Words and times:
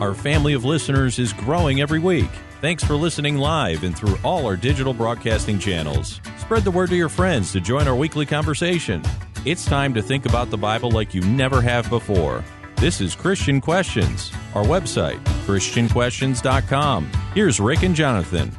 Our 0.00 0.14
family 0.14 0.54
of 0.54 0.64
listeners 0.64 1.18
is 1.18 1.34
growing 1.34 1.82
every 1.82 1.98
week. 1.98 2.30
Thanks 2.62 2.82
for 2.82 2.94
listening 2.94 3.36
live 3.36 3.84
and 3.84 3.94
through 3.94 4.16
all 4.24 4.46
our 4.46 4.56
digital 4.56 4.94
broadcasting 4.94 5.58
channels. 5.58 6.22
Spread 6.38 6.64
the 6.64 6.70
word 6.70 6.88
to 6.88 6.96
your 6.96 7.10
friends 7.10 7.52
to 7.52 7.60
join 7.60 7.86
our 7.86 7.94
weekly 7.94 8.24
conversation. 8.24 9.02
It's 9.44 9.66
time 9.66 9.92
to 9.92 10.00
think 10.00 10.24
about 10.24 10.48
the 10.48 10.56
Bible 10.56 10.90
like 10.90 11.12
you 11.12 11.20
never 11.20 11.60
have 11.60 11.90
before. 11.90 12.42
This 12.76 13.02
is 13.02 13.14
Christian 13.14 13.60
Questions, 13.60 14.32
our 14.54 14.64
website, 14.64 15.22
ChristianQuestions.com. 15.44 17.10
Here's 17.34 17.60
Rick 17.60 17.82
and 17.82 17.94
Jonathan. 17.94 18.56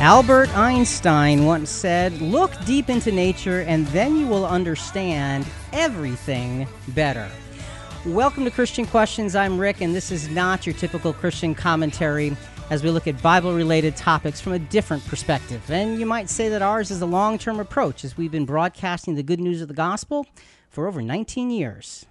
Albert 0.00 0.48
Einstein 0.56 1.44
once 1.44 1.68
said, 1.68 2.22
Look 2.22 2.52
deep 2.64 2.88
into 2.88 3.12
nature 3.12 3.60
and 3.60 3.86
then 3.88 4.16
you 4.16 4.26
will 4.26 4.46
understand 4.46 5.46
everything 5.74 6.66
better. 6.88 7.28
Welcome 8.06 8.46
to 8.46 8.50
Christian 8.50 8.86
Questions. 8.86 9.36
I'm 9.36 9.58
Rick, 9.58 9.82
and 9.82 9.94
this 9.94 10.10
is 10.10 10.30
not 10.30 10.64
your 10.64 10.74
typical 10.74 11.12
Christian 11.12 11.54
commentary 11.54 12.34
as 12.70 12.82
we 12.82 12.88
look 12.88 13.08
at 13.08 13.20
Bible 13.20 13.52
related 13.52 13.94
topics 13.94 14.40
from 14.40 14.54
a 14.54 14.58
different 14.58 15.06
perspective. 15.06 15.70
And 15.70 16.00
you 16.00 16.06
might 16.06 16.30
say 16.30 16.48
that 16.48 16.62
ours 16.62 16.90
is 16.90 17.02
a 17.02 17.06
long 17.06 17.36
term 17.36 17.60
approach 17.60 18.02
as 18.02 18.16
we've 18.16 18.32
been 18.32 18.46
broadcasting 18.46 19.16
the 19.16 19.22
good 19.22 19.38
news 19.38 19.60
of 19.60 19.68
the 19.68 19.74
gospel 19.74 20.26
for 20.70 20.88
over 20.88 21.02
19 21.02 21.50
years. 21.50 22.06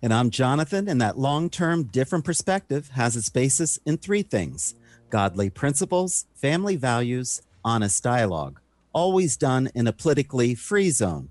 And 0.00 0.14
I'm 0.14 0.30
Jonathan, 0.30 0.88
and 0.88 1.00
that 1.00 1.18
long 1.18 1.50
term 1.50 1.82
different 1.82 2.24
perspective 2.24 2.90
has 2.90 3.16
its 3.16 3.28
basis 3.28 3.80
in 3.84 3.96
three 3.96 4.22
things 4.22 4.76
godly 5.10 5.50
principles, 5.50 6.26
family 6.34 6.76
values, 6.76 7.42
honest 7.64 8.02
dialogue, 8.02 8.60
always 8.92 9.36
done 9.36 9.70
in 9.74 9.86
a 9.86 9.92
politically 9.92 10.54
free 10.54 10.90
zone. 10.90 11.28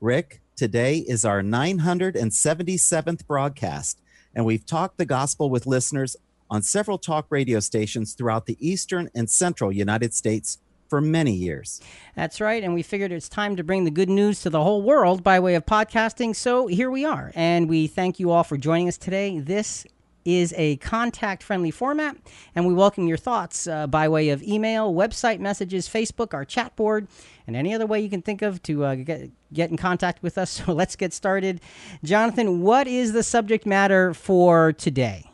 Rick, 0.00 0.40
today 0.56 0.98
is 0.98 1.24
our 1.24 1.42
977th 1.42 3.26
broadcast, 3.26 4.00
and 4.34 4.44
we've 4.44 4.66
talked 4.66 4.98
the 4.98 5.06
gospel 5.06 5.50
with 5.50 5.66
listeners 5.66 6.16
on 6.50 6.62
several 6.62 6.98
talk 6.98 7.26
radio 7.30 7.60
stations 7.60 8.14
throughout 8.14 8.46
the 8.46 8.56
eastern 8.60 9.08
and 9.14 9.30
central 9.30 9.70
United 9.70 10.12
States 10.14 10.58
for 10.88 11.00
many 11.00 11.32
years. 11.32 11.80
That's 12.16 12.40
right. 12.40 12.62
And 12.64 12.74
we 12.74 12.82
figured 12.82 13.12
it's 13.12 13.28
time 13.28 13.54
to 13.56 13.62
bring 13.62 13.84
the 13.84 13.90
good 13.92 14.10
news 14.10 14.42
to 14.42 14.50
the 14.50 14.62
whole 14.62 14.82
world 14.82 15.22
by 15.22 15.38
way 15.38 15.54
of 15.54 15.64
podcasting. 15.64 16.34
So 16.34 16.66
here 16.66 16.90
we 16.90 17.04
are. 17.04 17.30
And 17.36 17.68
we 17.68 17.86
thank 17.86 18.18
you 18.18 18.32
all 18.32 18.42
for 18.42 18.56
joining 18.56 18.88
us 18.88 18.98
today. 18.98 19.38
This 19.38 19.86
is 20.24 20.54
a 20.56 20.76
contact 20.76 21.42
friendly 21.42 21.70
format, 21.70 22.16
and 22.54 22.66
we 22.66 22.74
welcome 22.74 23.06
your 23.08 23.16
thoughts 23.16 23.66
uh, 23.66 23.86
by 23.86 24.08
way 24.08 24.30
of 24.30 24.42
email, 24.42 24.92
website 24.92 25.40
messages, 25.40 25.88
Facebook, 25.88 26.34
our 26.34 26.44
chat 26.44 26.74
board, 26.76 27.08
and 27.46 27.56
any 27.56 27.74
other 27.74 27.86
way 27.86 28.00
you 28.00 28.10
can 28.10 28.22
think 28.22 28.42
of 28.42 28.62
to 28.64 28.84
uh, 28.84 28.94
get, 28.94 29.30
get 29.52 29.70
in 29.70 29.76
contact 29.76 30.22
with 30.22 30.38
us. 30.38 30.60
So 30.66 30.72
let's 30.72 30.96
get 30.96 31.12
started. 31.12 31.60
Jonathan, 32.04 32.60
what 32.60 32.86
is 32.86 33.12
the 33.12 33.22
subject 33.22 33.64
matter 33.64 34.12
for 34.12 34.72
today? 34.72 35.30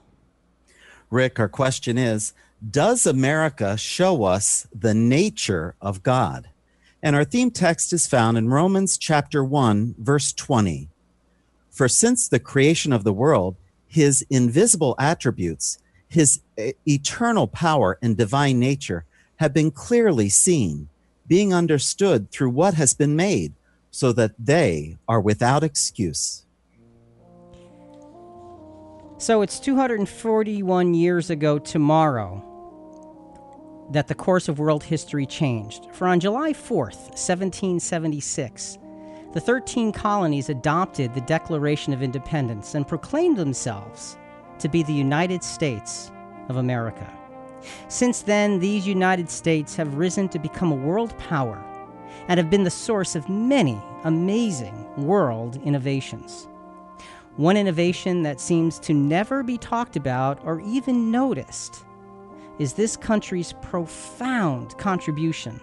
Rick, 1.10 1.40
our 1.40 1.48
question 1.48 1.98
is 1.98 2.32
Does 2.68 3.06
America 3.06 3.76
show 3.76 4.24
us 4.24 4.66
the 4.74 4.94
nature 4.94 5.74
of 5.80 6.02
God? 6.02 6.48
And 7.02 7.14
our 7.14 7.24
theme 7.24 7.50
text 7.50 7.92
is 7.92 8.06
found 8.06 8.36
in 8.36 8.48
Romans 8.48 8.98
chapter 8.98 9.44
1, 9.44 9.96
verse 9.98 10.32
20. 10.32 10.88
For 11.70 11.88
since 11.88 12.26
the 12.26 12.40
creation 12.40 12.92
of 12.92 13.04
the 13.04 13.12
world, 13.12 13.56
his 13.96 14.26
invisible 14.28 14.94
attributes, 14.98 15.78
his 16.06 16.40
eternal 16.86 17.46
power 17.46 17.98
and 18.02 18.14
divine 18.14 18.58
nature 18.60 19.06
have 19.36 19.54
been 19.54 19.70
clearly 19.70 20.28
seen, 20.28 20.90
being 21.26 21.54
understood 21.54 22.30
through 22.30 22.50
what 22.50 22.74
has 22.74 22.92
been 22.92 23.16
made, 23.16 23.54
so 23.90 24.12
that 24.12 24.32
they 24.38 24.98
are 25.08 25.18
without 25.18 25.64
excuse. 25.64 26.44
So 29.16 29.40
it's 29.40 29.58
241 29.58 30.92
years 30.92 31.30
ago 31.30 31.58
tomorrow 31.58 32.42
that 33.92 34.08
the 34.08 34.14
course 34.14 34.46
of 34.50 34.58
world 34.58 34.84
history 34.84 35.24
changed. 35.24 35.86
For 35.92 36.06
on 36.06 36.20
July 36.20 36.52
4th, 36.52 37.16
1776, 37.16 38.76
the 39.36 39.40
13 39.42 39.92
colonies 39.92 40.48
adopted 40.48 41.12
the 41.12 41.20
Declaration 41.20 41.92
of 41.92 42.02
Independence 42.02 42.74
and 42.74 42.88
proclaimed 42.88 43.36
themselves 43.36 44.16
to 44.58 44.66
be 44.66 44.82
the 44.82 44.94
United 44.94 45.44
States 45.44 46.10
of 46.48 46.56
America. 46.56 47.06
Since 47.88 48.22
then, 48.22 48.58
these 48.58 48.86
United 48.86 49.28
States 49.28 49.76
have 49.76 49.98
risen 49.98 50.30
to 50.30 50.38
become 50.38 50.72
a 50.72 50.74
world 50.74 51.14
power 51.18 51.62
and 52.28 52.38
have 52.38 52.48
been 52.48 52.64
the 52.64 52.70
source 52.70 53.14
of 53.14 53.28
many 53.28 53.78
amazing 54.04 54.74
world 54.96 55.60
innovations. 55.64 56.48
One 57.36 57.58
innovation 57.58 58.22
that 58.22 58.40
seems 58.40 58.78
to 58.78 58.94
never 58.94 59.42
be 59.42 59.58
talked 59.58 59.96
about 59.96 60.42
or 60.46 60.62
even 60.62 61.10
noticed 61.10 61.84
is 62.58 62.72
this 62.72 62.96
country's 62.96 63.52
profound 63.60 64.78
contribution 64.78 65.60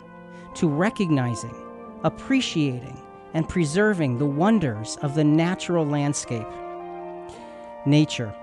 to 0.53 0.67
recognizing, 0.67 1.55
appreciating, 2.03 3.02
and 3.33 3.49
preserving 3.49 4.17
the 4.17 4.25
wonders 4.25 4.97
of 5.01 5.15
the 5.15 5.23
natural 5.23 5.85
landscape. 5.85 6.47
Nature. 7.85 8.33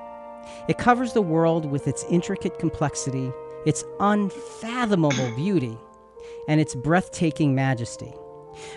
It 0.68 0.78
covers 0.78 1.12
the 1.12 1.22
world 1.22 1.64
with 1.64 1.86
its 1.86 2.04
intricate 2.10 2.58
complexity, 2.58 3.32
its 3.66 3.84
unfathomable 4.00 5.34
beauty, 5.36 5.78
and 6.48 6.60
its 6.60 6.74
breathtaking 6.74 7.54
majesty. 7.54 8.12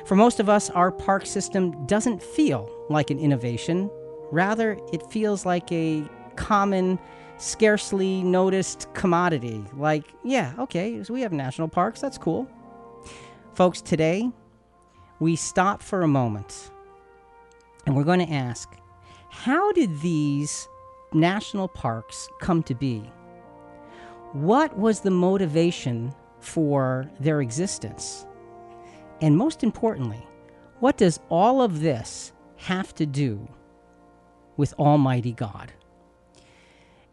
For 0.05 0.15
most 0.15 0.39
of 0.39 0.49
us, 0.49 0.69
our 0.69 0.91
park 0.91 1.25
system 1.25 1.85
doesn't 1.87 2.21
feel 2.21 2.69
like 2.89 3.09
an 3.09 3.19
innovation. 3.19 3.89
Rather, 4.31 4.77
it 4.91 5.01
feels 5.11 5.45
like 5.45 5.71
a 5.71 6.07
common, 6.35 6.99
scarcely 7.37 8.23
noticed 8.23 8.87
commodity. 8.93 9.63
Like, 9.75 10.05
yeah, 10.23 10.53
okay, 10.59 11.03
so 11.03 11.13
we 11.13 11.21
have 11.21 11.33
national 11.33 11.67
parks, 11.67 11.99
that's 11.99 12.17
cool. 12.17 12.47
Folks, 13.53 13.81
today 13.81 14.31
we 15.19 15.35
stop 15.35 15.81
for 15.81 16.01
a 16.01 16.07
moment 16.07 16.71
and 17.85 17.95
we're 17.95 18.03
going 18.03 18.25
to 18.25 18.33
ask 18.33 18.69
how 19.29 19.71
did 19.73 20.01
these 20.01 20.67
national 21.13 21.67
parks 21.67 22.29
come 22.39 22.63
to 22.63 22.75
be? 22.75 22.99
What 24.33 24.77
was 24.77 25.01
the 25.01 25.11
motivation 25.11 26.13
for 26.39 27.09
their 27.19 27.41
existence? 27.41 28.25
And 29.21 29.37
most 29.37 29.63
importantly, 29.63 30.25
what 30.79 30.97
does 30.97 31.19
all 31.29 31.61
of 31.61 31.81
this 31.81 32.31
have 32.57 32.93
to 32.95 33.05
do 33.05 33.47
with 34.57 34.73
Almighty 34.73 35.33
God? 35.33 35.71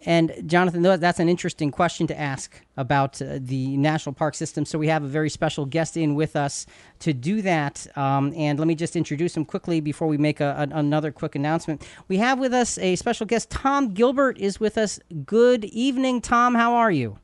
And 0.07 0.33
Jonathan, 0.47 0.83
that's 0.83 1.21
an 1.21 1.29
interesting 1.29 1.71
question 1.71 2.07
to 2.07 2.19
ask 2.19 2.59
about 2.77 3.21
uh, 3.21 3.39
the 3.39 3.77
national 3.77 4.15
park 4.15 4.35
system. 4.35 4.65
So 4.65 4.79
we 4.79 4.89
have 4.89 5.05
a 5.05 5.09
very 5.09 5.29
special 5.29 5.67
guest 5.67 5.97
in 5.97 6.15
with 6.15 6.37
us 6.37 6.65
to 7.01 7.13
do 7.13 7.43
that. 7.43 7.87
Um, 7.97 8.33
and 8.35 8.59
let 8.59 8.67
me 8.67 8.75
just 8.75 8.97
introduce 8.97 9.37
him 9.37 9.45
quickly 9.45 9.81
before 9.81 10.09
we 10.09 10.17
make 10.17 10.41
a, 10.41 10.69
a, 10.71 10.77
another 10.77 11.13
quick 11.13 11.35
announcement. 11.35 11.87
We 12.09 12.17
have 12.17 12.39
with 12.39 12.55
us 12.55 12.79
a 12.79 12.97
special 12.97 13.27
guest. 13.27 13.51
Tom 13.51 13.93
Gilbert 13.93 14.39
is 14.39 14.59
with 14.59 14.79
us. 14.79 15.01
Good 15.27 15.67
evening, 15.67 16.23
Tom. 16.23 16.55
How 16.55 16.75
are 16.75 16.91
you? 16.91 17.19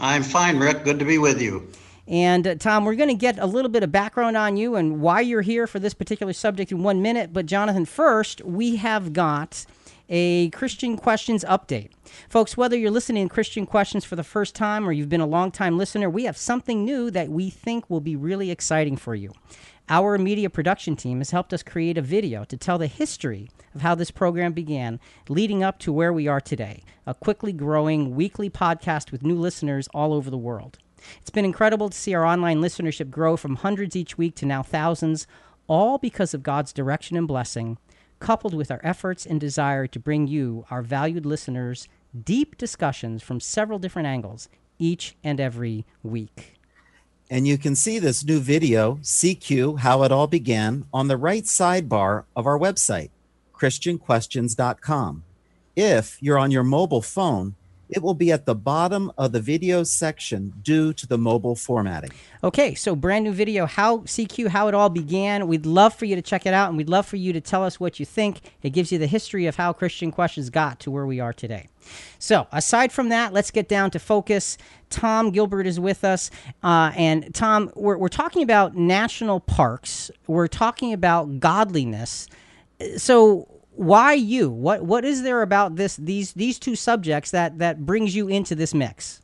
I'm 0.00 0.24
fine, 0.24 0.58
Rick. 0.58 0.84
Good 0.84 0.98
to 0.98 1.04
be 1.04 1.18
with 1.18 1.40
you. 1.40 1.68
And 2.08 2.46
uh, 2.46 2.54
Tom, 2.54 2.84
we're 2.84 2.94
going 2.94 3.10
to 3.10 3.14
get 3.14 3.38
a 3.38 3.46
little 3.46 3.70
bit 3.70 3.82
of 3.82 3.92
background 3.92 4.36
on 4.36 4.56
you 4.56 4.76
and 4.76 5.00
why 5.00 5.20
you're 5.20 5.42
here 5.42 5.66
for 5.66 5.78
this 5.78 5.92
particular 5.92 6.32
subject 6.32 6.72
in 6.72 6.82
one 6.82 7.02
minute. 7.02 7.32
But 7.32 7.46
Jonathan, 7.46 7.84
first, 7.84 8.42
we 8.44 8.76
have 8.76 9.12
got 9.12 9.66
a 10.08 10.50
Christian 10.50 10.96
Questions 10.96 11.44
update. 11.44 11.90
Folks, 12.28 12.56
whether 12.56 12.76
you're 12.76 12.90
listening 12.90 13.28
to 13.28 13.34
Christian 13.34 13.66
Questions 13.66 14.04
for 14.04 14.16
the 14.16 14.24
first 14.24 14.54
time 14.54 14.88
or 14.88 14.92
you've 14.92 15.08
been 15.08 15.20
a 15.20 15.26
long-time 15.26 15.76
listener, 15.76 16.08
we 16.08 16.24
have 16.24 16.36
something 16.36 16.84
new 16.84 17.10
that 17.10 17.28
we 17.28 17.50
think 17.50 17.88
will 17.88 18.00
be 18.00 18.16
really 18.16 18.50
exciting 18.50 18.96
for 18.96 19.14
you. 19.14 19.32
Our 19.90 20.18
media 20.18 20.50
production 20.50 20.96
team 20.96 21.18
has 21.18 21.30
helped 21.30 21.52
us 21.52 21.62
create 21.62 21.96
a 21.96 22.02
video 22.02 22.44
to 22.44 22.56
tell 22.56 22.78
the 22.78 22.86
history 22.86 23.48
of 23.74 23.80
how 23.80 23.94
this 23.94 24.10
program 24.10 24.52
began, 24.52 25.00
leading 25.28 25.62
up 25.62 25.78
to 25.80 25.92
where 25.92 26.12
we 26.12 26.28
are 26.28 26.40
today 26.40 26.82
a 27.06 27.14
quickly 27.14 27.52
growing 27.52 28.14
weekly 28.14 28.50
podcast 28.50 29.10
with 29.10 29.22
new 29.22 29.36
listeners 29.36 29.88
all 29.94 30.12
over 30.12 30.28
the 30.28 30.36
world. 30.36 30.78
It's 31.20 31.30
been 31.30 31.44
incredible 31.44 31.88
to 31.88 31.96
see 31.96 32.12
our 32.12 32.26
online 32.26 32.60
listenership 32.60 33.10
grow 33.10 33.36
from 33.36 33.56
hundreds 33.56 33.96
each 33.96 34.18
week 34.18 34.34
to 34.36 34.46
now 34.46 34.62
thousands, 34.62 35.26
all 35.68 35.96
because 35.96 36.34
of 36.34 36.42
God's 36.42 36.72
direction 36.72 37.16
and 37.16 37.28
blessing 37.28 37.78
coupled 38.18 38.54
with 38.54 38.70
our 38.70 38.80
efforts 38.82 39.26
and 39.26 39.40
desire 39.40 39.86
to 39.86 39.98
bring 39.98 40.26
you, 40.26 40.64
our 40.70 40.82
valued 40.82 41.26
listeners, 41.26 41.88
deep 42.24 42.56
discussions 42.56 43.22
from 43.22 43.40
several 43.40 43.78
different 43.78 44.08
angles 44.08 44.48
each 44.78 45.16
and 45.22 45.40
every 45.40 45.84
week. 46.02 46.54
And 47.30 47.46
you 47.46 47.58
can 47.58 47.76
see 47.76 47.98
this 47.98 48.24
new 48.24 48.40
video, 48.40 48.96
CQ 49.02 49.80
How 49.80 50.02
It 50.02 50.12
All 50.12 50.26
Began, 50.26 50.86
on 50.92 51.08
the 51.08 51.16
right 51.18 51.44
sidebar 51.44 52.24
of 52.34 52.46
our 52.46 52.58
website, 52.58 53.10
ChristianQuestions.com. 53.54 55.24
If 55.76 56.22
you're 56.22 56.38
on 56.38 56.50
your 56.50 56.64
mobile 56.64 57.02
phone, 57.02 57.54
It 57.88 58.02
will 58.02 58.14
be 58.14 58.30
at 58.30 58.44
the 58.46 58.54
bottom 58.54 59.10
of 59.16 59.32
the 59.32 59.40
video 59.40 59.82
section 59.82 60.52
due 60.62 60.92
to 60.92 61.06
the 61.06 61.18
mobile 61.18 61.54
formatting. 61.54 62.10
Okay, 62.44 62.74
so 62.74 62.94
brand 62.94 63.24
new 63.24 63.32
video, 63.32 63.66
how 63.66 63.98
CQ, 63.98 64.48
how 64.48 64.68
it 64.68 64.74
all 64.74 64.90
began. 64.90 65.48
We'd 65.48 65.66
love 65.66 65.94
for 65.94 66.04
you 66.04 66.14
to 66.14 66.22
check 66.22 66.46
it 66.46 66.52
out, 66.52 66.68
and 66.68 66.76
we'd 66.76 66.88
love 66.88 67.06
for 67.06 67.16
you 67.16 67.32
to 67.32 67.40
tell 67.40 67.64
us 67.64 67.80
what 67.80 67.98
you 67.98 68.06
think. 68.06 68.40
It 68.62 68.70
gives 68.70 68.92
you 68.92 68.98
the 68.98 69.06
history 69.06 69.46
of 69.46 69.56
how 69.56 69.72
Christian 69.72 70.12
Questions 70.12 70.50
got 70.50 70.80
to 70.80 70.90
where 70.90 71.06
we 71.06 71.20
are 71.20 71.32
today. 71.32 71.68
So, 72.18 72.46
aside 72.52 72.92
from 72.92 73.08
that, 73.08 73.32
let's 73.32 73.50
get 73.50 73.68
down 73.68 73.90
to 73.92 73.98
focus. 73.98 74.58
Tom 74.90 75.30
Gilbert 75.30 75.66
is 75.66 75.80
with 75.80 76.04
us. 76.04 76.30
Uh, 76.62 76.92
and, 76.96 77.34
Tom, 77.34 77.70
we're, 77.74 77.96
we're 77.96 78.08
talking 78.08 78.42
about 78.42 78.76
national 78.76 79.40
parks, 79.40 80.10
we're 80.26 80.48
talking 80.48 80.92
about 80.92 81.40
godliness. 81.40 82.28
So, 82.96 83.57
why 83.78 84.12
you? 84.12 84.50
What 84.50 84.82
what 84.82 85.04
is 85.04 85.22
there 85.22 85.40
about 85.42 85.76
this 85.76 85.96
these 85.96 86.32
these 86.32 86.58
two 86.58 86.74
subjects 86.74 87.30
that 87.30 87.58
that 87.58 87.86
brings 87.86 88.14
you 88.14 88.28
into 88.28 88.54
this 88.54 88.74
mix? 88.74 89.22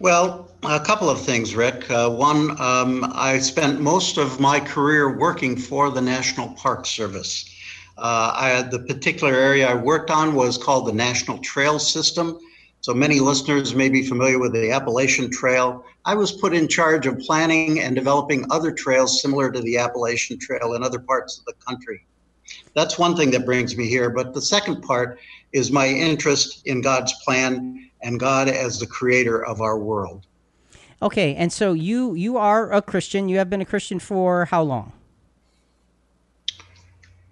Well, 0.00 0.50
a 0.62 0.80
couple 0.80 1.08
of 1.08 1.20
things, 1.20 1.54
Rick. 1.54 1.88
Uh, 1.90 2.10
one, 2.10 2.58
um, 2.60 3.12
I 3.14 3.38
spent 3.38 3.80
most 3.80 4.16
of 4.16 4.40
my 4.40 4.58
career 4.58 5.16
working 5.16 5.56
for 5.56 5.90
the 5.90 6.00
National 6.00 6.48
Park 6.54 6.86
Service. 6.86 7.54
Uh, 7.98 8.32
I, 8.34 8.62
the 8.62 8.78
particular 8.80 9.34
area 9.34 9.68
I 9.68 9.74
worked 9.74 10.10
on 10.10 10.34
was 10.34 10.56
called 10.56 10.86
the 10.86 10.92
National 10.92 11.38
Trail 11.38 11.78
System. 11.78 12.38
So 12.82 12.94
many 12.94 13.20
listeners 13.20 13.74
may 13.74 13.90
be 13.90 14.06
familiar 14.06 14.38
with 14.38 14.54
the 14.54 14.70
Appalachian 14.72 15.30
Trail. 15.30 15.84
I 16.06 16.14
was 16.14 16.32
put 16.32 16.54
in 16.54 16.66
charge 16.66 17.06
of 17.06 17.18
planning 17.18 17.80
and 17.80 17.94
developing 17.94 18.46
other 18.50 18.72
trails 18.72 19.20
similar 19.20 19.52
to 19.52 19.60
the 19.60 19.76
Appalachian 19.76 20.38
Trail 20.38 20.72
in 20.72 20.82
other 20.82 20.98
parts 20.98 21.38
of 21.38 21.44
the 21.44 21.52
country. 21.64 22.06
That's 22.74 22.98
one 22.98 23.16
thing 23.16 23.30
that 23.32 23.44
brings 23.44 23.76
me 23.76 23.86
here. 23.86 24.08
But 24.08 24.32
the 24.32 24.40
second 24.40 24.80
part 24.80 25.18
is 25.52 25.70
my 25.70 25.88
interest 25.88 26.66
in 26.66 26.80
God's 26.80 27.12
plan 27.22 27.90
and 28.02 28.18
God 28.18 28.48
as 28.48 28.78
the 28.78 28.86
creator 28.86 29.44
of 29.44 29.60
our 29.60 29.78
world. 29.78 30.26
Okay, 31.02 31.34
and 31.34 31.52
so 31.52 31.72
you 31.72 32.14
you 32.14 32.38
are 32.38 32.72
a 32.72 32.82
Christian. 32.82 33.28
You 33.28 33.38
have 33.38 33.50
been 33.50 33.60
a 33.60 33.66
Christian 33.66 33.98
for 33.98 34.46
how 34.46 34.62
long? 34.62 34.92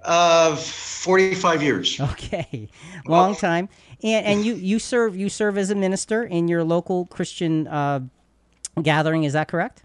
Uh, 0.03 0.56
45 0.56 1.62
years. 1.62 2.01
Okay, 2.01 2.69
long 3.06 3.37
time. 3.37 3.69
And 4.03 4.27
and 4.27 4.45
you 4.45 4.55
you 4.55 4.79
serve 4.79 5.17
you 5.17 5.29
serve 5.29 5.59
as 5.59 5.71
a 5.71 5.75
minister 5.75 6.23
in 6.23 6.49
your 6.49 6.65
local 6.65 7.06
Christian 7.06 7.67
uh, 7.67 8.00
gathering. 8.83 9.25
Is 9.25 9.33
that 9.33 9.49
correct? 9.49 9.83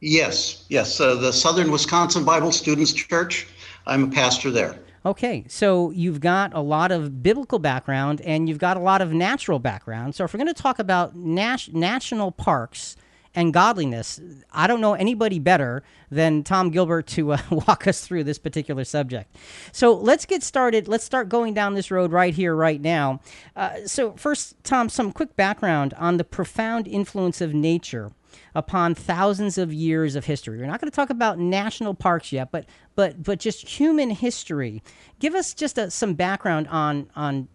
Yes, 0.00 0.64
yes. 0.68 1.00
Uh, 1.00 1.14
the 1.14 1.32
Southern 1.32 1.70
Wisconsin 1.70 2.24
Bible 2.24 2.52
Students 2.52 2.92
Church. 2.92 3.46
I'm 3.86 4.04
a 4.04 4.08
pastor 4.08 4.50
there. 4.50 4.78
Okay, 5.06 5.44
so 5.48 5.90
you've 5.90 6.20
got 6.20 6.54
a 6.54 6.60
lot 6.60 6.90
of 6.90 7.22
biblical 7.22 7.58
background 7.58 8.22
and 8.22 8.48
you've 8.48 8.58
got 8.58 8.78
a 8.78 8.80
lot 8.80 9.02
of 9.02 9.12
natural 9.12 9.58
background. 9.58 10.14
So 10.14 10.24
if 10.24 10.32
we're 10.32 10.38
going 10.38 10.54
to 10.54 10.62
talk 10.62 10.78
about 10.78 11.14
nas- 11.14 11.68
national 11.74 12.32
parks 12.32 12.96
and 13.34 13.52
godliness, 13.52 14.20
I 14.52 14.66
don't 14.66 14.80
know 14.80 14.94
anybody 14.94 15.38
better 15.38 15.82
than 16.10 16.44
Tom 16.44 16.70
Gilbert 16.70 17.06
to 17.08 17.32
uh, 17.32 17.38
walk 17.50 17.86
us 17.86 18.06
through 18.06 18.24
this 18.24 18.38
particular 18.38 18.84
subject. 18.84 19.36
So 19.72 19.94
let's 19.94 20.24
get 20.24 20.42
started. 20.42 20.88
Let's 20.88 21.04
start 21.04 21.28
going 21.28 21.54
down 21.54 21.74
this 21.74 21.90
road 21.90 22.12
right 22.12 22.34
here, 22.34 22.54
right 22.54 22.80
now. 22.80 23.20
Uh, 23.56 23.86
so, 23.86 24.12
first, 24.12 24.62
Tom, 24.62 24.88
some 24.88 25.12
quick 25.12 25.36
background 25.36 25.94
on 25.94 26.16
the 26.16 26.24
profound 26.24 26.86
influence 26.86 27.40
of 27.40 27.54
nature 27.54 28.12
upon 28.54 28.94
thousands 28.94 29.58
of 29.58 29.72
years 29.72 30.16
of 30.16 30.24
history. 30.24 30.58
We're 30.58 30.66
not 30.66 30.80
going 30.80 30.90
to 30.90 30.94
talk 30.94 31.10
about 31.10 31.38
national 31.38 31.94
parks 31.94 32.32
yet, 32.32 32.50
but 32.50 32.66
but 32.94 33.22
but 33.22 33.38
just 33.38 33.66
human 33.66 34.10
history. 34.10 34.82
Give 35.18 35.34
us 35.34 35.54
just 35.54 35.78
a, 35.78 35.90
some 35.90 36.14
background 36.14 36.68
on 36.68 37.10
on 37.16 37.48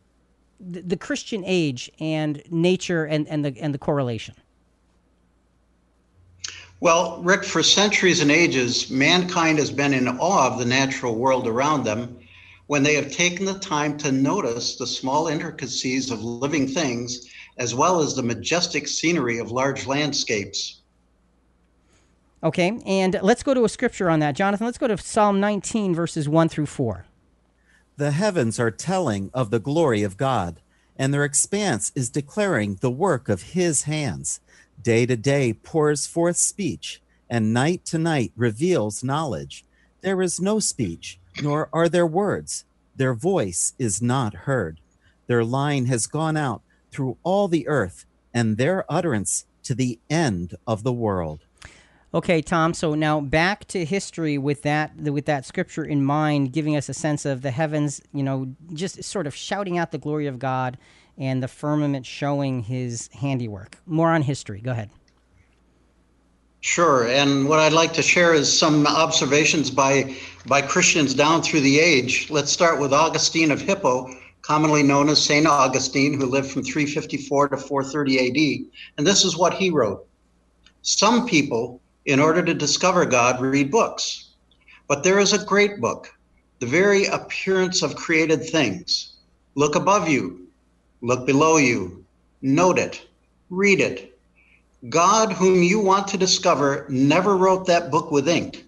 the, 0.59 0.81
the 0.81 0.97
Christian 0.97 1.43
age 1.45 1.89
and 1.99 2.41
nature 2.49 3.05
and, 3.05 3.27
and 3.27 3.45
the 3.45 3.55
and 3.59 3.73
the 3.73 3.77
correlation. 3.77 4.35
Well, 6.81 7.21
Rick, 7.23 7.43
for 7.43 7.61
centuries 7.61 8.21
and 8.21 8.31
ages, 8.31 8.89
mankind 8.89 9.59
has 9.59 9.69
been 9.69 9.93
in 9.93 10.07
awe 10.07 10.47
of 10.47 10.59
the 10.59 10.65
natural 10.65 11.15
world 11.15 11.45
around 11.45 11.83
them 11.83 12.17
when 12.67 12.83
they 12.83 12.93
have 12.95 13.11
taken 13.11 13.45
the 13.45 13.59
time 13.59 13.97
to 13.97 14.11
notice 14.11 14.77
the 14.77 14.87
small 14.87 15.27
intricacies 15.27 16.09
of 16.09 16.23
living 16.23 16.67
things 16.67 17.27
as 17.57 17.75
well 17.75 17.99
as 17.99 18.15
the 18.15 18.23
majestic 18.23 18.87
scenery 18.87 19.39
of 19.39 19.51
large 19.51 19.87
landscapes. 19.87 20.79
Okay, 22.41 22.79
and 22.85 23.19
let's 23.21 23.43
go 23.43 23.53
to 23.53 23.65
a 23.65 23.69
scripture 23.69 24.09
on 24.09 24.19
that. 24.21 24.35
Jonathan, 24.35 24.65
let's 24.65 24.77
go 24.77 24.87
to 24.87 24.97
Psalm 24.97 25.41
19, 25.41 25.93
verses 25.93 26.29
1 26.29 26.47
through 26.47 26.67
4. 26.67 27.05
The 27.97 28.11
heavens 28.11 28.57
are 28.57 28.71
telling 28.71 29.29
of 29.33 29.51
the 29.51 29.59
glory 29.59 30.03
of 30.03 30.15
God, 30.15 30.61
and 30.95 31.13
their 31.13 31.25
expanse 31.25 31.91
is 31.95 32.09
declaring 32.09 32.75
the 32.75 32.89
work 32.89 33.27
of 33.27 33.41
his 33.41 33.83
hands. 33.83 34.39
Day 34.81 35.05
to 35.05 35.17
day 35.17 35.53
pours 35.53 36.07
forth 36.07 36.37
speech, 36.37 37.01
and 37.29 37.53
night 37.53 37.83
to 37.85 37.97
night 37.97 38.31
reveals 38.37 39.03
knowledge. 39.03 39.65
There 40.01 40.21
is 40.21 40.39
no 40.39 40.59
speech, 40.59 41.19
nor 41.41 41.69
are 41.73 41.89
there 41.89 42.07
words. 42.07 42.63
Their 42.95 43.13
voice 43.13 43.73
is 43.77 44.01
not 44.01 44.45
heard. 44.45 44.79
Their 45.27 45.43
line 45.43 45.85
has 45.85 46.07
gone 46.07 46.37
out 46.37 46.61
through 46.91 47.17
all 47.23 47.47
the 47.47 47.67
earth, 47.67 48.05
and 48.33 48.57
their 48.57 48.85
utterance 48.89 49.45
to 49.63 49.75
the 49.75 49.99
end 50.09 50.55
of 50.65 50.83
the 50.83 50.93
world. 50.93 51.45
Okay, 52.13 52.41
Tom. 52.41 52.73
So 52.73 52.95
now 52.95 53.19
back 53.19 53.65
to 53.65 53.85
history 53.85 54.37
with 54.37 54.63
that 54.63 54.95
with 54.95 55.25
that 55.25 55.45
scripture 55.45 55.83
in 55.83 56.03
mind, 56.03 56.53
giving 56.53 56.75
us 56.75 56.89
a 56.89 56.93
sense 56.93 57.25
of 57.25 57.41
the 57.41 57.51
heavens. 57.51 58.01
You 58.13 58.23
know, 58.23 58.55
just 58.73 59.03
sort 59.03 59.27
of 59.27 59.35
shouting 59.35 59.77
out 59.77 59.91
the 59.91 59.99
glory 59.99 60.25
of 60.25 60.39
God 60.39 60.77
and 61.19 61.43
the 61.43 61.47
firmament 61.47 62.05
showing 62.05 62.63
His 62.63 63.09
handiwork. 63.13 63.77
More 63.85 64.09
on 64.09 64.23
history. 64.23 64.61
Go 64.61 64.71
ahead. 64.71 64.89
Sure. 66.61 67.07
And 67.07 67.47
what 67.47 67.59
I'd 67.59 67.73
like 67.73 67.93
to 67.93 68.01
share 68.01 68.33
is 68.33 68.51
some 68.51 68.87
observations 68.87 69.69
by 69.69 70.15
by 70.45 70.61
Christians 70.61 71.13
down 71.13 71.41
through 71.41 71.61
the 71.61 71.79
age. 71.79 72.29
Let's 72.29 72.51
start 72.51 72.79
with 72.79 72.91
Augustine 72.91 73.51
of 73.51 73.61
Hippo, 73.61 74.09
commonly 74.41 74.83
known 74.83 75.09
as 75.09 75.23
Saint 75.23 75.47
Augustine, 75.47 76.19
who 76.19 76.25
lived 76.25 76.49
from 76.49 76.63
354 76.63 77.49
to 77.49 77.57
430 77.57 78.19
AD. 78.65 78.71
And 78.97 79.05
this 79.05 79.23
is 79.23 79.37
what 79.37 79.53
he 79.53 79.69
wrote: 79.69 80.05
Some 80.81 81.27
people 81.27 81.81
in 82.05 82.19
order 82.19 82.41
to 82.41 82.53
discover 82.53 83.05
God, 83.05 83.39
read 83.39 83.69
books. 83.69 84.31
But 84.87 85.03
there 85.03 85.19
is 85.19 85.31
a 85.31 85.45
great 85.45 85.79
book, 85.79 86.11
the 86.59 86.65
very 86.65 87.05
appearance 87.05 87.83
of 87.83 87.95
created 87.95 88.43
things. 88.43 89.17
Look 89.55 89.75
above 89.75 90.09
you, 90.09 90.48
look 91.01 91.25
below 91.25 91.57
you, 91.57 92.05
note 92.41 92.79
it, 92.79 93.05
read 93.49 93.79
it. 93.79 94.17
God, 94.87 95.33
whom 95.33 95.61
you 95.61 95.79
want 95.79 96.07
to 96.09 96.17
discover, 96.17 96.85
never 96.89 97.35
wrote 97.35 97.65
that 97.67 97.91
book 97.91 98.11
with 98.11 98.29
ink. 98.29 98.65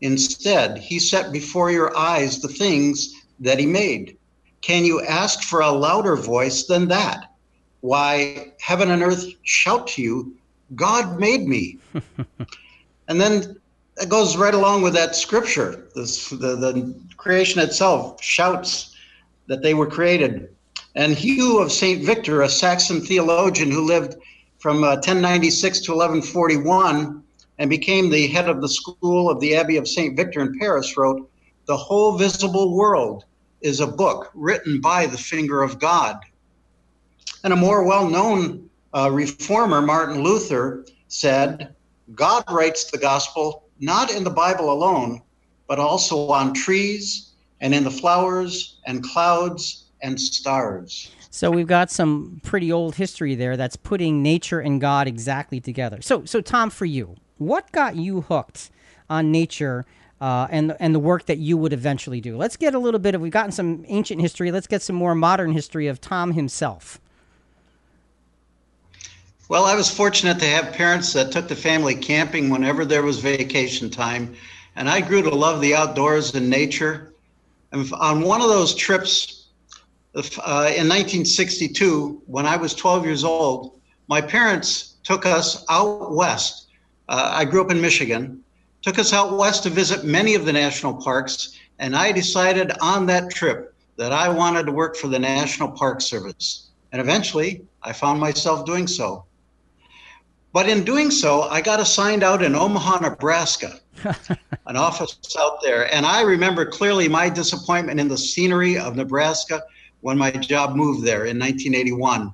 Instead, 0.00 0.78
he 0.78 0.98
set 0.98 1.32
before 1.32 1.70
your 1.70 1.96
eyes 1.96 2.40
the 2.40 2.48
things 2.48 3.14
that 3.38 3.58
he 3.58 3.66
made. 3.66 4.16
Can 4.60 4.84
you 4.84 5.00
ask 5.02 5.42
for 5.42 5.60
a 5.60 5.70
louder 5.70 6.16
voice 6.16 6.64
than 6.64 6.88
that? 6.88 7.32
Why, 7.80 8.52
heaven 8.60 8.90
and 8.90 9.02
earth 9.02 9.26
shout 9.42 9.86
to 9.88 10.02
you, 10.02 10.36
God 10.74 11.18
made 11.18 11.46
me. 11.46 11.78
And 13.08 13.20
then 13.20 13.60
it 14.00 14.08
goes 14.08 14.36
right 14.36 14.54
along 14.54 14.82
with 14.82 14.94
that 14.94 15.14
scripture. 15.14 15.88
This, 15.94 16.30
the, 16.30 16.56
the 16.56 16.94
creation 17.16 17.60
itself 17.60 18.22
shouts 18.22 18.96
that 19.48 19.62
they 19.62 19.74
were 19.74 19.86
created. 19.86 20.54
And 20.94 21.14
Hugh 21.14 21.58
of 21.58 21.72
St. 21.72 22.04
Victor, 22.04 22.42
a 22.42 22.48
Saxon 22.48 23.00
theologian 23.00 23.70
who 23.70 23.86
lived 23.86 24.16
from 24.58 24.84
uh, 24.84 24.96
1096 24.96 25.80
to 25.80 25.92
1141 25.92 27.22
and 27.58 27.70
became 27.70 28.10
the 28.10 28.26
head 28.26 28.48
of 28.48 28.60
the 28.60 28.68
school 28.68 29.30
of 29.30 29.40
the 29.40 29.56
Abbey 29.56 29.76
of 29.78 29.88
St. 29.88 30.16
Victor 30.16 30.40
in 30.40 30.58
Paris, 30.58 30.96
wrote, 30.96 31.30
The 31.66 31.76
whole 31.76 32.18
visible 32.18 32.76
world 32.76 33.24
is 33.62 33.80
a 33.80 33.86
book 33.86 34.30
written 34.34 34.80
by 34.80 35.06
the 35.06 35.16
finger 35.16 35.62
of 35.62 35.78
God. 35.78 36.16
And 37.44 37.52
a 37.52 37.56
more 37.56 37.84
well 37.84 38.08
known 38.08 38.68
uh, 38.94 39.10
reformer, 39.10 39.80
Martin 39.80 40.22
Luther, 40.22 40.84
said, 41.08 41.74
God 42.14 42.44
writes 42.50 42.90
the 42.90 42.98
gospel 42.98 43.64
not 43.80 44.12
in 44.12 44.24
the 44.24 44.30
Bible 44.30 44.70
alone, 44.70 45.22
but 45.66 45.78
also 45.78 46.28
on 46.28 46.52
trees 46.52 47.32
and 47.60 47.74
in 47.74 47.84
the 47.84 47.90
flowers 47.90 48.78
and 48.86 49.02
clouds 49.02 49.81
and 50.02 50.20
stars. 50.20 51.10
So 51.30 51.50
we've 51.50 51.66
got 51.66 51.90
some 51.90 52.40
pretty 52.42 52.70
old 52.70 52.96
history 52.96 53.34
there 53.34 53.56
that's 53.56 53.76
putting 53.76 54.22
nature 54.22 54.60
and 54.60 54.80
God 54.80 55.08
exactly 55.08 55.60
together. 55.60 56.02
So, 56.02 56.24
so 56.26 56.42
Tom, 56.42 56.68
for 56.68 56.84
you, 56.84 57.16
what 57.38 57.72
got 57.72 57.96
you 57.96 58.20
hooked 58.20 58.70
on 59.08 59.32
nature 59.32 59.86
uh, 60.20 60.46
and 60.50 60.76
and 60.78 60.94
the 60.94 61.00
work 61.00 61.26
that 61.26 61.38
you 61.38 61.56
would 61.56 61.72
eventually 61.72 62.20
do? 62.20 62.36
Let's 62.36 62.56
get 62.56 62.74
a 62.74 62.78
little 62.78 63.00
bit 63.00 63.14
of. 63.14 63.20
We've 63.20 63.32
gotten 63.32 63.50
some 63.50 63.84
ancient 63.88 64.20
history. 64.20 64.52
Let's 64.52 64.66
get 64.66 64.82
some 64.82 64.94
more 64.94 65.14
modern 65.14 65.52
history 65.52 65.86
of 65.86 66.00
Tom 66.00 66.32
himself. 66.32 67.00
Well, 69.48 69.64
I 69.64 69.74
was 69.74 69.90
fortunate 69.90 70.38
to 70.38 70.46
have 70.46 70.72
parents 70.72 71.12
that 71.14 71.32
took 71.32 71.48
the 71.48 71.56
family 71.56 71.94
camping 71.94 72.50
whenever 72.50 72.84
there 72.84 73.02
was 73.02 73.20
vacation 73.20 73.90
time, 73.90 74.34
and 74.76 74.88
I 74.88 75.00
grew 75.00 75.22
to 75.22 75.34
love 75.34 75.60
the 75.60 75.74
outdoors 75.74 76.34
and 76.34 76.48
nature. 76.48 77.12
And 77.72 77.90
on 77.94 78.20
one 78.22 78.40
of 78.40 78.48
those 78.48 78.74
trips, 78.74 79.41
Uh, 80.14 80.68
in 80.76 80.88
1962, 80.88 82.22
when 82.26 82.44
I 82.44 82.56
was 82.56 82.74
12 82.74 83.06
years 83.06 83.24
old, 83.24 83.80
my 84.08 84.20
parents 84.20 84.96
took 85.04 85.24
us 85.24 85.64
out 85.70 86.12
west. 86.14 86.68
Uh, 87.08 87.30
I 87.34 87.46
grew 87.46 87.64
up 87.64 87.70
in 87.70 87.80
Michigan, 87.80 88.44
took 88.82 88.98
us 88.98 89.14
out 89.14 89.38
west 89.38 89.62
to 89.62 89.70
visit 89.70 90.04
many 90.04 90.34
of 90.34 90.44
the 90.44 90.52
national 90.52 90.94
parks, 90.94 91.58
and 91.78 91.96
I 91.96 92.12
decided 92.12 92.72
on 92.82 93.06
that 93.06 93.30
trip 93.30 93.74
that 93.96 94.12
I 94.12 94.28
wanted 94.28 94.66
to 94.66 94.72
work 94.72 94.96
for 94.96 95.08
the 95.08 95.18
National 95.18 95.70
Park 95.70 96.00
Service. 96.00 96.70
And 96.92 97.00
eventually, 97.00 97.64
I 97.82 97.92
found 97.92 98.20
myself 98.20 98.66
doing 98.66 98.86
so. 98.86 99.24
But 100.52 100.68
in 100.68 100.84
doing 100.84 101.10
so, 101.10 101.42
I 101.42 101.62
got 101.62 101.80
assigned 101.80 102.22
out 102.22 102.42
in 102.42 102.54
Omaha, 102.54 103.00
Nebraska, 103.00 103.80
an 104.66 104.76
office 104.76 105.16
out 105.38 105.62
there. 105.62 105.92
And 105.94 106.04
I 106.04 106.20
remember 106.20 106.66
clearly 106.66 107.08
my 107.08 107.30
disappointment 107.30 107.98
in 107.98 108.08
the 108.08 108.18
scenery 108.18 108.76
of 108.76 108.94
Nebraska 108.94 109.62
when 110.02 110.18
my 110.18 110.30
job 110.30 110.76
moved 110.76 111.04
there 111.04 111.24
in 111.24 111.38
1981. 111.38 112.32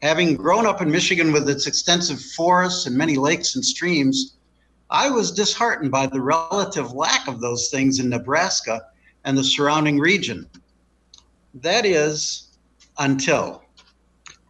Having 0.00 0.36
grown 0.36 0.64
up 0.64 0.80
in 0.80 0.90
Michigan 0.90 1.32
with 1.32 1.48
its 1.48 1.66
extensive 1.66 2.20
forests 2.36 2.86
and 2.86 2.96
many 2.96 3.16
lakes 3.16 3.56
and 3.56 3.64
streams, 3.64 4.36
I 4.90 5.10
was 5.10 5.32
disheartened 5.32 5.90
by 5.90 6.06
the 6.06 6.20
relative 6.20 6.92
lack 6.92 7.26
of 7.26 7.40
those 7.40 7.68
things 7.68 7.98
in 7.98 8.08
Nebraska 8.08 8.80
and 9.24 9.36
the 9.36 9.44
surrounding 9.44 9.98
region. 9.98 10.48
That 11.54 11.84
is, 11.84 12.56
until 12.98 13.62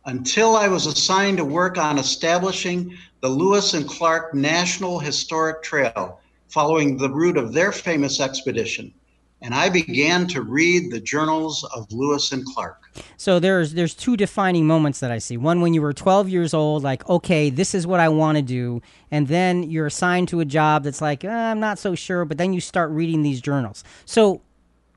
until 0.08 0.56
I 0.56 0.68
was 0.68 0.86
assigned 0.86 1.36
to 1.36 1.44
work 1.44 1.76
on 1.76 1.98
establishing 1.98 2.96
the 3.20 3.28
Lewis 3.28 3.74
and 3.74 3.86
Clark 3.86 4.32
National 4.32 4.98
Historic 4.98 5.62
Trail, 5.62 6.20
following 6.48 6.96
the 6.96 7.10
route 7.10 7.36
of 7.36 7.52
their 7.52 7.72
famous 7.72 8.18
expedition. 8.18 8.94
And 9.40 9.54
I 9.54 9.68
began 9.68 10.26
to 10.28 10.42
read 10.42 10.90
the 10.90 11.00
journals 11.00 11.64
of 11.74 11.90
Lewis 11.92 12.32
and 12.32 12.44
Clark. 12.44 12.90
So 13.16 13.38
there's 13.38 13.74
there's 13.74 13.94
two 13.94 14.16
defining 14.16 14.66
moments 14.66 14.98
that 15.00 15.12
I 15.12 15.18
see. 15.18 15.36
One 15.36 15.60
when 15.60 15.74
you 15.74 15.82
were 15.82 15.92
12 15.92 16.28
years 16.28 16.52
old, 16.52 16.82
like 16.82 17.08
okay, 17.08 17.48
this 17.48 17.74
is 17.74 17.86
what 17.86 18.00
I 18.00 18.08
want 18.08 18.36
to 18.36 18.42
do, 18.42 18.82
and 19.10 19.28
then 19.28 19.62
you're 19.62 19.86
assigned 19.86 20.28
to 20.28 20.40
a 20.40 20.44
job 20.44 20.82
that's 20.82 21.00
like 21.00 21.24
eh, 21.24 21.30
I'm 21.30 21.60
not 21.60 21.78
so 21.78 21.94
sure, 21.94 22.24
but 22.24 22.38
then 22.38 22.52
you 22.52 22.60
start 22.60 22.90
reading 22.90 23.22
these 23.22 23.40
journals. 23.40 23.84
So 24.06 24.42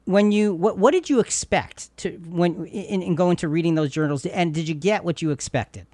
when 0.06 0.32
you 0.32 0.54
what 0.54 0.78
what 0.78 0.92
did 0.92 1.10
you 1.10 1.20
expect 1.20 1.96
to 1.98 2.12
when 2.28 2.66
in, 2.66 3.02
in 3.02 3.16
going 3.16 3.38
to 3.38 3.48
reading 3.48 3.76
those 3.76 3.92
journals 3.92 4.26
and 4.26 4.54
did 4.54 4.68
you 4.68 4.76
get 4.76 5.04
what 5.04 5.22
you 5.22 5.32
expected 5.32 5.86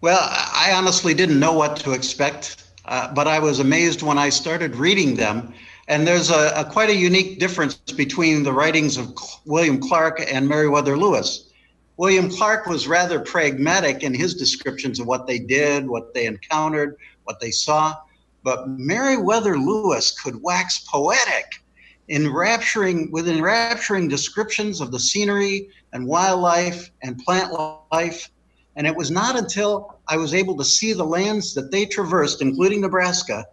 well 0.00 0.20
i 0.22 0.72
honestly 0.74 1.14
didn't 1.14 1.38
know 1.38 1.52
what 1.52 1.76
to 1.76 1.92
expect 1.92 2.64
uh, 2.84 3.12
but 3.12 3.26
i 3.26 3.38
was 3.38 3.58
amazed 3.58 4.02
when 4.02 4.18
i 4.18 4.28
started 4.28 4.76
reading 4.76 5.16
them 5.16 5.52
and 5.88 6.06
there's 6.06 6.30
a, 6.30 6.52
a, 6.56 6.64
quite 6.64 6.90
a 6.90 6.94
unique 6.94 7.38
difference 7.38 7.74
between 7.74 8.42
the 8.42 8.52
writings 8.52 8.96
of 8.96 9.12
william 9.44 9.80
clark 9.80 10.20
and 10.28 10.48
meriwether 10.48 10.96
lewis 10.96 11.50
william 11.96 12.30
clark 12.30 12.66
was 12.66 12.88
rather 12.88 13.20
pragmatic 13.20 14.02
in 14.02 14.14
his 14.14 14.34
descriptions 14.34 14.98
of 15.00 15.06
what 15.06 15.26
they 15.26 15.38
did 15.38 15.88
what 15.88 16.14
they 16.14 16.26
encountered 16.26 16.96
what 17.24 17.40
they 17.40 17.50
saw 17.50 17.94
but 18.42 18.68
meriwether 18.68 19.58
lewis 19.58 20.18
could 20.20 20.42
wax 20.42 20.80
poetic 20.80 21.64
enrapturing 22.08 23.10
with 23.10 23.28
enrapturing 23.28 24.08
descriptions 24.08 24.80
of 24.80 24.92
the 24.92 25.00
scenery 25.00 25.68
and 25.92 26.06
wildlife 26.06 26.90
and 27.02 27.18
plant 27.18 27.52
life. 27.92 28.30
And 28.76 28.86
it 28.86 28.94
was 28.94 29.10
not 29.10 29.36
until 29.36 29.98
I 30.08 30.16
was 30.16 30.34
able 30.34 30.56
to 30.56 30.64
see 30.64 30.92
the 30.92 31.04
lands 31.04 31.54
that 31.54 31.70
they 31.70 31.86
traversed, 31.86 32.42
including 32.42 32.80
Nebraska, 32.80 33.46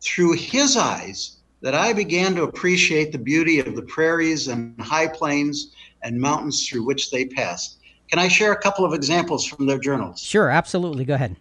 through 0.00 0.34
his 0.34 0.76
eyes 0.76 1.37
that 1.60 1.74
I 1.74 1.92
began 1.92 2.34
to 2.36 2.44
appreciate 2.44 3.12
the 3.12 3.18
beauty 3.18 3.58
of 3.58 3.74
the 3.74 3.82
prairies 3.82 4.48
and 4.48 4.80
high 4.80 5.08
plains 5.08 5.74
and 6.02 6.20
mountains 6.20 6.68
through 6.68 6.84
which 6.84 7.10
they 7.10 7.24
passed. 7.24 7.78
Can 8.08 8.18
I 8.18 8.28
share 8.28 8.52
a 8.52 8.60
couple 8.60 8.84
of 8.84 8.94
examples 8.94 9.44
from 9.44 9.66
their 9.66 9.78
journals? 9.78 10.20
Sure, 10.20 10.48
absolutely. 10.48 11.04
Go 11.04 11.14
ahead. 11.14 11.36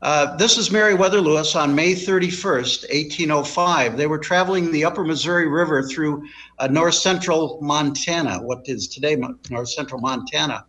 Uh, 0.00 0.36
this 0.36 0.56
is 0.56 0.70
Meriwether 0.70 1.20
Lewis 1.20 1.56
on 1.56 1.74
May 1.74 1.92
31st, 1.92 2.82
1805. 2.82 3.96
They 3.96 4.06
were 4.06 4.18
traveling 4.18 4.70
the 4.70 4.84
upper 4.84 5.02
Missouri 5.02 5.48
River 5.48 5.82
through 5.82 6.24
uh, 6.60 6.68
north 6.68 6.94
central 6.94 7.58
Montana, 7.62 8.40
what 8.40 8.60
is 8.66 8.86
today 8.86 9.16
north 9.50 9.68
central 9.68 10.00
Montana. 10.00 10.64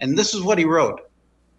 And 0.00 0.18
this 0.18 0.34
is 0.34 0.42
what 0.42 0.58
he 0.58 0.66
wrote 0.66 1.07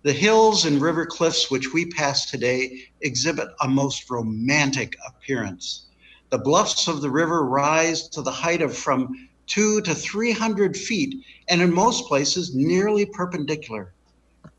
The 0.01 0.13
hills 0.13 0.63
and 0.63 0.81
river 0.81 1.05
cliffs 1.05 1.51
which 1.51 1.73
we 1.73 1.85
pass 1.85 2.25
today 2.25 2.83
exhibit 3.01 3.49
a 3.61 3.67
most 3.67 4.09
romantic 4.09 4.95
appearance. 5.05 5.87
The 6.29 6.37
bluffs 6.37 6.87
of 6.87 7.01
the 7.01 7.09
river 7.09 7.45
rise 7.45 8.07
to 8.09 8.21
the 8.21 8.31
height 8.31 8.61
of 8.61 8.77
from 8.77 9.27
two 9.45 9.81
to 9.81 9.93
300 9.93 10.77
feet, 10.77 11.21
and 11.49 11.61
in 11.61 11.73
most 11.73 12.05
places 12.05 12.55
nearly 12.55 13.05
perpendicular. 13.07 13.93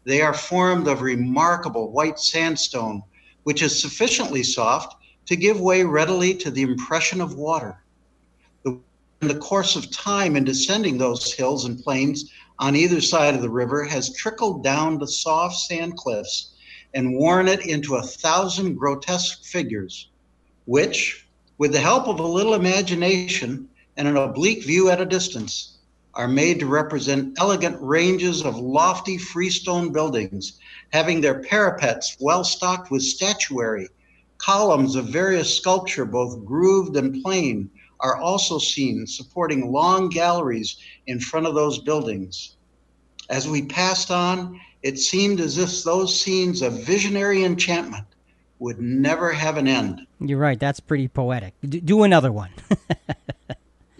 They 0.04 0.20
are 0.20 0.34
formed 0.34 0.86
of 0.88 1.00
remarkable 1.00 1.90
white 1.90 2.18
sandstone, 2.18 3.02
which 3.44 3.62
is 3.62 3.80
sufficiently 3.80 4.42
soft 4.42 4.94
to 5.24 5.36
give 5.36 5.58
way 5.58 5.84
readily 5.84 6.34
to 6.34 6.50
the 6.50 6.62
impression 6.62 7.22
of 7.22 7.36
water. 7.36 7.82
in 8.66 9.28
the 9.28 9.38
course 9.38 9.76
of 9.76 9.90
time 9.90 10.36
in 10.36 10.44
descending 10.44 10.98
those 10.98 11.32
hills 11.32 11.64
and 11.64 11.82
plains 11.82 12.30
on 12.60 12.76
either 12.76 13.00
side 13.00 13.34
of 13.34 13.40
the 13.40 13.48
river 13.48 13.84
has 13.84 14.14
trickled 14.14 14.62
down 14.62 14.98
the 14.98 15.08
soft 15.08 15.56
sand 15.56 15.96
cliffs 15.96 16.52
and 16.92 17.16
worn 17.16 17.48
it 17.48 17.66
into 17.66 17.96
a 17.96 18.02
thousand 18.02 18.76
grotesque 18.76 19.42
figures, 19.44 20.10
which, 20.66 21.26
with 21.56 21.72
the 21.72 21.80
help 21.80 22.06
of 22.06 22.20
a 22.20 22.26
little 22.26 22.52
imagination 22.52 23.66
and 23.96 24.06
an 24.06 24.16
oblique 24.16 24.62
view 24.64 24.90
at 24.90 25.00
a 25.00 25.06
distance, 25.06 25.78
are 26.12 26.28
made 26.28 26.60
to 26.60 26.66
represent 26.66 27.38
elegant 27.38 27.78
ranges 27.80 28.42
of 28.42 28.58
lofty 28.58 29.16
freestone 29.16 29.90
buildings, 29.90 30.58
having 30.92 31.20
their 31.20 31.40
parapets 31.40 32.16
well 32.20 32.44
stocked 32.44 32.90
with 32.90 33.02
statuary. 33.02 33.88
Columns 34.36 34.96
of 34.96 35.06
various 35.06 35.54
sculpture, 35.56 36.04
both 36.04 36.44
grooved 36.44 36.96
and 36.96 37.22
plain, 37.22 37.70
are 38.00 38.16
also 38.16 38.58
seen 38.58 39.06
supporting 39.06 39.72
long 39.72 40.08
galleries 40.08 40.76
in 41.06 41.20
front 41.20 41.46
of 41.46 41.54
those 41.54 41.78
buildings. 41.78 42.56
As 43.28 43.48
we 43.48 43.62
passed 43.62 44.10
on, 44.10 44.60
it 44.82 44.98
seemed 44.98 45.40
as 45.40 45.58
if 45.58 45.84
those 45.84 46.18
scenes 46.18 46.62
of 46.62 46.84
visionary 46.84 47.44
enchantment 47.44 48.06
would 48.58 48.80
never 48.80 49.32
have 49.32 49.56
an 49.56 49.68
end. 49.68 50.06
You're 50.20 50.38
right. 50.38 50.58
That's 50.58 50.80
pretty 50.80 51.08
poetic. 51.08 51.54
do 51.62 52.02
another 52.02 52.32
one. 52.32 52.50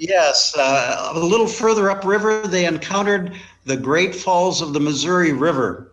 Yes, 0.00 0.57
uh, 0.57 1.12
a 1.14 1.19
little 1.19 1.47
further 1.47 1.90
upriver, 1.90 2.47
they 2.47 2.64
encountered 2.64 3.35
the 3.66 3.76
Great 3.76 4.14
Falls 4.14 4.62
of 4.62 4.73
the 4.73 4.80
Missouri 4.80 5.35
River. 5.35 5.92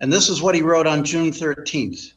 And 0.00 0.12
this 0.12 0.28
is 0.28 0.40
what 0.40 0.54
he 0.54 0.62
wrote 0.62 0.86
on 0.86 1.02
June 1.02 1.32
13th. 1.32 2.12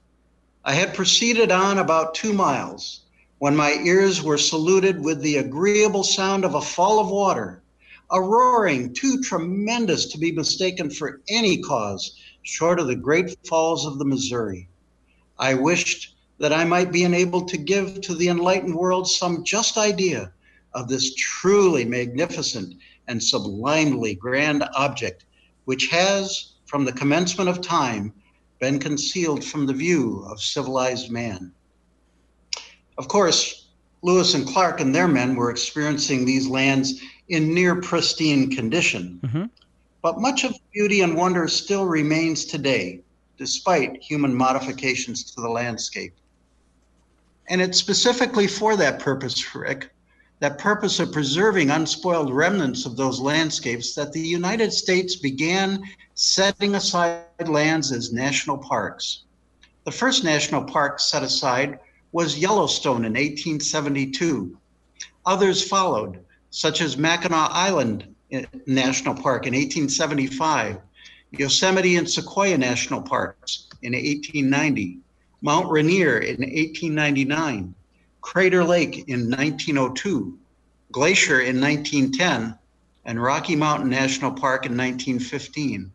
I 0.64 0.74
had 0.74 0.94
proceeded 0.94 1.52
on 1.52 1.80
about 1.80 2.14
two 2.14 2.34
miles 2.34 3.02
when 3.40 3.56
my 3.56 3.74
ears 3.84 4.24
were 4.24 4.38
saluted 4.38 5.00
with 5.04 5.22
the 5.22 5.38
agreeable 5.38 6.04
sound 6.04 6.44
of 6.44 6.56
a 6.56 6.62
fall 6.62 7.00
of 7.00 7.10
water, 7.10 7.62
a 8.10 8.20
roaring 8.20 8.92
too 8.94 9.22
tremendous 9.22 10.06
to 10.06 10.18
be 10.18 10.32
mistaken 10.32 10.90
for 10.90 11.22
any 11.30 11.58
cause 11.62 12.16
short 12.42 12.80
of 12.80 12.88
the 12.88 12.96
great 12.96 13.38
falls 13.46 13.86
of 13.86 14.00
the 14.00 14.06
Missouri. 14.06 14.68
I 15.38 15.54
wished 15.54 16.16
that 16.40 16.54
I 16.54 16.64
might 16.64 16.92
be 16.92 17.04
enabled 17.04 17.48
to 17.50 17.58
give 17.58 18.02
to 18.02 18.16
the 18.16 18.30
enlightened 18.30 18.74
world 18.74 19.08
some 19.08 19.44
just 19.44 19.78
idea 19.78 20.32
of 20.74 20.88
this 20.88 21.14
truly 21.16 21.86
magnificent 21.86 22.74
and 23.08 23.22
sublimely 23.22 24.16
grand 24.16 24.64
object, 24.76 25.26
which 25.66 25.88
has, 25.88 26.54
from 26.66 26.86
the 26.86 26.94
commencement 26.94 27.50
of 27.50 27.62
time, 27.62 28.14
been 28.60 28.80
concealed 28.80 29.44
from 29.44 29.66
the 29.68 29.74
view 29.74 30.26
of 30.28 30.42
civilized 30.42 31.12
man. 31.12 31.52
Of 32.98 33.08
course, 33.08 33.68
Lewis 34.02 34.34
and 34.34 34.48
Clark 34.48 34.80
and 34.80 34.94
their 34.94 35.08
men 35.08 35.36
were 35.36 35.52
experiencing 35.52 36.26
these 36.26 36.48
lands 36.48 37.02
in 37.30 37.54
near 37.54 37.82
pristine 37.82 38.50
condition. 38.50 39.20
Mm-hmm. 39.24 39.44
But 40.02 40.22
much 40.22 40.44
of 40.44 40.54
the 40.54 40.60
beauty 40.74 41.02
and 41.02 41.16
wonder 41.16 41.48
still 41.48 41.86
remains 41.86 42.46
today, 42.46 43.02
despite 43.38 44.02
human 44.02 44.34
modifications 44.34 45.24
to 45.24 45.42
the 45.42 45.50
landscape. 45.50 46.14
And 47.50 47.62
it's 47.62 47.78
specifically 47.78 48.48
for 48.48 48.76
that 48.76 49.00
purpose, 49.00 49.56
Rick, 49.56 49.90
that 50.40 50.60
purpose 50.60 51.00
of 51.00 51.12
preserving 51.12 51.72
unspoiled 51.72 52.32
remnants 52.32 52.86
of 52.86 52.96
those 52.96 53.20
landscapes 53.20 53.96
that 53.96 54.14
the 54.14 54.22
United 54.22 54.72
States 54.72 55.16
began 55.16 55.84
setting 56.14 56.76
aside 56.76 57.26
lands 57.48 57.92
as 57.92 58.14
national 58.14 58.58
parks. 58.58 59.24
The 59.86 59.92
first 59.92 60.24
national 60.24 60.64
park 60.64 61.00
set 61.00 61.24
aside 61.24 61.80
was 62.18 62.40
Yellowstone 62.40 63.06
in 63.06 63.14
1872. 63.14 64.58
Others 65.28 65.68
followed, 65.68 66.20
such 66.50 66.82
as 66.82 66.98
Mackinac 66.98 67.52
Island 67.52 68.16
National 68.66 69.14
Park 69.14 69.46
in 69.46 69.54
1875, 69.54 70.80
Yosemite 71.30 71.96
and 71.96 72.10
Sequoia 72.10 72.58
National 72.58 73.04
Parks 73.04 73.68
in 73.84 73.94
1890, 73.94 74.98
Mount 75.44 75.70
Rainier 75.70 76.18
in 76.18 76.38
1899, 76.38 77.76
Crater 78.22 78.64
Lake 78.64 79.08
in 79.08 79.30
1902, 79.30 80.40
Glacier 80.92 81.42
in 81.42 81.62
1910, 81.62 82.58
and 83.06 83.22
Rocky 83.22 83.56
Mountain 83.56 83.92
National 83.92 84.32
Park 84.32 84.66
in 84.66 84.72
1915. 84.72 85.92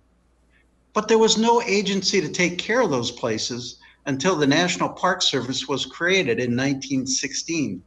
But 0.93 1.09
there 1.09 1.19
was 1.19 1.37
no 1.37 1.61
agency 1.63 2.21
to 2.21 2.29
take 2.29 2.59
care 2.59 2.81
of 2.81 2.91
those 2.91 3.11
places 3.11 3.82
until 4.07 4.37
the 4.37 4.47
National 4.47 4.89
Park 4.89 5.23
Service 5.23 5.69
was 5.69 5.87
created 5.87 6.39
in 6.39 6.57
1916. 6.57 7.83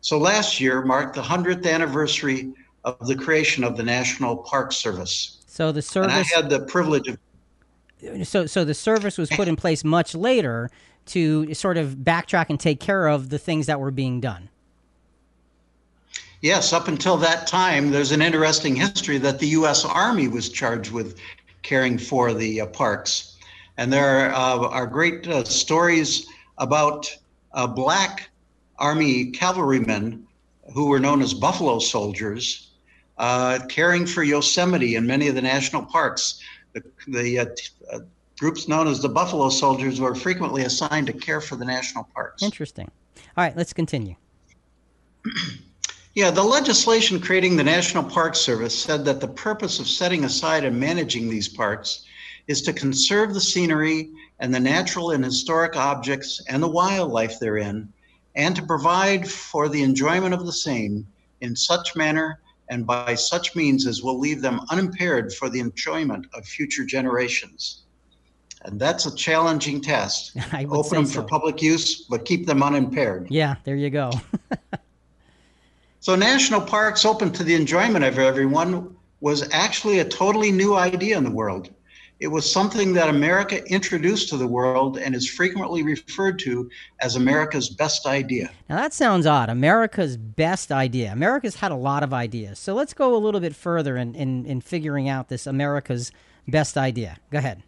So 0.00 0.18
last 0.18 0.60
year 0.60 0.82
marked 0.82 1.14
the 1.14 1.22
100th 1.22 1.66
anniversary 1.70 2.52
of 2.84 3.06
the 3.06 3.14
creation 3.14 3.62
of 3.62 3.76
the 3.76 3.82
National 3.82 4.36
Park 4.36 4.72
Service. 4.72 5.38
So 5.46 5.70
the 5.70 5.82
service. 5.82 6.12
And 6.12 6.20
I 6.20 6.22
had 6.22 6.50
the 6.50 6.60
privilege 6.60 7.08
of. 7.08 7.18
So, 8.26 8.46
so 8.46 8.64
the 8.64 8.74
service 8.74 9.16
was 9.16 9.30
put 9.30 9.46
in 9.46 9.54
place 9.54 9.84
much 9.84 10.14
later 10.14 10.70
to 11.06 11.54
sort 11.54 11.76
of 11.76 11.96
backtrack 11.96 12.46
and 12.48 12.58
take 12.58 12.80
care 12.80 13.06
of 13.06 13.28
the 13.28 13.38
things 13.38 13.66
that 13.66 13.78
were 13.78 13.90
being 13.90 14.20
done. 14.20 14.48
Yes, 16.40 16.72
up 16.72 16.88
until 16.88 17.16
that 17.18 17.46
time, 17.46 17.92
there's 17.92 18.10
an 18.10 18.20
interesting 18.20 18.74
history 18.74 19.18
that 19.18 19.38
the 19.38 19.46
U.S. 19.48 19.84
Army 19.84 20.26
was 20.26 20.48
charged 20.48 20.90
with 20.90 21.16
caring 21.62 21.98
for 21.98 22.34
the 22.34 22.62
uh, 22.62 22.66
parks. 22.66 23.31
And 23.76 23.92
there 23.92 24.34
uh, 24.34 24.58
are 24.58 24.86
great 24.86 25.26
uh, 25.26 25.44
stories 25.44 26.26
about 26.58 27.14
uh, 27.52 27.66
black 27.66 28.30
Army 28.78 29.30
cavalrymen 29.30 30.26
who 30.74 30.86
were 30.86 31.00
known 31.00 31.22
as 31.22 31.34
Buffalo 31.34 31.78
Soldiers 31.78 32.70
uh, 33.18 33.60
caring 33.68 34.06
for 34.06 34.22
Yosemite 34.22 34.96
and 34.96 35.06
many 35.06 35.28
of 35.28 35.34
the 35.34 35.42
national 35.42 35.82
parks. 35.82 36.40
The, 36.72 36.82
the 37.06 37.38
uh, 37.38 37.46
uh, 37.92 38.00
groups 38.38 38.68
known 38.68 38.88
as 38.88 39.00
the 39.00 39.08
Buffalo 39.08 39.48
Soldiers 39.48 40.00
were 40.00 40.14
frequently 40.14 40.64
assigned 40.64 41.06
to 41.08 41.12
care 41.12 41.40
for 41.40 41.56
the 41.56 41.64
national 41.64 42.04
parks. 42.14 42.42
Interesting. 42.42 42.90
All 43.36 43.44
right, 43.44 43.56
let's 43.56 43.72
continue. 43.72 44.16
Yeah, 46.14 46.30
the 46.30 46.42
legislation 46.42 47.20
creating 47.20 47.56
the 47.56 47.64
National 47.64 48.04
Park 48.04 48.34
Service 48.34 48.78
said 48.78 49.04
that 49.06 49.20
the 49.20 49.28
purpose 49.28 49.78
of 49.78 49.86
setting 49.86 50.24
aside 50.24 50.64
and 50.64 50.78
managing 50.78 51.30
these 51.30 51.48
parks 51.48 52.04
is 52.46 52.62
to 52.62 52.72
conserve 52.72 53.34
the 53.34 53.40
scenery 53.40 54.10
and 54.40 54.54
the 54.54 54.60
natural 54.60 55.12
and 55.12 55.24
historic 55.24 55.76
objects 55.76 56.42
and 56.48 56.62
the 56.62 56.68
wildlife 56.68 57.38
therein, 57.38 57.92
and 58.34 58.56
to 58.56 58.62
provide 58.62 59.28
for 59.28 59.68
the 59.68 59.82
enjoyment 59.82 60.34
of 60.34 60.46
the 60.46 60.52
same 60.52 61.06
in 61.40 61.54
such 61.54 61.94
manner 61.94 62.40
and 62.68 62.86
by 62.86 63.14
such 63.14 63.54
means 63.54 63.86
as 63.86 64.02
will 64.02 64.18
leave 64.18 64.40
them 64.40 64.60
unimpaired 64.70 65.32
for 65.32 65.50
the 65.50 65.60
enjoyment 65.60 66.26
of 66.34 66.46
future 66.46 66.84
generations. 66.84 67.82
And 68.64 68.80
that's 68.80 69.06
a 69.06 69.14
challenging 69.14 69.80
test. 69.80 70.36
Open 70.70 70.96
them 70.96 71.06
so. 71.06 71.20
for 71.20 71.28
public 71.28 71.60
use, 71.60 72.02
but 72.02 72.24
keep 72.24 72.46
them 72.46 72.62
unimpaired. 72.62 73.26
Yeah, 73.30 73.56
there 73.64 73.76
you 73.76 73.90
go. 73.90 74.12
so, 76.00 76.14
national 76.14 76.60
parks 76.60 77.04
open 77.04 77.32
to 77.32 77.44
the 77.44 77.54
enjoyment 77.54 78.04
of 78.04 78.18
everyone 78.18 78.96
was 79.20 79.48
actually 79.52 79.98
a 79.98 80.04
totally 80.04 80.52
new 80.52 80.74
idea 80.74 81.18
in 81.18 81.24
the 81.24 81.30
world. 81.30 81.70
It 82.22 82.30
was 82.30 82.50
something 82.50 82.92
that 82.92 83.08
America 83.08 83.66
introduced 83.66 84.28
to 84.28 84.36
the 84.36 84.46
world 84.46 84.96
and 84.96 85.12
is 85.12 85.28
frequently 85.28 85.82
referred 85.82 86.38
to 86.38 86.70
as 87.00 87.16
America's 87.16 87.68
best 87.68 88.06
idea. 88.06 88.52
Now, 88.68 88.76
that 88.76 88.94
sounds 88.94 89.26
odd. 89.26 89.48
America's 89.48 90.16
best 90.16 90.70
idea. 90.70 91.10
America's 91.10 91.56
had 91.56 91.72
a 91.72 91.76
lot 91.76 92.04
of 92.04 92.14
ideas. 92.14 92.60
So 92.60 92.74
let's 92.74 92.94
go 92.94 93.16
a 93.16 93.18
little 93.18 93.40
bit 93.40 93.56
further 93.56 93.96
in, 93.96 94.14
in, 94.14 94.46
in 94.46 94.60
figuring 94.60 95.08
out 95.08 95.30
this 95.30 95.48
America's 95.48 96.12
best 96.46 96.78
idea. 96.78 97.18
Go 97.32 97.38
ahead. 97.38 97.64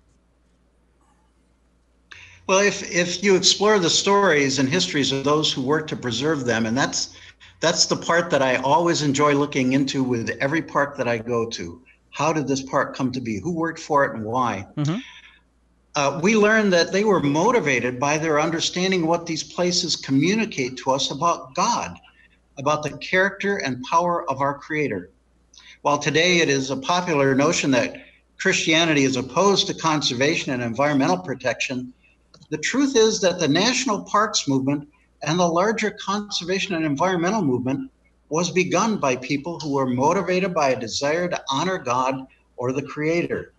Well, 2.46 2.60
if, 2.60 2.88
if 2.94 3.24
you 3.24 3.34
explore 3.34 3.80
the 3.80 3.90
stories 3.90 4.60
and 4.60 4.68
histories 4.68 5.10
of 5.10 5.24
those 5.24 5.52
who 5.52 5.62
work 5.62 5.88
to 5.88 5.96
preserve 5.96 6.44
them, 6.44 6.64
and 6.64 6.78
that's 6.78 7.16
that's 7.58 7.86
the 7.86 7.96
part 7.96 8.30
that 8.30 8.42
I 8.42 8.56
always 8.56 9.02
enjoy 9.02 9.32
looking 9.32 9.72
into 9.72 10.04
with 10.04 10.30
every 10.40 10.62
park 10.62 10.96
that 10.98 11.08
I 11.08 11.18
go 11.18 11.44
to 11.50 11.82
how 12.14 12.32
did 12.32 12.46
this 12.46 12.62
park 12.62 12.96
come 12.96 13.10
to 13.10 13.20
be? 13.20 13.40
Who 13.40 13.52
worked 13.52 13.80
for 13.80 14.04
it 14.04 14.14
and 14.14 14.24
why? 14.24 14.66
Mm-hmm. 14.76 14.98
Uh, 15.96 16.20
we 16.22 16.36
learned 16.36 16.72
that 16.72 16.92
they 16.92 17.02
were 17.02 17.20
motivated 17.20 17.98
by 17.98 18.18
their 18.18 18.40
understanding 18.40 19.04
what 19.06 19.26
these 19.26 19.42
places 19.42 19.96
communicate 19.96 20.76
to 20.76 20.92
us 20.92 21.10
about 21.10 21.54
God, 21.56 21.98
about 22.56 22.84
the 22.84 22.96
character 22.98 23.56
and 23.56 23.82
power 23.82 24.28
of 24.30 24.40
our 24.40 24.56
Creator. 24.56 25.10
While 25.82 25.98
today 25.98 26.38
it 26.38 26.48
is 26.48 26.70
a 26.70 26.76
popular 26.76 27.34
notion 27.34 27.72
that 27.72 27.96
Christianity 28.38 29.02
is 29.02 29.16
opposed 29.16 29.66
to 29.66 29.74
conservation 29.74 30.52
and 30.52 30.62
environmental 30.62 31.18
protection, 31.18 31.92
the 32.50 32.58
truth 32.58 32.94
is 32.94 33.20
that 33.22 33.40
the 33.40 33.48
national 33.48 34.04
parks 34.04 34.46
movement 34.46 34.88
and 35.22 35.36
the 35.36 35.48
larger 35.48 35.90
conservation 35.90 36.76
and 36.76 36.86
environmental 36.86 37.42
movement 37.42 37.90
was 38.28 38.50
begun 38.50 38.98
by 38.98 39.16
people 39.16 39.60
who 39.60 39.74
were 39.74 39.86
motivated 39.86 40.54
by 40.54 40.70
a 40.70 40.80
desire 40.80 41.28
to 41.28 41.44
honor 41.50 41.78
God 41.78 42.26
or 42.56 42.72
the 42.72 42.82
Creator. 42.82 43.52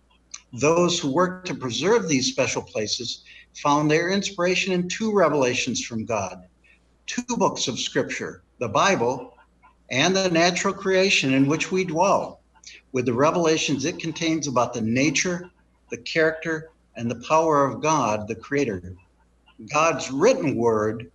Those 0.52 0.98
who 0.98 1.12
worked 1.12 1.46
to 1.48 1.54
preserve 1.54 2.08
these 2.08 2.30
special 2.30 2.62
places 2.62 3.24
found 3.54 3.90
their 3.90 4.10
inspiration 4.10 4.72
in 4.72 4.88
two 4.88 5.12
revelations 5.12 5.84
from 5.84 6.04
God 6.04 6.46
two 7.06 7.36
books 7.36 7.68
of 7.68 7.78
Scripture, 7.78 8.42
the 8.58 8.68
Bible 8.68 9.32
and 9.90 10.14
the 10.16 10.28
natural 10.30 10.74
creation 10.74 11.32
in 11.34 11.46
which 11.46 11.70
we 11.70 11.84
dwell, 11.84 12.40
with 12.92 13.06
the 13.06 13.12
revelations 13.12 13.84
it 13.84 14.00
contains 14.00 14.48
about 14.48 14.74
the 14.74 14.80
nature, 14.80 15.48
the 15.90 15.98
character, 15.98 16.70
and 16.96 17.10
the 17.10 17.22
power 17.26 17.64
of 17.64 17.80
God, 17.80 18.26
the 18.26 18.34
Creator. 18.34 18.94
God's 19.72 20.10
written 20.10 20.56
word 20.56 21.10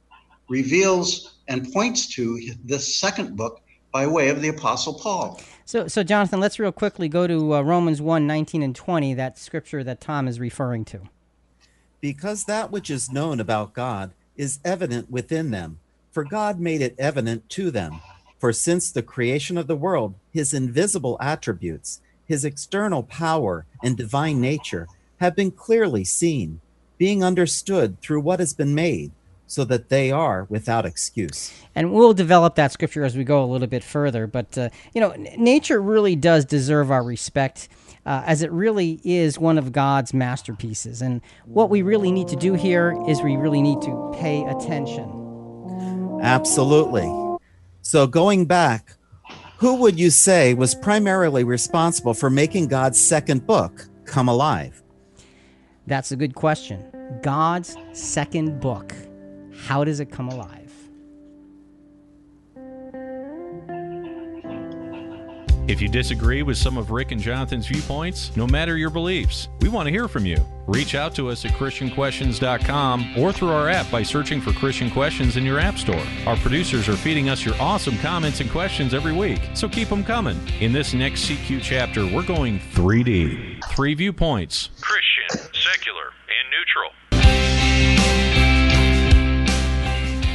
reveals 0.48 1.31
and 1.48 1.72
points 1.72 2.08
to 2.16 2.40
this 2.64 2.96
second 2.96 3.36
book 3.36 3.62
by 3.92 4.08
way 4.08 4.30
of 4.30 4.42
the 4.42 4.50
Apostle 4.50 4.94
Paul. 4.94 5.42
So, 5.66 5.88
so 5.88 6.04
Jonathan, 6.04 6.40
let's 6.40 6.60
real 6.60 6.72
quickly 6.72 7.10
go 7.10 7.28
to 7.28 7.56
uh, 7.56 7.62
Romans 7.62 8.02
1 8.02 8.26
19 8.26 8.64
and 8.64 8.76
20, 8.76 9.14
that 9.16 9.38
scripture 9.38 9.84
that 9.84 10.02
Tom 10.02 10.28
is 10.28 10.40
referring 10.40 10.86
to. 10.86 11.02
Because 12.00 12.46
that 12.46 12.72
which 12.72 12.90
is 12.90 13.12
known 13.12 13.40
about 13.40 13.74
God 13.74 14.12
is 14.36 14.60
evident 14.66 15.12
within 15.12 15.52
them, 15.52 15.80
for 16.12 16.24
God 16.24 16.60
made 16.60 16.82
it 16.82 16.96
evident 16.98 17.50
to 17.50 17.70
them. 17.70 18.02
For 18.40 18.52
since 18.52 18.92
the 18.92 19.04
creation 19.04 19.58
of 19.58 19.68
the 19.68 19.76
world, 19.76 20.16
his 20.34 20.54
invisible 20.54 21.18
attributes, 21.22 22.02
his 22.26 22.44
external 22.44 23.04
power 23.04 23.66
and 23.84 23.96
divine 23.96 24.42
nature 24.42 24.88
have 25.20 25.36
been 25.36 25.52
clearly 25.52 26.04
seen, 26.04 26.60
being 26.98 27.24
understood 27.24 28.02
through 28.02 28.22
what 28.22 28.40
has 28.40 28.54
been 28.54 28.74
made 28.74 29.12
so 29.52 29.66
that 29.66 29.90
they 29.90 30.12
are 30.12 30.48
without 30.50 30.86
excuse. 30.86 31.52
And 31.76 31.92
we'll 31.92 32.14
develop 32.14 32.56
that 32.56 32.72
scripture 32.72 33.04
as 33.04 33.18
we 33.18 33.26
go 33.26 33.44
a 33.44 33.46
little 33.46 33.68
bit 33.68 33.84
further. 33.84 34.26
But, 34.26 34.58
uh, 34.58 34.70
you 34.94 35.02
know, 35.02 35.14
nature 35.38 35.82
really 35.82 36.16
does 36.16 36.46
deserve 36.46 36.90
our 36.90 37.04
respect. 37.04 37.68
Uh, 38.04 38.24
as 38.26 38.42
it 38.42 38.52
really 38.52 39.00
is 39.04 39.38
one 39.38 39.60
of 39.60 39.72
God's 39.72 40.12
masterpieces. 40.12 41.04
And 41.04 41.22
what 41.46 41.70
we 41.70 41.84
really 41.84 42.12
need 42.12 42.30
to 42.30 42.36
do 42.36 42.56
here 42.56 42.98
is 43.08 43.22
we 43.22 43.36
really 43.36 43.62
need 43.62 43.80
to 43.84 44.12
pay 44.18 44.44
attention. 44.46 46.20
Absolutely. 46.24 47.08
So, 47.84 48.08
going 48.08 48.46
back, 48.46 48.96
who 49.60 49.76
would 49.76 50.00
you 50.00 50.10
say 50.10 50.56
was 50.56 50.74
primarily 50.74 51.44
responsible 51.44 52.16
for 52.16 52.32
making 52.32 52.70
God's 52.70 53.00
second 53.00 53.46
book 53.46 53.86
come 54.06 54.28
alive? 54.28 54.82
That's 55.86 56.12
a 56.12 56.16
good 56.16 56.34
question. 56.34 56.84
God's 57.22 57.78
second 57.94 58.60
book. 58.60 58.96
How 59.66 59.84
does 59.84 60.00
it 60.00 60.12
come 60.12 60.30
alive? 60.30 60.72
If 65.68 65.82
you 65.82 65.88
disagree 65.88 66.42
with 66.44 66.58
some 66.58 66.78
of 66.78 66.92
Rick 66.92 67.12
and 67.12 67.22
Jonathan's 67.22 67.68
viewpoints, 67.68 68.36
no 68.36 68.46
matter 68.46 68.76
your 68.76 68.90
beliefs, 68.90 69.48
we 69.62 69.70
want 69.70 69.86
to 69.88 69.92
hear 69.92 70.10
from 70.10 70.26
you. 70.26 70.36
Reach 70.68 70.96
out 70.96 71.16
to 71.16 71.30
us 71.30 71.46
at 71.46 71.52
ChristianQuestions.com 71.52 73.14
or 73.18 73.32
through 73.32 73.52
our 73.52 73.70
app 73.70 73.90
by 73.90 74.04
searching 74.04 74.42
for 74.42 74.52
Christian 74.52 74.92
Questions 74.92 75.38
in 75.38 75.46
your 75.46 75.60
App 75.60 75.78
Store. 75.78 76.04
Our 76.26 76.36
producers 76.38 76.90
are 76.90 76.98
feeding 76.98 77.30
us 77.30 77.46
your 77.46 77.56
awesome 77.62 77.98
comments 78.00 78.42
and 78.42 78.50
questions 78.52 78.94
every 78.94 79.14
week, 79.14 79.40
so 79.54 79.70
keep 79.70 79.88
them 79.88 80.04
coming. 80.04 80.38
In 80.60 80.74
this 80.74 80.94
next 80.94 81.30
CQ 81.30 81.62
chapter, 81.62 82.06
we're 82.06 82.26
going 82.26 82.60
3D. 82.74 83.64
Three 83.70 83.94
viewpoints 83.94 84.72
Christian, 84.82 85.40
secular, 85.54 86.08
and 86.28 86.50
neutral. 86.52 86.92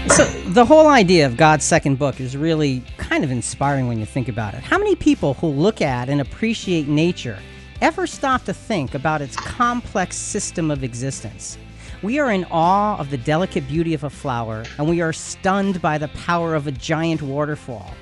So, 0.08 0.24
the 0.24 0.64
whole 0.64 0.86
idea 0.86 1.26
of 1.26 1.36
God's 1.36 1.64
second 1.64 1.98
book 1.98 2.20
is 2.20 2.36
really 2.36 2.82
kind 2.96 3.24
of 3.24 3.30
inspiring 3.30 3.88
when 3.88 3.98
you 3.98 4.06
think 4.06 4.28
about 4.28 4.54
it. 4.54 4.62
How 4.62 4.78
many 4.78 4.94
people 4.94 5.34
who 5.34 5.48
look 5.48 5.82
at 5.82 6.08
and 6.08 6.20
appreciate 6.20 6.86
nature 6.86 7.38
ever 7.82 8.06
stop 8.06 8.44
to 8.44 8.54
think 8.54 8.94
about 8.94 9.20
its 9.20 9.36
complex 9.36 10.16
system 10.16 10.70
of 10.70 10.84
existence? 10.84 11.58
We 12.02 12.18
are 12.18 12.30
in 12.30 12.46
awe 12.50 12.96
of 12.98 13.10
the 13.10 13.18
delicate 13.18 13.66
beauty 13.66 13.94
of 13.94 14.04
a 14.04 14.10
flower, 14.10 14.64
and 14.78 14.88
we 14.88 15.00
are 15.00 15.12
stunned 15.12 15.82
by 15.82 15.98
the 15.98 16.08
power 16.08 16.54
of 16.54 16.66
a 16.66 16.72
giant 16.72 17.20
waterfall. 17.20 17.92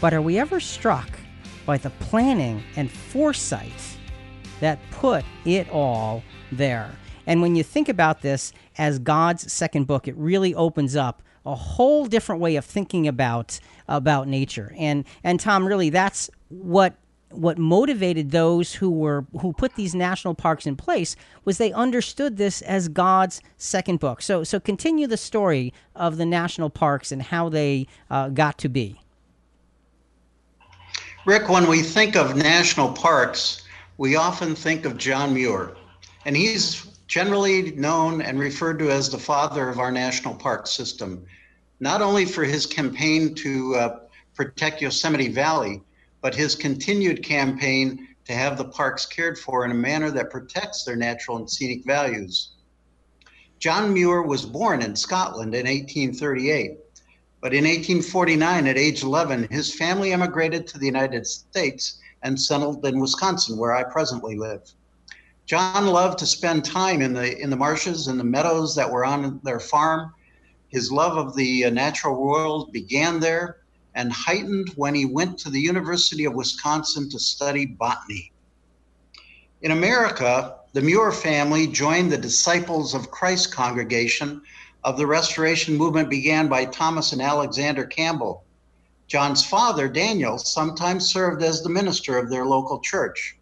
But 0.00 0.12
are 0.12 0.22
we 0.22 0.38
ever 0.38 0.58
struck 0.58 1.08
by 1.64 1.78
the 1.78 1.90
planning 1.90 2.62
and 2.76 2.90
foresight 2.90 3.96
that 4.60 4.80
put 4.90 5.24
it 5.44 5.70
all 5.70 6.22
there? 6.50 6.90
And 7.26 7.40
when 7.42 7.54
you 7.54 7.62
think 7.62 7.88
about 7.88 8.22
this 8.22 8.52
as 8.76 8.98
God's 8.98 9.52
second 9.52 9.86
book, 9.86 10.08
it 10.08 10.16
really 10.16 10.54
opens 10.54 10.96
up 10.96 11.22
a 11.46 11.54
whole 11.54 12.06
different 12.06 12.40
way 12.40 12.56
of 12.56 12.64
thinking 12.64 13.06
about 13.06 13.58
about 13.88 14.28
nature. 14.28 14.74
And 14.76 15.04
and 15.24 15.40
Tom, 15.40 15.66
really, 15.66 15.90
that's 15.90 16.30
what 16.48 16.94
what 17.30 17.58
motivated 17.58 18.30
those 18.30 18.74
who 18.74 18.90
were 18.90 19.26
who 19.40 19.52
put 19.52 19.74
these 19.74 19.94
national 19.94 20.34
parks 20.34 20.66
in 20.66 20.76
place 20.76 21.14
was 21.44 21.58
they 21.58 21.72
understood 21.72 22.36
this 22.36 22.62
as 22.62 22.88
God's 22.88 23.42
second 23.56 24.00
book. 24.00 24.22
So 24.22 24.44
so 24.44 24.58
continue 24.60 25.06
the 25.06 25.16
story 25.16 25.72
of 25.94 26.16
the 26.16 26.26
national 26.26 26.70
parks 26.70 27.12
and 27.12 27.22
how 27.22 27.48
they 27.48 27.86
uh, 28.10 28.30
got 28.30 28.58
to 28.58 28.68
be. 28.68 29.00
Rick, 31.26 31.48
when 31.48 31.68
we 31.68 31.82
think 31.82 32.16
of 32.16 32.36
national 32.36 32.92
parks, 32.92 33.62
we 33.98 34.16
often 34.16 34.54
think 34.54 34.86
of 34.86 34.96
John 34.96 35.34
Muir, 35.34 35.76
and 36.24 36.34
he's 36.34 36.87
generally 37.08 37.72
known 37.72 38.20
and 38.20 38.38
referred 38.38 38.78
to 38.78 38.90
as 38.90 39.08
the 39.08 39.18
father 39.18 39.68
of 39.68 39.80
our 39.80 39.90
national 39.90 40.34
park 40.34 40.66
system, 40.66 41.24
not 41.80 42.02
only 42.02 42.26
for 42.26 42.44
his 42.44 42.66
campaign 42.66 43.34
to 43.34 43.74
uh, 43.74 43.98
protect 44.34 44.82
Yosemite 44.82 45.28
Valley, 45.28 45.82
but 46.20 46.34
his 46.34 46.54
continued 46.54 47.24
campaign 47.24 48.06
to 48.26 48.34
have 48.34 48.58
the 48.58 48.64
parks 48.64 49.06
cared 49.06 49.38
for 49.38 49.64
in 49.64 49.70
a 49.70 49.74
manner 49.74 50.10
that 50.10 50.30
protects 50.30 50.84
their 50.84 50.96
natural 50.96 51.38
and 51.38 51.50
scenic 51.50 51.82
values. 51.86 52.50
John 53.58 53.94
Muir 53.94 54.22
was 54.22 54.44
born 54.44 54.82
in 54.82 54.94
Scotland 54.94 55.54
in 55.54 55.66
1838, 55.66 56.78
but 57.40 57.54
in 57.54 57.64
1849, 57.64 58.66
at 58.66 58.76
age 58.76 59.02
11, 59.02 59.48
his 59.50 59.74
family 59.74 60.12
emigrated 60.12 60.66
to 60.66 60.78
the 60.78 60.86
United 60.86 61.26
States 61.26 62.00
and 62.22 62.38
settled 62.38 62.84
in 62.84 63.00
Wisconsin, 63.00 63.56
where 63.56 63.74
I 63.74 63.82
presently 63.84 64.36
live. 64.36 64.70
John 65.48 65.86
loved 65.86 66.18
to 66.18 66.26
spend 66.26 66.66
time 66.66 67.00
in 67.00 67.14
the 67.14 67.40
in 67.40 67.48
the 67.48 67.56
marshes 67.56 68.06
and 68.06 68.20
the 68.20 68.24
meadows 68.24 68.74
that 68.74 68.90
were 68.90 69.06
on 69.06 69.40
their 69.44 69.58
farm. 69.58 70.12
His 70.68 70.92
love 70.92 71.16
of 71.16 71.34
the 71.34 71.64
uh, 71.64 71.70
natural 71.70 72.22
world 72.22 72.70
began 72.70 73.18
there, 73.18 73.60
and 73.94 74.12
heightened 74.12 74.68
when 74.76 74.94
he 74.94 75.06
went 75.06 75.38
to 75.38 75.48
the 75.48 75.58
University 75.58 76.26
of 76.26 76.34
Wisconsin 76.34 77.08
to 77.08 77.18
study 77.18 77.64
botany. 77.64 78.30
In 79.62 79.70
America, 79.70 80.56
the 80.74 80.82
Muir 80.82 81.12
family 81.12 81.66
joined 81.66 82.12
the 82.12 82.18
Disciples 82.18 82.92
of 82.92 83.10
Christ 83.10 83.50
congregation 83.50 84.42
of 84.84 84.98
the 84.98 85.06
Restoration 85.06 85.78
movement 85.78 86.10
began 86.10 86.48
by 86.48 86.66
Thomas 86.66 87.14
and 87.14 87.22
Alexander 87.22 87.86
Campbell. 87.86 88.44
John's 89.06 89.46
father, 89.46 89.88
Daniel, 89.88 90.36
sometimes 90.36 91.08
served 91.08 91.42
as 91.42 91.62
the 91.62 91.70
minister 91.70 92.18
of 92.18 92.28
their 92.28 92.44
local 92.44 92.80
church. 92.80 93.37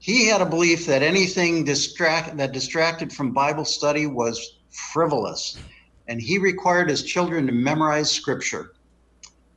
He 0.00 0.26
had 0.26 0.40
a 0.40 0.46
belief 0.46 0.86
that 0.86 1.02
anything 1.02 1.62
distract, 1.62 2.34
that 2.38 2.52
distracted 2.52 3.12
from 3.12 3.32
Bible 3.32 3.66
study 3.66 4.06
was 4.06 4.56
frivolous, 4.70 5.58
and 6.08 6.20
he 6.20 6.38
required 6.38 6.88
his 6.88 7.04
children 7.04 7.46
to 7.46 7.52
memorize 7.52 8.10
scripture. 8.10 8.72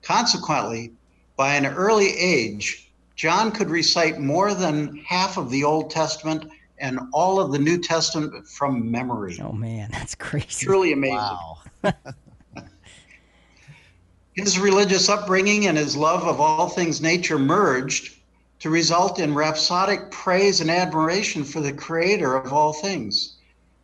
Consequently, 0.01 0.91
by 1.37 1.55
an 1.55 1.65
early 1.65 2.09
age, 2.17 2.91
John 3.15 3.53
could 3.53 3.69
recite 3.69 4.19
more 4.19 4.53
than 4.53 4.97
half 4.97 5.37
of 5.37 5.49
the 5.49 5.63
Old 5.63 5.89
Testament 5.89 6.51
and 6.77 6.99
all 7.13 7.39
of 7.39 7.53
the 7.53 7.59
New 7.59 7.77
Testament 7.77 8.45
from 8.45 8.91
memory. 8.91 9.39
Oh 9.41 9.53
man, 9.53 9.91
that's 9.93 10.13
crazy. 10.13 10.65
Truly 10.65 10.91
amazing. 10.91 11.15
Wow. 11.15 11.59
his 14.33 14.59
religious 14.59 15.07
upbringing 15.07 15.67
and 15.67 15.77
his 15.77 15.95
love 15.95 16.23
of 16.23 16.41
all 16.41 16.67
things 16.67 16.99
nature 16.99 17.39
merged 17.39 18.19
to 18.63 18.69
result 18.69 19.19
in 19.19 19.35
rhapsodic 19.35 20.09
praise 20.09 20.61
and 20.61 20.71
admiration 20.71 21.43
for 21.43 21.59
the 21.59 21.73
creator 21.73 22.37
of 22.37 22.53
all 22.53 22.71
things. 22.71 23.35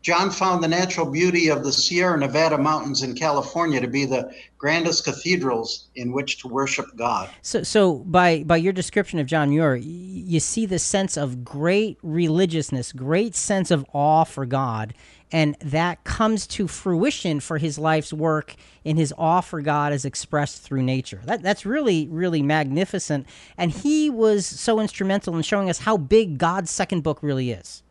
John 0.04 0.32
found 0.32 0.64
the 0.64 0.70
natural 0.70 1.06
beauty 1.06 1.50
of 1.50 1.66
the 1.66 1.74
Sierra 1.74 2.18
Nevada 2.18 2.58
mountains 2.58 3.04
in 3.04 3.14
California 3.14 3.82
to 3.82 3.90
be 3.90 4.06
the 4.06 4.34
grandest 4.58 5.04
cathedrals 5.04 5.90
in 5.96 6.14
which 6.14 6.40
to 6.40 6.48
worship 6.48 6.86
God. 6.96 7.30
So, 7.42 7.62
so 7.64 7.96
by 8.06 8.44
by 8.44 8.56
your 8.56 8.72
description 8.72 9.20
of 9.20 9.28
John 9.28 9.50
Muir, 9.50 9.76
you 9.76 10.40
see 10.40 10.66
the 10.66 10.80
sense 10.80 11.18
of 11.18 11.44
great 11.44 11.98
religiousness, 12.02 12.94
great 12.94 13.36
sense 13.36 13.72
of 13.72 13.86
awe 13.92 14.24
for 14.24 14.46
God, 14.46 14.94
and 15.32 15.56
that 15.62 16.04
comes 16.04 16.48
to 16.48 16.68
fruition 16.68 17.40
for 17.40 17.58
his 17.58 17.78
life's 17.78 18.12
work 18.12 18.56
in 18.84 18.98
his 18.98 19.14
awe 19.18 19.42
for 19.42 19.62
God 19.62 19.94
as 19.94 20.06
expressed 20.06 20.64
through 20.64 20.84
nature. 20.84 21.22
That 21.26 21.44
that's 21.44 21.66
really 21.66 22.08
really 22.08 22.42
magnificent, 22.42 23.28
and 23.58 23.72
he 23.72 24.10
was 24.10 24.46
so 24.46 24.80
instrumental 24.80 25.36
in 25.36 25.44
showing 25.44 25.70
us 25.70 25.80
how 25.80 25.98
big 25.98 26.38
God's 26.38 26.72
second 26.72 27.02
book 27.02 27.20
really 27.22 27.52
is. 27.52 27.84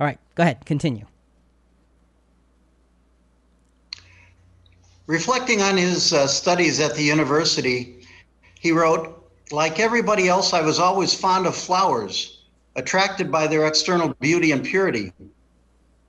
All 0.00 0.06
right, 0.06 0.18
go 0.34 0.42
ahead, 0.44 0.64
continue. 0.64 1.06
Reflecting 5.08 5.62
on 5.62 5.78
his 5.78 6.12
uh, 6.12 6.26
studies 6.26 6.80
at 6.80 6.94
the 6.94 7.02
university, 7.02 8.06
he 8.60 8.72
wrote, 8.72 9.26
Like 9.50 9.80
everybody 9.80 10.28
else, 10.28 10.52
I 10.52 10.60
was 10.60 10.78
always 10.78 11.14
fond 11.14 11.46
of 11.46 11.56
flowers, 11.56 12.42
attracted 12.76 13.32
by 13.32 13.46
their 13.46 13.66
external 13.66 14.14
beauty 14.20 14.52
and 14.52 14.62
purity. 14.62 15.14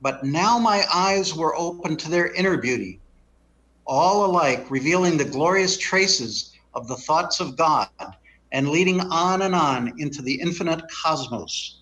But 0.02 0.24
now 0.24 0.58
my 0.58 0.86
eyes 0.94 1.36
were 1.36 1.56
open 1.56 1.98
to 1.98 2.10
their 2.10 2.32
inner 2.34 2.58
beauty, 2.58 3.00
all 3.86 4.26
alike 4.26 4.70
revealing 4.70 5.18
the 5.18 5.26
glorious 5.26 5.78
traces 5.78 6.54
of 6.74 6.88
the 6.88 6.96
thoughts 6.96 7.40
of 7.40 7.58
God 7.58 7.90
and 8.52 8.70
leading 8.70 9.02
on 9.02 9.42
and 9.42 9.54
on 9.54 10.00
into 10.00 10.22
the 10.22 10.40
infinite 10.40 10.84
cosmos. 10.90 11.80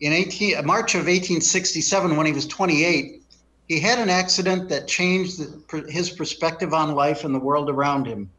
In 0.00 0.12
18, 0.12 0.64
March 0.66 0.94
of 0.94 1.02
1867, 1.02 2.16
when 2.16 2.26
he 2.26 2.32
was 2.32 2.46
28, 2.46 3.22
he 3.68 3.80
had 3.80 3.98
an 3.98 4.10
accident 4.10 4.68
that 4.68 4.88
changed 4.88 5.38
the, 5.38 5.90
his 5.90 6.10
perspective 6.10 6.74
on 6.74 6.94
life 6.94 7.24
and 7.24 7.34
the 7.34 7.38
world 7.38 7.70
around 7.70 8.06
him. 8.06 8.30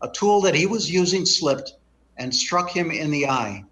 A 0.00 0.08
tool 0.08 0.40
that 0.42 0.54
he 0.54 0.66
was 0.66 0.90
using 0.90 1.26
slipped 1.26 1.74
and 2.16 2.34
struck 2.34 2.70
him 2.70 2.90
in 2.90 3.10
the 3.10 3.28
eye. 3.28 3.64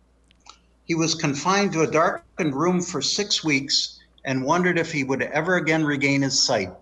He 0.91 0.97
was 0.97 1.15
confined 1.15 1.73
to 1.75 1.83
a 1.83 1.87
darkened 1.87 2.57
room 2.57 2.83
for 2.83 3.01
six 3.01 3.45
weeks 3.45 4.01
and 4.25 4.43
wondered 4.43 4.77
if 4.77 4.91
he 4.91 5.05
would 5.05 5.23
ever 5.23 5.55
again 5.55 5.85
regain 5.85 6.23
his 6.23 6.43
sight. 6.43 6.73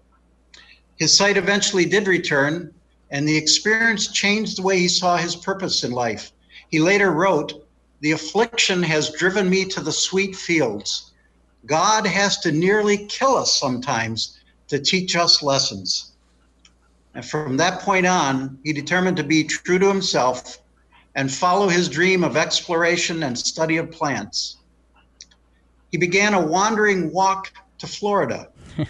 His 0.97 1.15
sight 1.15 1.37
eventually 1.37 1.85
did 1.85 2.09
return, 2.09 2.73
and 3.11 3.29
the 3.29 3.37
experience 3.37 4.09
changed 4.09 4.57
the 4.57 4.63
way 4.63 4.79
he 4.79 4.89
saw 4.89 5.19
his 5.19 5.37
purpose 5.37 5.85
in 5.85 5.91
life. 5.93 6.33
He 6.71 6.79
later 6.79 7.11
wrote, 7.11 7.69
The 8.01 8.13
affliction 8.13 8.83
has 8.83 9.11
driven 9.11 9.51
me 9.51 9.67
to 9.67 9.81
the 9.83 9.93
sweet 9.93 10.35
fields 10.35 11.13
God 11.67 12.07
has 12.07 12.39
to 12.39 12.51
nearly 12.51 13.05
kill 13.09 13.37
us 13.37 13.61
sometimes 13.61 14.39
to 14.69 14.79
teach 14.79 15.17
us 15.17 15.43
lessons. 15.43 16.13
And 17.15 17.23
from 17.23 17.59
that 17.59 17.83
point 17.83 18.07
on, 18.07 18.59
he 18.65 18.73
determined 18.73 19.19
to 19.19 19.23
be 19.23 19.45
true 19.45 19.79
to 19.79 19.87
himself 19.87 20.63
and 21.19 21.35
follow 21.35 21.67
his 21.67 21.89
dream 21.89 22.23
of 22.23 22.37
exploration 22.37 23.25
and 23.25 23.37
study 23.37 23.77
of 23.77 23.91
plants. 23.91 24.59
He 25.91 25.99
began 25.99 26.33
a 26.33 26.47
wandering 26.47 27.13
walk 27.13 27.53
to 27.79 27.89
Florida. 27.89 28.51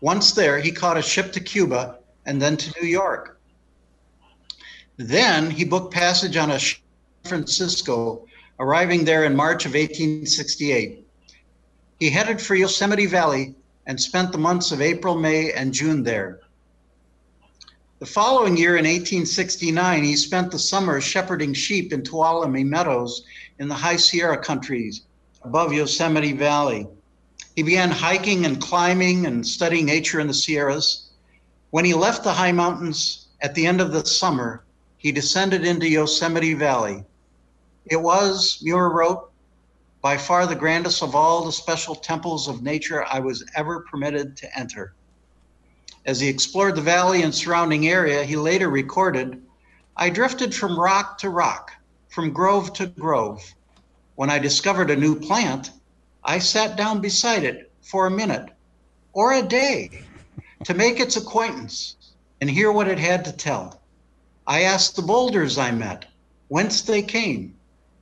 Once 0.00 0.32
there, 0.32 0.58
he 0.58 0.72
caught 0.72 0.96
a 0.96 1.02
ship 1.02 1.32
to 1.32 1.38
Cuba 1.38 1.98
and 2.26 2.42
then 2.42 2.56
to 2.56 2.82
New 2.82 2.88
York. 2.88 3.38
Then 4.96 5.48
he 5.48 5.64
booked 5.64 5.94
passage 5.94 6.36
on 6.36 6.50
a 6.50 6.58
San 6.58 6.80
Francisco, 7.22 8.26
arriving 8.58 9.04
there 9.04 9.22
in 9.22 9.36
March 9.36 9.64
of 9.64 9.74
1868. 9.74 11.06
He 12.00 12.10
headed 12.10 12.40
for 12.40 12.56
Yosemite 12.56 13.06
Valley 13.06 13.54
and 13.86 14.00
spent 14.00 14.32
the 14.32 14.38
months 14.38 14.72
of 14.72 14.82
April, 14.82 15.16
May, 15.16 15.52
and 15.52 15.72
June 15.72 16.02
there. 16.02 16.40
The 18.00 18.06
following 18.06 18.56
year, 18.56 18.78
in 18.78 18.86
1869, 18.86 20.04
he 20.04 20.16
spent 20.16 20.50
the 20.50 20.58
summer 20.58 21.02
shepherding 21.02 21.52
sheep 21.52 21.92
in 21.92 22.00
Tuolumne 22.00 22.64
Meadows 22.64 23.24
in 23.58 23.68
the 23.68 23.74
High 23.74 23.96
Sierra 23.96 24.38
countries 24.38 25.02
above 25.42 25.74
Yosemite 25.74 26.32
Valley. 26.32 26.88
He 27.54 27.62
began 27.62 27.90
hiking 27.90 28.46
and 28.46 28.58
climbing 28.58 29.26
and 29.26 29.46
studying 29.46 29.84
nature 29.84 30.18
in 30.18 30.28
the 30.28 30.32
Sierras. 30.32 31.10
When 31.72 31.84
he 31.84 31.92
left 31.92 32.24
the 32.24 32.32
high 32.32 32.52
mountains 32.52 33.28
at 33.42 33.54
the 33.54 33.66
end 33.66 33.82
of 33.82 33.92
the 33.92 34.06
summer, 34.06 34.64
he 34.96 35.12
descended 35.12 35.66
into 35.66 35.86
Yosemite 35.86 36.54
Valley. 36.54 37.04
It 37.84 38.00
was, 38.00 38.60
Muir 38.62 38.88
wrote, 38.88 39.30
by 40.00 40.16
far 40.16 40.46
the 40.46 40.56
grandest 40.56 41.02
of 41.02 41.14
all 41.14 41.44
the 41.44 41.52
special 41.52 41.94
temples 41.94 42.48
of 42.48 42.62
nature 42.62 43.04
I 43.04 43.20
was 43.20 43.44
ever 43.56 43.80
permitted 43.90 44.38
to 44.38 44.58
enter. 44.58 44.94
As 46.06 46.20
he 46.20 46.28
explored 46.28 46.76
the 46.76 46.82
valley 46.82 47.22
and 47.22 47.34
surrounding 47.34 47.86
area, 47.86 48.24
he 48.24 48.36
later 48.36 48.70
recorded 48.70 49.42
I 49.96 50.08
drifted 50.08 50.54
from 50.54 50.80
rock 50.80 51.18
to 51.18 51.28
rock, 51.28 51.72
from 52.08 52.32
grove 52.32 52.72
to 52.74 52.86
grove. 52.86 53.54
When 54.14 54.30
I 54.30 54.38
discovered 54.38 54.90
a 54.90 54.96
new 54.96 55.14
plant, 55.14 55.70
I 56.24 56.38
sat 56.38 56.76
down 56.76 57.00
beside 57.00 57.44
it 57.44 57.70
for 57.82 58.06
a 58.06 58.10
minute 58.10 58.50
or 59.12 59.34
a 59.34 59.42
day 59.42 59.90
to 60.64 60.74
make 60.74 61.00
its 61.00 61.16
acquaintance 61.16 61.96
and 62.40 62.48
hear 62.48 62.72
what 62.72 62.88
it 62.88 62.98
had 62.98 63.24
to 63.26 63.32
tell. 63.32 63.80
I 64.46 64.62
asked 64.62 64.96
the 64.96 65.02
boulders 65.02 65.58
I 65.58 65.70
met 65.70 66.06
whence 66.48 66.80
they 66.80 67.02
came 67.02 67.56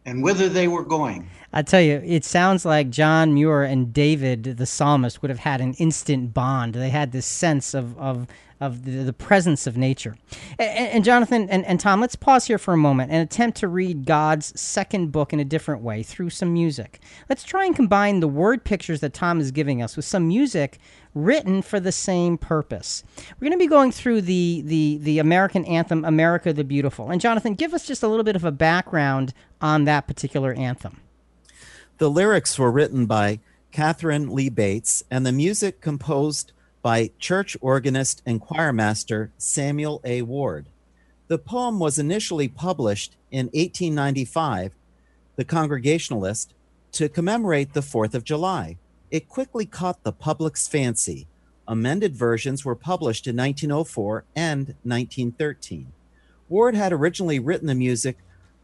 and 0.06 0.22
whither 0.22 0.48
they 0.48 0.68
were 0.68 0.84
going. 0.84 1.28
I 1.52 1.62
tell 1.62 1.80
you, 1.80 2.02
it 2.04 2.24
sounds 2.24 2.64
like 2.64 2.90
John 2.90 3.32
Muir 3.32 3.62
and 3.62 3.92
David, 3.92 4.44
the 4.58 4.66
psalmist, 4.66 5.22
would 5.22 5.30
have 5.30 5.38
had 5.40 5.60
an 5.60 5.74
instant 5.74 6.34
bond. 6.34 6.74
They 6.74 6.90
had 6.90 7.12
this 7.12 7.26
sense 7.26 7.74
of, 7.74 7.98
of 7.98 8.26
of 8.60 8.84
the, 8.84 9.04
the 9.04 9.12
presence 9.12 9.66
of 9.66 9.76
nature. 9.76 10.16
And, 10.58 10.88
and 10.88 11.04
Jonathan 11.04 11.48
and, 11.48 11.64
and 11.64 11.78
Tom, 11.78 12.00
let's 12.00 12.16
pause 12.16 12.46
here 12.46 12.58
for 12.58 12.74
a 12.74 12.78
moment 12.78 13.12
and 13.12 13.22
attempt 13.22 13.58
to 13.58 13.68
read 13.68 14.04
God's 14.04 14.58
second 14.60 15.12
book 15.12 15.32
in 15.32 15.40
a 15.40 15.44
different 15.44 15.82
way 15.82 16.02
through 16.02 16.30
some 16.30 16.52
music. 16.52 17.00
Let's 17.28 17.44
try 17.44 17.64
and 17.64 17.76
combine 17.76 18.20
the 18.20 18.28
word 18.28 18.64
pictures 18.64 19.00
that 19.00 19.14
Tom 19.14 19.40
is 19.40 19.50
giving 19.50 19.82
us 19.82 19.96
with 19.96 20.04
some 20.04 20.26
music 20.26 20.78
written 21.14 21.62
for 21.62 21.80
the 21.80 21.92
same 21.92 22.36
purpose. 22.36 23.02
We're 23.38 23.46
going 23.46 23.58
to 23.58 23.64
be 23.64 23.68
going 23.68 23.92
through 23.92 24.22
the, 24.22 24.62
the, 24.64 24.98
the 25.02 25.18
American 25.18 25.64
anthem, 25.64 26.04
America 26.04 26.52
the 26.52 26.64
Beautiful. 26.64 27.10
And 27.10 27.20
Jonathan, 27.20 27.54
give 27.54 27.74
us 27.74 27.86
just 27.86 28.02
a 28.02 28.08
little 28.08 28.24
bit 28.24 28.36
of 28.36 28.44
a 28.44 28.52
background 28.52 29.32
on 29.60 29.84
that 29.84 30.06
particular 30.06 30.52
anthem. 30.54 31.00
The 31.98 32.08
lyrics 32.08 32.56
were 32.56 32.70
written 32.70 33.06
by 33.06 33.40
Katharine 33.72 34.32
Lee 34.32 34.50
Bates 34.50 35.02
and 35.10 35.26
the 35.26 35.32
music 35.32 35.80
composed 35.80 36.52
by 36.80 37.10
church 37.18 37.56
organist 37.60 38.22
and 38.24 38.40
choirmaster 38.40 39.30
Samuel 39.36 40.00
A. 40.04 40.22
Ward. 40.22 40.66
The 41.26 41.38
poem 41.38 41.80
was 41.80 41.98
initially 41.98 42.46
published 42.46 43.16
in 43.32 43.46
1895, 43.46 44.74
The 45.34 45.44
Congregationalist, 45.44 46.54
to 46.92 47.08
commemorate 47.08 47.72
the 47.72 47.80
4th 47.80 48.14
of 48.14 48.22
July. 48.22 48.76
It 49.10 49.28
quickly 49.28 49.66
caught 49.66 50.04
the 50.04 50.12
public's 50.12 50.68
fancy. 50.68 51.26
Amended 51.66 52.14
versions 52.14 52.64
were 52.64 52.76
published 52.76 53.26
in 53.26 53.36
1904 53.36 54.24
and 54.36 54.68
1913. 54.84 55.92
Ward 56.48 56.76
had 56.76 56.92
originally 56.92 57.40
written 57.40 57.66
the 57.66 57.74
music 57.74 58.18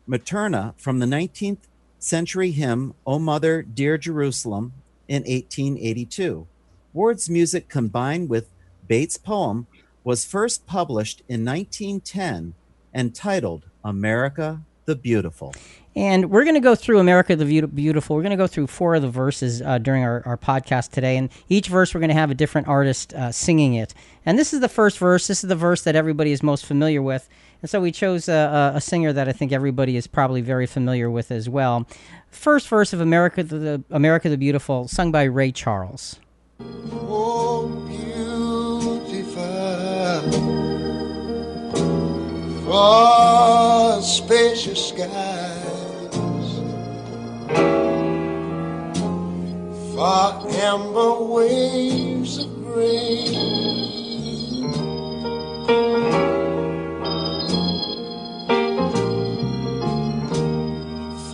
Materna 0.09 0.75
from 0.77 1.01
the 1.01 1.07
19th 1.07 1.67
century 2.05 2.51
hymn, 2.51 2.95
O 3.07 3.19
Mother, 3.19 3.63
Dear 3.63 3.97
Jerusalem, 3.97 4.75
in 5.09 5.23
1882. 5.23 6.47
Ward's 6.93 7.31
music 7.31 7.69
combined 7.69 8.29
with 8.29 8.49
Bates' 8.87 9.17
poem 9.17 9.67
was 10.05 10.25
first 10.25 10.67
published 10.67 11.23
in 11.29 11.45
1910 11.45 12.55
and 12.93 13.15
titled 13.15 13.65
America 13.83 14.63
the 14.85 14.95
Beautiful. 14.95 15.55
And 15.97 16.31
we're 16.31 16.45
going 16.45 16.55
to 16.55 16.61
go 16.61 16.75
through 16.75 16.99
America 16.99 17.37
the 17.37 17.63
Beautiful. 17.67 18.17
We're 18.17 18.23
going 18.23 18.31
to 18.31 18.37
go 18.37 18.47
through 18.47 18.67
four 18.67 18.97
of 18.97 19.03
the 19.03 19.09
verses 19.09 19.63
uh, 19.63 19.79
during 19.79 20.03
our, 20.03 20.23
our 20.27 20.37
podcast 20.37 20.91
today. 20.91 21.17
And 21.17 21.31
each 21.49 21.69
verse, 21.69 21.95
we're 21.95 22.01
going 22.01 22.09
to 22.09 22.15
have 22.15 22.31
a 22.31 22.35
different 22.35 22.69
artist 22.69 23.15
uh, 23.15 23.33
singing 23.33 23.75
it. 23.75 23.95
And 24.27 24.39
this 24.39 24.53
is 24.53 24.61
the 24.61 24.69
first 24.69 24.99
verse. 24.99 25.27
This 25.27 25.43
is 25.43 25.49
the 25.49 25.57
verse 25.57 25.83
that 25.83 25.97
everybody 25.97 26.33
is 26.33 26.43
most 26.43 26.67
familiar 26.67 27.01
with. 27.01 27.29
And 27.65 27.71
so 27.71 27.81
we 27.81 27.93
chose 27.93 28.29
a, 28.29 28.73
a 28.75 28.81
singer 28.83 29.11
that 29.15 29.27
I 29.27 29.33
think 29.33 29.51
everybody 29.51 29.97
is 29.97 30.07
probably 30.07 30.43
very 30.43 30.67
familiar 30.67 31.09
with 31.11 31.31
as 31.31 31.49
well. 31.49 31.89
First 32.29 32.69
verse 32.69 32.93
of 32.93 33.01
America 33.01 33.43
the, 33.43 33.83
America 33.91 34.29
the 34.29 34.37
Beautiful, 34.37 34.87
sung 34.87 35.11
by 35.11 35.23
Ray 35.23 35.51
Charles. 35.51 36.21
Oh, 36.61 37.71
beautiful 37.89 39.41
for 42.67 44.03
spacious 44.03 44.91
skies, 44.91 45.09
for 49.95 50.51
amber 50.61 51.25
waves 51.25 52.45
of 52.45 52.55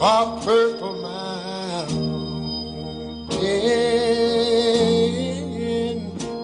for 0.00 0.40
purple 0.40 0.94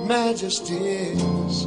majesties. 0.07 1.65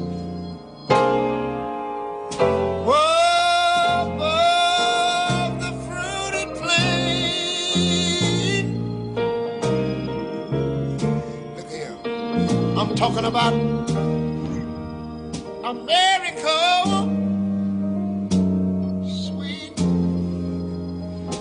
Here. 11.69 11.97
I'm 12.77 12.93
talking 12.95 13.25
about 13.25 13.53
America. 15.63 15.89
Sweet 15.89 16.08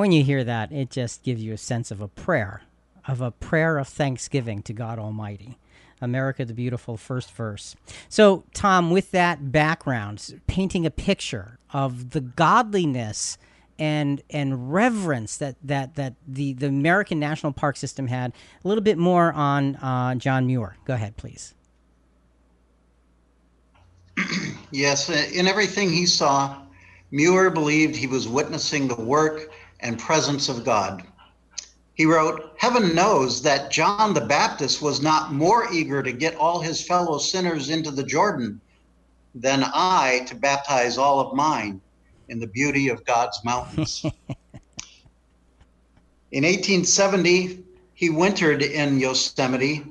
when 0.00 0.12
you 0.12 0.24
hear 0.24 0.42
that, 0.44 0.72
it 0.72 0.90
just 0.90 1.22
gives 1.22 1.42
you 1.42 1.52
a 1.52 1.58
sense 1.58 1.90
of 1.90 2.00
a 2.00 2.08
prayer, 2.08 2.62
of 3.06 3.20
a 3.20 3.30
prayer 3.30 3.78
of 3.78 3.86
thanksgiving 3.86 4.62
to 4.62 4.72
God 4.72 4.98
Almighty. 4.98 5.58
America 6.02 6.46
the 6.46 6.54
Beautiful, 6.54 6.96
first 6.96 7.30
verse. 7.30 7.76
So, 8.08 8.44
Tom, 8.54 8.90
with 8.90 9.10
that 9.10 9.52
background, 9.52 10.40
painting 10.46 10.86
a 10.86 10.90
picture 10.90 11.58
of 11.74 12.10
the 12.10 12.22
godliness 12.22 13.36
and 13.78 14.22
and 14.30 14.72
reverence 14.72 15.36
that 15.38 15.56
that 15.62 15.96
that 15.96 16.14
the 16.26 16.54
the 16.54 16.66
American 16.66 17.18
National 17.18 17.52
Park 17.52 17.76
System 17.76 18.06
had. 18.06 18.32
A 18.64 18.68
little 18.68 18.82
bit 18.82 18.96
more 18.96 19.32
on 19.32 19.76
uh, 19.76 20.14
John 20.14 20.46
Muir. 20.46 20.76
Go 20.86 20.94
ahead, 20.94 21.18
please. 21.18 21.54
yes, 24.70 25.10
in 25.10 25.46
everything 25.46 25.90
he 25.90 26.06
saw, 26.06 26.62
Muir 27.10 27.50
believed 27.50 27.96
he 27.96 28.06
was 28.06 28.28
witnessing 28.28 28.88
the 28.88 29.00
work 29.00 29.50
and 29.80 29.98
presence 29.98 30.48
of 30.48 30.64
God. 30.64 31.02
He 31.94 32.06
wrote, 32.06 32.54
Heaven 32.58 32.94
knows 32.94 33.42
that 33.42 33.70
John 33.70 34.14
the 34.14 34.22
Baptist 34.22 34.80
was 34.80 35.02
not 35.02 35.32
more 35.32 35.70
eager 35.72 36.02
to 36.02 36.12
get 36.12 36.36
all 36.36 36.60
his 36.60 36.82
fellow 36.82 37.18
sinners 37.18 37.68
into 37.68 37.90
the 37.90 38.04
Jordan 38.04 38.60
than 39.34 39.64
I 39.64 40.24
to 40.28 40.34
baptize 40.34 40.98
all 40.98 41.20
of 41.20 41.34
mine 41.34 41.80
in 42.28 42.40
the 42.40 42.46
beauty 42.46 42.88
of 42.88 43.04
God's 43.04 43.38
mountains. 43.44 44.02
in 46.32 46.44
1870, 46.44 47.64
he 47.94 48.08
wintered 48.08 48.62
in 48.62 48.98
Yosemite, 48.98 49.84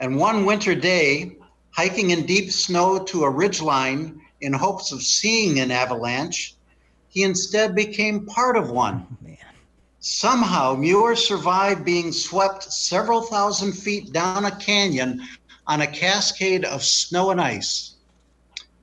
and 0.00 0.16
one 0.16 0.46
winter 0.46 0.74
day, 0.74 1.36
hiking 1.70 2.10
in 2.10 2.24
deep 2.24 2.50
snow 2.50 3.04
to 3.04 3.24
a 3.24 3.30
ridgeline 3.30 4.18
in 4.40 4.52
hopes 4.52 4.90
of 4.90 5.02
seeing 5.02 5.60
an 5.60 5.70
avalanche, 5.70 6.56
he 7.12 7.24
instead 7.24 7.74
became 7.74 8.24
part 8.24 8.56
of 8.56 8.70
one. 8.70 9.06
Oh, 9.28 9.36
Somehow, 10.00 10.74
Muir 10.74 11.14
survived 11.14 11.84
being 11.84 12.10
swept 12.10 12.64
several 12.64 13.20
thousand 13.20 13.72
feet 13.72 14.12
down 14.12 14.46
a 14.46 14.56
canyon 14.56 15.20
on 15.66 15.82
a 15.82 15.86
cascade 15.86 16.64
of 16.64 16.82
snow 16.82 17.30
and 17.30 17.40
ice. 17.40 17.96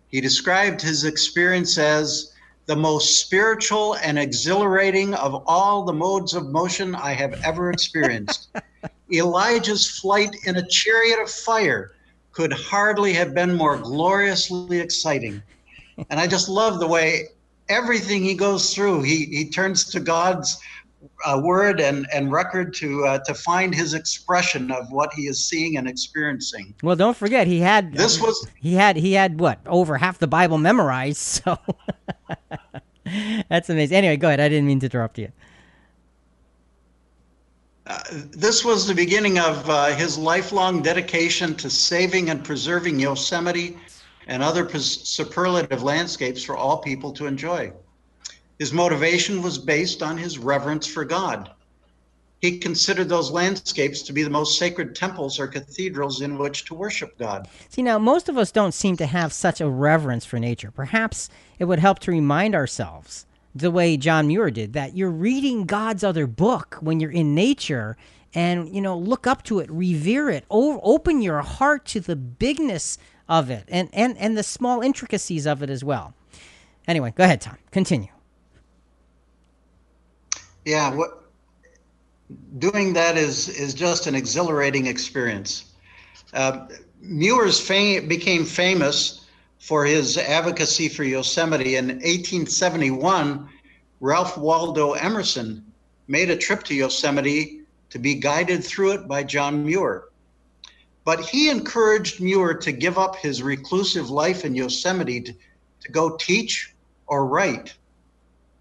He 0.10 0.22
described 0.22 0.80
his 0.80 1.06
experience 1.06 1.80
as 1.80 2.32
the 2.68 2.76
most 2.76 3.20
spiritual 3.20 3.96
and 3.96 4.20
exhilarating 4.20 5.16
of 5.16 5.44
all 5.48 5.84
the 5.84 5.94
modes 5.94 6.36
of 6.36 6.46
motion 6.46 6.94
I 6.94 7.14
have 7.14 7.34
ever 7.44 7.72
experienced. 7.72 8.50
Elijah's 9.12 10.00
flight 10.00 10.36
in 10.46 10.56
a 10.56 10.68
chariot 10.68 11.20
of 11.20 11.32
fire 11.32 11.94
could 12.32 12.54
hardly 12.54 13.12
have 13.14 13.34
been 13.34 13.56
more 13.56 13.80
gloriously 13.80 14.80
exciting. 14.80 15.42
And 16.12 16.20
I 16.20 16.28
just 16.28 16.48
love 16.48 16.80
the 16.80 16.88
way 16.88 17.30
everything 17.70 18.24
he 18.24 18.34
goes 18.34 18.74
through, 18.74 19.04
he, 19.04 19.26
he 19.26 19.50
turns 19.50 19.86
to 19.86 20.00
God's 20.00 20.60
uh, 21.26 21.40
word 21.42 21.80
and, 21.80 22.08
and 22.14 22.32
record 22.32 22.74
to 22.74 23.06
uh, 23.06 23.20
to 23.20 23.34
find 23.34 23.74
his 23.74 23.94
expression 23.94 24.72
of 24.72 24.92
what 24.92 25.14
he 25.14 25.28
is 25.28 25.44
seeing 25.44 25.78
and 25.78 25.88
experiencing. 25.88 26.74
Well, 26.84 26.96
don't 26.96 27.16
forget 27.16 27.48
he 27.48 27.60
had 27.60 27.94
this 27.94 28.22
was 28.22 28.48
he 28.58 28.74
had 28.74 28.98
he 28.98 29.14
had 29.14 29.40
what 29.40 29.60
over 29.66 29.98
half 29.98 30.18
the 30.18 30.28
Bible 30.28 30.58
memorized. 30.58 31.44
So 31.46 31.58
that's 33.50 33.70
amazing. 33.70 33.98
Anyway, 33.98 34.18
go 34.18 34.28
ahead. 34.28 34.40
I 34.40 34.50
didn't 34.50 34.68
mean 34.68 34.80
to 34.82 34.86
interrupt 34.86 35.18
you. 35.18 35.32
Uh, 37.88 38.00
this 38.12 38.64
was 38.64 38.86
the 38.86 38.94
beginning 38.94 39.40
of 39.40 39.68
uh, 39.68 39.88
his 39.96 40.16
lifelong 40.18 40.84
dedication 40.84 41.56
to 41.56 41.70
saving 41.72 42.30
and 42.30 42.44
preserving 42.44 43.00
Yosemite 43.00 43.78
and 44.30 44.44
other 44.44 44.70
superlative 44.78 45.82
landscapes 45.82 46.44
for 46.44 46.56
all 46.56 46.78
people 46.78 47.12
to 47.12 47.26
enjoy. 47.26 47.74
His 48.60 48.72
motivation 48.72 49.42
was 49.42 49.58
based 49.58 50.04
on 50.04 50.18
his 50.18 50.38
reverence 50.38 50.86
for 50.86 51.04
God. 51.04 51.52
He 52.40 52.60
considered 52.60 53.10
those 53.10 53.32
landscapes 53.32 54.04
to 54.04 54.14
be 54.14 54.24
the 54.24 54.30
most 54.30 54.60
sacred 54.60 54.96
temples 54.96 55.40
or 55.40 55.48
cathedrals 55.48 56.22
in 56.22 56.38
which 56.38 56.66
to 56.66 56.76
worship 56.76 57.18
God. 57.18 57.50
See, 57.70 57.82
now, 57.82 57.98
most 57.98 58.30
of 58.30 58.38
us 58.38 58.52
don't 58.52 58.74
seem 58.74 58.96
to 58.98 59.08
have 59.08 59.34
such 59.34 59.60
a 59.60 59.70
reverence 59.70 60.26
for 60.26 60.40
nature. 60.40 60.72
Perhaps 60.72 61.30
it 61.58 61.66
would 61.66 61.80
help 61.80 62.00
to 62.00 62.12
remind 62.12 62.54
ourselves, 62.54 63.26
the 63.56 63.72
way 63.72 63.98
John 63.98 64.28
Muir 64.28 64.52
did, 64.52 64.74
that 64.74 64.96
you're 64.96 65.10
reading 65.10 65.66
God's 65.66 66.04
other 66.04 66.28
book 66.28 66.78
when 66.82 67.00
you're 67.00 67.12
in 67.12 67.34
nature 67.34 67.98
and, 68.36 68.74
you 68.74 68.80
know, 68.80 68.96
look 68.96 69.26
up 69.26 69.44
to 69.46 69.60
it, 69.60 69.72
revere 69.72 70.30
it, 70.30 70.46
o- 70.52 70.80
open 70.84 71.24
your 71.24 71.42
heart 71.42 71.86
to 71.88 72.00
the 72.00 72.16
bigness 72.16 73.00
of 73.30 73.50
it 73.50 73.64
and, 73.68 73.88
and, 73.94 74.18
and 74.18 74.38
the 74.38 74.44
small 74.44 74.82
intricacies 74.82 75.46
of 75.46 75.64
it 75.64 75.70
as 75.70 75.84
well. 75.84 76.14
Anyway, 76.88 77.14
go 77.16 77.24
ahead, 77.24 77.40
Tom. 77.40 77.58
Continue. 77.72 78.10
Yeah, 80.66 80.94
what 80.94 81.24
doing 82.58 82.94
that 82.94 83.18
is 83.18 83.50
is 83.50 83.74
just 83.74 84.08
an 84.08 84.16
exhilarating 84.16 84.88
experience. 84.88 85.66
Uh, 86.34 86.68
Muir's 87.02 87.60
fame 87.60 88.08
became 88.08 88.44
famous 88.44 89.26
for 89.60 89.86
his 89.86 90.18
advocacy 90.18 90.90
for 90.90 91.04
Yosemite. 91.04 91.76
In 91.76 91.88
1871, 91.88 93.48
Ralph 94.00 94.38
Waldo 94.38 94.94
Emerson 94.94 95.64
made 96.08 96.30
a 96.30 96.38
trip 96.38 96.64
to 96.64 96.76
Yosemite 96.76 97.62
to 97.90 98.00
be 98.00 98.16
guided 98.16 98.64
through 98.64 98.92
it 98.92 99.08
by 99.08 99.24
John 99.24 99.66
Muir. 99.66 100.09
But 101.10 101.22
he 101.22 101.50
encouraged 101.50 102.22
Muir 102.22 102.54
to 102.54 102.72
give 102.72 103.00
up 103.00 103.16
his 103.16 103.42
reclusive 103.42 104.12
life 104.12 104.46
in 104.46 104.54
Yosemite 104.54 105.22
to, 105.22 105.34
to 105.34 105.92
go 105.92 106.16
teach 106.16 106.76
or 107.08 107.26
write. 107.26 107.74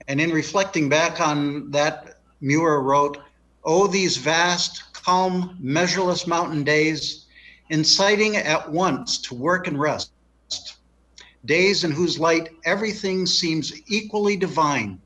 And 0.09 0.19
in 0.19 0.31
reflecting 0.31 0.89
back 0.89 1.21
on 1.21 1.71
that, 1.73 2.21
Muir 2.41 2.81
wrote, 2.81 3.19
Oh, 3.65 3.87
these 3.87 4.17
vast, 4.17 4.95
calm, 4.95 5.59
measureless 5.61 6.27
mountain 6.27 6.65
days, 6.65 7.27
inciting 7.69 8.37
at 8.37 8.73
once 8.73 9.19
to 9.19 9.35
work 9.35 9.67
and 9.67 9.79
rest. 9.79 10.11
Days 11.45 11.85
in 11.85 11.91
whose 11.91 12.19
light 12.19 12.49
everything 12.65 13.27
seems 13.27 13.75
equally 13.91 14.39
divine, 14.39 14.99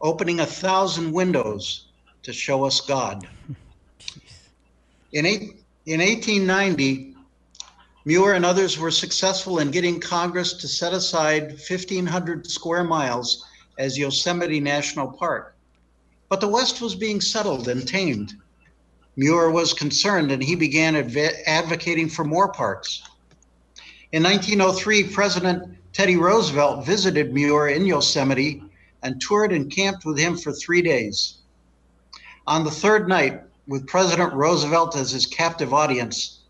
opening 0.00 0.40
a 0.40 0.46
thousand 0.46 1.12
windows 1.12 1.88
to 2.22 2.32
show 2.32 2.64
us 2.64 2.80
God. 2.80 3.28
In, 5.12 5.26
eight, 5.26 5.65
in 5.86 6.00
1890, 6.00 7.14
Muir 8.04 8.34
and 8.34 8.44
others 8.44 8.76
were 8.78 8.90
successful 8.90 9.60
in 9.60 9.70
getting 9.70 10.00
Congress 10.00 10.52
to 10.54 10.66
set 10.68 10.92
aside 10.92 11.52
1,500 11.52 12.48
square 12.50 12.82
miles 12.82 13.44
as 13.78 13.96
Yosemite 13.96 14.60
National 14.60 15.08
Park. 15.08 15.56
But 16.28 16.40
the 16.40 16.48
West 16.48 16.80
was 16.80 16.96
being 16.96 17.20
settled 17.20 17.68
and 17.68 17.86
tamed. 17.86 18.34
Muir 19.16 19.50
was 19.50 19.72
concerned 19.72 20.32
and 20.32 20.42
he 20.42 20.56
began 20.56 20.96
adv- 20.96 21.36
advocating 21.46 22.08
for 22.08 22.24
more 22.24 22.52
parks. 22.52 23.02
In 24.10 24.24
1903, 24.24 25.04
President 25.04 25.76
Teddy 25.92 26.16
Roosevelt 26.16 26.84
visited 26.84 27.32
Muir 27.32 27.68
in 27.68 27.86
Yosemite 27.86 28.62
and 29.02 29.20
toured 29.20 29.52
and 29.52 29.70
camped 29.70 30.04
with 30.04 30.18
him 30.18 30.36
for 30.36 30.52
three 30.52 30.82
days. 30.82 31.38
On 32.46 32.64
the 32.64 32.70
third 32.70 33.08
night, 33.08 33.40
with 33.66 33.86
President 33.86 34.32
Roosevelt 34.32 34.96
as 34.96 35.10
his 35.10 35.26
captive 35.26 35.74
audience, 35.74 36.40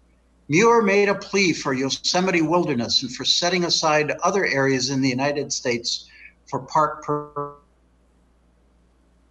Muir 0.48 0.82
made 0.82 1.08
a 1.08 1.14
plea 1.14 1.52
for 1.52 1.72
Yosemite 1.72 2.42
wilderness 2.42 3.02
and 3.02 3.14
for 3.14 3.24
setting 3.24 3.64
aside 3.64 4.12
other 4.22 4.44
areas 4.44 4.90
in 4.90 5.00
the 5.00 5.08
United 5.08 5.52
States 5.52 6.08
for 6.46 6.60
park 6.60 7.04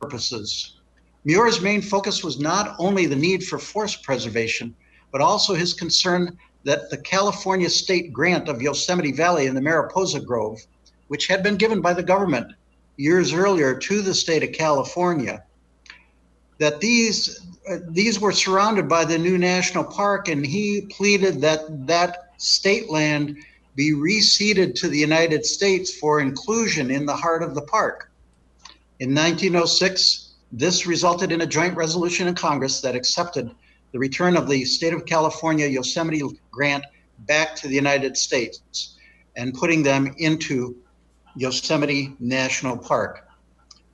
purposes. 0.01 0.73
Muir's 1.23 1.61
main 1.61 1.81
focus 1.81 2.23
was 2.23 2.39
not 2.39 2.75
only 2.79 3.05
the 3.05 3.15
need 3.15 3.43
for 3.43 3.57
forest 3.57 4.03
preservation, 4.03 4.75
but 5.11 5.21
also 5.21 5.53
his 5.53 5.73
concern 5.73 6.37
that 6.65 6.89
the 6.89 6.97
California 6.97 7.69
state 7.69 8.11
grant 8.11 8.49
of 8.49 8.61
Yosemite 8.61 9.13
Valley 9.13 9.47
and 9.47 9.55
the 9.55 9.61
Mariposa 9.61 10.19
Grove, 10.19 10.59
which 11.07 11.27
had 11.27 11.43
been 11.43 11.55
given 11.55 11.79
by 11.79 11.93
the 11.93 12.03
government 12.03 12.51
years 12.97 13.33
earlier 13.33 13.73
to 13.73 14.01
the 14.01 14.13
state 14.13 14.43
of 14.43 14.51
California, 14.51 15.44
that 16.57 16.79
these 16.79 17.39
uh, 17.69 17.77
these 17.89 18.19
were 18.19 18.31
surrounded 18.31 18.87
by 18.87 19.03
the 19.05 19.17
new 19.17 19.37
national 19.37 19.83
park, 19.83 20.27
and 20.27 20.45
he 20.45 20.81
pleaded 20.81 21.41
that 21.41 21.87
that 21.87 22.33
state 22.37 22.89
land 22.89 23.37
be 23.75 23.91
reseeded 23.91 24.75
to 24.75 24.87
the 24.87 24.97
United 24.97 25.45
States 25.45 25.97
for 25.97 26.19
inclusion 26.19 26.91
in 26.91 27.05
the 27.05 27.15
heart 27.15 27.43
of 27.43 27.55
the 27.55 27.61
park. 27.61 28.11
In 28.99 29.13
1906, 29.13 30.35
this 30.51 30.85
resulted 30.85 31.31
in 31.31 31.41
a 31.41 31.45
joint 31.45 31.75
resolution 31.75 32.27
in 32.27 32.35
Congress 32.35 32.81
that 32.81 32.95
accepted 32.95 33.51
the 33.91 33.99
return 33.99 34.37
of 34.37 34.47
the 34.47 34.63
state 34.63 34.93
of 34.93 35.05
California 35.05 35.67
Yosemite 35.67 36.21
grant 36.51 36.85
back 37.19 37.55
to 37.55 37.67
the 37.67 37.75
United 37.75 38.15
States 38.15 38.95
and 39.35 39.53
putting 39.53 39.83
them 39.83 40.13
into 40.17 40.75
Yosemite 41.35 42.15
National 42.19 42.77
Park. 42.77 43.27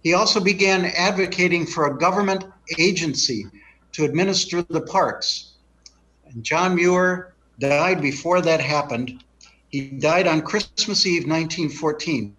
He 0.04 0.14
also 0.14 0.40
began 0.40 0.86
advocating 0.86 1.66
for 1.66 1.86
a 1.86 1.98
government 1.98 2.46
agency 2.80 3.46
to 3.94 4.06
administer 4.06 4.62
the 4.64 4.82
parks. 4.82 5.54
And 6.26 6.44
John 6.44 6.76
Muir 6.76 7.34
died 7.60 8.02
before 8.02 8.42
that 8.42 8.60
happened. 8.60 9.24
He 9.70 9.90
died 9.90 10.28
on 10.28 10.42
Christmas 10.42 11.06
Eve 11.06 11.28
1914. 11.28 12.36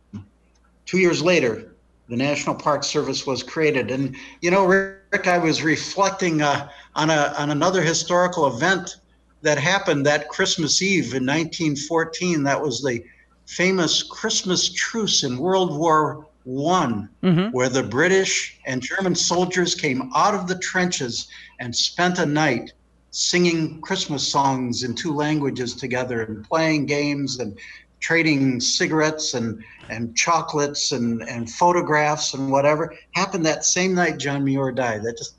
Two 0.86 0.98
years 0.98 1.22
later, 1.22 1.74
the 2.08 2.16
National 2.16 2.54
Park 2.54 2.84
Service 2.84 3.26
was 3.26 3.42
created. 3.42 3.90
And 3.90 4.16
you 4.40 4.50
know, 4.50 4.66
Rick, 4.66 5.28
I 5.28 5.38
was 5.38 5.62
reflecting 5.62 6.42
uh, 6.42 6.68
on 6.94 7.10
a 7.10 7.34
on 7.38 7.50
another 7.50 7.80
historical 7.80 8.46
event 8.48 8.96
that 9.42 9.58
happened 9.58 10.04
that 10.06 10.28
Christmas 10.28 10.82
Eve 10.82 11.14
in 11.14 11.24
1914. 11.24 12.42
That 12.42 12.60
was 12.60 12.82
the 12.82 13.04
famous 13.46 14.02
Christmas 14.02 14.72
truce 14.72 15.22
in 15.22 15.38
World 15.38 15.78
War 15.78 16.26
One, 16.44 17.08
where 17.52 17.68
the 17.68 17.82
British 17.82 18.58
and 18.66 18.82
German 18.82 19.14
soldiers 19.14 19.74
came 19.74 20.10
out 20.14 20.34
of 20.34 20.48
the 20.48 20.58
trenches 20.58 21.28
and 21.60 21.74
spent 21.74 22.18
a 22.18 22.26
night 22.26 22.72
singing 23.12 23.80
Christmas 23.80 24.26
songs 24.26 24.82
in 24.82 24.94
two 24.94 25.12
languages 25.14 25.74
together 25.74 26.22
and 26.22 26.44
playing 26.44 26.86
games 26.86 27.38
and 27.38 27.56
trading 28.00 28.58
cigarettes 28.58 29.34
and, 29.34 29.62
and 29.88 30.16
chocolates 30.16 30.90
and, 30.92 31.22
and 31.28 31.48
photographs 31.50 32.34
and 32.34 32.50
whatever 32.50 32.92
happened 33.12 33.46
that 33.46 33.64
same 33.64 33.94
night 33.94 34.18
John 34.18 34.44
Muir 34.44 34.72
died. 34.72 35.02
That 35.04 35.16
just 35.18 35.36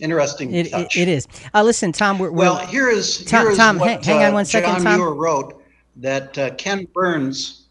interesting 0.00 0.52
It, 0.54 0.66
it, 0.66 0.70
touch. 0.70 0.96
it 0.96 1.06
is. 1.08 1.28
Uh, 1.54 1.62
listen, 1.62 1.92
Tom, 1.92 2.18
we're, 2.18 2.30
we're 2.30 2.38
Well, 2.38 2.66
here 2.66 2.88
is 2.88 3.24
Tom- 3.24 3.42
here 3.42 3.50
is 3.52 3.58
Tom, 3.58 3.78
what 3.78 3.88
hang- 3.90 4.02
hang 4.02 4.22
on 4.24 4.30
uh, 4.32 4.34
one 4.34 4.44
second, 4.44 4.70
John 4.72 4.82
Tom. 4.82 4.96
Muir 5.00 5.10
wrote 5.14 5.62
that 5.96 6.36
uh, 6.38 6.50
Ken 6.54 6.86
Burns 6.94 7.61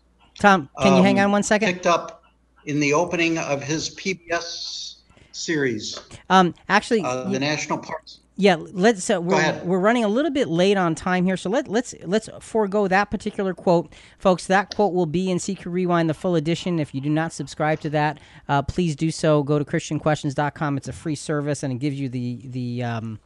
Tom, 0.42 0.70
can 0.82 0.96
you 0.96 1.04
hang 1.04 1.20
um, 1.20 1.26
on 1.26 1.32
one 1.32 1.44
second? 1.44 1.72
picked 1.72 1.88
up 1.88 2.24
in 2.66 2.80
the 2.80 2.94
opening 2.94 3.38
of 3.38 3.62
his 3.62 3.90
PBS 3.96 4.96
series, 5.32 6.00
Um, 6.30 6.54
actually, 6.68 7.02
uh, 7.04 7.30
the 7.30 7.40
National 7.40 7.78
Parks. 7.78 8.20
yeah, 8.36 8.56
let's. 8.58 9.10
Uh, 9.10 9.22
we're, 9.22 9.62
we're 9.64 9.80
running 9.80 10.04
a 10.04 10.08
little 10.08 10.32
bit 10.32 10.48
late 10.48 10.78
on 10.78 10.96
time 10.96 11.26
here, 11.26 11.38
so 11.38 11.50
let 11.50 11.68
let's 11.68 11.94
let's 12.06 12.28
forego 12.40 12.88
that 12.88 13.12
particular 13.12 13.54
quote, 13.54 13.94
folks. 14.18 14.48
That 14.48 14.76
quote 14.76 14.94
will 14.94 15.06
be 15.06 15.30
in 15.30 15.38
CQ 15.38 15.66
Rewind, 15.68 16.10
the 16.10 16.14
full 16.14 16.36
edition. 16.36 16.80
If 16.80 16.94
you 16.94 17.02
do 17.02 17.10
not 17.10 17.34
subscribe 17.34 17.80
to 17.82 17.90
that, 17.92 18.20
uh, 18.50 18.62
please 18.64 18.96
do 18.96 19.12
so. 19.12 19.44
Go 19.44 19.60
to 19.60 19.66
ChristianQuestions.com. 19.66 20.78
It's 20.78 20.88
a 20.88 20.94
free 20.94 21.16
service, 21.16 21.64
and 21.64 21.72
it 21.74 21.80
gives 21.80 22.00
you 22.00 22.10
the 22.10 22.42
the. 22.46 22.84
Um, 22.84 23.20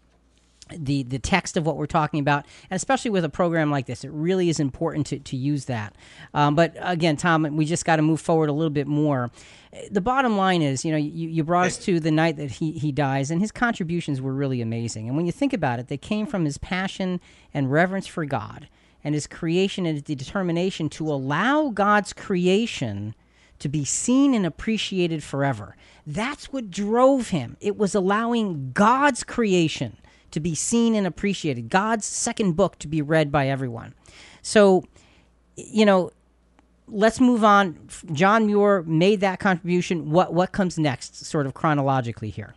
the 0.75 1.04
the 1.04 1.19
text 1.19 1.58
of 1.58 1.65
what 1.65 1.78
we're 1.78 1.86
talking 1.86 2.19
about, 2.19 2.45
and 2.69 2.75
especially 2.75 3.12
with 3.12 3.23
a 3.23 3.30
program 3.30 3.69
like 3.69 3.86
this, 3.86 4.04
it 4.04 4.12
really 4.12 4.49
is 4.49 4.60
important 4.60 5.06
to, 5.08 5.19
to 5.19 5.38
use 5.38 5.65
that. 5.65 5.95
Um, 6.34 6.56
but 6.56 6.73
again, 6.80 7.17
Tom, 7.17 7.43
we 7.56 7.65
just 7.65 7.86
got 7.86 7.97
to 7.97 8.01
move 8.01 8.19
forward 8.19 8.49
a 8.49 8.54
little 8.54 8.71
bit 8.71 8.88
more. 8.88 9.32
The 9.91 10.01
bottom 10.01 10.38
line 10.38 10.62
is, 10.62 10.86
you 10.86 10.91
know, 10.91 10.97
you, 10.97 11.30
you 11.30 11.43
brought 11.43 11.67
us 11.67 11.78
to 11.80 11.99
the 11.99 12.12
night 12.12 12.38
that 12.38 12.49
he, 12.49 12.71
he 12.71 12.91
dies, 12.91 13.30
and 13.30 13.41
his 13.41 13.51
contributions 13.51 14.21
were 14.21 14.34
really 14.34 14.62
amazing. 14.62 15.08
And 15.08 15.17
when 15.17 15.25
you 15.25 15.32
think 15.32 15.54
about 15.54 15.80
it, 15.80 15.88
they 15.88 15.97
came 15.97 16.25
from 16.25 16.46
his 16.46 16.58
passion 16.58 17.19
and 17.54 17.71
reverence 17.71 18.08
for 18.08 18.25
God 18.25 18.67
and 19.04 19.13
his 19.13 19.27
creation 19.27 19.85
and 19.85 19.96
his 19.96 20.04
determination 20.04 20.89
to 20.89 21.12
allow 21.12 21.69
God's 21.69 22.13
creation 22.13 23.13
to 23.60 23.69
be 23.69 23.85
seen 23.85 24.33
and 24.33 24.46
appreciated 24.46 25.23
forever. 25.23 25.75
That's 26.08 26.52
what 26.52 26.71
drove 26.71 27.29
him. 27.29 27.56
It 27.62 27.77
was 27.77 27.94
allowing 27.96 28.71
God's 28.71 29.23
creation 29.23 29.98
to 30.36 30.40
be 30.42 30.54
seen 30.54 30.96
and 30.96 31.08
appreciated, 31.08 31.69
God's 31.69 32.06
second 32.06 32.58
book 32.58 32.77
to 32.79 32.90
be 32.90 33.02
read 33.02 33.31
by 33.31 33.48
everyone. 33.48 33.94
So, 34.42 34.83
you 35.56 35.86
know, 35.86 36.12
let's 36.88 37.21
move 37.21 37.46
on. 37.46 37.88
John 38.12 38.46
Muir 38.46 38.83
made 38.83 39.21
that 39.21 39.40
contribution. 39.40 40.12
What 40.12 40.33
what 40.33 40.52
comes 40.52 40.77
next, 40.77 41.25
sort 41.25 41.46
of 41.46 41.54
chronologically 41.54 42.29
here? 42.29 42.54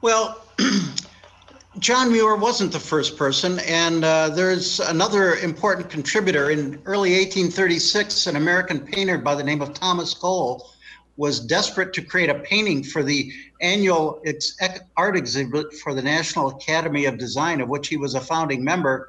Well, 0.00 0.40
John 1.80 2.12
Muir 2.12 2.36
wasn't 2.36 2.70
the 2.70 2.78
first 2.78 3.16
person, 3.16 3.58
and 3.66 4.04
uh, 4.04 4.28
there's 4.28 4.78
another 4.78 5.34
important 5.36 5.90
contributor. 5.90 6.50
In 6.50 6.80
early 6.84 7.14
1836, 7.14 8.28
an 8.28 8.36
American 8.36 8.78
painter 8.78 9.18
by 9.18 9.34
the 9.34 9.42
name 9.42 9.60
of 9.60 9.74
Thomas 9.74 10.14
Cole 10.14 10.70
was 11.16 11.40
desperate 11.40 11.92
to 11.94 12.02
create 12.02 12.30
a 12.30 12.34
painting 12.34 12.82
for 12.82 13.02
the 13.02 13.32
annual 13.64 14.20
ex- 14.26 14.56
art 14.96 15.16
exhibit 15.16 15.72
for 15.82 15.94
the 15.94 16.02
National 16.02 16.48
Academy 16.50 17.06
of 17.06 17.18
Design, 17.18 17.60
of 17.60 17.68
which 17.68 17.88
he 17.88 17.96
was 17.96 18.14
a 18.14 18.20
founding 18.20 18.62
member. 18.62 19.08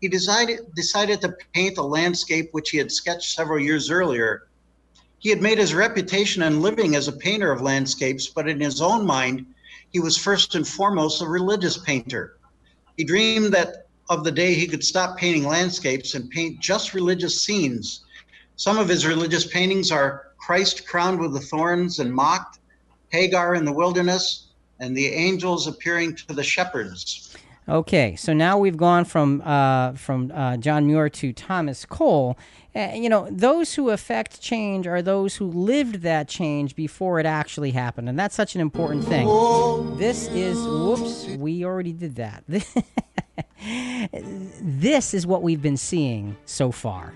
He 0.00 0.08
decided, 0.08 0.74
decided 0.74 1.22
to 1.22 1.34
paint 1.54 1.78
a 1.78 1.82
landscape 1.82 2.50
which 2.52 2.70
he 2.70 2.78
had 2.78 2.92
sketched 2.92 3.34
several 3.34 3.58
years 3.58 3.90
earlier. 3.90 4.46
He 5.18 5.30
had 5.30 5.40
made 5.40 5.56
his 5.56 5.72
reputation 5.72 6.42
and 6.42 6.60
living 6.60 6.94
as 6.94 7.08
a 7.08 7.12
painter 7.12 7.50
of 7.50 7.62
landscapes, 7.62 8.26
but 8.28 8.46
in 8.46 8.60
his 8.60 8.82
own 8.82 9.06
mind, 9.06 9.46
he 9.90 10.00
was 10.00 10.18
first 10.18 10.54
and 10.54 10.68
foremost 10.68 11.22
a 11.22 11.26
religious 11.26 11.78
painter. 11.78 12.36
He 12.98 13.04
dreamed 13.04 13.54
that 13.54 13.86
of 14.10 14.22
the 14.22 14.32
day 14.32 14.52
he 14.52 14.66
could 14.66 14.84
stop 14.84 15.16
painting 15.16 15.44
landscapes 15.44 16.14
and 16.14 16.28
paint 16.28 16.60
just 16.60 16.92
religious 16.92 17.40
scenes. 17.40 18.04
Some 18.56 18.76
of 18.76 18.88
his 18.88 19.06
religious 19.06 19.46
paintings 19.46 19.90
are 19.90 20.26
Christ 20.36 20.86
crowned 20.86 21.20
with 21.20 21.32
the 21.32 21.40
thorns 21.40 22.00
and 22.00 22.12
mocked, 22.12 22.58
Hagar 23.10 23.54
in 23.54 23.64
the 23.64 23.72
wilderness, 23.72 24.48
and 24.80 24.96
the 24.96 25.06
angels 25.06 25.66
appearing 25.66 26.16
to 26.16 26.34
the 26.34 26.42
shepherds. 26.42 27.34
Okay, 27.66 28.14
so 28.16 28.34
now 28.34 28.58
we've 28.58 28.76
gone 28.76 29.06
from 29.06 29.40
uh, 29.42 29.92
from 29.92 30.30
uh, 30.34 30.58
John 30.58 30.86
Muir 30.86 31.08
to 31.08 31.32
Thomas 31.32 31.86
Cole. 31.86 32.36
Uh, 32.76 32.90
you 32.94 33.08
know, 33.08 33.28
those 33.30 33.74
who 33.74 33.90
affect 33.90 34.40
change 34.40 34.86
are 34.86 35.00
those 35.00 35.36
who 35.36 35.46
lived 35.46 36.02
that 36.02 36.28
change 36.28 36.76
before 36.76 37.20
it 37.20 37.26
actually 37.26 37.70
happened, 37.70 38.08
and 38.08 38.18
that's 38.18 38.34
such 38.34 38.54
an 38.54 38.60
important 38.60 39.04
thing. 39.04 39.26
This 39.96 40.28
is 40.28 40.58
whoops, 40.58 41.26
we 41.38 41.64
already 41.64 41.94
did 41.94 42.16
that. 42.16 42.44
this 44.60 45.14
is 45.14 45.26
what 45.26 45.42
we've 45.42 45.62
been 45.62 45.78
seeing 45.78 46.36
so 46.44 46.70
far. 46.70 47.14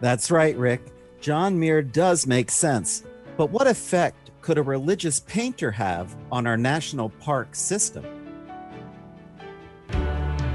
That's 0.00 0.30
right, 0.30 0.56
Rick. 0.56 0.80
John 1.20 1.58
Muir 1.58 1.82
does 1.82 2.26
make 2.26 2.50
sense. 2.50 3.02
But 3.38 3.50
what 3.50 3.68
effect 3.68 4.32
could 4.40 4.58
a 4.58 4.62
religious 4.62 5.20
painter 5.20 5.70
have 5.70 6.16
on 6.32 6.44
our 6.44 6.56
national 6.56 7.10
park 7.20 7.54
system? 7.54 8.04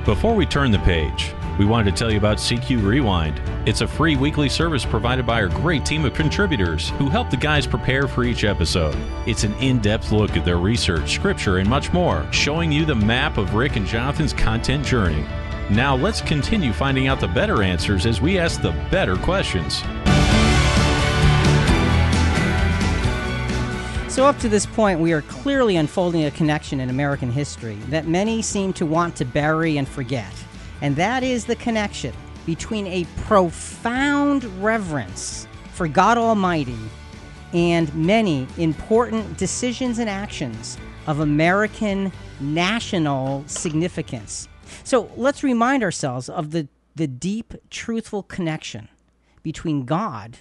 Before 0.03 0.35
we 0.35 0.45
turn 0.45 0.69
the 0.69 0.79
page, 0.79 1.33
we 1.57 1.63
wanted 1.63 1.91
to 1.91 1.97
tell 1.97 2.11
you 2.11 2.17
about 2.17 2.39
CQ 2.39 2.85
Rewind. 2.85 3.41
It's 3.65 3.79
a 3.79 3.87
free 3.87 4.17
weekly 4.17 4.49
service 4.49 4.83
provided 4.83 5.25
by 5.25 5.41
our 5.41 5.47
great 5.47 5.85
team 5.85 6.03
of 6.03 6.13
contributors 6.13 6.89
who 6.97 7.07
help 7.07 7.29
the 7.29 7.37
guys 7.37 7.65
prepare 7.65 8.05
for 8.05 8.25
each 8.25 8.43
episode. 8.43 8.97
It's 9.25 9.45
an 9.45 9.53
in 9.61 9.79
depth 9.79 10.11
look 10.11 10.35
at 10.35 10.43
their 10.43 10.57
research, 10.57 11.15
scripture, 11.15 11.59
and 11.59 11.69
much 11.69 11.93
more, 11.93 12.27
showing 12.33 12.69
you 12.69 12.83
the 12.83 12.95
map 12.95 13.37
of 13.37 13.53
Rick 13.53 13.77
and 13.77 13.87
Jonathan's 13.87 14.33
content 14.33 14.85
journey. 14.85 15.25
Now 15.69 15.95
let's 15.95 16.19
continue 16.19 16.73
finding 16.73 17.07
out 17.07 17.21
the 17.21 17.29
better 17.29 17.63
answers 17.63 18.05
as 18.05 18.19
we 18.19 18.37
ask 18.37 18.61
the 18.61 18.71
better 18.91 19.15
questions. 19.15 19.81
So, 24.13 24.27
up 24.27 24.37
to 24.41 24.47
this 24.47 24.67
point, 24.67 24.99
we 24.99 25.11
are 25.11 25.23
clearly 25.23 25.75
unfolding 25.75 26.25
a 26.25 26.29
connection 26.29 26.79
in 26.79 26.91
American 26.91 27.31
history 27.31 27.77
that 27.89 28.07
many 28.07 28.43
seem 28.43 28.71
to 28.73 28.85
want 28.85 29.15
to 29.15 29.25
bury 29.25 29.77
and 29.77 29.87
forget. 29.87 30.31
And 30.81 30.95
that 30.97 31.23
is 31.23 31.45
the 31.45 31.55
connection 31.55 32.13
between 32.45 32.85
a 32.85 33.07
profound 33.23 34.43
reverence 34.63 35.47
for 35.71 35.87
God 35.87 36.19
Almighty 36.19 36.77
and 37.53 37.91
many 37.95 38.45
important 38.59 39.35
decisions 39.39 39.97
and 39.97 40.07
actions 40.07 40.77
of 41.07 41.19
American 41.19 42.11
national 42.39 43.43
significance. 43.47 44.47
So, 44.83 45.09
let's 45.17 45.41
remind 45.41 45.81
ourselves 45.81 46.29
of 46.29 46.51
the, 46.51 46.67
the 46.95 47.07
deep, 47.07 47.55
truthful 47.71 48.21
connection 48.21 48.89
between 49.41 49.85
God 49.85 50.37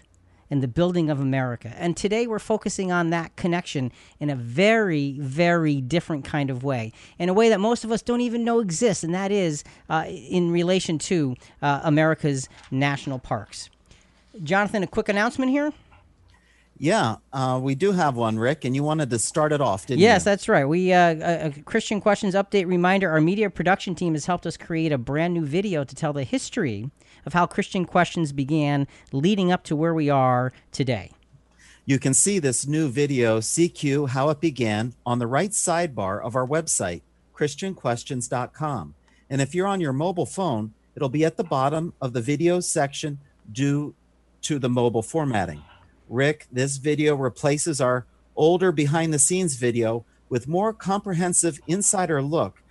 and 0.53 0.63
the 0.63 0.69
building 0.69 1.09
of 1.09 1.19
America. 1.19 1.73
And 1.79 1.97
today 1.97 2.27
we're 2.27 2.39
focusing 2.39 2.93
on 2.93 3.09
that 3.09 3.35
connection 3.37 3.91
in 4.21 4.29
a 4.29 4.37
very, 4.37 5.13
very 5.19 5.81
different 5.81 6.27
kind 6.27 6.51
of 6.51 6.63
way, 6.63 6.93
in 7.19 7.31
a 7.31 7.33
way 7.33 7.49
that 7.49 7.59
most 7.59 7.85
of 7.85 7.91
us 7.91 8.03
don't 8.03 8.21
even 8.21 8.45
know 8.45 8.61
exists, 8.61 9.03
and 9.03 9.15
that 9.15 9.33
is 9.33 9.65
uh, 9.89 10.05
in 10.07 10.51
relation 10.51 10.99
to 10.99 11.37
uh, 11.63 11.81
America's 11.85 12.51
national 12.71 13.19
parks. 13.19 13.71
Jonathan, 14.43 14.83
a 14.83 14.87
quick 14.87 15.09
announcement 15.09 15.51
here. 15.51 15.73
Yeah, 16.77 17.17
uh, 17.33 17.59
we 17.63 17.75
do 17.75 17.93
have 17.93 18.17
one, 18.17 18.39
Rick, 18.39 18.67
and 18.67 18.77
you 18.77 18.83
wanted 18.83 19.09
to 19.09 19.19
start 19.19 19.53
it 19.53 19.63
off, 19.63 19.87
didn't 19.87 20.01
yes, 20.01 20.21
you? 20.21 20.25
that's 20.25 20.51
right. 20.51 20.67
We 20.67 20.93
uh, 20.93 21.53
Christian 21.65 21.99
questions 21.99 22.35
update 22.35 22.67
reminder. 22.67 23.09
Our 23.09 23.23
media 23.23 23.49
production 23.49 23.95
team 23.95 24.13
has 24.13 24.27
helped 24.27 24.47
us 24.47 24.59
create 24.59 24.93
a 24.93 24.99
brand 24.99 25.33
new 25.33 25.47
video 25.47 25.85
to 25.85 25.95
tell 25.95 26.13
the 26.13 26.25
history 26.25 26.91
of 27.25 27.33
how 27.33 27.47
Christian 27.47 27.85
questions 27.85 28.33
began 28.33 28.87
leading 29.13 29.53
up 29.53 29.65
to 29.65 29.77
where 29.77 29.95
we 29.95 30.11
are 30.11 30.53
today. 30.71 31.11
You 31.85 31.99
can 31.99 32.15
see 32.15 32.39
this 32.39 32.67
new 32.67 32.89
video, 32.89 33.41
CQ 33.41 34.11
How 34.11 34.31
It 34.31 34.41
Began, 34.41 34.95
on 35.05 35.19
the 35.19 35.27
right 35.27 35.51
sidebar 35.51 36.23
of 36.23 36.37
our 36.37 36.47
website, 36.47 37.03
ChristianQuestions.com. 37.35 38.95
And 39.29 39.41
if 39.41 39.55
you're 39.55 39.67
on 39.67 39.81
your 39.81 39.93
mobile 39.93 40.27
phone, 40.27 40.75
it'll 40.95 41.09
be 41.09 41.25
at 41.25 41.37
the 41.37 41.45
bottom 41.45 41.95
of 42.01 42.13
the 42.13 42.21
video 42.21 42.61
section 42.61 43.19
due 43.51 43.95
to 44.43 44.59
the 44.59 44.69
mobile 44.69 45.03
formatting. 45.03 45.63
Rick, 46.09 46.47
this 46.53 46.77
video 46.77 47.17
replaces 47.17 47.81
our 47.81 48.07
older 48.37 48.71
behind 48.71 49.13
the 49.13 49.19
scenes 49.19 49.57
video 49.57 50.05
with 50.29 50.49
more 50.49 50.73
comprehensive 50.73 51.61
insider 51.67 52.23
look 52.23 52.63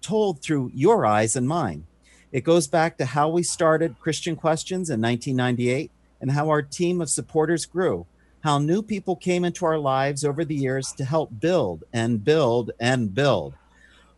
told 0.00 0.40
through 0.40 0.70
your 0.74 1.04
eyes 1.04 1.36
and 1.36 1.48
mine. 1.48 1.86
It 2.30 2.44
goes 2.44 2.66
back 2.66 2.98
to 2.98 3.06
how 3.06 3.30
we 3.30 3.42
started 3.42 3.98
Christian 3.98 4.36
Questions 4.36 4.90
in 4.90 5.00
1998 5.00 5.90
and 6.20 6.30
how 6.30 6.50
our 6.50 6.60
team 6.60 7.00
of 7.00 7.08
supporters 7.08 7.64
grew, 7.64 8.06
how 8.40 8.58
new 8.58 8.82
people 8.82 9.16
came 9.16 9.44
into 9.44 9.64
our 9.64 9.78
lives 9.78 10.24
over 10.24 10.44
the 10.44 10.54
years 10.54 10.92
to 10.92 11.04
help 11.06 11.40
build 11.40 11.84
and 11.92 12.22
build 12.22 12.70
and 12.78 13.14
build. 13.14 13.54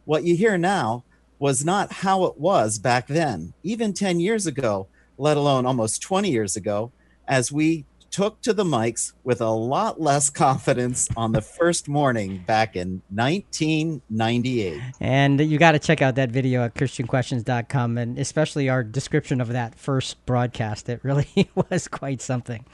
What 0.07 0.25
you 0.25 0.35
hear 0.35 0.59
now 0.59 1.05
was 1.39 1.65
not 1.65 1.93
how 1.93 2.25
it 2.25 2.39
was 2.39 2.79
back 2.79 3.07
then, 3.07 3.53
even 3.63 3.93
10 3.93 4.19
years 4.19 4.47
ago, 4.47 4.89
let 5.17 5.37
alone 5.37 5.65
almost 5.65 6.03
20 6.03 6.31
years 6.31 6.57
ago, 6.57 6.91
as 7.29 7.53
we 7.53 7.85
took 8.11 8.41
to 8.43 8.53
the 8.53 8.65
mics 8.65 9.13
with 9.23 9.41
a 9.41 9.51
lot 9.51 10.01
less 10.01 10.31
confidence 10.31 11.09
on 11.17 11.33
the 11.33 11.41
first 11.41 11.89
morning 11.89 12.43
back 12.47 12.77
in 12.77 13.03
1998. 13.11 14.81
And 15.01 15.41
you 15.41 15.59
got 15.59 15.73
to 15.73 15.79
check 15.79 16.03
out 16.03 16.17
that 16.17 16.31
video 16.31 16.65
at 16.65 16.75
christianquestions.com 16.75 17.99
and 17.99 18.19
especially 18.19 18.69
our 18.69 18.83
description 18.83 19.41
of 19.41 19.49
that 19.49 19.75
first 19.75 20.25
broadcast. 20.27 20.89
It 20.89 21.01
really 21.03 21.51
was 21.71 21.89
quite 21.89 22.21
something. 22.21 22.65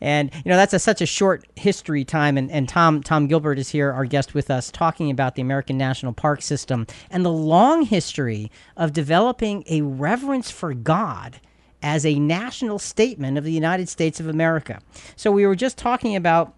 And 0.00 0.30
you 0.44 0.50
know, 0.50 0.56
that's 0.56 0.74
a, 0.74 0.78
such 0.78 1.00
a 1.00 1.06
short 1.06 1.44
history 1.56 2.04
time 2.04 2.38
and, 2.38 2.50
and 2.50 2.68
Tom 2.68 3.02
Tom 3.02 3.26
Gilbert 3.26 3.58
is 3.58 3.68
here 3.68 3.92
our 3.92 4.04
guest 4.04 4.34
with 4.34 4.50
us 4.50 4.70
talking 4.70 5.10
about 5.10 5.34
the 5.34 5.42
American 5.42 5.76
National 5.76 6.12
Park 6.12 6.42
System 6.42 6.86
and 7.10 7.24
the 7.24 7.32
long 7.32 7.82
history 7.82 8.50
of 8.76 8.92
developing 8.92 9.64
a 9.68 9.82
reverence 9.82 10.50
for 10.50 10.74
God 10.74 11.40
as 11.82 12.04
a 12.04 12.18
national 12.18 12.78
statement 12.78 13.38
of 13.38 13.44
the 13.44 13.52
United 13.52 13.88
States 13.88 14.20
of 14.20 14.28
America. 14.28 14.80
So 15.16 15.30
we 15.30 15.46
were 15.46 15.56
just 15.56 15.78
talking 15.78 16.16
about 16.16 16.54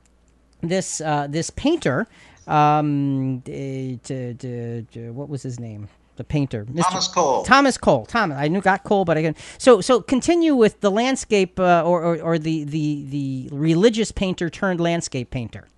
this 0.60 1.00
uh, 1.00 1.26
this 1.28 1.50
painter. 1.50 2.06
Um, 2.46 3.42
to, 3.44 3.96
to, 4.34 4.82
to, 4.82 5.12
what 5.12 5.28
was 5.28 5.42
his 5.44 5.60
name? 5.60 5.88
The 6.16 6.24
painter, 6.24 6.66
Mr. 6.66 6.82
Thomas 6.82 7.08
Cole. 7.08 7.42
Thomas 7.44 7.78
Cole. 7.78 8.04
Thomas. 8.04 8.36
I 8.36 8.48
knew 8.48 8.60
got 8.60 8.84
Cole, 8.84 9.06
but 9.06 9.16
again. 9.16 9.34
So 9.56 9.80
so 9.80 10.02
continue 10.02 10.54
with 10.54 10.80
the 10.80 10.90
landscape 10.90 11.58
uh, 11.58 11.82
or, 11.82 12.02
or 12.02 12.20
or 12.20 12.38
the 12.38 12.64
the 12.64 13.06
the 13.08 13.48
religious 13.50 14.12
painter 14.12 14.50
turned 14.50 14.78
landscape 14.78 15.30
painter. 15.30 15.68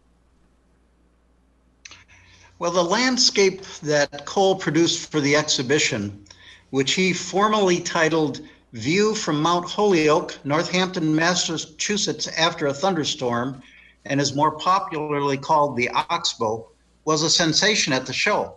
Well, 2.59 2.73
the 2.73 2.83
landscape 2.83 3.63
that 3.83 4.27
Cole 4.27 4.57
produced 4.57 5.11
for 5.11 5.21
the 5.21 5.37
exhibition, 5.37 6.25
which 6.71 6.95
he 6.95 7.13
formally 7.13 7.81
titled 7.81 8.41
view 8.75 9.15
from 9.15 9.41
Mount 9.41 9.65
Holyoke, 9.67 10.37
Northampton, 10.43 11.15
Massachusetts, 11.15 12.27
after 12.27 12.67
a 12.67 12.75
thunderstorm, 12.75 13.63
and 14.05 14.21
is 14.21 14.35
more 14.35 14.59
popularly 14.59 15.39
called 15.39 15.77
the 15.77 15.89
Oxbow, 15.91 16.67
was 17.05 17.23
a 17.23 17.31
sensation 17.31 17.93
at 17.93 18.05
the 18.05 18.13
show, 18.13 18.57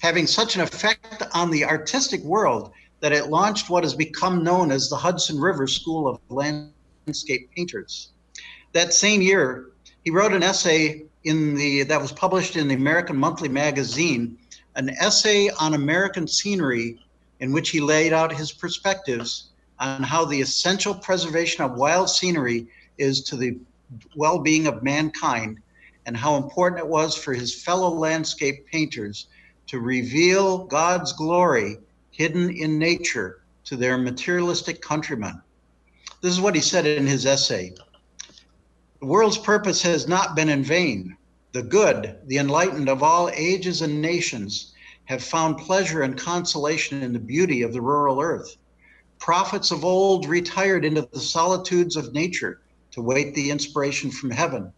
having 0.00 0.26
such 0.26 0.54
an 0.54 0.62
effect 0.62 1.22
on 1.34 1.50
the 1.50 1.66
artistic 1.66 2.22
world 2.22 2.72
that 3.00 3.12
it 3.12 3.28
launched 3.28 3.68
what 3.68 3.84
has 3.84 3.94
become 3.94 4.42
known 4.42 4.72
as 4.72 4.88
the 4.88 4.96
Hudson 4.96 5.38
River 5.38 5.66
School 5.66 6.08
of 6.08 6.18
Landscape 6.30 7.50
Painters. 7.54 8.12
That 8.72 8.94
same 8.94 9.20
year, 9.20 9.66
he 10.02 10.10
wrote 10.10 10.32
an 10.32 10.42
essay 10.42 11.04
in 11.24 11.54
the 11.54 11.82
that 11.82 12.00
was 12.00 12.12
published 12.12 12.56
in 12.56 12.68
the 12.68 12.74
American 12.74 13.18
Monthly 13.18 13.50
Magazine, 13.50 14.38
an 14.76 14.88
essay 14.98 15.50
on 15.60 15.74
American 15.74 16.26
scenery 16.26 16.98
in 17.40 17.52
which 17.52 17.68
he 17.68 17.80
laid 17.80 18.14
out 18.14 18.32
his 18.34 18.50
perspectives 18.50 19.47
on 19.80 20.02
how 20.02 20.24
the 20.24 20.40
essential 20.40 20.94
preservation 20.94 21.64
of 21.64 21.76
wild 21.76 22.10
scenery 22.10 22.66
is 22.96 23.22
to 23.22 23.36
the 23.36 23.58
well 24.16 24.38
being 24.38 24.66
of 24.66 24.82
mankind 24.82 25.58
and 26.06 26.16
how 26.16 26.36
important 26.36 26.80
it 26.80 26.88
was 26.88 27.16
for 27.16 27.34
his 27.34 27.62
fellow 27.62 27.90
landscape 27.90 28.66
painters 28.66 29.28
to 29.66 29.78
reveal 29.78 30.64
God's 30.64 31.12
glory 31.12 31.78
hidden 32.10 32.50
in 32.50 32.78
nature 32.78 33.42
to 33.64 33.76
their 33.76 33.98
materialistic 33.98 34.80
countrymen. 34.80 35.40
This 36.20 36.32
is 36.32 36.40
what 36.40 36.54
he 36.54 36.60
said 36.60 36.86
in 36.86 37.06
his 37.06 37.26
essay. 37.26 37.74
The 39.00 39.06
world's 39.06 39.38
purpose 39.38 39.82
has 39.82 40.08
not 40.08 40.34
been 40.34 40.48
in 40.48 40.64
vain. 40.64 41.16
The 41.52 41.62
good, 41.62 42.18
the 42.26 42.38
enlightened 42.38 42.88
of 42.88 43.02
all 43.02 43.30
ages 43.32 43.82
and 43.82 44.02
nations 44.02 44.72
have 45.04 45.22
found 45.22 45.58
pleasure 45.58 46.02
and 46.02 46.18
consolation 46.18 47.02
in 47.02 47.12
the 47.12 47.18
beauty 47.18 47.62
of 47.62 47.72
the 47.72 47.80
rural 47.80 48.20
earth. 48.20 48.56
Prophets 49.18 49.70
of 49.70 49.84
old 49.84 50.26
retired 50.26 50.84
into 50.84 51.08
the 51.12 51.20
solitudes 51.20 51.96
of 51.96 52.12
nature 52.12 52.60
to 52.92 53.02
wait 53.02 53.34
the 53.34 53.50
inspiration 53.50 54.10
from 54.10 54.30
heaven. 54.30 54.72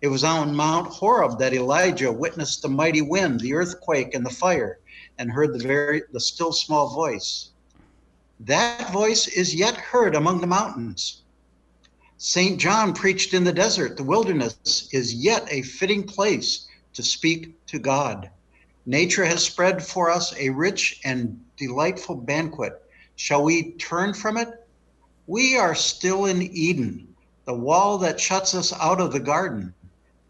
It 0.00 0.08
was 0.08 0.24
on 0.24 0.56
Mount 0.56 0.88
Horeb 0.88 1.38
that 1.38 1.54
Elijah 1.54 2.10
witnessed 2.10 2.62
the 2.62 2.68
mighty 2.68 3.02
wind, 3.02 3.40
the 3.40 3.54
earthquake, 3.54 4.14
and 4.14 4.26
the 4.26 4.30
fire, 4.30 4.80
and 5.18 5.30
heard 5.30 5.52
the 5.52 5.66
very 5.66 6.02
the 6.12 6.20
still 6.20 6.52
small 6.52 6.92
voice. 6.94 7.50
That 8.40 8.92
voice 8.92 9.28
is 9.28 9.54
yet 9.54 9.76
heard 9.76 10.16
among 10.16 10.40
the 10.40 10.48
mountains. 10.48 11.22
St. 12.16 12.58
John 12.58 12.94
preached 12.94 13.34
in 13.34 13.44
the 13.44 13.52
desert. 13.52 13.96
The 13.96 14.02
wilderness 14.02 14.88
is 14.92 15.14
yet 15.14 15.46
a 15.50 15.62
fitting 15.62 16.02
place 16.02 16.66
to 16.94 17.02
speak 17.02 17.64
to 17.66 17.78
God. 17.78 18.30
Nature 18.86 19.24
has 19.24 19.44
spread 19.44 19.84
for 19.84 20.10
us 20.10 20.34
a 20.36 20.48
rich 20.48 21.00
and 21.04 21.40
delightful 21.56 22.16
banquet. 22.16 22.81
Shall 23.22 23.44
we 23.44 23.70
turn 23.74 24.14
from 24.14 24.36
it? 24.36 24.48
We 25.28 25.56
are 25.56 25.76
still 25.76 26.24
in 26.24 26.42
Eden. 26.42 27.06
The 27.44 27.54
wall 27.54 27.96
that 27.98 28.18
shuts 28.18 28.52
us 28.52 28.72
out 28.72 29.00
of 29.00 29.12
the 29.12 29.20
garden 29.20 29.72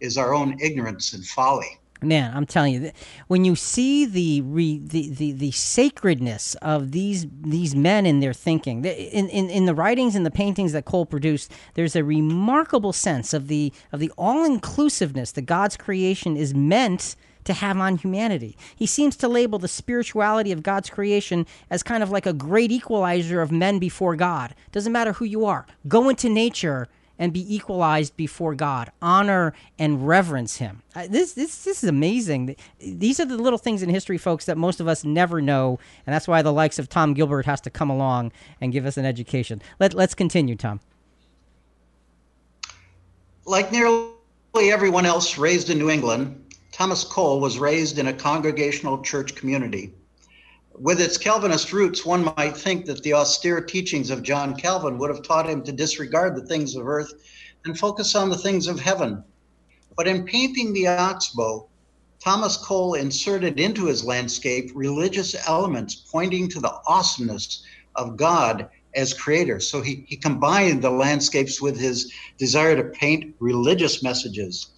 is 0.00 0.18
our 0.18 0.34
own 0.34 0.60
ignorance 0.60 1.14
and 1.14 1.24
folly. 1.24 1.80
Man, 2.02 2.36
I'm 2.36 2.44
telling 2.44 2.74
you, 2.74 2.92
when 3.28 3.46
you 3.46 3.56
see 3.56 4.04
the 4.04 4.42
re, 4.42 4.78
the, 4.78 5.08
the 5.08 5.32
the 5.32 5.52
sacredness 5.52 6.54
of 6.56 6.92
these 6.92 7.26
these 7.40 7.74
men 7.74 8.04
in 8.04 8.20
their 8.20 8.34
thinking, 8.34 8.84
in, 8.84 9.30
in 9.30 9.48
in 9.48 9.64
the 9.64 9.74
writings 9.74 10.14
and 10.14 10.26
the 10.26 10.30
paintings 10.30 10.72
that 10.72 10.84
Cole 10.84 11.06
produced, 11.06 11.50
there's 11.72 11.96
a 11.96 12.04
remarkable 12.04 12.92
sense 12.92 13.32
of 13.32 13.48
the 13.48 13.72
of 13.92 14.00
the 14.00 14.12
all 14.18 14.44
inclusiveness 14.44 15.32
that 15.32 15.46
God's 15.46 15.78
creation 15.78 16.36
is 16.36 16.54
meant 16.54 17.16
to 17.44 17.52
have 17.52 17.78
on 17.78 17.96
humanity. 17.96 18.56
He 18.76 18.86
seems 18.86 19.16
to 19.16 19.28
label 19.28 19.58
the 19.58 19.68
spirituality 19.68 20.52
of 20.52 20.62
God's 20.62 20.90
creation 20.90 21.46
as 21.70 21.82
kind 21.82 22.02
of 22.02 22.10
like 22.10 22.26
a 22.26 22.32
great 22.32 22.70
equalizer 22.70 23.40
of 23.40 23.52
men 23.52 23.78
before 23.78 24.16
God. 24.16 24.54
Doesn't 24.70 24.92
matter 24.92 25.12
who 25.14 25.24
you 25.24 25.44
are, 25.44 25.66
go 25.88 26.08
into 26.08 26.28
nature 26.28 26.88
and 27.18 27.32
be 27.32 27.54
equalized 27.54 28.16
before 28.16 28.54
God. 28.54 28.90
Honor 29.00 29.54
and 29.78 30.08
reverence 30.08 30.56
Him. 30.56 30.82
Uh, 30.94 31.06
This 31.08 31.34
this 31.34 31.62
this 31.62 31.84
is 31.84 31.88
amazing. 31.88 32.56
These 32.80 33.20
are 33.20 33.24
the 33.24 33.36
little 33.36 33.58
things 33.58 33.82
in 33.82 33.90
history, 33.90 34.18
folks, 34.18 34.46
that 34.46 34.56
most 34.56 34.80
of 34.80 34.88
us 34.88 35.04
never 35.04 35.40
know, 35.40 35.78
and 36.04 36.12
that's 36.12 36.26
why 36.26 36.42
the 36.42 36.52
likes 36.52 36.78
of 36.80 36.88
Tom 36.88 37.14
Gilbert 37.14 37.46
has 37.46 37.60
to 37.60 37.70
come 37.70 37.90
along 37.90 38.32
and 38.60 38.72
give 38.72 38.86
us 38.86 38.96
an 38.96 39.04
education. 39.04 39.62
Let 39.78 39.94
let's 39.94 40.14
continue, 40.14 40.56
Tom. 40.56 40.80
Like 43.44 43.70
nearly 43.70 44.10
everyone 44.54 45.06
else 45.06 45.38
raised 45.38 45.70
in 45.70 45.78
New 45.78 45.90
England, 45.90 46.51
Thomas 46.72 47.04
Cole 47.04 47.38
was 47.38 47.58
raised 47.58 47.98
in 47.98 48.06
a 48.08 48.14
congregational 48.14 49.02
church 49.02 49.34
community. 49.34 49.92
With 50.72 51.02
its 51.02 51.18
Calvinist 51.18 51.70
roots, 51.70 52.06
one 52.06 52.32
might 52.36 52.56
think 52.56 52.86
that 52.86 53.02
the 53.02 53.12
austere 53.12 53.60
teachings 53.60 54.08
of 54.08 54.22
John 54.22 54.56
Calvin 54.56 54.96
would 54.96 55.10
have 55.10 55.22
taught 55.22 55.48
him 55.48 55.62
to 55.64 55.72
disregard 55.72 56.34
the 56.34 56.46
things 56.46 56.74
of 56.74 56.88
earth 56.88 57.12
and 57.66 57.78
focus 57.78 58.14
on 58.14 58.30
the 58.30 58.38
things 58.38 58.66
of 58.66 58.80
heaven. 58.80 59.22
But 59.96 60.08
in 60.08 60.24
painting 60.24 60.72
the 60.72 60.86
oxbow, 60.88 61.68
Thomas 62.24 62.56
Cole 62.56 62.94
inserted 62.94 63.60
into 63.60 63.84
his 63.84 64.02
landscape 64.02 64.70
religious 64.74 65.36
elements 65.46 65.94
pointing 65.94 66.48
to 66.48 66.60
the 66.60 66.72
awesomeness 66.86 67.62
of 67.96 68.16
God 68.16 68.70
as 68.94 69.12
creator. 69.12 69.60
So 69.60 69.82
he, 69.82 70.04
he 70.08 70.16
combined 70.16 70.82
the 70.82 70.90
landscapes 70.90 71.60
with 71.60 71.78
his 71.78 72.10
desire 72.38 72.76
to 72.76 72.84
paint 72.84 73.34
religious 73.40 74.02
messages. 74.02 74.71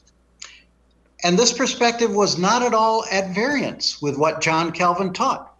And 1.24 1.38
this 1.38 1.54
perspective 1.54 2.14
was 2.14 2.36
not 2.36 2.62
at 2.62 2.74
all 2.74 3.06
at 3.10 3.34
variance 3.34 4.02
with 4.02 4.18
what 4.18 4.42
John 4.42 4.70
Calvin 4.70 5.14
taught. 5.14 5.56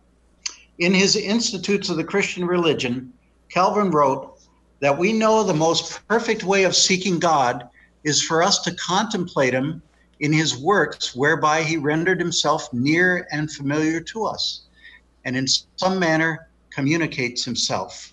In 0.78 0.92
his 0.92 1.16
Institutes 1.16 1.88
of 1.88 1.96
the 1.96 2.04
Christian 2.04 2.46
Religion, 2.46 3.14
Calvin 3.48 3.90
wrote 3.90 4.38
that 4.80 4.98
we 4.98 5.14
know 5.14 5.42
the 5.42 5.54
most 5.54 6.06
perfect 6.06 6.44
way 6.44 6.64
of 6.64 6.76
seeking 6.76 7.18
God 7.18 7.66
is 8.04 8.22
for 8.22 8.42
us 8.42 8.58
to 8.60 8.74
contemplate 8.74 9.54
him 9.54 9.80
in 10.20 10.34
his 10.34 10.54
works, 10.54 11.14
whereby 11.14 11.62
he 11.62 11.78
rendered 11.78 12.20
himself 12.20 12.70
near 12.74 13.26
and 13.32 13.50
familiar 13.50 14.02
to 14.02 14.26
us, 14.26 14.64
and 15.24 15.34
in 15.34 15.46
some 15.76 15.98
manner 15.98 16.50
communicates 16.70 17.42
himself. 17.42 18.12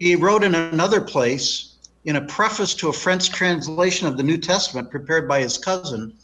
He 0.00 0.16
wrote 0.16 0.42
in 0.42 0.56
another 0.56 1.00
place, 1.00 1.75
in 2.06 2.14
a 2.14 2.24
preface 2.26 2.72
to 2.72 2.88
a 2.88 2.92
French 2.92 3.30
translation 3.30 4.06
of 4.06 4.16
the 4.16 4.22
New 4.22 4.38
Testament 4.38 4.92
prepared 4.92 5.26
by 5.28 5.40
his 5.40 5.58
cousin, 5.58 6.14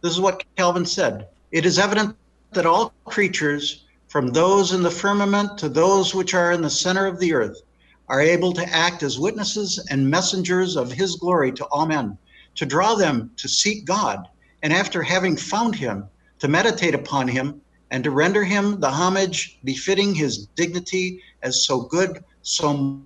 this 0.00 0.12
is 0.12 0.20
what 0.20 0.42
Calvin 0.56 0.86
said. 0.86 1.28
It 1.52 1.66
is 1.66 1.78
evident 1.78 2.16
that 2.52 2.64
all 2.64 2.94
creatures, 3.04 3.84
from 4.08 4.28
those 4.28 4.72
in 4.72 4.82
the 4.82 4.90
firmament 4.90 5.58
to 5.58 5.68
those 5.68 6.14
which 6.14 6.32
are 6.32 6.52
in 6.52 6.62
the 6.62 6.70
center 6.70 7.04
of 7.06 7.20
the 7.20 7.34
earth, 7.34 7.60
are 8.08 8.22
able 8.22 8.54
to 8.54 8.66
act 8.74 9.02
as 9.02 9.18
witnesses 9.18 9.78
and 9.90 10.10
messengers 10.10 10.74
of 10.74 10.90
his 10.90 11.16
glory 11.16 11.52
to 11.52 11.66
all 11.66 11.84
men, 11.84 12.16
to 12.54 12.64
draw 12.64 12.94
them 12.94 13.30
to 13.36 13.46
seek 13.46 13.84
God, 13.84 14.26
and 14.62 14.72
after 14.72 15.02
having 15.02 15.36
found 15.36 15.74
him, 15.74 16.06
to 16.38 16.48
meditate 16.48 16.94
upon 16.94 17.28
him, 17.28 17.60
and 17.90 18.02
to 18.04 18.10
render 18.10 18.42
him 18.42 18.80
the 18.80 18.90
homage 18.90 19.58
befitting 19.64 20.14
his 20.14 20.46
dignity 20.56 21.22
as 21.42 21.66
so 21.66 21.82
good, 21.82 22.24
so 22.40 23.02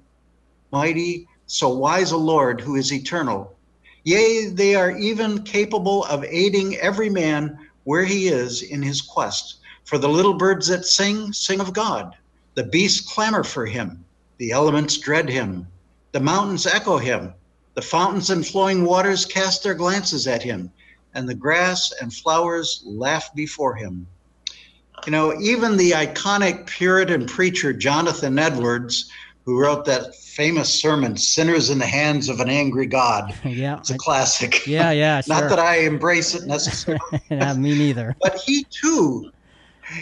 mighty, 0.71 1.27
so 1.53 1.69
wise 1.69 2.13
a 2.13 2.17
Lord 2.17 2.63
who 2.63 2.77
is 2.77 2.95
eternal. 2.95 3.55
Yea, 4.05 4.47
they 4.47 4.75
are 4.75 4.97
even 4.97 5.43
capable 5.43 6.05
of 6.05 6.25
aiding 6.25 6.77
every 6.77 7.11
man 7.11 7.59
where 7.85 8.05
he 8.05 8.29
is 8.29 8.63
in 8.63 8.81
his 8.81 9.03
quest. 9.03 9.59
For 9.85 9.99
the 9.99 10.09
little 10.09 10.33
birds 10.33 10.69
that 10.69 10.87
sing, 10.87 11.31
sing 11.35 11.61
of 11.61 11.75
God. 11.75 12.17
The 12.55 12.65
beasts 12.65 13.13
clamor 13.13 13.45
for 13.45 13.67
him. 13.67 14.03
The 14.39 14.51
elements 14.51 14.97
dread 14.97 15.29
him. 15.29 15.67
The 16.13 16.21
mountains 16.21 16.67
echo 16.67 16.97
him. 16.97 17.35
The 17.75 17.83
fountains 17.83 18.31
and 18.31 18.47
flowing 18.47 18.87
waters 18.87 19.27
cast 19.27 19.63
their 19.63 19.75
glances 19.75 20.27
at 20.27 20.43
him. 20.43 20.73
And 21.13 21.29
the 21.29 21.35
grass 21.35 21.93
and 22.01 22.15
flowers 22.15 22.83
laugh 22.87 23.29
before 23.35 23.75
him. 23.75 24.07
You 25.05 25.13
know, 25.13 25.39
even 25.39 25.77
the 25.77 25.91
iconic 25.91 26.67
Puritan 26.67 27.27
preacher 27.27 27.75
Jonathan 27.75 28.39
Edwards, 28.39 29.11
who 29.45 29.59
wrote 29.59 29.85
that 29.87 30.15
famous 30.15 30.73
sermon, 30.73 31.17
Sinners 31.17 31.71
in 31.71 31.79
the 31.79 31.87
Hands 31.87 32.29
of 32.29 32.41
an 32.41 32.49
Angry 32.49 32.87
God, 32.87 33.35
yeah, 33.45 33.79
it's 33.79 33.91
a 33.91 33.99
classic. 33.99 34.67
yeah, 34.67 34.91
yeah. 34.91 35.21
Sure. 35.21 35.41
Not 35.41 35.51
that 35.51 35.59
I 35.59 35.79
embrace 35.79 36.35
it 36.35 36.47
necessarily. 36.47 37.01
Not 37.31 37.57
me 37.57 37.77
neither. 37.77 38.15
but 38.21 38.37
he 38.37 38.65
too 38.71 39.31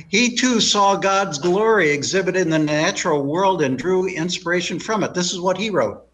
he 0.09 0.37
too 0.37 0.61
saw 0.61 0.97
God's 0.97 1.39
glory 1.39 1.91
exhibited 1.91 2.43
in 2.43 2.51
the 2.51 2.59
natural 2.59 3.25
world 3.25 3.63
and 3.63 3.79
drew 3.79 4.07
inspiration 4.07 4.79
from 4.79 5.03
it. 5.03 5.15
This 5.15 5.33
is 5.33 5.41
what 5.41 5.59
he 5.59 5.71
wrote 5.71 6.07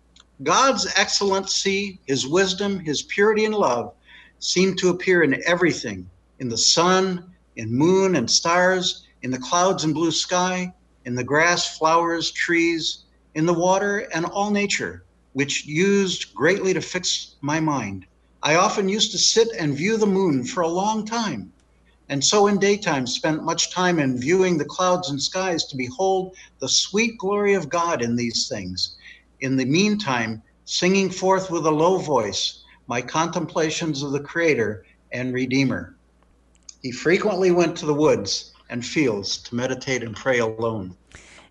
God's 0.43 0.87
excellency, 0.97 2.01
his 2.07 2.27
wisdom, 2.27 2.79
his 2.79 3.03
purity 3.03 3.45
and 3.45 3.55
love 3.55 3.93
seem 4.39 4.77
to 4.77 4.91
appear 4.91 5.22
in 5.22 5.43
everything 5.47 6.09
in 6.39 6.49
the 6.49 6.59
sun, 6.59 7.33
in 7.57 7.74
moon 7.74 8.16
and 8.16 8.31
stars, 8.31 9.07
in 9.22 9.31
the 9.31 9.39
clouds 9.39 9.85
and 9.85 9.95
blue 9.95 10.11
sky, 10.11 10.72
in 11.07 11.14
the 11.14 11.24
grass, 11.24 11.79
flowers, 11.79 12.31
trees, 12.31 13.05
in 13.37 13.47
the 13.47 13.55
water, 13.55 14.09
and 14.12 14.26
all 14.26 14.51
nature, 14.51 15.05
which 15.32 15.64
used 15.64 16.34
greatly 16.34 16.74
to 16.74 16.80
fix 16.80 17.37
my 17.41 17.61
mind. 17.61 18.05
I 18.43 18.57
often 18.57 18.89
used 18.89 19.12
to 19.12 19.18
sit 19.18 19.49
and 19.57 19.76
view 19.76 19.97
the 19.97 20.07
moon 20.07 20.45
for 20.45 20.62
a 20.62 20.68
long 20.68 21.07
time 21.07 21.53
and 22.09 22.24
so 22.24 22.47
in 22.47 22.59
daytime 22.59 23.07
spent 23.07 23.43
much 23.43 23.72
time 23.72 23.99
in 23.99 24.18
viewing 24.18 24.59
the 24.59 24.64
clouds 24.64 25.11
and 25.11 25.20
skies 25.20 25.64
to 25.66 25.76
behold 25.76 26.37
the 26.61 26.68
sweet 26.68 27.18
glory 27.18 27.55
of 27.55 27.68
God 27.68 28.01
in 28.01 28.14
these 28.14 28.49
things. 28.49 28.97
In 29.41 29.57
the 29.57 29.64
meantime, 29.64 30.43
singing 30.64 31.11
forth 31.11 31.51
with 31.51 31.66
a 31.66 31.70
low 31.70 31.99
voice 31.99 32.62
my 32.87 33.03
contemplations 33.03 34.05
of 34.05 34.12
the 34.12 34.20
Creator 34.20 34.87
and 35.11 35.34
Redeemer. 35.34 35.97
He 36.82 36.93
frequently 36.93 37.51
went 37.51 37.76
to 37.78 37.87
the 37.87 37.95
woods 37.95 38.53
and 38.70 38.87
fields 38.87 39.39
to 39.39 39.57
meditate 39.57 40.05
and 40.05 40.14
pray 40.14 40.39
alone. 40.39 40.97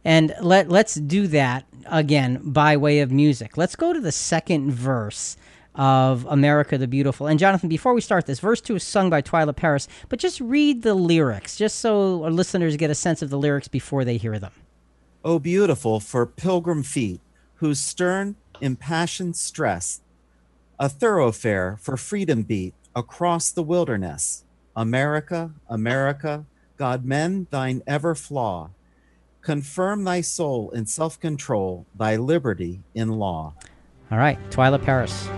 And 0.06 0.34
let 0.40 0.70
let's 0.70 0.96
do 0.96 1.28
that 1.28 1.66
again 1.88 2.40
by 2.44 2.78
way 2.78 3.00
of 3.00 3.12
music. 3.12 3.58
Let's 3.58 3.76
go 3.76 3.92
to 3.92 4.00
the 4.00 4.12
second 4.12 4.72
verse 4.72 5.36
of 5.74 6.26
America 6.30 6.78
the 6.78 6.88
Beautiful. 6.88 7.28
And 7.28 7.40
Jonathan, 7.40 7.68
before 7.68 7.94
we 7.94 8.02
start 8.02 8.26
this, 8.26 8.40
verse 8.40 8.62
2 8.62 8.76
is 8.76 8.84
sung 8.84 9.10
by 9.10 9.22
Twila 9.22 9.56
Paris, 9.56 9.88
but 10.08 10.20
just 10.20 10.40
read 10.40 10.84
the 10.84 10.94
lyrics, 10.94 11.58
just 11.58 11.80
so 11.80 12.24
our 12.24 12.32
listeners 12.32 12.78
get 12.78 12.90
a 12.90 12.96
sense 12.96 13.22
of 13.22 13.30
the 13.30 13.38
lyrics 13.38 13.68
before 13.68 14.06
they 14.06 14.18
hear 14.18 14.40
them. 14.40 14.54
Oh, 15.24 15.40
beautiful 15.40 16.00
for 16.00 16.26
pilgrim 16.26 16.84
feet, 16.84 17.20
whose 17.56 17.80
stern, 17.80 18.36
impassioned 18.62 19.36
stress, 19.36 20.02
a 20.80 20.88
thoroughfare 20.88 21.78
for 21.82 21.98
freedom 21.98 22.44
beat 22.44 22.74
across 22.96 23.52
the 23.52 23.64
wilderness. 23.64 24.44
America, 24.76 25.52
America, 25.68 26.46
God 26.78 27.06
mend 27.06 27.48
thine 27.50 27.82
ever 27.88 28.14
flaw. 28.14 28.70
Confirm 29.46 30.06
thy 30.06 30.22
soul 30.22 30.72
in 30.72 30.88
self 30.88 31.20
control, 31.20 31.86
thy 31.94 32.16
liberty 32.16 32.82
in 32.96 33.10
law. 33.10 33.54
All 34.10 34.18
right, 34.18 34.40
Twila 34.50 34.84
Paris. 34.84 35.30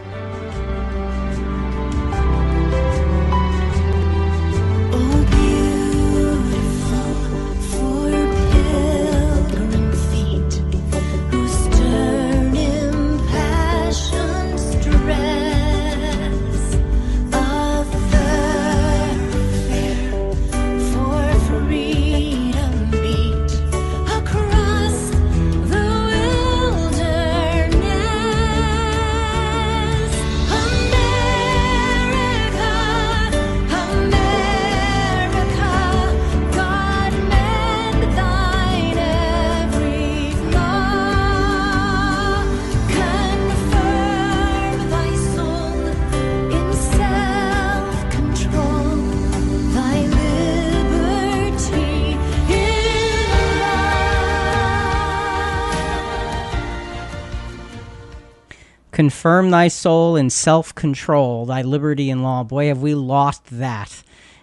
Confirm 58.97 59.51
thy 59.51 59.67
soul 59.67 60.15
in 60.15 60.31
self 60.31 60.73
control, 60.73 61.45
thy 61.45 61.61
liberty 61.61 62.09
and 62.09 62.23
law. 62.23 62.43
Boy, 62.43 62.65
have 62.69 62.81
we 62.81 62.95
lost 62.95 63.45
that 63.51 64.01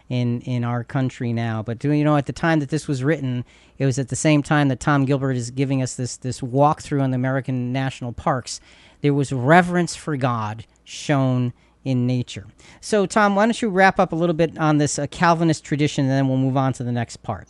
in, 0.09 0.43
in 0.43 0.63
our 0.63 0.85
country 0.85 1.33
now. 1.33 1.61
But 1.61 1.81
do 1.81 1.91
you 1.91 2.05
know, 2.05 2.17
at 2.17 2.27
the 2.27 2.33
time 2.33 2.61
that 2.61 2.69
this 2.69 2.87
was 2.87 3.03
written, 3.03 3.45
it 3.79 3.85
was 3.85 3.99
at 3.99 4.11
the 4.11 4.15
same 4.15 4.45
time 4.45 4.69
that 4.69 4.79
Tom 4.79 5.07
Gilbert 5.07 5.33
is 5.33 5.51
giving 5.51 5.83
us 5.83 5.97
this, 5.97 6.17
this 6.17 6.41
walkthrough 6.41 7.03
on 7.03 7.11
the 7.11 7.17
American 7.17 7.73
national 7.73 8.13
parks. 8.13 8.61
There 9.01 9.13
was 9.13 9.33
reverence 9.33 9.97
for 9.97 10.17
God 10.17 10.67
shown 10.85 11.53
in 11.83 12.07
nature. 12.07 12.47
So, 12.81 13.07
Tom, 13.07 13.35
why 13.35 13.47
don't 13.47 13.61
you 13.61 13.71
wrap 13.71 13.99
up 13.99 14.13
a 14.13 14.17
little 14.17 14.37
bit 14.37 14.57
on 14.57 14.79
this 14.79 15.01
uh, 15.01 15.09
Calvinist 15.09 15.65
tradition, 15.65 16.05
and 16.05 16.13
then 16.13 16.29
we'll 16.29 16.39
move 16.39 16.57
on 16.57 16.73
to 16.75 16.85
the 16.85 16.93
next 16.93 17.25
part. 17.25 17.49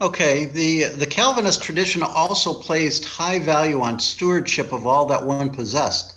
Okay, 0.00 0.46
the 0.46 0.84
the 0.84 1.06
Calvinist 1.06 1.62
tradition 1.62 2.02
also 2.02 2.52
placed 2.52 3.04
high 3.04 3.38
value 3.38 3.80
on 3.80 4.00
stewardship 4.00 4.72
of 4.72 4.88
all 4.88 5.06
that 5.06 5.24
one 5.24 5.50
possessed. 5.50 6.16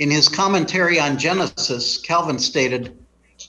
In 0.00 0.10
his 0.10 0.28
commentary 0.28 0.98
on 0.98 1.18
Genesis, 1.18 1.98
Calvin 1.98 2.40
stated, 2.40 2.98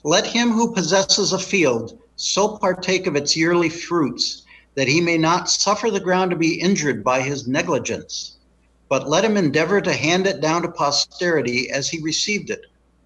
"Let 0.04 0.28
him 0.28 0.52
who 0.52 0.76
possesses 0.76 1.34
a 1.34 1.40
field 1.40 1.98
so 2.16 2.50
partake 2.60 3.08
of 3.08 3.16
its 3.16 3.36
yearly 3.36 3.70
fruits 3.70 4.44
that 4.76 4.88
he 4.88 5.02
may 5.02 5.18
not 5.18 5.50
suffer 5.50 5.90
the 5.90 6.00
ground 6.00 6.30
to 6.30 6.38
be 6.38 6.62
injured 6.62 7.04
by 7.04 7.22
his 7.22 7.48
negligence, 7.48 8.38
but 8.90 9.10
let 9.10 9.26
him 9.26 9.38
endeavor 9.38 9.82
to 9.82 9.94
hand 9.94 10.28
it 10.28 10.40
down 10.40 10.62
to 10.62 10.68
posterity 10.68 11.72
as 11.72 11.90
he 11.90 12.00
received 12.00 12.52
it, 12.52 12.62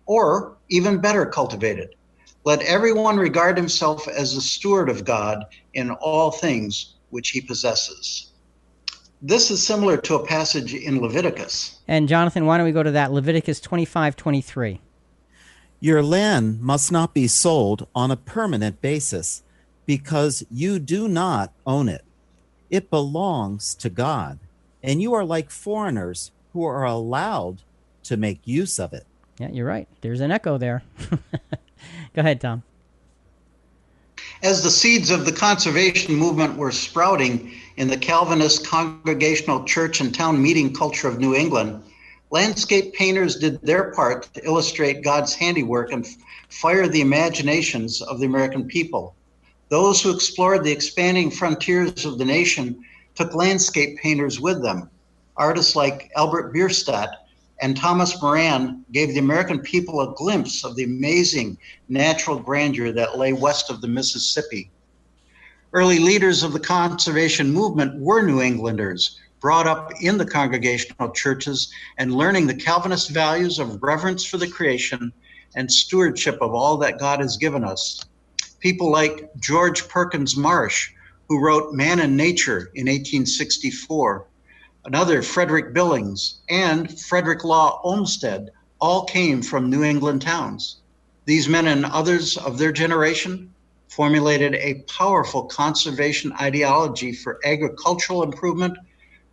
or 0.05 0.57
even 0.67 0.99
better 0.99 1.25
cultivated." 1.25 1.95
Let 2.43 2.61
everyone 2.61 3.17
regard 3.17 3.57
himself 3.57 4.07
as 4.07 4.33
a 4.33 4.41
steward 4.41 4.89
of 4.89 5.03
God 5.03 5.45
in 5.77 5.91
all 5.91 6.31
things 6.31 6.95
which 7.11 7.29
he 7.29 7.39
possesses. 7.39 8.31
This 9.21 9.49
is 9.51 9.65
similar 9.65 9.95
to 9.97 10.15
a 10.15 10.25
passage 10.25 10.73
in 10.73 10.99
Leviticus. 10.99 11.79
And, 11.87 12.07
Jonathan, 12.07 12.45
why 12.45 12.57
don't 12.57 12.65
we 12.65 12.71
go 12.71 12.83
to 12.83 12.91
that? 12.91 13.11
Leviticus 13.13 13.59
twenty-five 13.61 14.15
twenty-three. 14.15 14.81
Your 15.79 16.01
land 16.01 16.61
must 16.61 16.91
not 16.91 17.13
be 17.13 17.27
sold 17.27 17.87
on 17.95 18.09
a 18.09 18.17
permanent 18.17 18.81
basis 18.81 19.43
because 19.85 20.43
you 20.51 20.79
do 20.79 21.07
not 21.07 21.53
own 21.65 21.87
it. 21.87 22.03
It 22.69 22.89
belongs 22.89 23.75
to 23.75 23.89
God, 23.89 24.39
and 24.83 25.01
you 25.01 25.13
are 25.13 25.23
like 25.23 25.51
foreigners 25.51 26.31
who 26.53 26.65
are 26.65 26.83
allowed 26.83 27.61
to 28.03 28.17
make 28.17 28.39
use 28.45 28.79
of 28.79 28.93
it. 28.93 29.05
Yeah, 29.39 29.49
you're 29.49 29.67
right. 29.67 29.87
There's 30.01 30.21
an 30.21 30.31
echo 30.31 30.57
there. 30.57 30.81
Go 31.09 31.17
ahead, 32.17 32.41
Tom. 32.41 32.63
As 34.43 34.61
the 34.61 34.69
seeds 34.69 35.09
of 35.09 35.25
the 35.25 35.31
conservation 35.31 36.13
movement 36.13 36.57
were 36.57 36.71
sprouting 36.71 37.51
in 37.75 37.87
the 37.87 37.97
Calvinist 37.97 38.67
Congregational 38.67 39.63
Church 39.63 39.99
and 39.99 40.13
Town 40.13 40.39
Meeting 40.39 40.71
culture 40.71 41.07
of 41.07 41.17
New 41.17 41.33
England, 41.33 41.81
landscape 42.29 42.93
painters 42.93 43.37
did 43.37 43.59
their 43.63 43.91
part 43.93 44.31
to 44.35 44.45
illustrate 44.45 45.03
God's 45.03 45.33
handiwork 45.33 45.91
and 45.91 46.07
fire 46.49 46.87
the 46.87 47.01
imaginations 47.01 47.99
of 48.03 48.19
the 48.19 48.27
American 48.27 48.67
people. 48.67 49.15
Those 49.69 50.03
who 50.03 50.13
explored 50.13 50.63
the 50.63 50.71
expanding 50.71 51.31
frontiers 51.31 52.05
of 52.05 52.19
the 52.19 52.25
nation 52.25 52.83
took 53.15 53.33
landscape 53.33 53.97
painters 53.97 54.39
with 54.39 54.61
them. 54.61 54.87
Artists 55.35 55.75
like 55.75 56.11
Albert 56.15 56.53
Bierstadt 56.53 57.26
and 57.59 57.75
Thomas 57.75 58.21
Moran 58.21 58.85
gave 58.91 59.09
the 59.09 59.19
American 59.19 59.59
people 59.59 60.01
a 60.01 60.13
glimpse 60.15 60.63
of 60.63 60.75
the 60.75 60.83
amazing 60.83 61.57
natural 61.89 62.39
grandeur 62.39 62.91
that 62.91 63.17
lay 63.17 63.33
west 63.33 63.69
of 63.69 63.81
the 63.81 63.87
Mississippi. 63.87 64.69
Early 65.73 65.99
leaders 65.99 66.43
of 66.43 66.53
the 66.53 66.59
conservation 66.59 67.51
movement 67.51 67.99
were 67.99 68.21
New 68.21 68.41
Englanders, 68.41 69.19
brought 69.39 69.67
up 69.67 69.91
in 70.01 70.17
the 70.17 70.25
congregational 70.25 71.11
churches 71.11 71.71
and 71.97 72.15
learning 72.15 72.47
the 72.47 72.55
Calvinist 72.55 73.09
values 73.09 73.59
of 73.59 73.81
reverence 73.81 74.25
for 74.25 74.37
the 74.37 74.47
creation 74.47 75.11
and 75.55 75.71
stewardship 75.71 76.37
of 76.41 76.53
all 76.53 76.77
that 76.77 76.99
God 76.99 77.19
has 77.19 77.37
given 77.37 77.63
us. 77.63 78.03
People 78.59 78.91
like 78.91 79.29
George 79.39 79.87
Perkins 79.87 80.37
Marsh, 80.37 80.91
who 81.27 81.43
wrote 81.43 81.73
Man 81.73 81.99
and 81.99 82.15
Nature 82.15 82.71
in 82.75 82.87
1864, 82.87 84.27
another 84.87 85.21
Frederick 85.21 85.73
Billings, 85.73 86.39
and 86.49 86.97
Frederick 87.01 87.43
Law 87.43 87.81
Olmsted 87.83 88.51
all 88.79 89.03
came 89.03 89.41
from 89.41 89.69
New 89.69 89.83
England 89.83 90.21
towns. 90.21 90.77
These 91.25 91.49
men 91.49 91.67
and 91.67 91.85
others 91.85 92.37
of 92.37 92.57
their 92.57 92.71
generation 92.71 93.53
formulated 93.89 94.55
a 94.55 94.85
powerful 94.87 95.43
conservation 95.43 96.31
ideology 96.39 97.11
for 97.11 97.37
agricultural 97.43 98.23
improvement, 98.23 98.77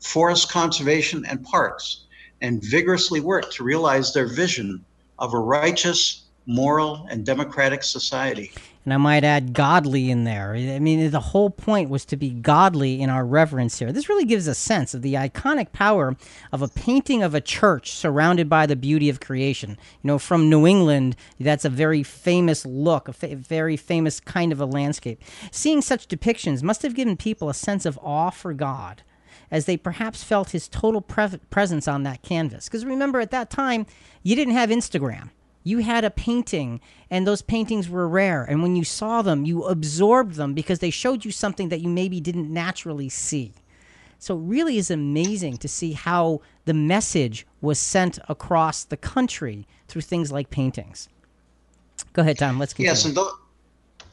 forest 0.00 0.50
conservation, 0.50 1.24
and 1.24 1.44
parks, 1.44 2.06
and 2.42 2.60
vigorously 2.60 3.20
worked 3.20 3.52
to 3.52 3.62
realize 3.62 4.12
their 4.12 4.26
vision 4.26 4.84
of 5.20 5.34
a 5.34 5.38
righteous, 5.38 6.24
moral, 6.46 7.06
and 7.10 7.24
democratic 7.24 7.84
society. 7.84 8.52
And 8.84 8.92
I 8.92 8.98
might 8.98 9.24
add 9.24 9.54
godly 9.54 10.10
in 10.10 10.24
there. 10.24 10.54
I 10.54 10.78
mean, 10.78 11.10
the 11.10 11.20
whole 11.20 11.48
point 11.48 11.88
was 11.88 12.04
to 12.06 12.16
be 12.16 12.30
godly 12.30 13.00
in 13.00 13.08
our 13.08 13.24
reverence 13.24 13.78
here. 13.78 13.92
This 13.92 14.10
really 14.10 14.26
gives 14.26 14.46
a 14.46 14.54
sense 14.54 14.92
of 14.92 15.00
the 15.00 15.14
iconic 15.14 15.72
power 15.72 16.16
of 16.52 16.60
a 16.60 16.68
painting 16.68 17.22
of 17.22 17.34
a 17.34 17.40
church 17.40 17.92
surrounded 17.92 18.48
by 18.48 18.66
the 18.66 18.76
beauty 18.76 19.08
of 19.08 19.20
creation. 19.20 19.70
You 20.02 20.08
know, 20.08 20.18
from 20.18 20.50
New 20.50 20.66
England, 20.66 21.16
that's 21.40 21.64
a 21.64 21.70
very 21.70 22.02
famous 22.02 22.66
look, 22.66 23.08
a 23.08 23.14
fa- 23.14 23.36
very 23.36 23.78
famous 23.78 24.20
kind 24.20 24.52
of 24.52 24.60
a 24.60 24.66
landscape. 24.66 25.22
Seeing 25.50 25.80
such 25.80 26.06
depictions 26.06 26.62
must 26.62 26.82
have 26.82 26.94
given 26.94 27.16
people 27.16 27.48
a 27.48 27.54
sense 27.54 27.86
of 27.86 27.98
awe 28.02 28.30
for 28.30 28.52
God 28.52 29.02
as 29.50 29.64
they 29.64 29.76
perhaps 29.76 30.22
felt 30.22 30.50
his 30.50 30.68
total 30.68 31.00
pre- 31.00 31.38
presence 31.48 31.88
on 31.88 32.02
that 32.02 32.22
canvas. 32.22 32.66
Because 32.66 32.84
remember, 32.84 33.20
at 33.20 33.30
that 33.30 33.50
time, 33.50 33.86
you 34.22 34.36
didn't 34.36 34.54
have 34.54 34.68
Instagram 34.68 35.30
you 35.64 35.78
had 35.78 36.04
a 36.04 36.10
painting 36.10 36.80
and 37.10 37.26
those 37.26 37.42
paintings 37.42 37.88
were 37.88 38.06
rare. 38.06 38.44
And 38.44 38.62
when 38.62 38.76
you 38.76 38.84
saw 38.84 39.22
them 39.22 39.44
you 39.44 39.64
absorbed 39.64 40.36
them 40.36 40.54
because 40.54 40.78
they 40.78 40.90
showed 40.90 41.24
you 41.24 41.32
something 41.32 41.70
that 41.70 41.80
you 41.80 41.88
maybe 41.88 42.20
didn't 42.20 42.52
naturally 42.52 43.08
see. 43.08 43.52
So 44.18 44.36
it 44.36 44.42
really 44.42 44.78
is 44.78 44.90
amazing 44.90 45.56
to 45.58 45.68
see 45.68 45.92
how 45.92 46.40
the 46.64 46.74
message 46.74 47.46
was 47.60 47.78
sent 47.78 48.18
across 48.28 48.84
the 48.84 48.96
country 48.96 49.66
through 49.88 50.02
things 50.02 50.30
like 50.30 50.50
paintings. 50.50 51.08
Go 52.12 52.22
ahead 52.22 52.38
tom. 52.38 52.58
Let's 52.58 52.72
continue. 52.72 52.90
Yes, 52.90 53.04
and, 53.04 53.14
tho- 53.14 53.38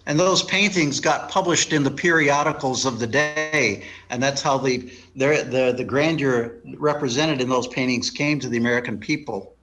and 0.06 0.20
those 0.20 0.44
paintings 0.44 1.00
got 1.00 1.30
published 1.30 1.72
in 1.72 1.84
the 1.84 1.92
periodicals 1.92 2.86
of 2.86 3.00
the 3.00 3.08
day, 3.08 3.84
and 4.10 4.22
that's 4.22 4.42
how 4.42 4.58
the 4.58 4.92
the 5.16 5.48
the, 5.50 5.74
the 5.78 5.84
grandeur 5.84 6.56
represented 6.78 7.40
in 7.40 7.50
those 7.50 7.68
paintings 7.68 8.10
came 8.10 8.40
to 8.40 8.50
the 8.50 8.58
American 8.58 8.98
people. 8.98 9.56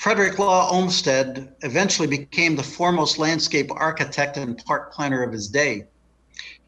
Frederick 0.00 0.38
Law 0.38 0.70
Olmsted 0.70 1.52
eventually 1.60 2.08
became 2.08 2.56
the 2.56 2.62
foremost 2.62 3.18
landscape 3.18 3.70
architect 3.70 4.38
and 4.38 4.56
park 4.64 4.94
planner 4.94 5.22
of 5.22 5.30
his 5.30 5.46
day. 5.46 5.84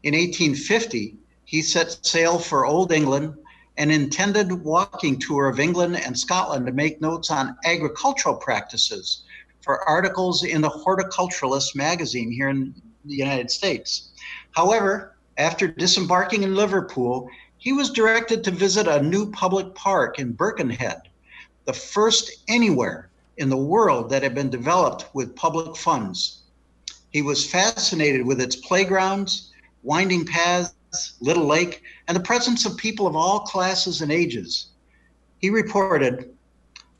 In 0.03 0.13
1850, 0.13 1.17
he 1.43 1.63
set 1.63 2.05
sail 2.05 2.37
for 2.37 2.67
Old 2.67 2.91
England 2.91 3.33
and 3.75 3.91
intended 3.91 4.51
walking 4.63 5.17
tour 5.17 5.47
of 5.47 5.59
England 5.59 5.97
and 5.97 6.15
Scotland 6.15 6.67
to 6.67 6.71
make 6.71 7.01
notes 7.01 7.31
on 7.31 7.57
agricultural 7.65 8.35
practices 8.35 9.23
for 9.61 9.81
articles 9.89 10.43
in 10.43 10.61
the 10.61 10.69
Horticulturalist 10.69 11.75
magazine 11.75 12.31
here 12.31 12.49
in 12.49 12.75
the 13.03 13.15
United 13.15 13.49
States. 13.49 14.11
However, 14.51 15.17
after 15.39 15.67
disembarking 15.67 16.43
in 16.43 16.53
Liverpool, 16.53 17.27
he 17.57 17.73
was 17.73 17.89
directed 17.89 18.43
to 18.43 18.51
visit 18.51 18.87
a 18.87 19.01
new 19.01 19.31
public 19.31 19.73
park 19.73 20.19
in 20.19 20.33
Birkenhead, 20.33 21.01
the 21.65 21.73
first 21.73 22.29
anywhere 22.47 23.09
in 23.37 23.49
the 23.49 23.57
world 23.57 24.09
that 24.09 24.23
had 24.23 24.35
been 24.35 24.49
developed 24.49 25.05
with 25.13 25.35
public 25.35 25.75
funds. 25.75 26.43
He 27.09 27.21
was 27.21 27.49
fascinated 27.49 28.25
with 28.25 28.41
its 28.41 28.55
playgrounds, 28.55 29.51
winding 29.83 30.25
paths, 30.25 30.73
little 31.21 31.45
lake, 31.45 31.81
and 32.07 32.15
the 32.15 32.21
presence 32.21 32.65
of 32.65 32.77
people 32.77 33.07
of 33.07 33.15
all 33.15 33.41
classes 33.41 34.01
and 34.01 34.11
ages. 34.11 34.67
He 35.39 35.49
reported 35.49 36.33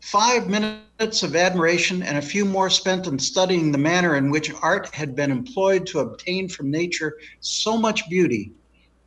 five 0.01 0.49
minutes 0.49 1.23
of 1.23 1.36
admiration 1.36 2.03
and 2.03 2.17
a 2.17 2.21
few 2.21 2.45
more 2.45 2.69
spent 2.69 3.07
in 3.07 3.17
studying 3.17 3.71
the 3.71 3.77
manner 3.77 4.15
in 4.15 4.29
which 4.29 4.53
art 4.61 4.93
had 4.93 5.15
been 5.15 5.31
employed 5.31 5.86
to 5.88 5.99
obtain 5.99 6.49
from 6.49 6.69
nature 6.69 7.17
so 7.39 7.77
much 7.77 8.09
beauty. 8.09 8.51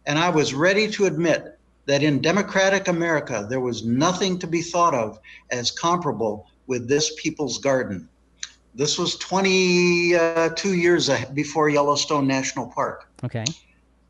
And 0.06 0.18
I 0.18 0.30
was 0.30 0.54
ready 0.54 0.88
to 0.92 1.04
admit 1.04 1.58
that 1.84 2.02
in 2.02 2.20
democratic 2.20 2.88
America 2.88 3.46
there 3.48 3.60
was 3.60 3.84
nothing 3.84 4.38
to 4.38 4.46
be 4.46 4.62
thought 4.62 4.94
of 4.94 5.18
as 5.50 5.70
comparable 5.70 6.46
with 6.66 6.88
this 6.88 7.14
people's 7.20 7.58
garden. 7.58 8.08
This 8.74 8.98
was 8.98 9.16
22 9.16 10.74
years 10.74 11.08
before 11.32 11.68
Yellowstone 11.68 12.26
National 12.26 12.66
Park. 12.66 13.08
Okay. 13.24 13.44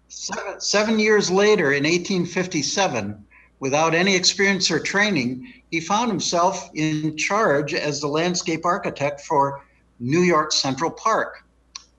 Seven, 0.09 0.61
seven 0.61 0.98
years 0.98 1.30
later, 1.30 1.72
in 1.72 1.84
1857, 1.84 3.24
without 3.61 3.94
any 3.94 4.14
experience 4.14 4.70
or 4.70 4.80
training, 4.80 5.52
he 5.70 5.80
found 5.80 6.11
himself 6.11 6.70
in 6.74 7.16
charge 7.16 7.74
as 7.74 8.00
the 8.00 8.09
landscape 8.09 8.64
architect 8.64 9.20
for 9.20 9.64
New 10.00 10.20
York 10.20 10.52
Central 10.52 10.90
Park. 10.90 11.44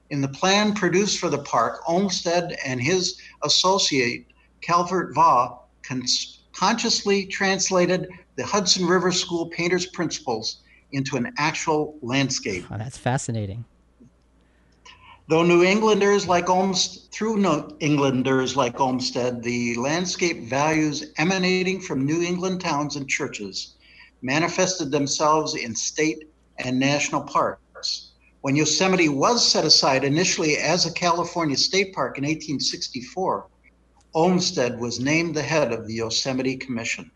In 0.09 0.21
the 0.21 0.27
plan 0.27 0.73
produced 0.73 1.19
for 1.19 1.29
the 1.29 1.39
park, 1.39 1.81
Olmsted 1.87 2.57
and 2.65 2.81
his 2.81 3.19
associate, 3.43 4.27
Calvert 4.61 5.13
Vaux, 5.13 5.59
cons- 5.83 6.39
consciously 6.53 7.25
translated 7.25 8.07
the 8.37 8.45
Hudson 8.45 8.85
River 8.85 9.11
School 9.11 9.47
painter's 9.49 9.87
principles 9.87 10.61
into 10.91 11.17
an 11.17 11.33
actual 11.37 11.97
landscape. 12.01 12.65
Oh, 12.71 12.77
that's 12.77 12.97
fascinating. 12.97 13.65
Though 15.27 15.43
New 15.43 15.63
Englanders 15.63 16.25
like 16.27 16.47
Olmsted, 16.49 17.11
through 17.11 17.37
New 17.37 17.75
Englanders 17.81 18.55
like 18.55 18.79
Olmsted, 18.79 19.43
the 19.43 19.75
landscape 19.75 20.43
values 20.43 21.11
emanating 21.17 21.81
from 21.81 22.05
New 22.05 22.21
England 22.21 22.61
towns 22.61 22.95
and 22.95 23.09
churches 23.09 23.73
manifested 24.21 24.91
themselves 24.91 25.55
in 25.55 25.75
state 25.75 26.29
and 26.59 26.79
national 26.79 27.23
parks. 27.23 28.11
When 28.41 28.55
Yosemite 28.55 29.09
was 29.09 29.45
set 29.45 29.65
aside 29.65 30.05
initially 30.05 30.57
as 30.57 30.85
a 30.85 30.93
California 30.93 31.57
state 31.57 31.93
park 31.93 32.17
in 32.17 32.23
1864, 32.23 33.47
Olmsted 34.13 34.79
was 34.79 34.99
named 35.01 35.35
the 35.35 35.41
head 35.41 35.73
of 35.73 35.87
the 35.87 35.95
Yosemite 35.95 36.55
Commission. 36.55 37.11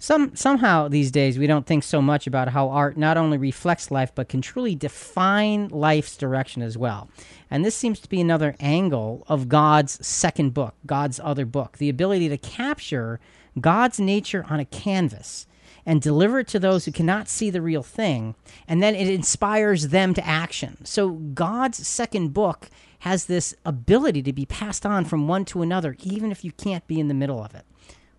Some 0.00 0.36
somehow 0.36 0.88
these 0.88 1.10
days 1.10 1.38
we 1.38 1.46
don't 1.46 1.66
think 1.66 1.82
so 1.82 2.02
much 2.02 2.26
about 2.26 2.48
how 2.48 2.68
art 2.68 2.96
not 2.96 3.16
only 3.16 3.38
reflects 3.38 3.90
life 3.90 4.12
but 4.14 4.28
can 4.28 4.40
truly 4.40 4.74
define 4.74 5.68
life's 5.68 6.16
direction 6.16 6.62
as 6.62 6.76
well. 6.76 7.08
And 7.50 7.64
this 7.64 7.74
seems 7.74 8.00
to 8.00 8.08
be 8.08 8.20
another 8.20 8.54
angle 8.60 9.24
of 9.28 9.48
God's 9.48 10.04
second 10.06 10.54
book, 10.54 10.74
God's 10.86 11.20
other 11.22 11.46
book, 11.46 11.78
the 11.78 11.88
ability 11.88 12.28
to 12.28 12.38
capture 12.38 13.20
God's 13.60 14.00
nature 14.00 14.44
on 14.48 14.60
a 14.60 14.64
canvas 14.64 15.46
and 15.86 16.00
deliver 16.00 16.40
it 16.40 16.48
to 16.48 16.58
those 16.58 16.84
who 16.84 16.92
cannot 16.92 17.28
see 17.28 17.50
the 17.50 17.60
real 17.60 17.82
thing, 17.82 18.34
and 18.66 18.82
then 18.82 18.94
it 18.94 19.08
inspires 19.08 19.88
them 19.88 20.14
to 20.14 20.26
action. 20.26 20.84
So 20.84 21.10
God's 21.10 21.86
second 21.86 22.32
book 22.32 22.70
has 23.00 23.26
this 23.26 23.54
ability 23.66 24.22
to 24.22 24.32
be 24.32 24.46
passed 24.46 24.86
on 24.86 25.04
from 25.04 25.28
one 25.28 25.44
to 25.46 25.62
another, 25.62 25.96
even 26.02 26.32
if 26.32 26.42
you 26.42 26.52
can't 26.52 26.86
be 26.86 26.98
in 26.98 27.08
the 27.08 27.14
middle 27.14 27.42
of 27.42 27.54
it. 27.54 27.64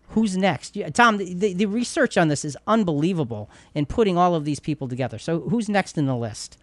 Who's 0.10 0.38
next? 0.38 0.76
Yeah, 0.76 0.90
Tom, 0.90 1.18
the, 1.18 1.34
the, 1.34 1.54
the 1.54 1.66
research 1.66 2.18
on 2.18 2.28
this 2.28 2.46
is 2.46 2.58
unbelievable 2.68 3.50
in 3.74 3.86
putting 3.86 4.18
all 4.18 4.36
of 4.36 4.46
these 4.46 4.60
people 4.60 4.88
together. 4.88 5.20
So, 5.20 5.42
who's 5.42 5.68
next 5.68 5.98
in 5.98 6.06
the 6.06 6.16
list? 6.16 6.58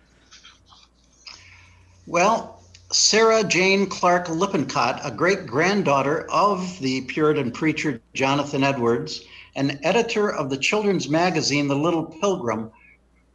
Well, 2.06 2.62
Sarah 2.90 3.44
Jane 3.44 3.86
Clark 3.86 4.28
Lippincott, 4.28 5.00
a 5.04 5.10
great 5.10 5.46
granddaughter 5.46 6.26
of 6.30 6.78
the 6.80 7.02
Puritan 7.02 7.50
preacher 7.50 8.00
Jonathan 8.12 8.62
Edwards, 8.62 9.24
and 9.54 9.78
editor 9.82 10.30
of 10.30 10.50
the 10.50 10.56
children's 10.56 11.08
magazine 11.08 11.68
The 11.68 11.76
Little 11.76 12.04
Pilgrim, 12.04 12.70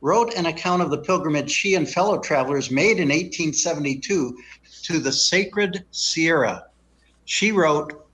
wrote 0.01 0.33
an 0.35 0.45
account 0.45 0.81
of 0.81 0.89
the 0.89 0.97
pilgrimage 0.97 1.51
she 1.51 1.75
and 1.75 1.89
fellow 1.89 2.19
travelers 2.19 2.69
made 2.69 2.99
in 2.99 3.09
1872 3.09 4.37
to 4.83 4.99
the 4.99 5.11
Sacred 5.11 5.85
Sierra. 5.91 6.65
She 7.25 7.51
wrote, 7.51 8.06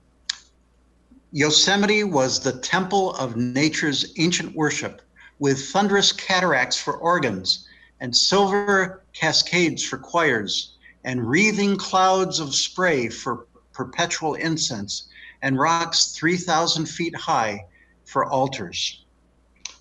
Yosemite 1.36 2.04
was 2.04 2.38
the 2.38 2.60
temple 2.60 3.12
of 3.16 3.36
nature's 3.36 4.14
ancient 4.18 4.54
worship, 4.54 5.02
with 5.40 5.68
thunderous 5.70 6.12
cataracts 6.12 6.76
for 6.80 6.96
organs 6.96 7.66
and 7.98 8.16
silver 8.16 9.02
cascades 9.12 9.82
for 9.82 9.98
choirs, 9.98 10.76
and 11.02 11.28
wreathing 11.28 11.76
clouds 11.76 12.38
of 12.38 12.54
spray 12.54 13.08
for 13.08 13.48
perpetual 13.72 14.34
incense, 14.34 15.08
and 15.42 15.58
rocks 15.58 16.12
3,000 16.12 16.86
feet 16.86 17.16
high 17.16 17.64
for 18.04 18.26
altars. 18.26 19.04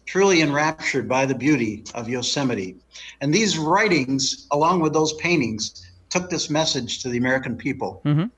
Truly 0.07 0.41
enraptured 0.41 1.07
by 1.07 1.27
the 1.27 1.35
beauty 1.35 1.83
of 1.93 2.09
Yosemite. 2.09 2.77
And 3.21 3.31
these 3.31 3.59
writings, 3.59 4.47
along 4.49 4.79
with 4.79 4.93
those 4.93 5.13
paintings, 5.13 5.87
took 6.09 6.31
this 6.31 6.49
message 6.49 7.03
to 7.03 7.09
the 7.09 7.19
American 7.19 7.55
people. 7.55 8.01
Mhm. 8.03 8.31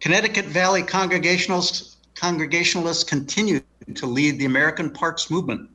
Connecticut 0.00 0.46
Valley 0.46 0.82
Congregationalists, 0.82 1.89
Congregationalists 2.20 3.02
continued 3.02 3.64
to 3.94 4.04
lead 4.04 4.38
the 4.38 4.44
American 4.44 4.90
Parks 4.90 5.30
movement. 5.30 5.70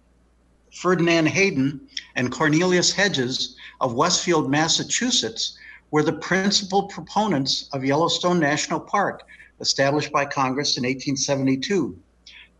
Ferdinand 0.71 1.25
Hayden 1.25 1.81
and 2.15 2.31
Cornelius 2.31 2.93
Hedges 2.93 3.55
of 3.81 3.95
Westfield, 3.95 4.51
Massachusetts, 4.51 5.57
were 5.89 6.03
the 6.03 6.13
principal 6.13 6.83
proponents 6.83 7.67
of 7.73 7.83
Yellowstone 7.83 8.39
National 8.39 8.79
Park, 8.79 9.23
established 9.59 10.11
by 10.11 10.23
Congress 10.23 10.77
in 10.77 10.83
1872. 10.83 11.97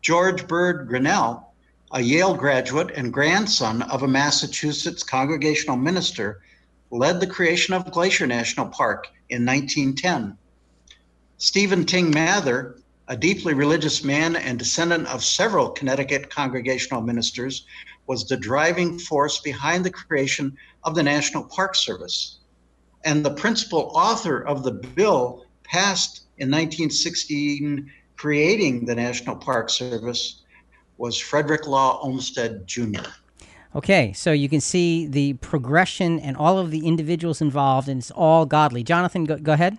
George 0.01 0.47
Bird 0.47 0.87
Grinnell, 0.87 1.53
a 1.91 2.01
Yale 2.01 2.33
graduate 2.33 2.89
and 2.95 3.13
grandson 3.13 3.83
of 3.83 4.01
a 4.01 4.07
Massachusetts 4.07 5.03
congregational 5.03 5.77
minister, 5.77 6.41
led 6.89 7.19
the 7.19 7.27
creation 7.27 7.75
of 7.75 7.91
Glacier 7.91 8.25
National 8.25 8.65
Park 8.65 9.09
in 9.29 9.45
1910. 9.45 10.35
Stephen 11.37 11.85
Tyng 11.85 12.11
Mather, 12.11 12.79
a 13.07 13.15
deeply 13.15 13.53
religious 13.53 14.03
man 14.03 14.35
and 14.35 14.57
descendant 14.57 15.07
of 15.07 15.23
several 15.23 15.69
Connecticut 15.69 16.29
congregational 16.29 17.01
ministers, 17.01 17.65
was 18.07 18.25
the 18.25 18.37
driving 18.37 18.99
force 18.99 19.39
behind 19.39 19.83
the 19.83 19.91
creation 19.91 20.55
of 20.83 20.95
the 20.95 21.03
National 21.03 21.43
Park 21.43 21.75
Service. 21.75 22.37
And 23.03 23.23
the 23.23 23.33
principal 23.33 23.91
author 23.93 24.41
of 24.41 24.63
the 24.63 24.71
bill 24.71 25.45
passed 25.63 26.23
in 26.37 26.49
1916 26.49 27.91
creating 28.17 28.85
the 28.85 28.95
National 28.95 29.35
Park 29.35 29.69
Service 29.69 30.41
was 30.97 31.17
Frederick 31.17 31.67
Law 31.67 31.99
Olmsted 32.01 32.65
Jr. 32.65 33.01
Okay, 33.75 34.13
so 34.13 34.31
you 34.31 34.47
can 34.47 34.61
see 34.61 35.05
the 35.05 35.33
progression 35.33 36.19
and 36.19 36.37
all 36.37 36.57
of 36.57 36.71
the 36.71 36.87
individuals 36.87 37.41
involved, 37.41 37.89
and 37.89 37.99
it's 37.99 38.11
all 38.11 38.45
godly. 38.45 38.83
Jonathan, 38.83 39.25
go, 39.25 39.37
go 39.37 39.51
ahead. 39.51 39.77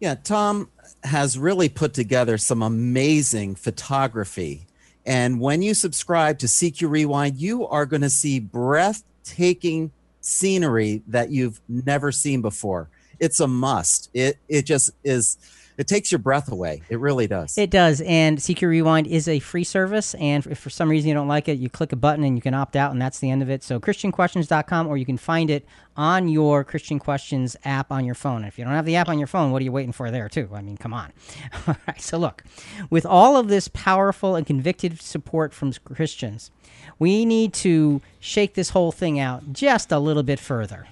Yeah, 0.00 0.16
Tom 0.16 0.70
has 1.04 1.38
really 1.38 1.68
put 1.68 1.94
together 1.94 2.38
some 2.38 2.62
amazing 2.62 3.54
photography. 3.54 4.66
And 5.06 5.40
when 5.40 5.62
you 5.62 5.74
subscribe 5.74 6.38
to 6.40 6.46
CQ 6.46 6.90
Rewind, 6.90 7.38
you 7.38 7.66
are 7.66 7.86
going 7.86 8.02
to 8.02 8.10
see 8.10 8.40
breathtaking 8.40 9.90
scenery 10.20 11.02
that 11.06 11.30
you've 11.30 11.60
never 11.68 12.12
seen 12.12 12.42
before. 12.42 12.88
It's 13.18 13.40
a 13.40 13.48
must. 13.48 14.10
It 14.12 14.38
it 14.48 14.62
just 14.62 14.90
is 15.02 15.36
it 15.78 15.86
takes 15.86 16.10
your 16.10 16.18
breath 16.18 16.50
away. 16.50 16.82
It 16.88 16.98
really 16.98 17.28
does. 17.28 17.56
It 17.56 17.70
does, 17.70 18.00
and 18.00 18.38
CQ 18.38 18.68
Rewind 18.68 19.06
is 19.06 19.28
a 19.28 19.38
free 19.38 19.64
service, 19.64 20.14
and 20.14 20.44
if 20.46 20.58
for 20.58 20.70
some 20.70 20.90
reason 20.90 21.08
you 21.08 21.14
don't 21.14 21.28
like 21.28 21.48
it, 21.48 21.58
you 21.58 21.70
click 21.70 21.92
a 21.92 21.96
button 21.96 22.24
and 22.24 22.36
you 22.36 22.42
can 22.42 22.52
opt 22.52 22.74
out, 22.74 22.90
and 22.90 23.00
that's 23.00 23.20
the 23.20 23.30
end 23.30 23.42
of 23.42 23.48
it. 23.48 23.62
So 23.62 23.78
ChristianQuestions.com, 23.78 24.88
or 24.88 24.96
you 24.96 25.06
can 25.06 25.16
find 25.16 25.50
it 25.50 25.64
on 25.96 26.28
your 26.28 26.64
Christian 26.64 26.98
Questions 26.98 27.56
app 27.64 27.92
on 27.92 28.04
your 28.04 28.16
phone. 28.16 28.38
And 28.38 28.46
If 28.46 28.58
you 28.58 28.64
don't 28.64 28.74
have 28.74 28.86
the 28.86 28.96
app 28.96 29.08
on 29.08 29.18
your 29.18 29.28
phone, 29.28 29.52
what 29.52 29.62
are 29.62 29.64
you 29.64 29.72
waiting 29.72 29.92
for 29.92 30.10
there, 30.10 30.28
too? 30.28 30.48
I 30.52 30.62
mean, 30.62 30.76
come 30.76 30.92
on. 30.92 31.12
all 31.66 31.76
right, 31.86 32.00
so 32.00 32.18
look, 32.18 32.42
with 32.90 33.06
all 33.06 33.36
of 33.36 33.48
this 33.48 33.68
powerful 33.68 34.34
and 34.34 34.46
convicted 34.46 35.00
support 35.00 35.54
from 35.54 35.72
Christians, 35.72 36.50
we 36.98 37.24
need 37.24 37.52
to 37.54 38.00
shake 38.18 38.54
this 38.54 38.70
whole 38.70 38.90
thing 38.90 39.20
out 39.20 39.52
just 39.52 39.92
a 39.92 39.98
little 40.00 40.24
bit 40.24 40.40
further. 40.40 40.88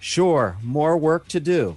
Sure, 0.00 0.56
more 0.62 0.96
work 0.96 1.28
to 1.28 1.40
do. 1.40 1.76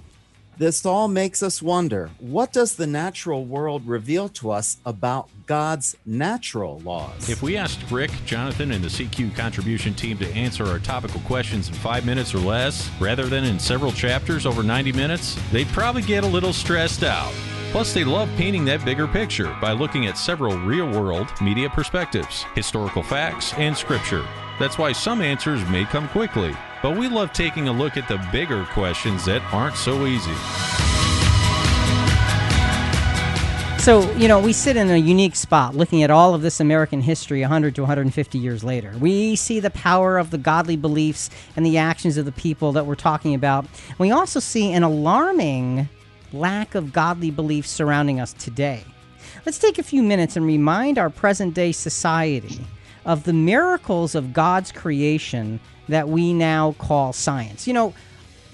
This 0.58 0.86
all 0.86 1.06
makes 1.06 1.42
us 1.42 1.60
wonder 1.60 2.08
what 2.18 2.50
does 2.50 2.76
the 2.76 2.86
natural 2.86 3.44
world 3.44 3.86
reveal 3.86 4.30
to 4.30 4.52
us 4.52 4.78
about 4.86 5.28
God's 5.46 5.96
natural 6.06 6.78
laws? 6.78 7.28
If 7.28 7.42
we 7.42 7.58
asked 7.58 7.90
Rick, 7.90 8.10
Jonathan, 8.24 8.72
and 8.72 8.82
the 8.82 8.88
CQ 8.88 9.36
contribution 9.36 9.92
team 9.92 10.16
to 10.16 10.28
answer 10.32 10.64
our 10.64 10.78
topical 10.78 11.20
questions 11.20 11.68
in 11.68 11.74
five 11.74 12.06
minutes 12.06 12.34
or 12.34 12.38
less, 12.38 12.90
rather 12.98 13.26
than 13.26 13.44
in 13.44 13.58
several 13.58 13.92
chapters 13.92 14.46
over 14.46 14.62
90 14.62 14.92
minutes, 14.92 15.38
they'd 15.52 15.68
probably 15.68 16.00
get 16.00 16.24
a 16.24 16.26
little 16.26 16.54
stressed 16.54 17.04
out. 17.04 17.34
Plus, 17.70 17.92
they 17.92 18.04
love 18.04 18.30
painting 18.38 18.64
that 18.64 18.82
bigger 18.82 19.06
picture 19.06 19.54
by 19.60 19.72
looking 19.72 20.06
at 20.06 20.16
several 20.16 20.56
real 20.60 20.90
world 20.90 21.30
media 21.42 21.68
perspectives, 21.68 22.46
historical 22.54 23.02
facts, 23.02 23.52
and 23.58 23.76
scripture. 23.76 24.24
That's 24.58 24.78
why 24.78 24.92
some 24.92 25.20
answers 25.20 25.62
may 25.68 25.84
come 25.84 26.08
quickly, 26.08 26.56
but 26.86 26.96
we 26.96 27.08
love 27.08 27.32
taking 27.32 27.66
a 27.66 27.72
look 27.72 27.96
at 27.96 28.06
the 28.06 28.16
bigger 28.30 28.64
questions 28.66 29.24
that 29.24 29.42
aren't 29.52 29.74
so 29.74 30.06
easy. 30.06 30.32
So, 33.82 34.08
you 34.12 34.28
know, 34.28 34.38
we 34.38 34.52
sit 34.52 34.76
in 34.76 34.88
a 34.88 34.96
unique 34.96 35.34
spot 35.34 35.74
looking 35.74 36.04
at 36.04 36.12
all 36.12 36.32
of 36.32 36.42
this 36.42 36.60
American 36.60 37.00
history 37.00 37.40
100 37.40 37.74
to 37.74 37.80
150 37.80 38.38
years 38.38 38.62
later. 38.62 38.94
We 39.00 39.34
see 39.34 39.58
the 39.58 39.70
power 39.70 40.16
of 40.16 40.30
the 40.30 40.38
godly 40.38 40.76
beliefs 40.76 41.28
and 41.56 41.66
the 41.66 41.76
actions 41.76 42.18
of 42.18 42.24
the 42.24 42.30
people 42.30 42.70
that 42.74 42.86
we're 42.86 42.94
talking 42.94 43.34
about. 43.34 43.66
We 43.98 44.12
also 44.12 44.38
see 44.38 44.72
an 44.72 44.84
alarming 44.84 45.88
lack 46.32 46.76
of 46.76 46.92
godly 46.92 47.32
beliefs 47.32 47.68
surrounding 47.68 48.20
us 48.20 48.32
today. 48.32 48.84
Let's 49.44 49.58
take 49.58 49.80
a 49.80 49.82
few 49.82 50.04
minutes 50.04 50.36
and 50.36 50.46
remind 50.46 50.98
our 50.98 51.10
present 51.10 51.52
day 51.52 51.72
society 51.72 52.60
of 53.04 53.24
the 53.24 53.32
miracles 53.32 54.14
of 54.14 54.32
God's 54.32 54.70
creation 54.70 55.58
that 55.88 56.08
we 56.08 56.32
now 56.32 56.72
call 56.78 57.12
science. 57.12 57.66
You 57.66 57.74
know, 57.74 57.94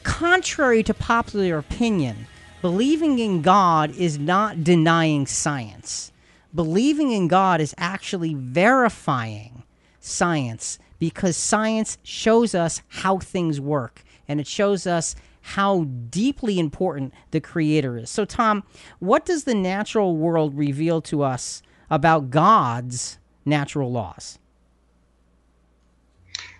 contrary 0.02 0.82
to 0.82 0.94
popular 0.94 1.58
opinion, 1.58 2.26
believing 2.60 3.18
in 3.18 3.42
God 3.42 3.94
is 3.96 4.18
not 4.18 4.64
denying 4.64 5.26
science. 5.26 6.12
Believing 6.54 7.12
in 7.12 7.28
God 7.28 7.60
is 7.60 7.74
actually 7.78 8.34
verifying 8.34 9.62
science 10.00 10.78
because 10.98 11.36
science 11.36 11.98
shows 12.02 12.54
us 12.54 12.82
how 12.88 13.18
things 13.18 13.60
work 13.60 14.02
and 14.28 14.38
it 14.38 14.46
shows 14.46 14.86
us 14.86 15.16
how 15.42 15.84
deeply 16.10 16.58
important 16.58 17.12
the 17.32 17.40
creator 17.40 17.98
is. 17.98 18.10
So 18.10 18.24
Tom, 18.24 18.62
what 19.00 19.24
does 19.24 19.44
the 19.44 19.54
natural 19.54 20.16
world 20.16 20.56
reveal 20.56 21.00
to 21.02 21.22
us 21.22 21.62
about 21.90 22.30
God's 22.30 23.18
natural 23.44 23.90
laws? 23.90 24.38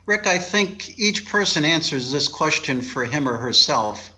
Rick, 0.07 0.27
I 0.27 0.39
think 0.39 0.99
each 0.99 1.27
person 1.27 1.65
answers 1.65 2.11
this 2.11 2.27
question 2.27 2.83
for 2.83 3.05
him 3.05 3.29
or 3.29 3.37
herself. 3.37 4.13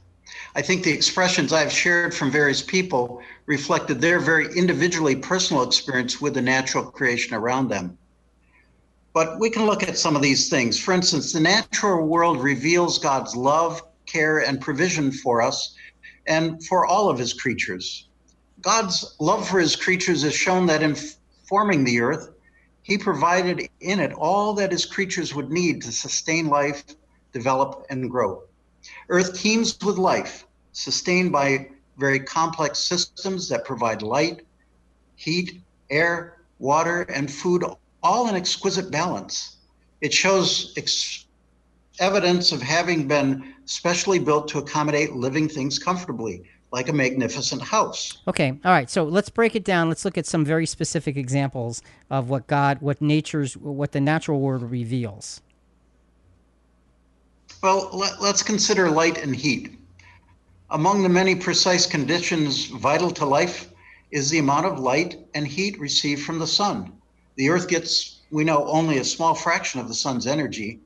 I 0.56 0.62
think 0.62 0.82
the 0.82 0.92
expressions 0.92 1.52
I've 1.52 1.72
shared 1.72 2.14
from 2.14 2.30
various 2.30 2.62
people 2.62 3.20
reflected 3.44 4.00
their 4.00 4.18
very 4.18 4.46
individually 4.56 5.14
personal 5.14 5.62
experience 5.62 6.20
with 6.20 6.34
the 6.34 6.40
natural 6.42 6.84
creation 6.84 7.34
around 7.34 7.68
them. 7.68 7.98
But 9.12 9.38
we 9.38 9.50
can 9.50 9.66
look 9.66 9.82
at 9.82 9.98
some 9.98 10.16
of 10.16 10.22
these 10.22 10.48
things. 10.48 10.78
For 10.78 10.94
instance, 10.94 11.32
the 11.32 11.40
natural 11.40 12.06
world 12.06 12.42
reveals 12.42 12.98
God's 12.98 13.36
love, 13.36 13.82
care, 14.06 14.38
and 14.38 14.60
provision 14.60 15.12
for 15.12 15.42
us 15.42 15.76
and 16.26 16.64
for 16.64 16.86
all 16.86 17.10
of 17.10 17.18
his 17.18 17.34
creatures. 17.34 18.08
God's 18.62 19.16
love 19.20 19.46
for 19.46 19.60
his 19.60 19.76
creatures 19.76 20.24
is 20.24 20.34
shown 20.34 20.64
that 20.66 20.82
in 20.82 20.96
forming 21.46 21.84
the 21.84 22.00
earth, 22.00 22.30
he 22.84 22.98
provided 22.98 23.68
in 23.80 23.98
it 23.98 24.12
all 24.12 24.52
that 24.52 24.70
his 24.70 24.84
creatures 24.84 25.34
would 25.34 25.50
need 25.50 25.80
to 25.82 25.90
sustain 25.90 26.48
life, 26.48 26.84
develop, 27.32 27.86
and 27.88 28.10
grow. 28.10 28.42
Earth 29.08 29.40
teems 29.40 29.76
with 29.82 29.96
life, 29.96 30.46
sustained 30.72 31.32
by 31.32 31.70
very 31.96 32.20
complex 32.20 32.78
systems 32.78 33.48
that 33.48 33.64
provide 33.64 34.02
light, 34.02 34.42
heat, 35.16 35.62
air, 35.88 36.42
water, 36.58 37.02
and 37.02 37.32
food, 37.32 37.64
all 38.02 38.28
in 38.28 38.36
exquisite 38.36 38.90
balance. 38.90 39.56
It 40.02 40.12
shows 40.12 40.74
ex- 40.76 41.24
evidence 42.00 42.52
of 42.52 42.60
having 42.60 43.08
been 43.08 43.54
specially 43.64 44.18
built 44.18 44.46
to 44.48 44.58
accommodate 44.58 45.14
living 45.14 45.48
things 45.48 45.78
comfortably, 45.78 46.42
like 46.74 46.88
a 46.88 46.92
magnificent 46.92 47.62
house. 47.62 48.18
Okay, 48.26 48.58
all 48.64 48.72
right. 48.72 48.90
So 48.90 49.04
let's 49.04 49.30
break 49.30 49.54
it 49.54 49.62
down. 49.62 49.88
Let's 49.88 50.04
look 50.04 50.18
at 50.18 50.26
some 50.26 50.44
very 50.44 50.66
specific 50.66 51.16
examples 51.16 51.80
of 52.10 52.30
what 52.30 52.48
God, 52.48 52.80
what 52.80 53.00
nature's, 53.00 53.56
what 53.56 53.92
the 53.92 54.00
natural 54.00 54.40
world 54.40 54.68
reveals. 54.68 55.40
Well, 57.62 57.90
let, 57.92 58.14
us 58.20 58.42
consider 58.42 58.90
light 58.90 59.18
and 59.18 59.36
heat. 59.36 59.78
Among 60.70 61.04
the 61.04 61.08
many 61.08 61.36
precise 61.36 61.86
conditions 61.86 62.66
vital 62.66 63.12
to 63.12 63.24
life 63.24 63.70
is 64.10 64.28
the 64.28 64.40
amount 64.40 64.66
of 64.66 64.80
light 64.80 65.16
and 65.32 65.46
heat 65.46 65.78
received 65.78 66.22
from 66.24 66.40
the 66.40 66.46
sun. 66.48 66.92
The 67.36 67.50
earth 67.50 67.68
gets, 67.68 68.22
we 68.32 68.42
know, 68.42 68.66
only 68.66 68.98
a 68.98 69.04
small 69.04 69.36
fraction 69.36 69.78
of 69.78 69.86
the 69.86 69.94
sun's 69.94 70.26
energy, 70.26 70.80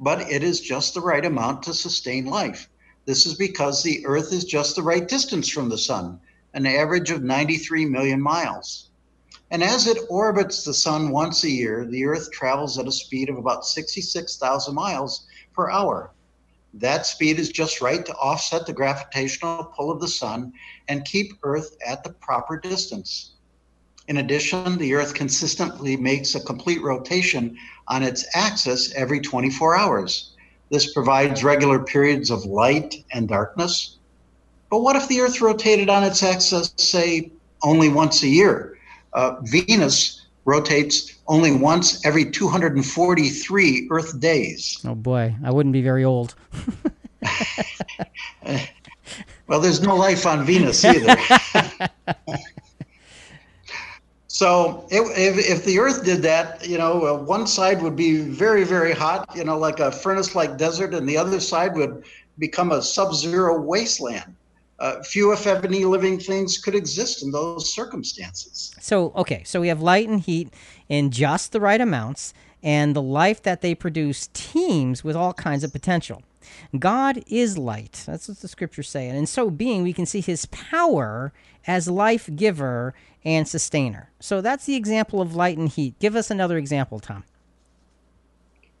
but 0.00 0.20
it 0.20 0.42
is 0.42 0.60
just 0.60 0.94
the 0.94 1.00
right 1.00 1.24
amount 1.24 1.62
to 1.62 1.74
sustain 1.74 2.26
life. 2.26 2.68
This 3.08 3.24
is 3.24 3.36
because 3.36 3.82
the 3.82 4.04
earth 4.04 4.34
is 4.34 4.44
just 4.44 4.76
the 4.76 4.82
right 4.82 5.08
distance 5.08 5.48
from 5.48 5.70
the 5.70 5.78
sun, 5.78 6.20
an 6.52 6.66
average 6.66 7.10
of 7.10 7.22
93 7.22 7.86
million 7.86 8.20
miles. 8.20 8.90
And 9.50 9.62
as 9.62 9.86
it 9.86 9.96
orbits 10.10 10.62
the 10.62 10.74
sun 10.74 11.08
once 11.08 11.42
a 11.42 11.50
year, 11.50 11.86
the 11.86 12.04
earth 12.04 12.30
travels 12.30 12.78
at 12.78 12.86
a 12.86 12.92
speed 12.92 13.30
of 13.30 13.38
about 13.38 13.64
66,000 13.64 14.74
miles 14.74 15.26
per 15.54 15.70
hour. 15.70 16.12
That 16.74 17.06
speed 17.06 17.38
is 17.38 17.48
just 17.48 17.80
right 17.80 18.04
to 18.04 18.14
offset 18.16 18.66
the 18.66 18.74
gravitational 18.74 19.72
pull 19.74 19.90
of 19.90 20.02
the 20.02 20.08
sun 20.08 20.52
and 20.88 21.02
keep 21.06 21.32
Earth 21.42 21.78
at 21.86 22.04
the 22.04 22.10
proper 22.10 22.60
distance. 22.60 23.36
In 24.08 24.18
addition, 24.18 24.76
the 24.76 24.92
Earth 24.92 25.14
consistently 25.14 25.96
makes 25.96 26.34
a 26.34 26.40
complete 26.40 26.82
rotation 26.82 27.56
on 27.86 28.02
its 28.02 28.26
axis 28.34 28.92
every 28.92 29.20
24 29.20 29.78
hours. 29.78 30.34
This 30.70 30.92
provides 30.92 31.42
regular 31.42 31.78
periods 31.78 32.30
of 32.30 32.44
light 32.44 33.04
and 33.12 33.28
darkness. 33.28 33.96
But 34.70 34.80
what 34.80 34.96
if 34.96 35.08
the 35.08 35.20
Earth 35.20 35.40
rotated 35.40 35.88
on 35.88 36.04
its 36.04 36.22
axis, 36.22 36.74
say, 36.76 37.30
only 37.62 37.88
once 37.88 38.22
a 38.22 38.28
year? 38.28 38.78
Uh, 39.14 39.36
Venus 39.42 40.26
rotates 40.44 41.14
only 41.26 41.52
once 41.52 42.04
every 42.04 42.30
243 42.30 43.88
Earth 43.90 44.20
days. 44.20 44.78
Oh 44.84 44.94
boy, 44.94 45.34
I 45.42 45.50
wouldn't 45.50 45.72
be 45.72 45.82
very 45.82 46.04
old. 46.04 46.34
Well, 49.48 49.60
there's 49.60 49.80
no 49.80 49.96
life 49.96 50.26
on 50.26 50.44
Venus 50.44 50.84
either. 50.84 51.16
so 54.38 54.86
if, 54.88 55.36
if, 55.36 55.64
the 55.64 55.80
Earth 55.80 56.04
did 56.04 56.22
that, 56.22 56.64
you 56.64 56.78
know, 56.78 57.04
uh, 57.04 57.20
one 57.20 57.44
side 57.44 57.82
would 57.82 57.96
be 57.96 58.20
very, 58.20 58.62
very 58.62 58.92
hot, 58.92 59.28
you 59.34 59.42
know, 59.42 59.58
like 59.58 59.80
a 59.80 59.90
furnace-like 59.90 60.56
desert, 60.56 60.94
and 60.94 61.08
the 61.08 61.16
other 61.16 61.40
side 61.40 61.74
would 61.74 62.04
become 62.38 62.70
a 62.70 62.80
sub-zero 62.80 63.60
wasteland. 63.60 64.36
Uh, 64.78 65.02
few, 65.02 65.32
if 65.32 65.44
any, 65.44 65.84
living 65.84 66.20
things 66.20 66.56
could 66.56 66.76
exist 66.76 67.24
in 67.24 67.32
those 67.32 67.74
circumstances. 67.74 68.72
So, 68.80 69.10
okay, 69.16 69.42
so 69.42 69.60
we 69.60 69.66
have 69.66 69.82
light 69.82 70.08
and 70.08 70.20
heat 70.20 70.54
in 70.88 71.10
just 71.10 71.50
the 71.50 71.60
right 71.60 71.80
amounts, 71.80 72.32
and 72.62 72.94
the 72.94 73.02
life 73.02 73.42
that 73.42 73.60
they 73.60 73.74
produce 73.74 74.28
teems 74.34 75.02
with 75.02 75.16
all 75.16 75.32
kinds 75.32 75.64
of 75.64 75.72
potential. 75.72 76.22
God 76.78 77.22
is 77.26 77.58
light. 77.58 78.02
That's 78.06 78.28
what 78.28 78.38
the 78.40 78.48
scriptures 78.48 78.88
say. 78.88 79.08
And 79.08 79.16
in 79.16 79.26
so 79.26 79.50
being, 79.50 79.82
we 79.82 79.92
can 79.92 80.06
see 80.06 80.20
his 80.20 80.46
power 80.46 81.32
as 81.66 81.88
life 81.88 82.28
giver 82.34 82.94
and 83.24 83.46
sustainer. 83.46 84.10
So 84.20 84.40
that's 84.40 84.66
the 84.66 84.74
example 84.74 85.20
of 85.20 85.34
light 85.34 85.58
and 85.58 85.68
heat. 85.68 85.98
Give 85.98 86.16
us 86.16 86.30
another 86.30 86.56
example, 86.58 87.00
Tom. 87.00 87.24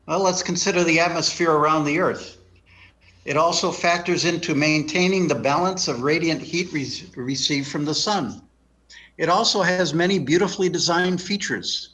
Well, 0.06 0.22
let's 0.22 0.42
consider 0.42 0.84
the 0.84 1.00
atmosphere 1.00 1.52
around 1.52 1.84
the 1.84 1.98
Earth. 1.98 2.38
It 3.26 3.36
also 3.36 3.70
factors 3.70 4.24
into 4.24 4.54
maintaining 4.54 5.28
the 5.28 5.34
balance 5.34 5.86
of 5.86 6.00
radiant 6.00 6.40
heat 6.40 6.72
re- 6.72 6.90
received 7.14 7.68
from 7.68 7.84
the 7.84 7.94
sun. 7.94 8.40
It 9.18 9.28
also 9.28 9.60
has 9.60 9.92
many 9.92 10.18
beautifully 10.18 10.70
designed 10.70 11.20
features. 11.20 11.90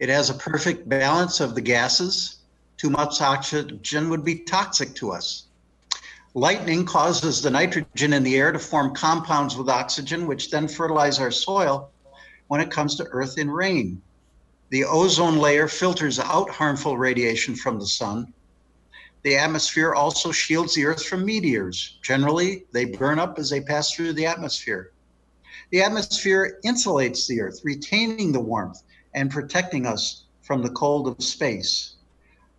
It 0.00 0.08
has 0.08 0.30
a 0.30 0.34
perfect 0.34 0.88
balance 0.88 1.38
of 1.38 1.54
the 1.54 1.60
gases. 1.60 2.38
Too 2.76 2.90
much 2.90 3.20
oxygen 3.20 4.08
would 4.10 4.24
be 4.24 4.40
toxic 4.40 4.94
to 4.96 5.12
us. 5.12 5.44
Lightning 6.34 6.84
causes 6.84 7.40
the 7.40 7.50
nitrogen 7.50 8.12
in 8.12 8.24
the 8.24 8.36
air 8.36 8.50
to 8.50 8.58
form 8.58 8.94
compounds 8.94 9.56
with 9.56 9.68
oxygen, 9.68 10.26
which 10.26 10.50
then 10.50 10.66
fertilize 10.66 11.20
our 11.20 11.30
soil 11.30 11.90
when 12.48 12.60
it 12.60 12.70
comes 12.72 12.96
to 12.96 13.06
earth 13.10 13.38
in 13.38 13.50
rain. 13.50 14.02
The 14.70 14.84
ozone 14.84 15.38
layer 15.38 15.68
filters 15.68 16.18
out 16.18 16.50
harmful 16.50 16.98
radiation 16.98 17.54
from 17.54 17.78
the 17.78 17.86
sun. 17.86 18.34
The 19.22 19.36
atmosphere 19.36 19.94
also 19.94 20.32
shields 20.32 20.74
the 20.74 20.84
earth 20.86 21.04
from 21.04 21.24
meteors. 21.24 21.98
Generally, 22.02 22.66
they 22.72 22.84
burn 22.84 23.20
up 23.20 23.38
as 23.38 23.48
they 23.48 23.60
pass 23.60 23.92
through 23.92 24.14
the 24.14 24.26
atmosphere. 24.26 24.90
The 25.70 25.82
atmosphere 25.82 26.58
insulates 26.64 27.26
the 27.26 27.40
earth, 27.40 27.60
retaining 27.62 28.32
the 28.32 28.40
warmth 28.40 28.82
and 29.14 29.30
protecting 29.30 29.86
us 29.86 30.24
from 30.42 30.62
the 30.62 30.70
cold 30.70 31.08
of 31.08 31.22
space. 31.22 31.93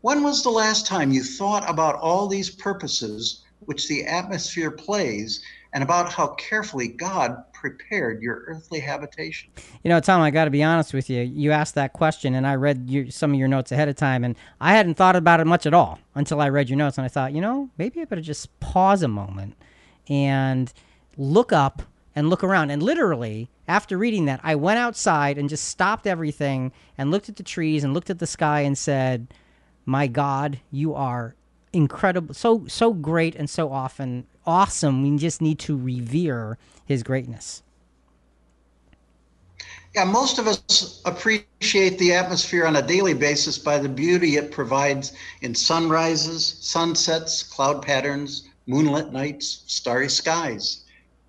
When 0.06 0.22
was 0.22 0.44
the 0.44 0.52
last 0.52 0.86
time 0.86 1.12
you 1.12 1.24
thought 1.24 1.68
about 1.68 1.96
all 1.96 2.28
these 2.28 2.52
purposes 2.52 3.42
which 3.62 3.88
the 3.88 4.06
atmosphere 4.06 4.70
plays 4.70 5.42
and 5.74 5.82
about 5.82 6.14
how 6.14 6.28
carefully 6.36 6.90
God 6.90 7.36
prepared 7.54 8.22
your 8.22 8.44
earthly 8.46 8.80
habitation. 8.80 9.50
You 9.84 9.90
know, 9.90 10.00
Tom, 10.00 10.22
I 10.22 10.30
got 10.30 10.46
to 10.46 10.52
be 10.52 10.62
honest 10.62 10.94
with 10.94 11.10
you. 11.10 11.24
You 11.24 11.52
asked 11.54 11.74
that 11.74 11.94
question, 11.94 12.36
and 12.36 12.46
I 12.46 12.54
read 12.54 13.12
some 13.12 13.34
of 13.34 13.40
your 13.40 13.48
notes 13.48 13.72
ahead 13.72 13.90
of 13.90 13.96
time, 13.96 14.24
and 14.24 14.36
I 14.62 14.76
hadn't 14.76 14.94
thought 14.94 15.16
about 15.16 15.40
it 15.40 15.48
much 15.48 15.66
at 15.66 15.74
all 15.74 15.98
until 16.14 16.40
I 16.40 16.50
read 16.50 16.70
your 16.70 16.78
notes, 16.78 17.00
and 17.00 17.06
I 17.06 17.08
thought, 17.08 17.34
you 17.34 17.42
know, 17.42 17.72
maybe 17.80 18.00
I 18.00 18.06
better 18.06 18.22
just 18.22 18.60
pause 18.60 19.02
a 19.02 19.08
moment 19.08 19.56
and 20.08 20.72
look 21.18 21.52
up 21.52 21.82
and 22.16 22.30
look 22.30 22.44
around. 22.44 22.70
And 22.70 22.84
literally, 22.84 23.50
after 23.68 23.98
reading 23.98 24.26
that, 24.26 24.40
I 24.44 24.54
went 24.54 24.78
outside 24.78 25.40
and 25.40 25.50
just 25.50 25.68
stopped 25.68 26.06
everything 26.06 26.74
and 26.96 27.10
looked 27.10 27.28
at 27.28 27.38
the 27.38 27.44
trees 27.44 27.84
and 27.84 27.96
looked 27.96 28.12
at 28.12 28.20
the 28.20 28.28
sky 28.28 28.62
and 28.62 28.78
said, 28.78 29.34
"My 29.86 30.08
God, 30.08 30.60
you 30.72 30.94
are 30.94 31.36
incredible, 31.72 32.34
so 32.34 32.66
so 32.68 32.94
great 32.94 33.36
and 33.36 33.50
so 33.50 33.72
often 33.72 34.26
awesome. 34.46 35.04
We 35.04 35.18
just 35.18 35.42
need 35.42 35.60
to 35.60 35.78
revere 35.78 36.58
His 36.86 37.04
greatness." 37.04 37.62
Yeah, 39.96 40.04
most 40.04 40.40
of 40.40 40.48
us 40.48 41.02
appreciate 41.06 41.98
the 42.00 42.14
atmosphere 42.14 42.66
on 42.66 42.76
a 42.76 42.82
daily 42.82 43.14
basis 43.14 43.58
by 43.58 43.78
the 43.80 43.88
beauty 43.88 44.36
it 44.36 44.52
provides 44.52 45.14
in 45.42 45.56
sunrises, 45.56 46.58
sunsets, 46.60 47.42
cloud 47.44 47.82
patterns, 47.82 48.50
moonlit 48.68 49.14
nights, 49.14 49.64
starry 49.68 50.10
skies. 50.10 50.84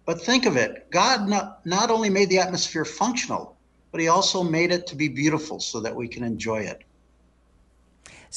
But 0.04 0.20
think 0.20 0.46
of 0.46 0.56
it 0.56 0.90
God 0.90 1.28
not, 1.28 1.64
not 1.64 1.90
only 1.90 2.10
made 2.10 2.28
the 2.28 2.38
atmosphere 2.38 2.84
functional, 2.84 3.56
but 3.92 4.00
He 4.00 4.08
also 4.08 4.42
made 4.42 4.72
it 4.72 4.86
to 4.88 4.96
be 4.96 5.08
beautiful 5.08 5.60
so 5.60 5.78
that 5.80 5.94
we 5.94 6.08
can 6.08 6.24
enjoy 6.24 6.62
it. 6.62 6.82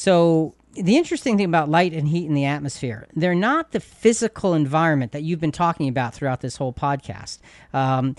So 0.00 0.54
the 0.72 0.96
interesting 0.96 1.36
thing 1.36 1.44
about 1.44 1.68
light 1.68 1.92
and 1.92 2.08
heat 2.08 2.24
in 2.24 2.32
the 2.32 2.46
atmosphere, 2.46 3.06
they're 3.14 3.34
not 3.34 3.72
the 3.72 3.80
physical 3.80 4.54
environment 4.54 5.12
that 5.12 5.24
you've 5.24 5.40
been 5.40 5.52
talking 5.52 5.88
about 5.88 6.14
throughout 6.14 6.40
this 6.40 6.56
whole 6.56 6.72
podcast. 6.72 7.36
Um, 7.74 8.16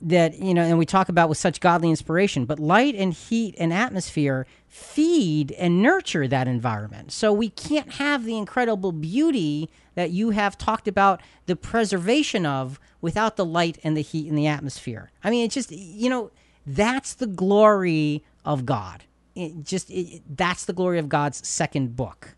that 0.00 0.38
you 0.38 0.54
know, 0.54 0.62
and 0.62 0.78
we 0.78 0.86
talk 0.86 1.10
about 1.10 1.28
with 1.28 1.36
such 1.36 1.60
godly 1.60 1.90
inspiration. 1.90 2.46
But 2.46 2.58
light 2.58 2.94
and 2.94 3.12
heat 3.12 3.56
and 3.58 3.74
atmosphere 3.74 4.46
feed 4.68 5.52
and 5.52 5.82
nurture 5.82 6.26
that 6.26 6.48
environment. 6.48 7.12
So 7.12 7.30
we 7.30 7.50
can't 7.50 7.92
have 7.94 8.24
the 8.24 8.38
incredible 8.38 8.92
beauty 8.92 9.68
that 9.96 10.10
you 10.10 10.30
have 10.30 10.56
talked 10.56 10.88
about 10.88 11.20
the 11.44 11.56
preservation 11.56 12.46
of 12.46 12.80
without 13.02 13.36
the 13.36 13.44
light 13.44 13.76
and 13.84 13.94
the 13.94 14.00
heat 14.00 14.28
in 14.28 14.34
the 14.34 14.46
atmosphere. 14.46 15.10
I 15.22 15.28
mean, 15.28 15.44
it's 15.44 15.54
just 15.54 15.72
you 15.72 16.08
know 16.08 16.30
that's 16.66 17.12
the 17.12 17.26
glory 17.26 18.24
of 18.46 18.64
God. 18.64 19.04
It 19.38 19.62
just 19.62 19.88
it, 19.88 20.22
that's 20.36 20.64
the 20.64 20.72
glory 20.72 20.98
of 20.98 21.08
God's 21.08 21.46
second 21.46 21.94
book. 21.94 22.34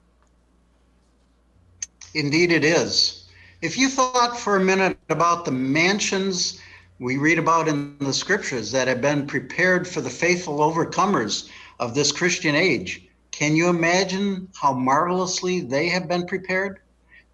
Indeed, 2.12 2.52
it 2.52 2.62
is. 2.62 3.26
If 3.62 3.78
you 3.78 3.88
thought 3.88 4.38
for 4.38 4.56
a 4.56 4.60
minute 4.60 4.98
about 5.08 5.46
the 5.46 5.50
mansions 5.50 6.60
we 6.98 7.16
read 7.16 7.38
about 7.38 7.68
in 7.68 7.96
the 8.00 8.12
scriptures 8.12 8.70
that 8.72 8.86
have 8.86 9.00
been 9.00 9.26
prepared 9.26 9.88
for 9.88 10.02
the 10.02 10.10
faithful 10.10 10.58
overcomers 10.58 11.48
of 11.78 11.94
this 11.94 12.12
Christian 12.12 12.54
age, 12.54 13.08
can 13.30 13.56
you 13.56 13.70
imagine 13.70 14.46
how 14.54 14.74
marvelously 14.74 15.60
they 15.60 15.88
have 15.88 16.06
been 16.06 16.26
prepared? 16.26 16.80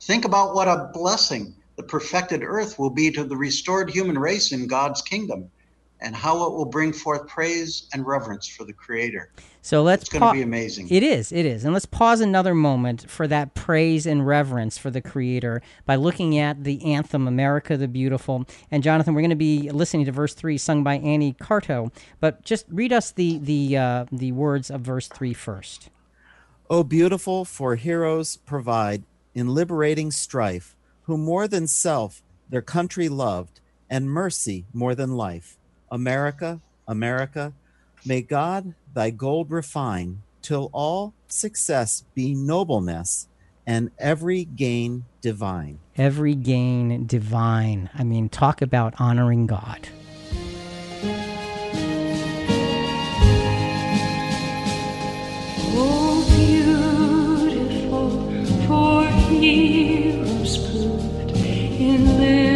Think 0.01 0.25
about 0.25 0.55
what 0.55 0.69
a 0.69 0.91
blessing 0.93 1.57
the 1.75 1.83
perfected 1.83 2.45
earth 2.45 2.79
will 2.79 2.91
be 2.91 3.11
to 3.11 3.25
the 3.25 3.37
restored 3.37 3.91
human 3.91 4.17
race 4.17 4.53
in 4.53 4.69
God's 4.69 5.03
kingdom 5.03 5.51
and 6.01 6.15
how 6.15 6.47
it 6.47 6.53
will 6.53 6.67
bring 6.67 6.93
forth 6.93 7.27
praise 7.27 7.89
and 7.93 8.07
reverence 8.07 8.47
for 8.47 8.65
the 8.65 8.73
Creator. 8.73 9.31
So 9.63 9.83
let's 9.83 10.03
It's 10.03 10.13
going 10.13 10.23
to 10.23 10.33
be 10.33 10.43
amazing. 10.43 10.89
It 10.91 11.03
is, 11.03 11.33
it 11.33 11.47
is. 11.47 11.65
And 11.65 11.73
let's 11.73 11.87
pause 11.87 12.21
another 12.21 12.55
moment 12.55 13.11
for 13.11 13.27
that 13.29 13.55
praise 13.55 14.07
and 14.07 14.27
reverence 14.27 14.79
for 14.79 14.91
the 14.91 15.01
Creator 15.01 15.63
by 15.87 15.97
looking 15.97 16.39
at 16.39 16.65
the 16.65 16.93
anthem, 16.93 17.27
America 17.27 17.77
the 17.77 17.89
Beautiful. 17.89 18.47
And 18.71 18.83
Jonathan, 18.83 19.15
we're 19.15 19.23
going 19.23 19.31
to 19.31 19.37
be 19.37 19.71
listening 19.71 20.05
to 20.07 20.13
verse 20.13 20.35
3 20.35 20.59
sung 20.59 20.85
by 20.85 20.99
Annie 20.99 21.35
Karto. 21.35 21.93
But 22.21 22.45
just 22.45 22.67
read 22.69 22.93
us 22.93 23.11
the, 23.11 23.39
the, 23.39 23.77
uh, 23.77 24.05
the 24.13 24.33
words 24.33 24.71
of 24.71 24.83
verse 24.83 25.09
3 25.09 25.33
first. 25.33 25.91
O 26.69 26.83
beautiful 26.83 27.45
for 27.45 27.77
heroes 27.77 28.37
provide 28.37 29.05
in 29.35 29.49
liberating 29.49 30.11
strife, 30.11 30.77
who 31.03 31.17
more 31.17 31.47
than 31.47 31.67
self 31.67 32.23
their 32.49 32.63
country 32.63 33.09
loved, 33.09 33.61
and 33.89 34.11
mercy 34.11 34.67
more 34.73 34.95
than 34.95 35.17
life. 35.17 35.59
America, 35.91 36.61
America, 36.89 37.53
may 38.05 38.23
God 38.23 38.75
thy 38.95 39.11
gold 39.11 39.51
refine, 39.51 40.23
till 40.43 40.71
all 40.73 41.13
success 41.29 42.05
be 42.15 42.35
nobleness, 42.35 43.29
and 43.67 43.91
every 43.99 44.45
gain 44.45 45.05
divine. 45.21 45.79
Every 45.97 46.35
gain 46.35 47.07
divine. 47.07 47.91
I 47.95 48.05
mean, 48.05 48.29
talk 48.29 48.63
about 48.63 48.95
honoring 48.99 49.47
God. 49.47 49.89
Oh, 55.79 56.25
beautiful 56.37 58.11
for 58.67 59.05
heroes 59.09 60.59
proved 60.59 61.31
in 61.33 62.19
liberating 62.19 62.56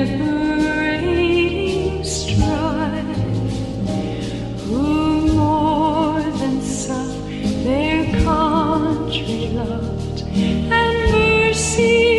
mercy 11.81 12.09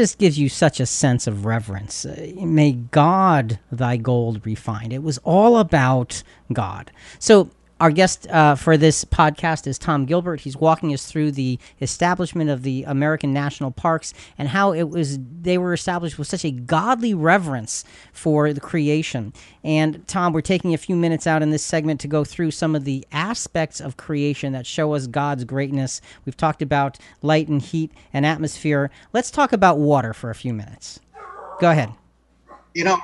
just 0.00 0.16
gives 0.16 0.38
you 0.38 0.48
such 0.48 0.80
a 0.80 0.86
sense 0.86 1.26
of 1.26 1.44
reverence. 1.44 2.06
Uh, 2.06 2.32
may 2.36 2.72
God 2.72 3.58
thy 3.70 3.98
gold 3.98 4.46
refine. 4.46 4.92
It 4.92 5.02
was 5.02 5.18
all 5.24 5.58
about 5.58 6.22
God. 6.54 6.90
So, 7.18 7.50
our 7.80 7.90
guest 7.90 8.28
uh, 8.28 8.54
for 8.54 8.76
this 8.76 9.06
podcast 9.06 9.66
is 9.66 9.78
Tom 9.78 10.04
Gilbert. 10.04 10.40
He's 10.40 10.56
walking 10.56 10.92
us 10.92 11.06
through 11.06 11.32
the 11.32 11.58
establishment 11.80 12.50
of 12.50 12.62
the 12.62 12.84
American 12.86 13.32
National 13.32 13.70
Parks 13.70 14.12
and 14.36 14.48
how 14.48 14.72
it 14.72 14.90
was 14.90 15.18
they 15.40 15.56
were 15.56 15.72
established 15.72 16.18
with 16.18 16.28
such 16.28 16.44
a 16.44 16.50
godly 16.50 17.14
reverence 17.14 17.84
for 18.12 18.52
the 18.52 18.60
creation. 18.60 19.32
And 19.64 20.06
Tom, 20.06 20.34
we're 20.34 20.42
taking 20.42 20.74
a 20.74 20.78
few 20.78 20.94
minutes 20.94 21.26
out 21.26 21.42
in 21.42 21.50
this 21.50 21.64
segment 21.64 22.00
to 22.02 22.08
go 22.08 22.22
through 22.22 22.50
some 22.50 22.76
of 22.76 22.84
the 22.84 23.06
aspects 23.12 23.80
of 23.80 23.96
creation 23.96 24.52
that 24.52 24.66
show 24.66 24.92
us 24.92 25.06
God's 25.06 25.44
greatness. 25.44 26.02
We've 26.26 26.36
talked 26.36 26.60
about 26.60 26.98
light 27.22 27.48
and 27.48 27.62
heat 27.62 27.92
and 28.12 28.26
atmosphere. 28.26 28.90
Let's 29.14 29.30
talk 29.30 29.54
about 29.54 29.78
water 29.78 30.12
for 30.12 30.28
a 30.28 30.34
few 30.34 30.52
minutes. 30.52 31.00
Go 31.60 31.70
ahead. 31.70 31.90
You 32.74 32.84
know, 32.84 32.98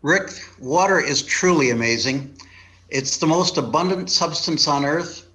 Rick, 0.00 0.30
water 0.58 0.98
is 0.98 1.22
truly 1.22 1.70
amazing. 1.70 2.34
It's 2.88 3.16
the 3.16 3.26
most 3.26 3.56
abundant 3.56 4.10
substance 4.10 4.68
on 4.68 4.84
earth 4.84 5.26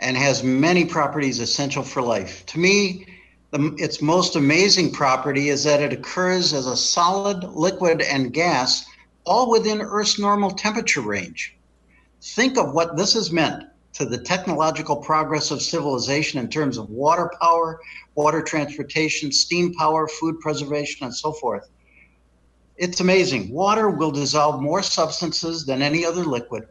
and 0.00 0.16
has 0.16 0.42
many 0.42 0.84
properties 0.84 1.40
essential 1.40 1.82
for 1.82 2.02
life. 2.02 2.44
To 2.46 2.58
me, 2.58 3.06
the, 3.50 3.74
its 3.78 4.02
most 4.02 4.36
amazing 4.36 4.92
property 4.92 5.48
is 5.48 5.64
that 5.64 5.80
it 5.80 5.92
occurs 5.92 6.52
as 6.52 6.66
a 6.66 6.76
solid, 6.76 7.44
liquid, 7.44 8.02
and 8.02 8.32
gas, 8.32 8.84
all 9.24 9.50
within 9.50 9.80
Earth's 9.80 10.18
normal 10.18 10.50
temperature 10.50 11.00
range. 11.00 11.56
Think 12.20 12.58
of 12.58 12.74
what 12.74 12.96
this 12.96 13.14
has 13.14 13.30
meant 13.30 13.64
to 13.94 14.04
the 14.04 14.18
technological 14.18 14.96
progress 14.96 15.50
of 15.50 15.62
civilization 15.62 16.38
in 16.38 16.48
terms 16.48 16.78
of 16.78 16.90
water 16.90 17.30
power, 17.40 17.80
water 18.16 18.42
transportation, 18.42 19.32
steam 19.32 19.72
power, 19.74 20.08
food 20.08 20.40
preservation, 20.40 21.04
and 21.04 21.14
so 21.14 21.32
forth. 21.32 21.68
It's 22.76 23.00
amazing. 23.00 23.50
Water 23.50 23.88
will 23.88 24.10
dissolve 24.10 24.60
more 24.60 24.82
substances 24.82 25.64
than 25.64 25.82
any 25.82 26.04
other 26.04 26.24
liquid, 26.24 26.68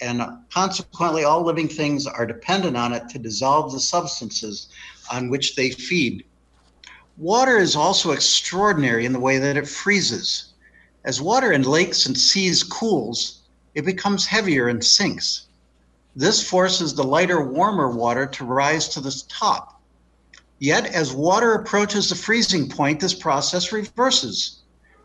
and 0.00 0.22
consequently, 0.52 1.24
all 1.24 1.42
living 1.42 1.68
things 1.68 2.06
are 2.06 2.26
dependent 2.26 2.76
on 2.76 2.92
it 2.92 3.08
to 3.10 3.18
dissolve 3.18 3.72
the 3.72 3.80
substances 3.80 4.68
on 5.10 5.30
which 5.30 5.56
they 5.56 5.70
feed. 5.70 6.24
Water 7.16 7.56
is 7.56 7.74
also 7.76 8.12
extraordinary 8.12 9.06
in 9.06 9.12
the 9.12 9.20
way 9.20 9.38
that 9.38 9.56
it 9.56 9.68
freezes. 9.68 10.52
As 11.04 11.22
water 11.22 11.52
in 11.52 11.62
lakes 11.62 12.06
and 12.06 12.18
seas 12.18 12.62
cools, 12.62 13.42
it 13.74 13.84
becomes 13.84 14.26
heavier 14.26 14.68
and 14.68 14.84
sinks. 14.84 15.46
This 16.14 16.46
forces 16.46 16.94
the 16.94 17.04
lighter, 17.04 17.42
warmer 17.42 17.90
water 17.90 18.26
to 18.26 18.44
rise 18.44 18.88
to 18.88 19.00
the 19.00 19.22
top. 19.28 19.80
Yet, 20.58 20.86
as 20.86 21.12
water 21.12 21.52
approaches 21.52 22.08
the 22.08 22.14
freezing 22.14 22.68
point, 22.68 23.00
this 23.00 23.14
process 23.14 23.72
reverses. 23.72 24.62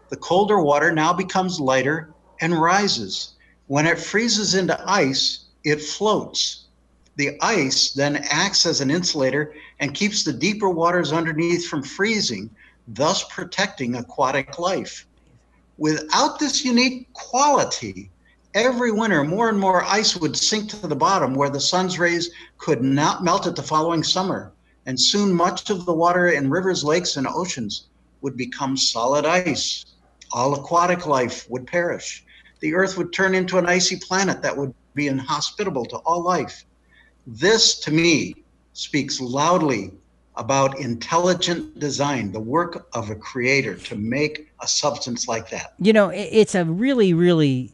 The 0.10 0.16
colder 0.16 0.62
water 0.62 0.92
now 0.92 1.14
becomes 1.14 1.60
lighter 1.60 2.14
and 2.40 2.60
rises. 2.60 3.34
When 3.72 3.88
it 3.88 4.02
freezes 4.02 4.54
into 4.54 4.78
ice, 4.86 5.46
it 5.64 5.82
floats. 5.82 6.66
The 7.16 7.38
ice 7.40 7.94
then 7.94 8.18
acts 8.18 8.66
as 8.66 8.82
an 8.82 8.92
insulator 8.92 9.54
and 9.80 9.94
keeps 9.94 10.26
the 10.26 10.34
deeper 10.34 10.70
waters 10.70 11.14
underneath 11.14 11.70
from 11.70 11.82
freezing, 11.82 12.50
thus 12.86 13.24
protecting 13.30 13.96
aquatic 13.96 14.60
life. 14.60 15.08
Without 15.78 16.38
this 16.38 16.66
unique 16.66 17.14
quality, 17.14 18.12
every 18.56 18.92
winter 18.92 19.24
more 19.24 19.48
and 19.48 19.58
more 19.58 19.86
ice 19.86 20.18
would 20.18 20.36
sink 20.36 20.70
to 20.72 20.86
the 20.86 20.94
bottom 20.94 21.34
where 21.34 21.50
the 21.50 21.62
sun's 21.62 21.98
rays 21.98 22.30
could 22.58 22.84
not 22.84 23.24
melt 23.24 23.48
it 23.48 23.56
the 23.56 23.64
following 23.64 24.04
summer. 24.04 24.52
And 24.86 25.00
soon 25.00 25.34
much 25.34 25.70
of 25.70 25.86
the 25.86 25.94
water 25.94 26.28
in 26.28 26.50
rivers, 26.50 26.84
lakes, 26.84 27.16
and 27.16 27.26
oceans 27.26 27.86
would 28.20 28.36
become 28.36 28.76
solid 28.76 29.26
ice. 29.26 29.86
All 30.34 30.56
aquatic 30.56 31.08
life 31.08 31.50
would 31.50 31.66
perish. 31.68 32.26
The 32.62 32.74
earth 32.74 32.98
would 32.98 33.12
turn 33.12 33.36
into 33.36 33.58
an 33.58 33.66
icy 33.66 33.98
planet 33.98 34.42
that 34.42 34.56
would 34.56 34.74
be 34.94 35.08
inhospitable 35.08 35.86
to 35.86 35.98
all 35.98 36.22
life. 36.22 36.66
This, 37.28 37.80
to 37.82 37.92
me, 37.92 38.36
speaks 38.74 39.20
loudly 39.20 39.92
about 40.36 40.80
intelligent 40.80 41.78
design, 41.80 42.32
the 42.32 42.40
work 42.40 42.88
of 42.94 43.10
a 43.10 43.16
creator 43.16 43.76
to 43.76 43.96
make 43.96 44.52
a 44.62 44.68
substance 44.68 45.28
like 45.28 45.50
that. 45.50 45.74
You 45.80 45.94
know, 45.94 46.10
it's 46.10 46.56
a 46.56 46.66
really, 46.66 47.14
really 47.14 47.74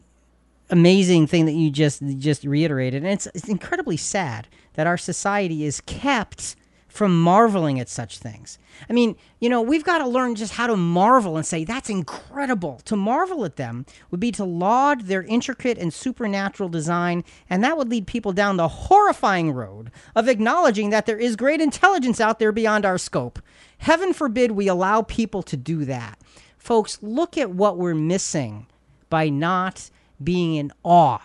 amazing 0.70 1.26
thing 1.26 1.46
that 1.46 1.52
you 1.52 1.70
just 1.70 2.02
just 2.18 2.44
reiterated, 2.44 3.02
and 3.02 3.12
it's, 3.12 3.26
it's 3.28 3.48
incredibly 3.48 3.96
sad 3.96 4.48
that 4.74 4.86
our 4.86 4.98
society 4.98 5.64
is 5.64 5.80
kept 5.82 6.56
from 6.98 7.22
marveling 7.22 7.78
at 7.78 7.88
such 7.88 8.18
things. 8.18 8.58
I 8.90 8.92
mean, 8.92 9.14
you 9.38 9.48
know, 9.48 9.62
we've 9.62 9.84
got 9.84 9.98
to 9.98 10.08
learn 10.08 10.34
just 10.34 10.54
how 10.54 10.66
to 10.66 10.76
marvel 10.76 11.36
and 11.36 11.46
say 11.46 11.62
that's 11.62 11.88
incredible. 11.88 12.80
To 12.86 12.96
marvel 12.96 13.44
at 13.44 13.54
them 13.54 13.86
would 14.10 14.18
be 14.18 14.32
to 14.32 14.44
laud 14.44 15.02
their 15.02 15.22
intricate 15.22 15.78
and 15.78 15.94
supernatural 15.94 16.68
design, 16.68 17.22
and 17.48 17.62
that 17.62 17.78
would 17.78 17.88
lead 17.88 18.08
people 18.08 18.32
down 18.32 18.56
the 18.56 18.66
horrifying 18.66 19.52
road 19.52 19.92
of 20.16 20.26
acknowledging 20.28 20.90
that 20.90 21.06
there 21.06 21.20
is 21.20 21.36
great 21.36 21.60
intelligence 21.60 22.20
out 22.20 22.40
there 22.40 22.50
beyond 22.50 22.84
our 22.84 22.98
scope. 22.98 23.38
Heaven 23.78 24.12
forbid 24.12 24.50
we 24.50 24.66
allow 24.66 25.02
people 25.02 25.44
to 25.44 25.56
do 25.56 25.84
that. 25.84 26.18
Folks, 26.58 26.98
look 27.00 27.38
at 27.38 27.50
what 27.50 27.78
we're 27.78 27.94
missing 27.94 28.66
by 29.08 29.28
not 29.28 29.88
being 30.20 30.56
in 30.56 30.72
awe 30.82 31.22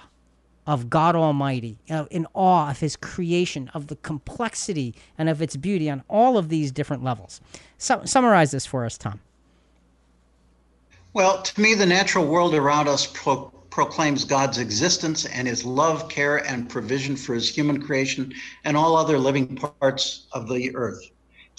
of 0.66 0.90
God 0.90 1.16
Almighty, 1.16 1.78
uh, 1.90 2.06
in 2.10 2.28
awe 2.34 2.72
of 2.72 2.80
His 2.80 2.96
creation, 2.96 3.70
of 3.74 3.88
the 3.88 3.96
complexity 3.98 4.96
and 5.18 5.30
of 5.30 5.42
its 5.42 5.56
beauty 5.56 5.90
on 5.90 6.04
all 6.10 6.38
of 6.38 6.50
these 6.50 6.72
different 6.72 7.04
levels. 7.04 7.42
Su- 7.78 8.02
summarize 8.06 8.52
this 8.52 8.66
for 8.66 8.86
us, 8.86 8.98
Tom. 8.98 9.20
Well, 11.14 11.42
to 11.42 11.62
me, 11.62 11.76
the 11.76 11.86
natural 11.86 12.26
world 12.26 12.56
around 12.56 12.88
us 12.88 13.06
pro- 13.14 13.52
proclaims 13.70 14.24
God's 14.24 14.58
existence 14.58 15.26
and 15.26 15.48
his 15.48 15.66
love, 15.66 16.10
care, 16.10 16.38
and 16.48 16.70
provision 16.70 17.16
for 17.16 17.34
his 17.34 17.50
human 17.50 17.82
creation 17.82 18.34
and 18.64 18.78
all 18.78 18.96
other 18.96 19.18
living 19.18 19.56
parts 19.56 20.28
of 20.32 20.48
the 20.48 20.76
earth. 20.76 21.10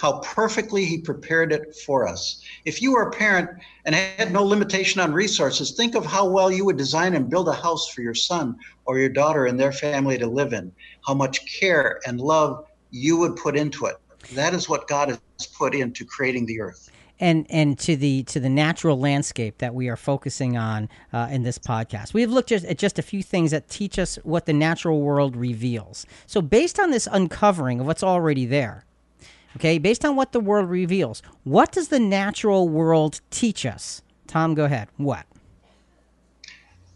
How 0.01 0.18
perfectly 0.20 0.84
he 0.84 0.99
prepared 0.99 1.53
it 1.53 1.74
for 1.86 2.07
us. 2.07 2.42
If 2.64 2.82
you 2.82 2.92
were 2.92 3.03
a 3.03 3.11
parent 3.12 3.51
and 3.84 3.95
had 3.95 4.32
no 4.32 4.45
limitation 4.45 5.01
on 5.01 5.12
resources, 5.12 5.70
think 5.72 5.95
of 5.95 6.05
how 6.05 6.28
well 6.28 6.51
you 6.51 6.64
would 6.64 6.76
design 6.76 7.14
and 7.14 7.30
build 7.30 7.49
a 7.49 7.53
house 7.53 7.88
for 7.88 8.03
your 8.03 8.14
son 8.14 8.57
or 8.86 8.99
your 8.99 9.09
daughter 9.09 9.47
and 9.47 9.59
their 9.59 9.72
family 9.72 10.18
to 10.18 10.26
live 10.26 10.53
in. 10.53 10.72
How 11.07 11.14
much 11.14 11.47
care 11.61 12.01
and 12.07 12.20
love 12.20 12.66
you 12.90 13.16
would 13.18 13.36
put 13.36 13.57
into 13.57 13.86
it. 13.86 13.97
That 14.34 14.55
is 14.55 14.68
what 14.68 14.88
God 14.88 15.09
has 15.11 15.47
put 15.47 15.74
into 15.74 16.05
creating 16.05 16.47
the 16.47 16.61
earth. 16.61 16.90
and 17.20 17.47
and 17.49 17.78
to 17.78 17.97
the 17.97 18.24
to 18.24 18.40
the 18.40 18.49
natural 18.49 18.99
landscape 18.99 19.59
that 19.59 19.74
we 19.74 19.88
are 19.88 19.97
focusing 19.97 20.57
on 20.57 20.88
uh, 21.12 21.28
in 21.30 21.42
this 21.45 21.59
podcast. 21.59 22.12
We've 22.12 22.30
looked 22.30 22.49
just 22.49 22.64
at 22.64 22.78
just 22.78 22.99
a 22.99 23.03
few 23.03 23.22
things 23.22 23.53
that 23.53 23.68
teach 23.68 23.99
us 23.99 24.16
what 24.24 24.47
the 24.47 24.53
natural 24.53 25.01
world 25.01 25.36
reveals. 25.36 26.07
So 26.26 26.42
based 26.42 26.80
on 26.80 26.90
this 26.90 27.09
uncovering 27.11 27.80
of 27.80 27.86
what's 27.86 28.03
already 28.03 28.47
there, 28.47 28.84
okay, 29.57 29.78
based 29.78 30.05
on 30.05 30.16
what 30.16 30.32
the 30.32 30.40
world 30.40 30.68
reveals, 30.68 31.22
what 31.44 31.72
does 31.72 31.88
the 31.88 32.00
natural 32.00 32.68
world 32.68 33.20
teach 33.30 33.64
us? 33.66 34.02
Tom, 34.26 34.55
go 34.55 34.64
ahead. 34.64 34.88
What? 34.96 35.26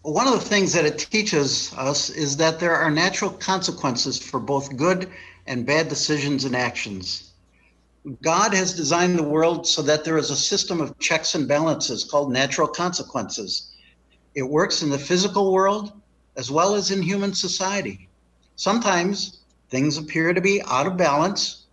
One 0.02 0.26
of 0.26 0.32
the 0.32 0.40
things 0.40 0.72
that 0.72 0.86
it 0.86 0.98
teaches 0.98 1.72
us 1.76 2.08
is 2.08 2.36
that 2.38 2.60
there 2.60 2.74
are 2.74 2.90
natural 2.90 3.30
consequences 3.30 4.18
for 4.18 4.40
both 4.40 4.76
good 4.76 5.10
and 5.46 5.66
bad 5.66 5.88
decisions 5.88 6.44
and 6.44 6.56
actions. 6.56 7.32
God 8.22 8.54
has 8.54 8.74
designed 8.74 9.18
the 9.18 9.22
world 9.22 9.66
so 9.66 9.82
that 9.82 10.04
there 10.04 10.16
is 10.16 10.30
a 10.30 10.36
system 10.36 10.80
of 10.80 10.98
checks 10.98 11.34
and 11.34 11.46
balances 11.46 12.04
called 12.04 12.32
natural 12.32 12.68
consequences. 12.68 13.72
It 14.34 14.42
works 14.42 14.82
in 14.82 14.90
the 14.90 14.98
physical 14.98 15.52
world 15.52 15.92
as 16.36 16.50
well 16.50 16.74
as 16.74 16.90
in 16.90 17.02
human 17.02 17.34
society. 17.34 18.08
Sometimes 18.56 19.40
things 19.68 19.98
appear 19.98 20.32
to 20.32 20.40
be 20.40 20.62
out 20.62 20.86
of 20.86 20.96
balance, 20.96 21.66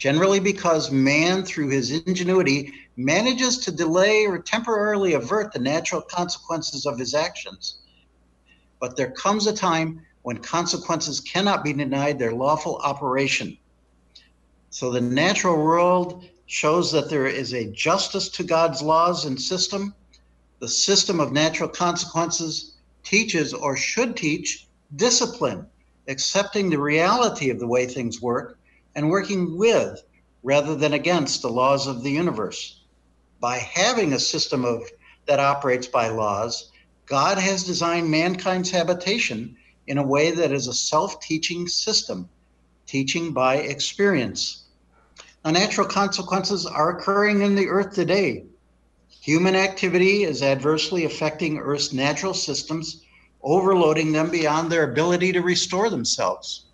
generally 0.00 0.40
because 0.40 0.90
man, 0.90 1.44
through 1.44 1.68
his 1.68 1.90
ingenuity, 1.90 2.72
manages 2.96 3.58
to 3.58 3.70
delay 3.70 4.24
or 4.26 4.38
temporarily 4.38 5.12
avert 5.12 5.52
the 5.52 5.58
natural 5.58 6.00
consequences 6.00 6.86
of 6.86 6.98
his 6.98 7.14
actions. 7.14 7.82
But 8.80 8.96
there 8.96 9.10
comes 9.10 9.46
a 9.46 9.52
time 9.52 10.00
when 10.22 10.38
consequences 10.38 11.20
cannot 11.20 11.62
be 11.62 11.74
denied 11.74 12.18
their 12.18 12.32
lawful 12.32 12.78
operation. 12.78 13.58
So 14.70 14.90
the 14.90 15.02
natural 15.02 15.62
world 15.62 16.24
shows 16.46 16.90
that 16.92 17.10
there 17.10 17.26
is 17.26 17.52
a 17.52 17.70
justice 17.70 18.30
to 18.30 18.42
God's 18.42 18.80
laws 18.80 19.26
and 19.26 19.38
system. 19.38 19.94
The 20.60 20.68
system 20.68 21.20
of 21.20 21.30
natural 21.30 21.68
consequences 21.68 22.76
teaches 23.02 23.52
or 23.52 23.76
should 23.76 24.16
teach 24.16 24.66
discipline, 24.96 25.66
accepting 26.08 26.70
the 26.70 26.78
reality 26.80 27.50
of 27.50 27.58
the 27.58 27.66
way 27.66 27.84
things 27.84 28.22
work 28.22 28.56
and 28.94 29.10
working 29.10 29.56
with 29.56 30.02
rather 30.42 30.74
than 30.74 30.92
against 30.92 31.42
the 31.42 31.50
laws 31.50 31.86
of 31.86 32.02
the 32.02 32.10
universe. 32.10 32.80
By 33.40 33.56
having 33.56 34.12
a 34.12 34.18
system 34.18 34.64
of 34.64 34.82
that 35.26 35.40
operates 35.40 35.86
by 35.86 36.08
laws, 36.08 36.70
God 37.06 37.38
has 37.38 37.64
designed 37.64 38.10
mankind's 38.10 38.70
habitation 38.70 39.56
in 39.86 39.98
a 39.98 40.06
way 40.06 40.30
that 40.30 40.52
is 40.52 40.66
a 40.66 40.72
self-teaching 40.72 41.66
system, 41.68 42.28
teaching 42.86 43.32
by 43.32 43.56
experience. 43.56 44.64
Natural 45.44 45.86
consequences 45.86 46.66
are 46.66 46.98
occurring 46.98 47.42
in 47.42 47.54
the 47.54 47.68
earth 47.68 47.94
today. 47.94 48.44
Human 49.22 49.56
activity 49.56 50.24
is 50.24 50.42
adversely 50.42 51.04
affecting 51.04 51.58
Earth's 51.58 51.92
natural 51.92 52.34
systems, 52.34 53.04
overloading 53.42 54.12
them 54.12 54.30
beyond 54.30 54.70
their 54.70 54.90
ability 54.90 55.32
to 55.32 55.40
restore 55.40 55.90
themselves. 55.90 56.66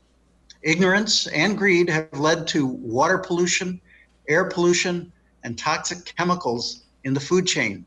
Ignorance 0.66 1.28
and 1.28 1.56
greed 1.56 1.88
have 1.88 2.18
led 2.18 2.48
to 2.48 2.66
water 2.66 3.18
pollution, 3.18 3.80
air 4.28 4.46
pollution, 4.46 5.12
and 5.44 5.56
toxic 5.56 6.04
chemicals 6.16 6.82
in 7.04 7.14
the 7.14 7.20
food 7.20 7.46
chain. 7.46 7.86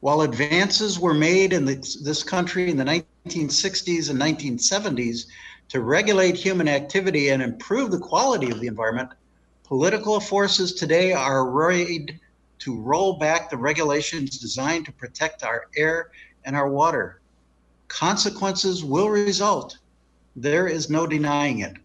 While 0.00 0.22
advances 0.22 0.98
were 0.98 1.14
made 1.14 1.52
in 1.52 1.64
this, 1.64 2.24
country 2.24 2.72
in 2.72 2.76
the 2.76 2.84
1960s 2.84 4.10
and 4.10 4.20
1970s 4.20 5.26
to 5.68 5.80
regulate 5.80 6.34
human 6.34 6.66
activity 6.66 7.28
and 7.28 7.40
improve 7.40 7.92
the 7.92 8.00
quality 8.00 8.50
of 8.50 8.58
the 8.58 8.66
environment, 8.66 9.10
political 9.62 10.18
forces 10.18 10.72
today 10.72 11.12
are 11.12 11.48
arrayed 11.48 12.18
to 12.58 12.80
roll 12.80 13.16
back 13.16 13.48
the 13.48 13.56
regulations 13.56 14.38
designed 14.38 14.86
to 14.86 14.92
protect 14.92 15.44
our 15.44 15.68
air 15.76 16.10
and 16.44 16.56
our 16.56 16.68
water. 16.68 17.20
Consequences 17.86 18.82
will 18.82 19.08
result. 19.08 19.78
There 20.36 20.68
is 20.68 20.90
no 20.90 21.06
denying 21.06 21.60
it. 21.60 21.76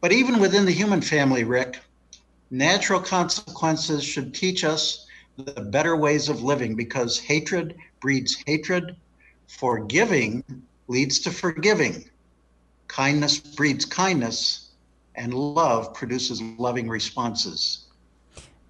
But 0.00 0.12
even 0.12 0.38
within 0.38 0.64
the 0.64 0.72
human 0.72 1.02
family, 1.02 1.42
Rick, 1.42 1.80
natural 2.50 3.00
consequences 3.00 4.04
should 4.04 4.32
teach 4.32 4.62
us 4.64 5.06
the 5.36 5.60
better 5.60 5.96
ways 5.96 6.28
of 6.28 6.42
living 6.42 6.76
because 6.76 7.18
hatred 7.18 7.76
breeds 8.00 8.42
hatred, 8.46 8.96
forgiving 9.48 10.44
leads 10.88 11.18
to 11.20 11.30
forgiving, 11.30 12.08
kindness 12.86 13.38
breeds 13.38 13.84
kindness, 13.84 14.70
and 15.14 15.34
love 15.34 15.94
produces 15.94 16.40
loving 16.58 16.88
responses. 16.88 17.86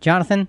Jonathan? 0.00 0.48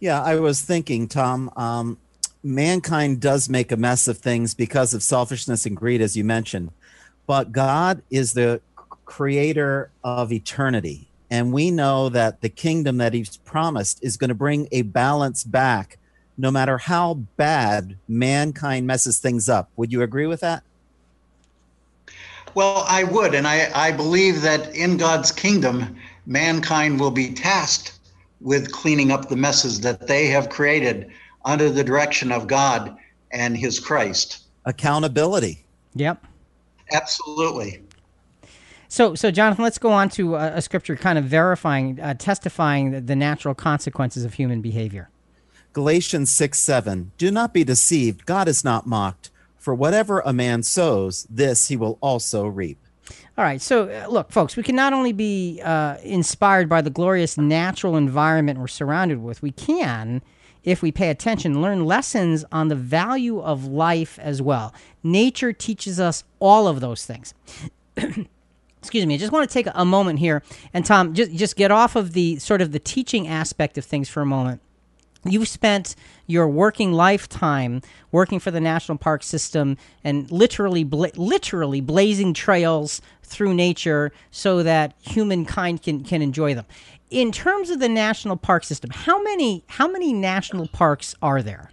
Yeah, 0.00 0.22
I 0.22 0.36
was 0.36 0.62
thinking, 0.62 1.08
Tom, 1.08 1.50
um, 1.56 1.98
mankind 2.42 3.20
does 3.20 3.48
make 3.48 3.70
a 3.70 3.76
mess 3.76 4.08
of 4.08 4.18
things 4.18 4.54
because 4.54 4.94
of 4.94 5.02
selfishness 5.02 5.64
and 5.66 5.76
greed, 5.76 6.00
as 6.00 6.16
you 6.16 6.24
mentioned. 6.24 6.70
But 7.26 7.52
God 7.52 8.02
is 8.10 8.32
the 8.32 8.60
creator 9.04 9.90
of 10.02 10.32
eternity. 10.32 11.08
And 11.30 11.52
we 11.52 11.70
know 11.70 12.08
that 12.10 12.40
the 12.40 12.48
kingdom 12.48 12.98
that 12.98 13.14
he's 13.14 13.36
promised 13.38 14.02
is 14.02 14.16
going 14.16 14.28
to 14.28 14.34
bring 14.34 14.68
a 14.70 14.82
balance 14.82 15.44
back 15.44 15.98
no 16.36 16.50
matter 16.50 16.78
how 16.78 17.14
bad 17.36 17.96
mankind 18.08 18.86
messes 18.86 19.18
things 19.18 19.48
up. 19.48 19.70
Would 19.76 19.92
you 19.92 20.02
agree 20.02 20.26
with 20.26 20.40
that? 20.40 20.62
Well, 22.54 22.84
I 22.86 23.04
would, 23.04 23.34
and 23.34 23.46
I, 23.46 23.70
I 23.74 23.92
believe 23.92 24.42
that 24.42 24.74
in 24.74 24.98
God's 24.98 25.32
kingdom, 25.32 25.96
mankind 26.26 27.00
will 27.00 27.10
be 27.10 27.32
tasked 27.32 27.98
with 28.40 28.72
cleaning 28.72 29.10
up 29.10 29.28
the 29.28 29.36
messes 29.36 29.80
that 29.80 30.06
they 30.06 30.26
have 30.26 30.50
created 30.50 31.10
under 31.44 31.70
the 31.70 31.84
direction 31.84 32.30
of 32.30 32.46
God 32.46 32.96
and 33.30 33.56
His 33.56 33.80
Christ. 33.80 34.40
Accountability. 34.66 35.64
Yep. 35.94 36.26
Absolutely. 36.92 37.82
So, 38.88 39.14
so 39.14 39.30
Jonathan, 39.30 39.64
let's 39.64 39.78
go 39.78 39.90
on 39.90 40.10
to 40.10 40.34
a, 40.34 40.56
a 40.56 40.62
scripture 40.62 40.96
kind 40.96 41.18
of 41.18 41.24
verifying, 41.24 41.98
uh, 41.98 42.14
testifying 42.14 42.90
the, 42.90 43.00
the 43.00 43.16
natural 43.16 43.54
consequences 43.54 44.24
of 44.24 44.34
human 44.34 44.60
behavior. 44.60 45.08
Galatians 45.72 46.30
6 46.30 46.58
7. 46.58 47.12
Do 47.16 47.30
not 47.30 47.54
be 47.54 47.64
deceived. 47.64 48.26
God 48.26 48.48
is 48.48 48.64
not 48.64 48.86
mocked. 48.86 49.30
For 49.58 49.74
whatever 49.74 50.20
a 50.20 50.32
man 50.32 50.62
sows, 50.62 51.26
this 51.30 51.68
he 51.68 51.76
will 51.76 51.96
also 52.00 52.46
reap. 52.46 52.78
All 53.38 53.44
right. 53.44 53.62
So, 53.62 53.88
uh, 53.88 54.08
look, 54.08 54.30
folks, 54.30 54.56
we 54.56 54.62
can 54.62 54.76
not 54.76 54.92
only 54.92 55.12
be 55.12 55.60
uh, 55.64 55.96
inspired 56.02 56.68
by 56.68 56.82
the 56.82 56.90
glorious 56.90 57.38
natural 57.38 57.96
environment 57.96 58.58
we're 58.58 58.66
surrounded 58.66 59.22
with, 59.22 59.40
we 59.40 59.52
can, 59.52 60.20
if 60.64 60.82
we 60.82 60.92
pay 60.92 61.08
attention, 61.10 61.60
learn 61.60 61.84
lessons 61.84 62.44
on 62.52 62.68
the 62.68 62.74
value 62.74 63.40
of 63.40 63.66
life 63.66 64.18
as 64.18 64.40
well. 64.40 64.72
Nature 65.02 65.52
teaches 65.52 65.98
us 65.98 66.24
all 66.38 66.68
of 66.68 66.80
those 66.80 67.04
things. 67.04 67.34
Excuse 67.96 69.06
me. 69.06 69.14
I 69.14 69.18
just 69.18 69.32
want 69.32 69.48
to 69.48 69.52
take 69.52 69.68
a 69.72 69.84
moment 69.84 70.18
here, 70.18 70.42
and 70.74 70.84
Tom, 70.84 71.14
just 71.14 71.32
just 71.32 71.54
get 71.54 71.70
off 71.70 71.94
of 71.94 72.14
the 72.14 72.38
sort 72.38 72.60
of 72.60 72.72
the 72.72 72.80
teaching 72.80 73.28
aspect 73.28 73.78
of 73.78 73.84
things 73.84 74.08
for 74.08 74.22
a 74.22 74.26
moment. 74.26 74.60
You've 75.24 75.46
spent 75.46 75.94
your 76.26 76.48
working 76.48 76.92
lifetime 76.92 77.80
working 78.10 78.40
for 78.40 78.50
the 78.50 78.60
national 78.60 78.98
park 78.98 79.22
system 79.22 79.76
and 80.02 80.30
literally, 80.32 80.82
bla- 80.82 81.12
literally 81.14 81.80
blazing 81.80 82.34
trails 82.34 83.00
through 83.22 83.54
nature 83.54 84.12
so 84.32 84.64
that 84.64 84.94
humankind 85.00 85.82
can, 85.82 86.02
can 86.02 86.22
enjoy 86.22 86.54
them. 86.54 86.66
In 87.12 87.30
terms 87.30 87.68
of 87.68 87.78
the 87.78 87.90
national 87.90 88.38
park 88.38 88.64
system, 88.64 88.88
how 88.90 89.22
many 89.22 89.64
how 89.66 89.86
many 89.86 90.14
national 90.14 90.66
parks 90.68 91.14
are 91.20 91.42
there? 91.42 91.70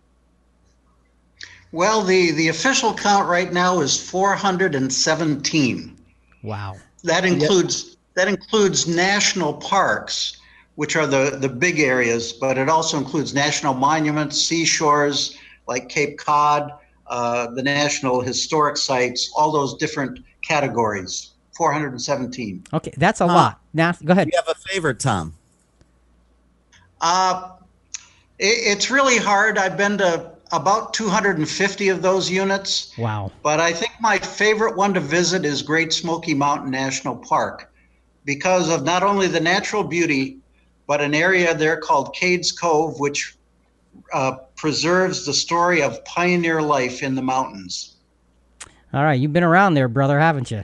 Well, 1.71 2.01
the, 2.01 2.31
the 2.31 2.49
official 2.49 2.93
count 2.93 3.29
right 3.29 3.53
now 3.53 3.79
is 3.79 3.95
417. 4.09 5.97
Wow. 6.43 6.75
That 7.03 7.23
includes 7.23 7.95
that 8.15 8.27
includes 8.27 8.85
national 8.85 9.53
parks, 9.53 10.41
which 10.75 10.97
are 10.97 11.07
the, 11.07 11.37
the 11.39 11.47
big 11.47 11.79
areas, 11.79 12.33
but 12.33 12.57
it 12.57 12.67
also 12.67 12.97
includes 12.97 13.33
national 13.33 13.75
monuments, 13.75 14.41
seashores 14.41 15.37
like 15.67 15.87
Cape 15.87 16.17
Cod, 16.17 16.73
uh, 17.07 17.47
the 17.51 17.63
national 17.63 18.19
historic 18.19 18.75
sites, 18.75 19.31
all 19.37 19.53
those 19.53 19.77
different 19.77 20.19
categories. 20.41 21.28
417. 21.59 22.63
Okay, 22.71 22.93
that's 22.95 23.19
a 23.19 23.25
lot. 23.25 23.59
Now, 23.73 23.91
go 24.05 24.13
ahead. 24.13 24.27
Do 24.27 24.31
you 24.33 24.41
have 24.45 24.55
a 24.55 24.57
favorite, 24.69 24.97
Tom? 25.01 25.33
Uh, 27.01 27.51
it, 28.39 28.45
it's 28.45 28.89
really 28.89 29.17
hard. 29.17 29.57
I've 29.57 29.75
been 29.75 29.97
to 29.97 30.31
about 30.53 30.93
250 30.93 31.89
of 31.89 32.01
those 32.01 32.31
units. 32.31 32.97
Wow. 32.97 33.33
But 33.43 33.59
I 33.59 33.73
think 33.73 33.91
my 33.99 34.19
favorite 34.19 34.77
one 34.77 34.93
to 34.93 35.01
visit 35.01 35.43
is 35.43 35.61
Great 35.61 35.91
Smoky 35.91 36.33
Mountain 36.33 36.71
National 36.71 37.17
Park 37.17 37.69
because 38.23 38.69
of 38.69 38.85
not 38.85 39.03
only 39.03 39.27
the 39.27 39.41
natural 39.41 39.83
beauty, 39.83 40.37
but 40.87 41.01
an 41.01 41.13
area 41.13 41.53
there 41.53 41.75
called 41.75 42.15
Cades 42.15 42.57
Cove, 42.57 43.01
which 43.01 43.35
uh, 44.13 44.37
preserves 44.55 45.25
the 45.25 45.33
story 45.33 45.83
of 45.83 46.05
pioneer 46.05 46.61
life 46.61 47.03
in 47.03 47.15
the 47.15 47.21
mountains. 47.21 47.97
All 48.93 49.03
right, 49.03 49.19
you've 49.19 49.33
been 49.33 49.43
around 49.43 49.73
there, 49.73 49.89
brother, 49.89 50.17
haven't 50.21 50.51
you? 50.51 50.63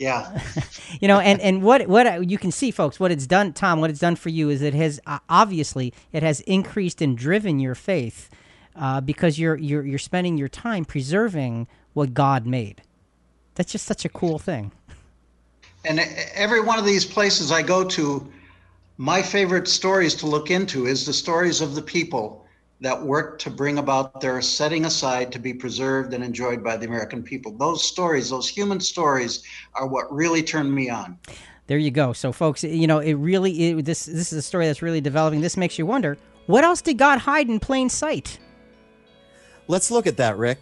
Yeah. 0.00 0.42
you 1.00 1.08
know 1.08 1.20
and 1.20 1.40
and 1.42 1.62
what 1.62 1.86
what 1.86 2.28
you 2.30 2.38
can 2.38 2.52
see 2.52 2.70
folks 2.70 2.98
what 2.98 3.12
it's 3.12 3.26
done 3.26 3.52
tom 3.52 3.80
what 3.82 3.90
it's 3.90 4.00
done 4.00 4.16
for 4.16 4.30
you 4.30 4.50
is 4.50 4.62
it 4.62 4.74
has 4.74 4.98
uh, 5.06 5.18
obviously 5.28 5.92
it 6.12 6.22
has 6.22 6.40
increased 6.42 7.02
and 7.02 7.18
driven 7.18 7.60
your 7.60 7.76
faith 7.76 8.30
uh, 8.76 9.02
because 9.02 9.38
you're 9.38 9.56
you're 9.56 9.84
you're 9.86 9.98
spending 9.98 10.38
your 10.38 10.48
time 10.48 10.86
preserving 10.86 11.68
what 11.92 12.14
god 12.14 12.46
made 12.46 12.82
that's 13.56 13.72
just 13.72 13.86
such 13.86 14.06
a 14.06 14.08
cool 14.08 14.38
thing 14.38 14.72
And 15.84 16.00
every 16.34 16.60
one 16.60 16.78
of 16.78 16.86
these 16.86 17.04
places 17.04 17.52
I 17.52 17.62
go 17.62 17.84
to, 17.84 18.30
my 18.98 19.22
favorite 19.22 19.68
stories 19.68 20.14
to 20.16 20.26
look 20.26 20.50
into 20.50 20.86
is 20.86 21.06
the 21.06 21.12
stories 21.12 21.60
of 21.60 21.74
the 21.74 21.82
people 21.82 22.39
that 22.80 23.02
work 23.02 23.38
to 23.40 23.50
bring 23.50 23.78
about 23.78 24.20
their 24.20 24.40
setting 24.40 24.86
aside 24.86 25.30
to 25.32 25.38
be 25.38 25.52
preserved 25.52 26.14
and 26.14 26.24
enjoyed 26.24 26.64
by 26.64 26.76
the 26.76 26.86
American 26.86 27.22
people. 27.22 27.52
Those 27.56 27.84
stories, 27.84 28.30
those 28.30 28.48
human 28.48 28.80
stories, 28.80 29.42
are 29.74 29.86
what 29.86 30.12
really 30.12 30.42
turned 30.42 30.74
me 30.74 30.88
on. 30.90 31.18
there 31.66 31.78
you 31.78 31.90
go 31.90 32.12
so 32.12 32.32
folks 32.32 32.64
you 32.64 32.86
know 32.86 32.98
it 32.98 33.14
really 33.14 33.52
it, 33.70 33.84
this 33.84 34.06
this 34.06 34.32
is 34.32 34.38
a 34.38 34.42
story 34.42 34.66
that's 34.66 34.82
really 34.82 35.00
developing 35.00 35.40
this 35.40 35.56
makes 35.56 35.78
you 35.78 35.86
wonder 35.86 36.18
what 36.46 36.64
else 36.64 36.82
did 36.82 36.98
god 36.98 37.18
hide 37.18 37.48
in 37.48 37.60
plain 37.60 37.88
sight 37.88 38.40
Let's 39.70 39.92
look 39.92 40.08
at 40.08 40.16
that, 40.16 40.36
Rick. 40.36 40.58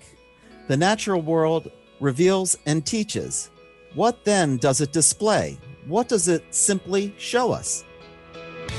The 0.66 0.76
natural 0.76 1.22
world 1.22 1.70
reveals 1.98 2.58
and 2.66 2.84
teaches. 2.84 3.50
What 3.94 4.22
then 4.26 4.58
does 4.58 4.82
it 4.82 4.92
display? 4.92 5.58
What 5.86 6.08
does 6.08 6.28
it 6.28 6.44
simply 6.50 7.14
show 7.16 7.50
us? 7.50 7.84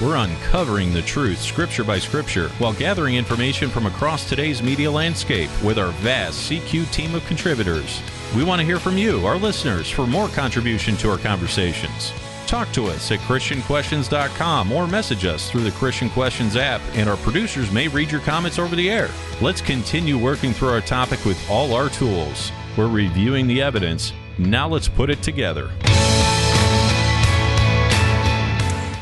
We're 0.01 0.15
uncovering 0.15 0.93
the 0.93 1.01
truth, 1.01 1.39
scripture 1.39 1.83
by 1.83 1.99
scripture, 1.99 2.49
while 2.59 2.73
gathering 2.73 3.15
information 3.15 3.69
from 3.69 3.85
across 3.85 4.27
today's 4.27 4.63
media 4.63 4.89
landscape 4.89 5.49
with 5.63 5.77
our 5.77 5.91
vast 5.91 6.49
CQ 6.49 6.91
team 6.91 7.15
of 7.15 7.25
contributors. 7.25 8.01
We 8.35 8.43
want 8.43 8.59
to 8.59 8.65
hear 8.65 8.79
from 8.79 8.97
you, 8.97 9.25
our 9.25 9.37
listeners, 9.37 9.89
for 9.89 10.07
more 10.07 10.29
contribution 10.29 10.95
to 10.97 11.11
our 11.11 11.17
conversations. 11.17 12.13
Talk 12.47 12.71
to 12.71 12.87
us 12.87 13.11
at 13.11 13.19
ChristianQuestions.com 13.19 14.71
or 14.71 14.87
message 14.87 15.25
us 15.25 15.51
through 15.51 15.61
the 15.61 15.71
Christian 15.71 16.09
Questions 16.09 16.55
app, 16.55 16.81
and 16.93 17.07
our 17.07 17.17
producers 17.17 17.71
may 17.71 17.87
read 17.87 18.09
your 18.11 18.21
comments 18.21 18.57
over 18.57 18.75
the 18.75 18.89
air. 18.89 19.09
Let's 19.41 19.61
continue 19.61 20.17
working 20.17 20.53
through 20.53 20.69
our 20.69 20.81
topic 20.81 21.25
with 21.25 21.37
all 21.49 21.73
our 21.73 21.89
tools. 21.89 22.51
We're 22.77 22.87
reviewing 22.87 23.47
the 23.47 23.61
evidence. 23.61 24.13
Now 24.37 24.67
let's 24.69 24.87
put 24.87 25.09
it 25.09 25.21
together. 25.21 25.69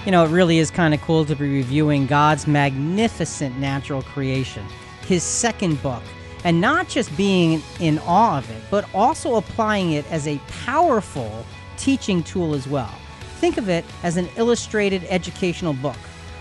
You 0.07 0.11
know, 0.11 0.23
it 0.23 0.29
really 0.29 0.59
is 0.59 0.71
kind 0.71 0.93
of 0.93 1.01
cool 1.01 1.25
to 1.25 1.35
be 1.35 1.49
reviewing 1.49 2.05
God's 2.05 2.47
magnificent 2.47 3.59
natural 3.59 4.01
creation, 4.03 4.65
his 5.05 5.21
second 5.21 5.83
book, 5.83 6.01
and 6.45 6.61
not 6.61 6.87
just 6.87 7.13
being 7.17 7.61
in 7.81 7.99
awe 7.99 8.37
of 8.37 8.49
it, 8.49 8.63
but 8.71 8.85
also 8.95 9.35
applying 9.35 9.91
it 9.91 10.09
as 10.09 10.25
a 10.25 10.37
powerful 10.63 11.45
teaching 11.75 12.23
tool 12.23 12.53
as 12.53 12.69
well. 12.69 12.95
Think 13.41 13.57
of 13.57 13.67
it 13.67 13.83
as 14.03 14.15
an 14.15 14.29
illustrated 14.37 15.03
educational 15.09 15.73
book. 15.73 15.97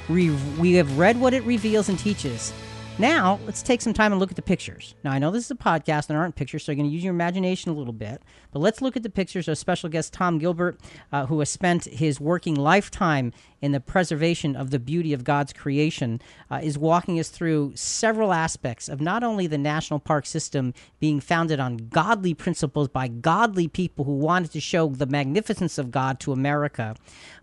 We, 0.09 0.31
we 0.61 0.75
have 0.75 0.97
read 0.97 1.21
what 1.21 1.35
it 1.35 1.43
reveals 1.43 1.89
and 1.89 1.99
teaches. 1.99 2.53
Now, 2.99 3.39
let's 3.45 3.63
take 3.63 3.83
some 3.83 3.93
time 3.93 4.13
and 4.13 4.19
look 4.19 4.31
at 4.31 4.37
the 4.37 4.43
pictures. 4.43 4.95
Now, 5.05 5.13
I 5.13 5.19
know 5.19 5.31
this 5.31 5.45
is 5.45 5.51
a 5.51 5.55
podcast 5.55 6.09
and 6.09 6.15
there 6.15 6.19
aren't 6.19 6.35
pictures, 6.35 6.65
so 6.65 6.73
you're 6.73 6.77
going 6.77 6.89
to 6.89 6.95
use 6.95 7.05
your 7.05 7.13
imagination 7.13 7.71
a 7.71 7.75
little 7.75 7.93
bit. 7.93 8.23
But 8.53 8.61
let's 8.61 8.81
look 8.81 8.97
at 8.97 9.03
the 9.03 9.11
pictures. 9.11 9.51
Our 9.51 9.55
special 9.55 9.91
guest, 9.91 10.15
Tom 10.15 10.39
Gilbert, 10.39 10.81
uh, 11.13 11.27
who 11.27 11.39
has 11.41 11.51
spent 11.51 11.85
his 11.85 12.19
working 12.19 12.55
lifetime 12.55 13.35
in 13.61 13.73
the 13.73 13.81
preservation 13.81 14.57
of 14.57 14.71
the 14.71 14.79
beauty 14.79 15.13
of 15.13 15.25
God's 15.25 15.53
creation, 15.53 16.21
uh, 16.51 16.61
is 16.63 16.79
walking 16.79 17.19
us 17.19 17.29
through 17.29 17.73
several 17.75 18.33
aspects 18.33 18.89
of 18.89 19.01
not 19.01 19.23
only 19.23 19.47
the 19.47 19.59
national 19.59 19.99
park 19.99 20.27
system 20.27 20.75
being 21.01 21.21
founded 21.21 21.61
on 21.61 21.77
godly 21.77 22.35
principles 22.35 22.89
by 22.89 23.09
godly 23.09 23.69
people 23.69 24.05
who 24.05 24.17
wanted 24.17 24.53
to 24.53 24.61
show 24.61 24.89
the 24.89 25.07
magnificence 25.07 25.79
of 25.79 25.91
God 25.91 26.21
to 26.21 26.33
America, 26.33 26.95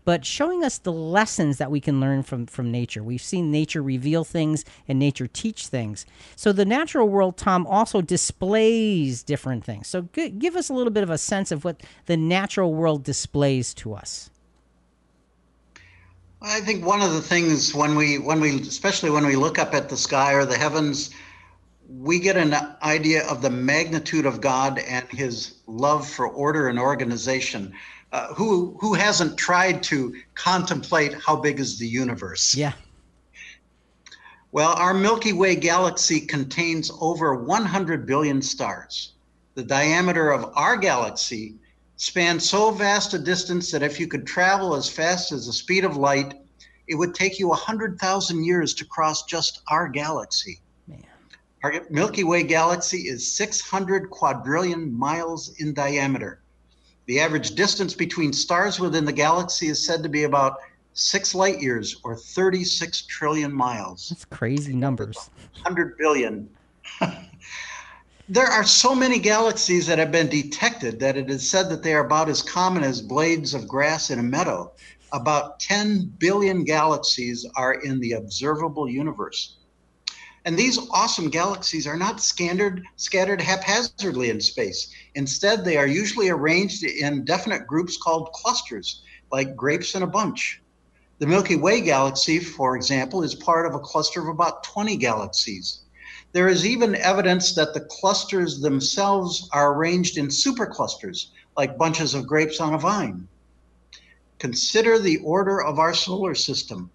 but 0.06 0.26
showing 0.26 0.64
us 0.64 0.77
the 0.77 0.91
lessons 0.91 1.57
that 1.57 1.72
we 1.72 1.80
can 1.80 1.99
learn 1.99 2.23
from, 2.23 2.45
from 2.45 2.72
nature. 2.72 3.03
We've 3.03 3.22
seen 3.22 3.52
nature 3.52 3.81
reveal 3.81 4.23
things 4.23 4.65
and 4.88 4.99
nature 4.99 5.27
teach 5.27 5.68
things. 5.68 6.06
So 6.35 6.52
the 6.52 6.65
natural 6.65 7.07
world, 7.07 7.38
Tom, 7.38 7.65
also 7.68 8.02
displays 8.02 9.23
different 9.23 9.64
things. 9.64 9.88
So 9.88 10.07
g- 10.14 10.30
give 10.30 10.56
us 10.56 10.69
a 10.69 10.73
little 10.73 10.91
bit 10.91 11.03
of 11.03 11.10
a 11.10 11.18
sense 11.18 11.52
of 11.52 11.64
what 11.64 11.81
the 12.06 12.18
natural 12.18 12.73
world 12.73 13.03
displays 13.03 13.73
to 13.76 13.94
us. 13.94 14.30
I 16.44 16.60
think 16.60 16.86
one 16.86 17.02
of 17.02 17.14
the 17.14 17.22
things 17.22 17.74
when 17.74 17.95
we 17.95 18.18
when 18.18 18.41
we 18.41 18.60
especially 18.61 19.10
when 19.10 19.26
we 19.26 19.38
look 19.38 19.57
up 19.57 19.74
at 19.74 19.88
the 19.88 19.95
sky 19.95 20.34
or 20.34 20.45
the 20.45 20.57
heavens, 20.57 21.11
we 21.88 22.20
get 22.20 22.36
an 22.36 22.53
idea 22.84 23.26
of 23.28 23.41
the 23.41 23.49
magnitude 23.49 24.26
of 24.26 24.41
God 24.41 24.78
and 24.80 25.07
His 25.10 25.56
love 25.68 26.07
for 26.07 26.28
order 26.28 26.68
and 26.68 26.78
organization. 26.78 27.74
Uh, 28.11 28.34
who 28.34 28.78
who 28.82 28.94
hasn't 28.94 29.38
tried 29.38 29.82
to 29.84 30.14
contemplate 30.36 31.14
how 31.14 31.38
big 31.38 31.61
is 31.61 31.80
the 31.80 31.88
universe? 31.88 32.53
Yeah. 32.56 32.74
Well, 34.52 34.74
our 34.74 34.94
Milky 34.94 35.32
Way 35.32 35.56
galaxy 35.56 36.20
contains 36.20 36.91
over 36.99 37.36
100 37.36 38.06
billion 38.06 38.41
stars. 38.41 39.14
The 39.56 39.64
diameter 39.64 40.30
of 40.30 40.52
our 40.56 40.76
galaxy 40.76 41.56
spans 41.98 42.49
so 42.49 42.72
vast 42.72 43.14
a 43.14 43.20
distance 43.20 43.72
that 43.72 43.84
if 43.84 43.99
you 43.99 44.07
could 44.07 44.26
travel 44.26 44.76
as 44.76 44.90
fast 44.90 45.32
as 45.32 45.45
the 45.45 45.53
speed 45.53 45.86
of 45.86 45.98
light, 45.98 46.34
it 46.88 46.95
would 46.95 47.15
take 47.15 47.40
you 47.40 47.48
100,000 47.49 48.44
years 48.44 48.74
to 48.76 48.86
cross 48.86 49.24
just 49.24 49.61
our 49.70 49.88
galaxy. 49.88 50.60
Man. 50.88 51.03
Our 51.64 51.86
Milky 51.90 52.24
Way 52.24 52.44
galaxy 52.44 53.07
is 53.07 53.36
600 53.36 54.10
quadrillion 54.10 54.94
miles 54.94 55.56
in 55.60 55.74
diameter. 55.74 56.41
The 57.06 57.20
average 57.20 57.52
distance 57.52 57.94
between 57.94 58.34
stars 58.34 58.80
within 58.80 59.06
the 59.06 59.14
galaxy 59.14 59.68
is 59.68 59.86
said 59.86 60.03
to 60.03 60.10
be 60.10 60.24
about 60.24 60.57
six 60.94 61.36
light 61.36 61.61
years 61.61 61.99
or 62.03 62.15
36 62.15 63.03
trillion 63.03 63.53
miles. 63.53 64.10
That's 64.10 64.26
crazy 64.26 64.74
numbers. 64.74 65.30
100 65.64 65.98
billion. 65.98 66.49
there 68.30 68.48
are 68.48 68.64
so 68.64 68.95
many 68.95 69.20
galaxies 69.20 69.86
that 69.88 70.00
have 70.00 70.12
been 70.12 70.30
detected 70.30 70.98
that 71.00 71.18
it 71.18 71.30
is 71.30 71.50
said 71.50 71.70
that 71.70 71.84
they 71.84 71.94
are 71.94 72.06
about 72.06 72.30
as 72.30 72.41
common 72.41 72.82
as 72.82 73.02
blades 73.02 73.54
of 73.54 73.68
grass 73.68 74.10
in 74.10 74.20
a 74.20 74.24
meadow. 74.24 74.72
About 75.12 75.60
10 75.60 76.14
billion 76.20 76.64
galaxies 76.64 77.45
are 77.58 77.74
in 77.74 78.00
the 78.00 78.14
observable 78.14 78.90
universe. 78.90 79.58
And 80.45 80.58
these 80.58 80.80
awesome 80.91 81.30
galaxies 81.30 81.86
are 81.86 81.98
not 81.98 82.22
scattered, 82.22 82.84
scattered 82.95 83.41
haphazardly 83.41 84.30
in 84.30 84.40
space. 84.40 84.94
Instead, 85.16 85.66
they 85.66 85.76
are 85.76 85.88
usually 85.88 86.30
arranged 86.30 86.84
in 86.84 87.26
definite 87.26 87.68
groups 87.68 87.98
called 87.98 88.32
clusters, 88.32 89.04
like 89.34 89.56
grapes 89.56 89.95
in 89.95 90.04
a 90.04 90.08
bunch. 90.08 90.62
The 91.20 91.28
Milky 91.28 91.58
Way 91.58 91.82
galaxy, 91.82 92.40
for 92.40 92.76
example, 92.78 93.22
is 93.22 93.36
part 93.36 93.66
of 93.66 93.76
a 93.76 93.80
cluster 93.80 94.22
of 94.22 94.30
about 94.30 94.64
20 94.64 94.95
galaxies. 94.98 95.82
There 96.34 96.47
is 96.47 96.65
even 96.65 96.95
evidence 96.95 97.53
that 97.53 97.76
the 97.76 97.81
clusters 97.81 98.60
themselves 98.60 99.47
are 99.53 99.76
arranged 99.76 100.18
in 100.18 100.30
superclusters, 100.30 101.27
like 101.55 101.77
bunches 101.77 102.15
of 102.15 102.26
grapes 102.26 102.60
on 102.60 102.73
a 102.73 102.80
vine. 102.80 103.27
Consider 104.39 104.97
the 104.97 105.18
order 105.18 105.61
of 105.61 105.77
our 105.77 105.93
solar 105.93 106.34
system. 106.34 106.89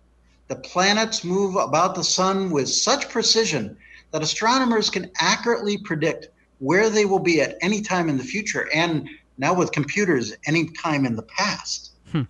The 0.48 0.56
planets 0.56 1.22
move 1.22 1.54
about 1.54 1.94
the 1.94 2.02
sun 2.02 2.50
with 2.50 2.68
such 2.68 3.08
precision 3.10 3.76
that 4.10 4.22
astronomers 4.22 4.90
can 4.90 5.10
accurately 5.20 5.78
predict 5.78 6.30
where 6.58 6.90
they 6.90 7.04
will 7.04 7.20
be 7.20 7.40
at 7.40 7.58
any 7.60 7.80
time 7.80 8.08
in 8.08 8.18
the 8.18 8.24
future, 8.24 8.68
and 8.74 9.08
now 9.38 9.54
with 9.54 9.70
computers, 9.70 10.34
any 10.46 10.68
time 10.70 11.06
in 11.06 11.14
the 11.14 11.22
past. 11.22 11.92
Hmm. 12.10 12.22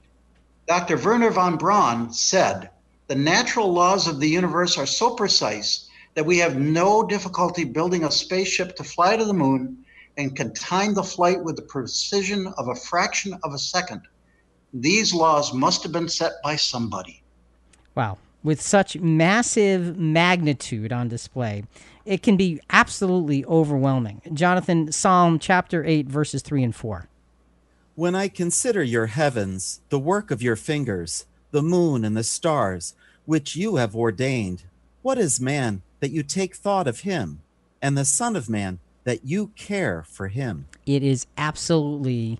Dr. 0.66 0.98
Wernher 0.98 1.30
von 1.30 1.56
Braun 1.56 2.12
said, 2.12 2.68
The 3.06 3.14
natural 3.14 3.72
laws 3.72 4.06
of 4.06 4.20
the 4.20 4.28
universe 4.28 4.76
are 4.76 4.84
so 4.84 5.14
precise 5.14 5.87
that 6.18 6.24
we 6.24 6.38
have 6.38 6.56
no 6.56 7.06
difficulty 7.06 7.62
building 7.62 8.02
a 8.02 8.10
spaceship 8.10 8.74
to 8.74 8.82
fly 8.82 9.16
to 9.16 9.24
the 9.24 9.32
moon 9.32 9.78
and 10.16 10.34
can 10.34 10.52
time 10.52 10.92
the 10.92 11.02
flight 11.04 11.40
with 11.44 11.54
the 11.54 11.62
precision 11.62 12.52
of 12.58 12.66
a 12.66 12.74
fraction 12.74 13.38
of 13.44 13.54
a 13.54 13.58
second. 13.58 14.00
These 14.74 15.14
laws 15.14 15.54
must 15.54 15.84
have 15.84 15.92
been 15.92 16.08
set 16.08 16.32
by 16.42 16.56
somebody. 16.56 17.22
Wow. 17.94 18.18
With 18.42 18.60
such 18.60 18.96
massive 18.96 19.96
magnitude 19.96 20.92
on 20.92 21.06
display, 21.06 21.62
it 22.04 22.24
can 22.24 22.36
be 22.36 22.60
absolutely 22.68 23.44
overwhelming. 23.44 24.20
Jonathan, 24.34 24.90
Psalm 24.90 25.38
chapter 25.38 25.84
8, 25.84 26.08
verses 26.08 26.42
3 26.42 26.64
and 26.64 26.74
4. 26.74 27.06
When 27.94 28.16
I 28.16 28.26
consider 28.26 28.82
your 28.82 29.06
heavens, 29.06 29.82
the 29.88 30.00
work 30.00 30.32
of 30.32 30.42
your 30.42 30.56
fingers, 30.56 31.26
the 31.52 31.62
moon 31.62 32.04
and 32.04 32.16
the 32.16 32.24
stars, 32.24 32.94
which 33.24 33.54
you 33.54 33.76
have 33.76 33.94
ordained, 33.94 34.64
what 35.02 35.16
is 35.16 35.40
man 35.40 35.82
that 36.00 36.10
you 36.10 36.22
take 36.22 36.54
thought 36.54 36.86
of 36.86 37.00
him, 37.00 37.40
and 37.82 37.96
the 37.96 38.04
Son 38.04 38.36
of 38.36 38.48
Man 38.48 38.78
that 39.04 39.24
you 39.24 39.48
care 39.56 40.04
for 40.08 40.28
him? 40.28 40.66
It 40.86 41.02
is 41.02 41.26
absolutely 41.36 42.38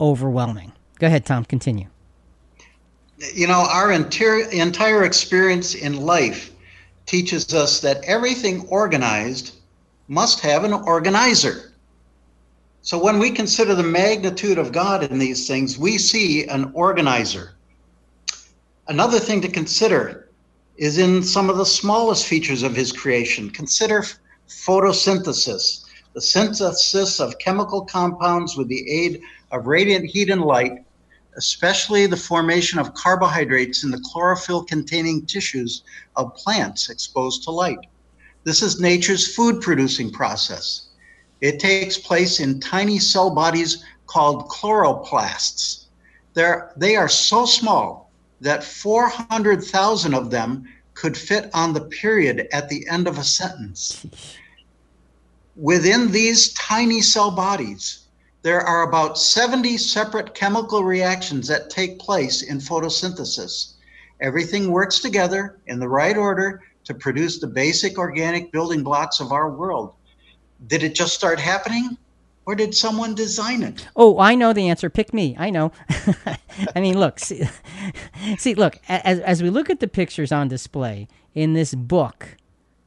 overwhelming. 0.00 0.72
Go 0.98 1.06
ahead, 1.06 1.26
Tom, 1.26 1.44
continue. 1.44 1.88
You 3.34 3.46
know, 3.46 3.66
our 3.70 3.92
entire, 3.92 4.48
entire 4.50 5.04
experience 5.04 5.74
in 5.74 5.96
life 5.96 6.52
teaches 7.06 7.52
us 7.54 7.80
that 7.80 8.04
everything 8.04 8.66
organized 8.68 9.56
must 10.08 10.40
have 10.40 10.64
an 10.64 10.72
organizer. 10.72 11.72
So 12.82 13.02
when 13.02 13.18
we 13.18 13.30
consider 13.30 13.74
the 13.74 13.82
magnitude 13.82 14.58
of 14.58 14.72
God 14.72 15.02
in 15.02 15.18
these 15.18 15.48
things, 15.48 15.78
we 15.78 15.98
see 15.98 16.46
an 16.46 16.70
organizer. 16.74 17.54
Another 18.88 19.18
thing 19.18 19.40
to 19.40 19.48
consider 19.48 20.25
is 20.76 20.98
in 20.98 21.22
some 21.22 21.48
of 21.48 21.56
the 21.56 21.66
smallest 21.66 22.26
features 22.26 22.62
of 22.62 22.76
his 22.76 22.92
creation. 22.92 23.50
Consider 23.50 24.04
photosynthesis, 24.48 25.84
the 26.14 26.20
synthesis 26.20 27.20
of 27.20 27.38
chemical 27.38 27.84
compounds 27.84 28.56
with 28.56 28.68
the 28.68 28.88
aid 28.90 29.20
of 29.52 29.66
radiant 29.66 30.04
heat 30.04 30.30
and 30.30 30.42
light, 30.42 30.84
especially 31.36 32.06
the 32.06 32.16
formation 32.16 32.78
of 32.78 32.94
carbohydrates 32.94 33.84
in 33.84 33.90
the 33.90 34.00
chlorophyll 34.04 34.64
containing 34.64 35.24
tissues 35.26 35.82
of 36.16 36.34
plants 36.34 36.88
exposed 36.88 37.42
to 37.42 37.50
light. 37.50 37.78
This 38.44 38.62
is 38.62 38.80
nature's 38.80 39.34
food 39.34 39.60
producing 39.60 40.10
process. 40.10 40.88
It 41.40 41.58
takes 41.58 41.98
place 41.98 42.40
in 42.40 42.60
tiny 42.60 42.98
cell 42.98 43.30
bodies 43.30 43.84
called 44.06 44.48
chloroplasts. 44.48 45.86
They're, 46.32 46.72
they 46.76 46.96
are 46.96 47.08
so 47.08 47.44
small 47.44 48.05
that 48.40 48.64
400,000 48.64 50.14
of 50.14 50.30
them 50.30 50.68
could 50.94 51.16
fit 51.16 51.50
on 51.52 51.72
the 51.72 51.82
period 51.82 52.48
at 52.52 52.68
the 52.68 52.86
end 52.88 53.06
of 53.06 53.18
a 53.18 53.24
sentence. 53.24 54.06
Within 55.56 56.10
these 56.10 56.52
tiny 56.54 57.00
cell 57.00 57.30
bodies, 57.30 58.06
there 58.42 58.60
are 58.60 58.82
about 58.82 59.18
70 59.18 59.76
separate 59.78 60.34
chemical 60.34 60.84
reactions 60.84 61.48
that 61.48 61.70
take 61.70 61.98
place 61.98 62.42
in 62.42 62.58
photosynthesis. 62.58 63.72
Everything 64.20 64.70
works 64.70 65.00
together 65.00 65.58
in 65.66 65.80
the 65.80 65.88
right 65.88 66.16
order 66.16 66.62
to 66.84 66.94
produce 66.94 67.38
the 67.38 67.46
basic 67.46 67.98
organic 67.98 68.52
building 68.52 68.82
blocks 68.82 69.20
of 69.20 69.32
our 69.32 69.50
world. 69.50 69.92
Did 70.68 70.82
it 70.82 70.94
just 70.94 71.14
start 71.14 71.40
happening? 71.40 71.98
Or 72.46 72.54
did 72.54 72.76
someone 72.76 73.16
design 73.16 73.64
it? 73.64 73.88
Oh, 73.96 74.20
I 74.20 74.36
know 74.36 74.52
the 74.52 74.68
answer. 74.68 74.88
Pick 74.88 75.12
me. 75.12 75.34
I 75.36 75.50
know. 75.50 75.72
I 76.76 76.80
mean, 76.80 76.96
look, 76.96 77.18
see, 77.18 77.42
see, 78.38 78.54
look, 78.54 78.78
as, 78.88 79.18
as 79.18 79.42
we 79.42 79.50
look 79.50 79.68
at 79.68 79.80
the 79.80 79.88
pictures 79.88 80.30
on 80.30 80.46
display 80.46 81.08
in 81.34 81.54
this 81.54 81.74
book, 81.74 82.36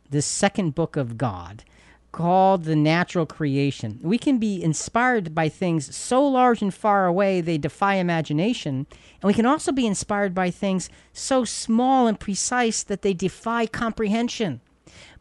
this 0.10 0.26
second 0.26 0.76
book 0.76 0.96
of 0.96 1.18
God, 1.18 1.66
called 2.14 2.64
the 2.64 2.76
natural 2.76 3.26
creation, 3.26 4.00
we 4.02 4.18
can 4.18 4.38
be 4.40 4.64
inspired 4.64 5.36
by 5.36 5.50
things 5.50 5.94
so 5.94 6.26
large 6.26 6.62
and 6.62 6.74
far 6.74 7.06
away 7.06 7.42
they 7.42 7.58
defy 7.58 7.96
imagination. 7.96 8.88
And 9.22 9.28
we 9.28 9.34
can 9.34 9.46
also 9.46 9.74
be 9.74 9.86
inspired 9.86 10.34
by 10.34 10.52
things 10.52 10.90
so 11.12 11.44
small 11.44 12.08
and 12.08 12.18
precise 12.18 12.82
that 12.84 13.02
they 13.02 13.14
defy 13.14 13.66
comprehension. 13.68 14.62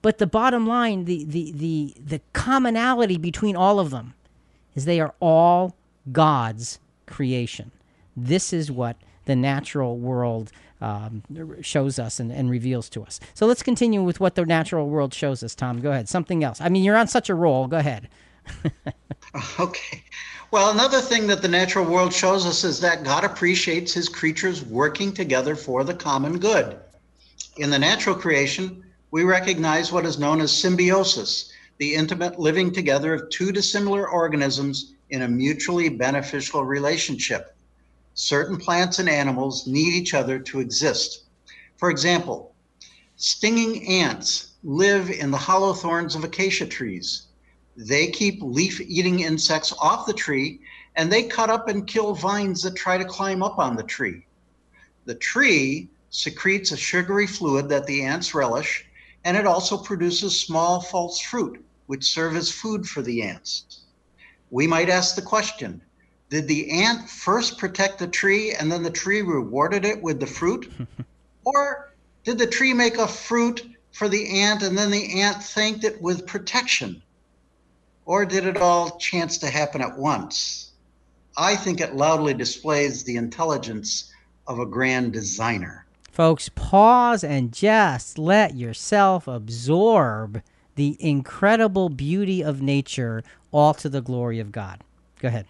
But 0.00 0.18
the 0.18 0.28
bottom 0.28 0.64
line, 0.64 1.06
the, 1.06 1.24
the, 1.24 1.52
the, 1.52 1.94
the 2.00 2.20
commonality 2.32 3.18
between 3.18 3.56
all 3.56 3.80
of 3.80 3.90
them 3.90 4.14
is 4.78 4.84
they 4.84 5.00
are 5.00 5.12
all 5.20 5.74
God's 6.12 6.78
creation. 7.06 7.72
This 8.16 8.52
is 8.52 8.70
what 8.70 8.96
the 9.24 9.34
natural 9.34 9.98
world 9.98 10.52
um, 10.80 11.24
shows 11.60 11.98
us 11.98 12.20
and, 12.20 12.30
and 12.30 12.48
reveals 12.48 12.88
to 12.90 13.02
us. 13.02 13.18
So 13.34 13.46
let's 13.46 13.62
continue 13.64 14.04
with 14.04 14.20
what 14.20 14.36
the 14.36 14.46
natural 14.46 14.88
world 14.88 15.12
shows 15.12 15.42
us, 15.42 15.56
Tom. 15.56 15.80
Go 15.80 15.90
ahead. 15.90 16.08
Something 16.08 16.44
else. 16.44 16.60
I 16.60 16.68
mean, 16.68 16.84
you're 16.84 16.96
on 16.96 17.08
such 17.08 17.28
a 17.28 17.34
roll. 17.34 17.66
Go 17.66 17.78
ahead. 17.78 18.08
Okay. 19.60 20.02
Well, 20.50 20.70
another 20.70 21.02
thing 21.02 21.26
that 21.26 21.42
the 21.42 21.48
natural 21.48 21.84
world 21.84 22.14
shows 22.14 22.46
us 22.46 22.64
is 22.64 22.80
that 22.80 23.04
God 23.04 23.24
appreciates 23.24 23.92
his 23.92 24.08
creatures 24.08 24.64
working 24.64 25.12
together 25.12 25.54
for 25.54 25.84
the 25.84 25.92
common 25.92 26.38
good. 26.38 26.78
In 27.58 27.68
the 27.68 27.78
natural 27.78 28.14
creation, 28.14 28.82
we 29.10 29.24
recognize 29.24 29.92
what 29.92 30.06
is 30.06 30.18
known 30.18 30.40
as 30.40 30.50
symbiosis, 30.50 31.52
the 31.78 31.94
intimate 31.94 32.38
living 32.38 32.72
together 32.72 33.14
of 33.14 33.30
two 33.30 33.52
dissimilar 33.52 34.08
organisms 34.08 34.94
in 35.10 35.22
a 35.22 35.28
mutually 35.28 35.88
beneficial 35.88 36.64
relationship. 36.64 37.56
Certain 38.14 38.56
plants 38.56 38.98
and 38.98 39.08
animals 39.08 39.66
need 39.66 39.94
each 39.94 40.12
other 40.12 40.38
to 40.40 40.60
exist. 40.60 41.24
For 41.76 41.90
example, 41.90 42.54
stinging 43.16 43.86
ants 43.86 44.54
live 44.64 45.08
in 45.08 45.30
the 45.30 45.38
hollow 45.38 45.72
thorns 45.72 46.16
of 46.16 46.24
acacia 46.24 46.66
trees. 46.66 47.28
They 47.76 48.08
keep 48.08 48.42
leaf 48.42 48.80
eating 48.80 49.20
insects 49.20 49.72
off 49.78 50.06
the 50.06 50.12
tree 50.12 50.60
and 50.96 51.12
they 51.12 51.22
cut 51.22 51.48
up 51.48 51.68
and 51.68 51.86
kill 51.86 52.12
vines 52.12 52.62
that 52.62 52.74
try 52.74 52.98
to 52.98 53.04
climb 53.04 53.40
up 53.40 53.60
on 53.60 53.76
the 53.76 53.84
tree. 53.84 54.26
The 55.04 55.14
tree 55.14 55.88
secretes 56.10 56.72
a 56.72 56.76
sugary 56.76 57.28
fluid 57.28 57.68
that 57.68 57.86
the 57.86 58.02
ants 58.02 58.34
relish, 58.34 58.84
and 59.24 59.36
it 59.36 59.46
also 59.46 59.78
produces 59.78 60.40
small 60.40 60.80
false 60.80 61.20
fruit, 61.20 61.64
which 61.88 62.04
serve 62.04 62.36
as 62.36 62.52
food 62.52 62.86
for 62.86 63.00
the 63.00 63.22
ants. 63.22 63.80
We 64.50 64.66
might 64.66 64.90
ask 64.90 65.16
the 65.16 65.22
question 65.22 65.82
Did 66.28 66.46
the 66.46 66.70
ant 66.70 67.08
first 67.08 67.58
protect 67.58 67.98
the 67.98 68.06
tree 68.06 68.52
and 68.52 68.70
then 68.70 68.82
the 68.82 68.90
tree 68.90 69.22
rewarded 69.22 69.84
it 69.84 70.00
with 70.02 70.20
the 70.20 70.26
fruit? 70.26 70.70
or 71.44 71.94
did 72.24 72.38
the 72.38 72.46
tree 72.46 72.74
make 72.74 72.98
a 72.98 73.08
fruit 73.08 73.66
for 73.92 74.06
the 74.06 74.40
ant 74.42 74.62
and 74.62 74.76
then 74.76 74.90
the 74.90 75.22
ant 75.22 75.42
thanked 75.42 75.82
it 75.82 76.00
with 76.02 76.26
protection? 76.26 77.02
Or 78.04 78.26
did 78.26 78.44
it 78.44 78.58
all 78.58 78.98
chance 78.98 79.38
to 79.38 79.48
happen 79.48 79.80
at 79.80 79.98
once? 79.98 80.72
I 81.38 81.56
think 81.56 81.80
it 81.80 81.96
loudly 81.96 82.34
displays 82.34 83.02
the 83.02 83.16
intelligence 83.16 84.12
of 84.46 84.58
a 84.58 84.66
grand 84.66 85.14
designer. 85.14 85.86
Folks, 86.12 86.50
pause 86.50 87.24
and 87.24 87.50
just 87.50 88.18
let 88.18 88.56
yourself 88.56 89.26
absorb 89.26 90.42
the 90.78 90.96
incredible 91.00 91.90
beauty 91.90 92.42
of 92.42 92.62
nature, 92.62 93.22
all 93.52 93.74
to 93.74 93.88
the 93.90 94.00
glory 94.00 94.40
of 94.40 94.52
God. 94.52 94.82
Go 95.20 95.28
ahead. 95.28 95.46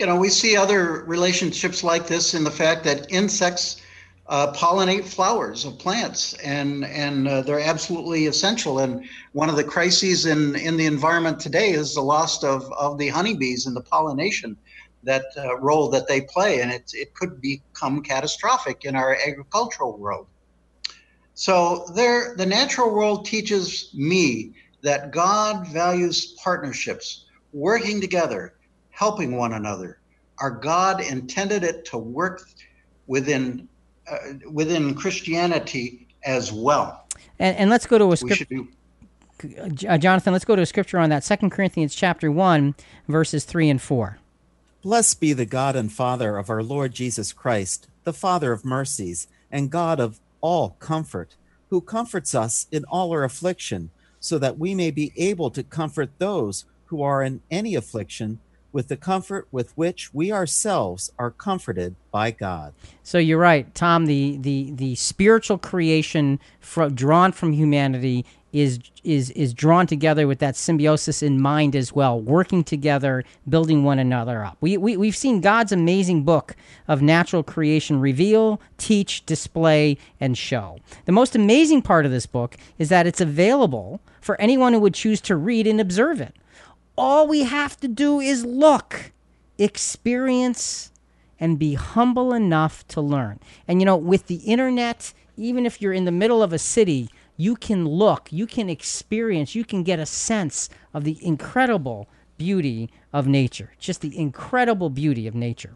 you 0.00 0.06
know, 0.06 0.16
we 0.16 0.30
see 0.30 0.56
other 0.56 1.04
relationships 1.04 1.84
like 1.84 2.06
this 2.06 2.32
in 2.34 2.42
the 2.42 2.50
fact 2.50 2.84
that 2.84 3.06
insects 3.12 3.82
uh, 4.28 4.52
pollinate 4.54 5.04
flowers 5.04 5.64
of 5.66 5.78
plants, 5.78 6.32
and 6.42 6.84
and 6.86 7.28
uh, 7.28 7.42
they're 7.42 7.60
absolutely 7.60 8.26
essential. 8.26 8.78
And 8.78 9.04
one 9.32 9.50
of 9.50 9.56
the 9.56 9.64
crises 9.64 10.24
in 10.24 10.56
in 10.56 10.78
the 10.78 10.86
environment 10.86 11.38
today 11.38 11.70
is 11.72 11.94
the 11.94 12.00
loss 12.00 12.42
of 12.42 12.72
of 12.72 12.96
the 12.96 13.08
honeybees 13.08 13.66
and 13.66 13.76
the 13.76 13.82
pollination 13.82 14.56
that 15.02 15.26
uh, 15.36 15.58
role 15.58 15.90
that 15.90 16.08
they 16.08 16.22
play, 16.22 16.60
and 16.62 16.72
it 16.72 16.90
it 16.94 17.12
could 17.14 17.40
become 17.40 18.02
catastrophic 18.02 18.84
in 18.86 18.96
our 18.96 19.18
agricultural 19.26 19.98
world. 19.98 20.26
So 21.40 21.86
there, 21.94 22.34
the 22.36 22.44
natural 22.44 22.94
world 22.94 23.24
teaches 23.24 23.88
me 23.94 24.52
that 24.82 25.10
God 25.10 25.66
values 25.68 26.34
partnerships, 26.44 27.24
working 27.54 27.98
together, 27.98 28.52
helping 28.90 29.34
one 29.38 29.54
another. 29.54 30.00
Our 30.36 30.50
God 30.50 31.00
intended 31.00 31.64
it 31.64 31.86
to 31.86 31.96
work 31.96 32.42
within 33.06 33.66
uh, 34.06 34.16
within 34.50 34.94
Christianity 34.94 36.06
as 36.24 36.52
well. 36.52 37.06
And, 37.38 37.56
and 37.56 37.70
let's 37.70 37.86
go 37.86 37.96
to 37.96 38.04
a 38.04 38.08
We 38.08 38.16
script. 38.16 38.36
should 38.36 38.48
do. 38.50 38.68
Uh, 39.88 39.96
Jonathan, 39.96 40.34
let's 40.34 40.44
go 40.44 40.54
to 40.54 40.60
a 40.60 40.66
scripture 40.66 40.98
on 40.98 41.08
that. 41.08 41.24
Second 41.24 41.48
Corinthians 41.48 41.94
chapter 41.94 42.30
one, 42.30 42.74
verses 43.08 43.46
three 43.46 43.70
and 43.70 43.80
four. 43.80 44.18
Blessed 44.82 45.18
be 45.20 45.32
the 45.32 45.46
God 45.46 45.74
and 45.74 45.90
Father 45.90 46.36
of 46.36 46.50
our 46.50 46.62
Lord 46.62 46.92
Jesus 46.92 47.32
Christ, 47.32 47.88
the 48.04 48.12
Father 48.12 48.52
of 48.52 48.62
mercies, 48.62 49.26
and 49.50 49.70
God 49.70 50.00
of 50.00 50.20
all 50.40 50.76
comfort, 50.78 51.36
who 51.70 51.80
comforts 51.80 52.34
us 52.34 52.66
in 52.70 52.84
all 52.84 53.12
our 53.12 53.24
affliction, 53.24 53.90
so 54.18 54.38
that 54.38 54.58
we 54.58 54.74
may 54.74 54.90
be 54.90 55.12
able 55.16 55.50
to 55.50 55.62
comfort 55.62 56.10
those 56.18 56.64
who 56.86 57.02
are 57.02 57.22
in 57.22 57.40
any 57.50 57.74
affliction 57.74 58.40
with 58.72 58.88
the 58.88 58.96
comfort 58.96 59.48
with 59.50 59.76
which 59.76 60.12
we 60.14 60.32
ourselves 60.32 61.10
are 61.18 61.30
comforted 61.30 61.96
by 62.10 62.30
God. 62.30 62.72
So 63.02 63.18
you're 63.18 63.38
right, 63.38 63.72
Tom. 63.74 64.06
The 64.06 64.36
the 64.40 64.70
the 64.72 64.94
spiritual 64.94 65.58
creation 65.58 66.38
fro- 66.60 66.90
drawn 66.90 67.32
from 67.32 67.52
humanity 67.52 68.24
is 68.52 68.80
is 69.04 69.30
is 69.30 69.54
drawn 69.54 69.86
together 69.86 70.26
with 70.26 70.38
that 70.40 70.56
symbiosis 70.56 71.22
in 71.22 71.40
mind 71.40 71.76
as 71.76 71.92
well, 71.92 72.20
working 72.20 72.64
together, 72.64 73.24
building 73.48 73.84
one 73.84 73.98
another 73.98 74.44
up. 74.44 74.56
We, 74.60 74.76
we 74.76 74.96
we've 74.96 75.16
seen 75.16 75.40
God's 75.40 75.72
amazing 75.72 76.24
book 76.24 76.56
of 76.88 77.02
natural 77.02 77.42
creation 77.42 78.00
reveal, 78.00 78.60
teach, 78.78 79.24
display, 79.26 79.98
and 80.20 80.36
show. 80.36 80.78
The 81.04 81.12
most 81.12 81.34
amazing 81.34 81.82
part 81.82 82.04
of 82.04 82.12
this 82.12 82.26
book 82.26 82.56
is 82.78 82.88
that 82.88 83.06
it's 83.06 83.20
available 83.20 84.00
for 84.20 84.40
anyone 84.40 84.72
who 84.72 84.80
would 84.80 84.94
choose 84.94 85.20
to 85.22 85.36
read 85.36 85.66
and 85.66 85.80
observe 85.80 86.20
it. 86.20 86.34
All 86.96 87.26
we 87.26 87.44
have 87.44 87.78
to 87.80 87.88
do 87.88 88.20
is 88.20 88.44
look, 88.44 89.12
experience, 89.58 90.90
and 91.38 91.58
be 91.58 91.74
humble 91.74 92.34
enough 92.34 92.86
to 92.88 93.00
learn. 93.00 93.40
And 93.66 93.80
you 93.80 93.86
know, 93.86 93.96
with 93.96 94.26
the 94.26 94.36
internet, 94.36 95.14
even 95.36 95.64
if 95.64 95.80
you're 95.80 95.94
in 95.94 96.04
the 96.04 96.12
middle 96.12 96.42
of 96.42 96.52
a 96.52 96.58
city, 96.58 97.08
you 97.40 97.56
can 97.56 97.88
look, 97.88 98.30
you 98.30 98.46
can 98.46 98.68
experience, 98.68 99.54
you 99.54 99.64
can 99.64 99.82
get 99.82 99.98
a 99.98 100.04
sense 100.04 100.68
of 100.92 101.04
the 101.04 101.16
incredible 101.24 102.06
beauty 102.36 102.90
of 103.14 103.26
nature. 103.26 103.72
Just 103.78 104.02
the 104.02 104.18
incredible 104.18 104.90
beauty 104.90 105.26
of 105.26 105.34
nature. 105.34 105.74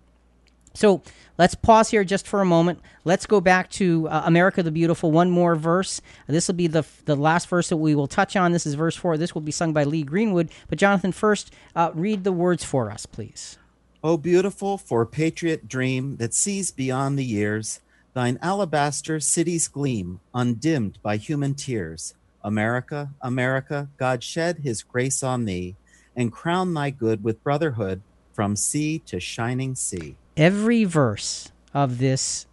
So 0.74 1.00
let's 1.38 1.54
pause 1.54 1.88
here 1.88 2.04
just 2.04 2.26
for 2.26 2.42
a 2.42 2.44
moment. 2.44 2.80
Let's 3.04 3.24
go 3.24 3.40
back 3.40 3.70
to 3.70 4.08
uh, 4.08 4.24
America 4.26 4.62
the 4.62 4.70
Beautiful. 4.70 5.10
One 5.10 5.30
more 5.30 5.56
verse. 5.56 6.02
This 6.26 6.48
will 6.48 6.54
be 6.54 6.66
the 6.66 6.84
the 7.06 7.16
last 7.16 7.48
verse 7.48 7.70
that 7.70 7.78
we 7.78 7.94
will 7.94 8.08
touch 8.08 8.36
on. 8.36 8.52
This 8.52 8.66
is 8.66 8.74
verse 8.74 8.96
four. 8.96 9.16
This 9.16 9.34
will 9.34 9.40
be 9.40 9.52
sung 9.52 9.72
by 9.72 9.84
Lee 9.84 10.02
Greenwood. 10.02 10.50
But 10.68 10.78
Jonathan, 10.78 11.12
first, 11.12 11.50
uh, 11.74 11.92
read 11.94 12.24
the 12.24 12.32
words 12.32 12.62
for 12.62 12.90
us, 12.90 13.06
please. 13.06 13.56
Oh, 14.02 14.18
beautiful 14.18 14.76
for 14.76 15.00
a 15.00 15.06
patriot 15.06 15.66
dream 15.66 16.16
that 16.16 16.34
sees 16.34 16.70
beyond 16.72 17.18
the 17.18 17.24
years, 17.24 17.80
thine 18.14 18.38
alabaster 18.40 19.20
cities 19.20 19.68
gleam, 19.68 20.20
undimmed 20.32 20.98
by 21.02 21.16
human 21.16 21.54
tears. 21.54 22.14
America, 22.42 23.10
America, 23.20 23.88
God 23.96 24.22
shed 24.22 24.58
his 24.58 24.82
grace 24.82 25.22
on 25.22 25.44
thee, 25.44 25.76
and 26.16 26.32
crown 26.32 26.74
thy 26.74 26.90
good 26.90 27.24
with 27.24 27.42
brotherhood 27.42 28.02
from 28.32 28.56
sea 28.56 29.00
to 29.00 29.20
shining 29.20 29.74
sea. 29.74 30.16
Every 30.36 30.84
verse 30.84 31.52
of 31.72 31.98
this 31.98 32.46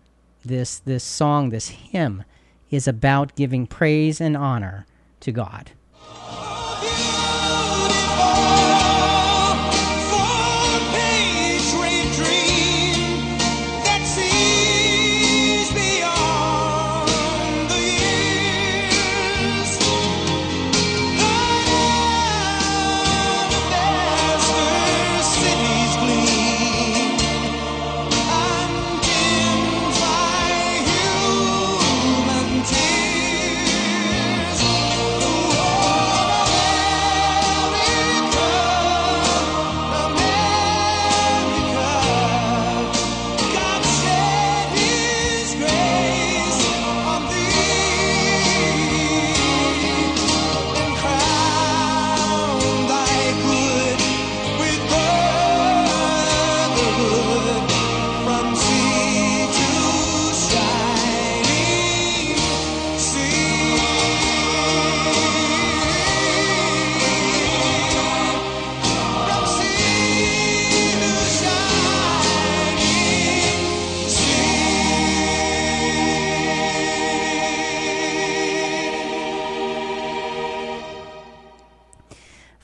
this 0.43 0.79
this 0.79 1.03
song, 1.03 1.51
this 1.51 1.69
hymn, 1.69 2.23
is 2.71 2.87
about 2.87 3.35
giving 3.35 3.67
praise 3.67 4.19
and 4.19 4.35
honor 4.35 4.85
to 5.19 5.31
God. 5.31 5.71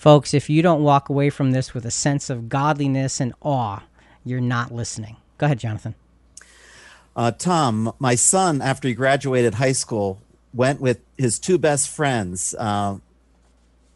Folks, 0.07 0.33
if 0.33 0.49
you 0.49 0.61
don't 0.61 0.83
walk 0.83 1.09
away 1.09 1.29
from 1.29 1.51
this 1.51 1.73
with 1.73 1.85
a 1.85 1.91
sense 1.91 2.29
of 2.29 2.47
godliness 2.47 3.19
and 3.19 3.33
awe, 3.41 3.83
you're 4.23 4.39
not 4.39 4.73
listening. 4.73 5.17
Go 5.37 5.47
ahead, 5.47 5.59
Jonathan. 5.59 5.95
Uh, 7.13 7.31
Tom, 7.31 7.91
my 7.99 8.15
son, 8.15 8.61
after 8.61 8.87
he 8.87 8.93
graduated 8.93 9.55
high 9.55 9.73
school, 9.73 10.21
went 10.53 10.79
with 10.79 11.01
his 11.17 11.39
two 11.39 11.57
best 11.57 11.89
friends 11.89 12.55
uh, 12.57 12.99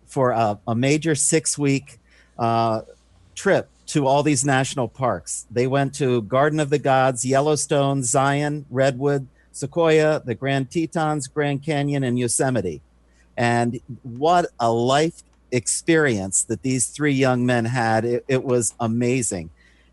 for 0.06 0.32
a, 0.32 0.60
a 0.68 0.76
major 0.76 1.16
six 1.16 1.58
week 1.58 1.98
uh, 2.38 2.82
trip 3.34 3.70
to 3.86 4.06
all 4.06 4.22
these 4.22 4.44
national 4.44 4.90
parks. 4.90 5.46
They 5.50 5.66
went 5.66 5.96
to 5.96 6.24
Garden 6.24 6.60
of 6.60 6.70
the 6.70 6.80
Gods, 6.80 7.24
Yellowstone, 7.24 8.04
Zion, 8.04 8.66
Redwood, 8.70 9.28
Sequoia, 9.54 10.22
the 10.26 10.36
Grand 10.36 10.72
Tetons, 10.72 11.30
Grand 11.30 11.64
Canyon, 11.64 12.04
and 12.04 12.20
Yosemite. 12.20 12.82
And 13.38 13.80
what 14.04 14.48
a 14.60 14.70
life 14.70 15.24
experience 15.52 16.44
that 16.44 16.62
these 16.62 16.88
three 16.88 17.14
young 17.14 17.46
men 17.46 17.66
had. 17.66 18.06
It, 18.06 18.26
it 18.28 18.44
was 18.44 18.74
amazing. 18.80 19.50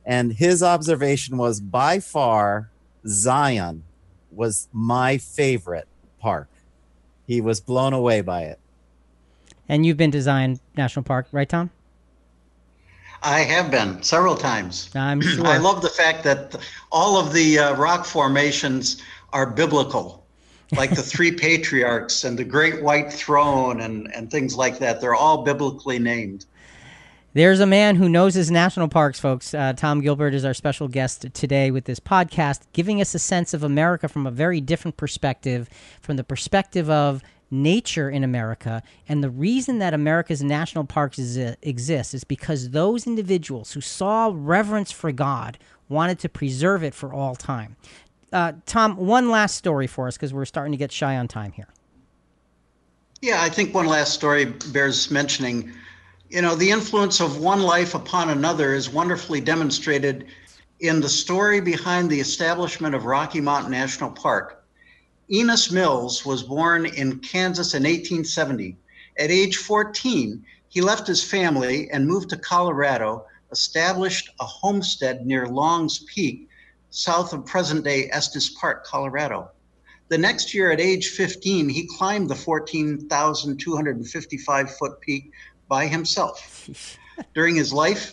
And 0.07 0.33
his 0.33 0.63
observation 0.63 1.37
was 1.37 1.61
by 1.61 2.01
far 2.01 2.71
Zion 3.07 3.85
was 4.31 4.69
my 4.73 5.19
favorite 5.19 5.89
park. 6.19 6.49
He 7.27 7.41
was 7.41 7.61
blown 7.61 7.93
away 7.93 8.21
by 8.21 8.43
it. 8.43 8.59
And 9.69 9.85
you've 9.85 9.97
been 9.97 10.11
to 10.13 10.23
Zion 10.23 10.61
National 10.77 11.03
Park, 11.03 11.29
right, 11.31 11.49
Tom? 11.49 11.71
I 13.23 13.41
have 13.41 13.71
been 13.71 14.03
several 14.03 14.37
times. 14.37 14.91
I'm 14.95 15.21
sure. 15.21 15.47
I 15.47 15.59
love 15.59 15.83
the 15.83 15.89
fact 15.89 16.23
that 16.25 16.57
all 16.93 17.19
of 17.19 17.33
the 17.33 17.59
uh, 17.59 17.75
rock 17.75 18.05
formations 18.05 19.03
are 19.33 19.45
biblical, 19.45 20.25
like 20.73 20.91
the 20.91 21.03
three 21.03 21.33
patriarchs 21.33 22.25
and 22.25 22.39
the 22.39 22.45
Great 22.45 22.83
White 22.83 23.13
Throne 23.13 23.81
and, 23.81 24.15
and 24.15 24.31
things 24.31 24.57
like 24.57 24.79
that. 24.79 25.01
They're 25.01 25.15
all 25.15 25.43
biblically 25.43 25.99
named. 25.99 26.47
There's 27.35 27.61
a 27.61 27.67
man 27.67 27.97
who 27.97 28.09
knows 28.09 28.35
his 28.35 28.51
national 28.51 28.89
parks, 28.89 29.21
folks. 29.21 29.55
Uh, 29.55 29.73
Tom 29.75 30.01
Gilbert 30.01 30.35
is 30.35 30.45
our 30.45 30.55
special 30.55 30.89
guest 30.89 31.27
today 31.35 31.71
with 31.71 31.85
this 31.85 32.01
podcast, 32.01 32.63
giving 32.73 33.01
us 33.01 33.15
a 33.15 33.19
sense 33.19 33.55
of 33.55 33.63
America 33.63 34.09
from 34.09 34.27
a 34.27 34.31
very 34.31 34.61
different 34.61 34.97
perspective, 34.97 35.69
from 36.01 36.17
the 36.17 36.25
perspective 36.25 36.91
of 36.91 37.23
nature 37.51 38.11
in 38.11 38.25
America. 38.25 38.83
And 39.09 39.23
the 39.23 39.31
reason 39.31 39.79
that 39.79 39.95
America's 39.95 40.43
national 40.43 40.85
parks 40.85 41.19
is, 41.19 41.39
uh, 41.39 41.55
exist 41.63 42.15
is 42.15 42.25
because 42.25 42.71
those 42.71 43.07
individuals 43.07 43.73
who 43.73 43.81
saw 43.81 44.33
reverence 44.35 44.91
for 44.91 45.13
God 45.13 45.59
wanted 45.89 46.19
to 46.21 46.29
preserve 46.29 46.83
it 46.83 46.95
for 46.95 47.13
all 47.13 47.35
time. 47.35 47.77
Uh, 48.33 48.53
Tom, 48.67 48.97
one 48.97 49.31
last 49.31 49.57
story 49.57 49.87
for 49.87 50.07
us 50.07 50.17
because 50.17 50.35
we're 50.35 50.45
starting 50.45 50.73
to 50.73 50.79
get 50.79 50.93
shy 50.93 51.17
on 51.17 51.29
time 51.29 51.53
here. 51.53 51.69
Yeah, 53.21 53.43
I 53.43 53.49
think 53.49 53.75
one 53.75 53.87
last 53.87 54.13
story 54.13 54.45
bears 54.45 55.11
mentioning. 55.11 55.73
You 56.29 56.43
know, 56.43 56.55
the 56.55 56.71
influence 56.71 57.21
of 57.21 57.39
one 57.39 57.63
life 57.63 57.95
upon 57.95 58.31
another 58.31 58.75
is 58.75 58.91
wonderfully 58.91 59.41
demonstrated 59.41 60.27
in 60.81 61.01
the 61.01 61.09
story 61.09 61.61
behind 61.61 62.11
the 62.11 62.21
establishment 62.21 62.95
of 62.95 63.07
Rocky 63.07 63.41
Mountain 63.41 63.73
National 63.73 64.11
Park. 64.11 64.65
Enos 65.31 65.71
Mills 65.71 66.25
was 66.25 66.43
born 66.43 66.87
in 66.87 67.19
Kansas 67.19 67.75
in 67.75 67.83
1870. 67.83 68.77
At 69.19 69.31
age 69.31 69.57
14, 69.57 70.45
he 70.69 70.81
left 70.81 71.07
his 71.07 71.25
family 71.25 71.91
and 71.91 72.07
moved 72.07 72.31
to 72.31 72.37
Colorado, 72.37 73.27
established 73.51 74.31
a 74.41 74.45
homestead 74.45 75.27
near 75.27 75.49
Long's 75.49 76.05
Peak, 76.15 76.48
south 76.91 77.33
of 77.33 77.47
present 77.47 77.85
day 77.85 78.11
Estes 78.11 78.51
Park, 78.51 78.85
Colorado. 78.85 79.51
The 80.09 80.19
next 80.19 80.55
year, 80.55 80.73
at 80.73 80.81
age 80.81 81.09
15, 81.09 81.69
he 81.69 81.87
climbed 81.99 82.31
the 82.31 82.35
14,255 82.35 84.77
foot 84.77 85.01
peak 85.01 85.31
by 85.69 85.87
himself. 85.87 86.97
During 87.35 87.57
his 87.57 87.73
life, 87.73 88.13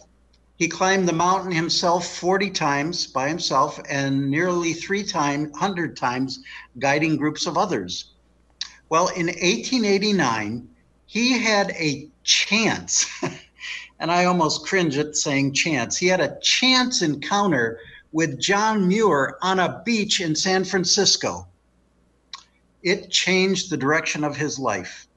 he 0.57 0.68
climbed 0.68 1.07
the 1.07 1.14
mountain 1.14 1.52
himself 1.52 2.07
40 2.18 2.49
times 2.49 3.06
by 3.07 3.30
himself 3.30 3.80
and 3.89 4.30
nearly 4.30 4.73
three 4.73 5.03
times, 5.03 5.52
100 5.52 5.97
times 5.97 6.39
guiding 6.80 7.18
groups 7.18 7.45
of 7.45 7.57
others. 7.57 8.14
Well, 8.89 9.07
in 9.10 9.27
1889, 9.27 10.68
he 11.06 11.39
had 11.39 11.72
a 11.72 12.10
chance, 12.23 13.06
and 13.99 14.11
I 14.11 14.26
almost 14.26 14.65
cringe 14.65 14.97
at 14.97 15.15
saying 15.15 15.53
chance. 15.53 15.97
He 15.97 16.07
had 16.07 16.22
a 16.22 16.38
chance 16.41 17.02
encounter 17.02 17.80
with 18.15 18.39
John 18.39 18.87
Muir 18.87 19.37
on 19.41 19.59
a 19.59 19.81
beach 19.83 20.21
in 20.21 20.37
San 20.37 20.63
Francisco. 20.63 21.49
It 22.81 23.11
changed 23.11 23.69
the 23.69 23.75
direction 23.75 24.23
of 24.23 24.37
his 24.37 24.57
life. 24.57 25.09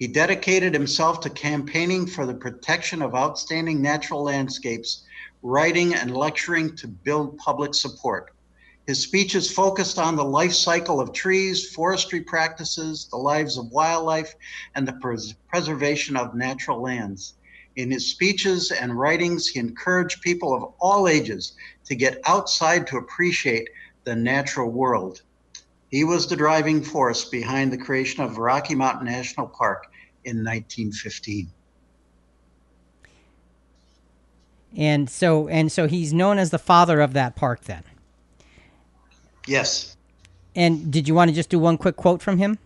He 0.00 0.08
dedicated 0.08 0.74
himself 0.74 1.20
to 1.20 1.30
campaigning 1.30 2.08
for 2.08 2.26
the 2.26 2.34
protection 2.34 3.02
of 3.02 3.14
outstanding 3.14 3.80
natural 3.80 4.24
landscapes, 4.24 5.04
writing 5.44 5.94
and 5.94 6.16
lecturing 6.16 6.74
to 6.78 6.88
build 6.88 7.38
public 7.38 7.72
support. 7.72 8.34
His 8.88 9.00
speeches 9.00 9.48
focused 9.48 10.00
on 10.00 10.16
the 10.16 10.24
life 10.24 10.54
cycle 10.54 11.00
of 11.00 11.12
trees, 11.12 11.70
forestry 11.70 12.22
practices, 12.22 13.06
the 13.12 13.16
lives 13.16 13.56
of 13.56 13.70
wildlife, 13.70 14.34
and 14.74 14.88
the 14.88 14.94
pres- 14.94 15.34
preservation 15.48 16.16
of 16.16 16.34
natural 16.34 16.82
lands. 16.82 17.34
In 17.78 17.92
his 17.92 18.10
speeches 18.10 18.72
and 18.72 18.98
writings, 18.98 19.46
he 19.46 19.60
encouraged 19.60 20.20
people 20.20 20.52
of 20.52 20.74
all 20.80 21.06
ages 21.06 21.52
to 21.84 21.94
get 21.94 22.20
outside 22.24 22.88
to 22.88 22.96
appreciate 22.96 23.68
the 24.02 24.16
natural 24.16 24.68
world. 24.68 25.22
He 25.88 26.02
was 26.02 26.26
the 26.26 26.34
driving 26.34 26.82
force 26.82 27.24
behind 27.26 27.72
the 27.72 27.78
creation 27.78 28.24
of 28.24 28.36
Rocky 28.36 28.74
Mountain 28.74 29.06
National 29.06 29.46
Park 29.46 29.86
in 30.24 30.38
1915. 30.38 31.52
And 34.76 35.08
so 35.08 35.46
and 35.46 35.70
so 35.70 35.86
he's 35.86 36.12
known 36.12 36.38
as 36.38 36.50
the 36.50 36.58
father 36.58 37.00
of 37.00 37.12
that 37.12 37.36
park 37.36 37.62
then. 37.62 37.84
Yes. 39.46 39.96
And 40.56 40.92
did 40.92 41.06
you 41.06 41.14
want 41.14 41.30
to 41.30 41.34
just 41.34 41.48
do 41.48 41.60
one 41.60 41.78
quick 41.78 41.94
quote 41.94 42.22
from 42.22 42.38
him? 42.38 42.58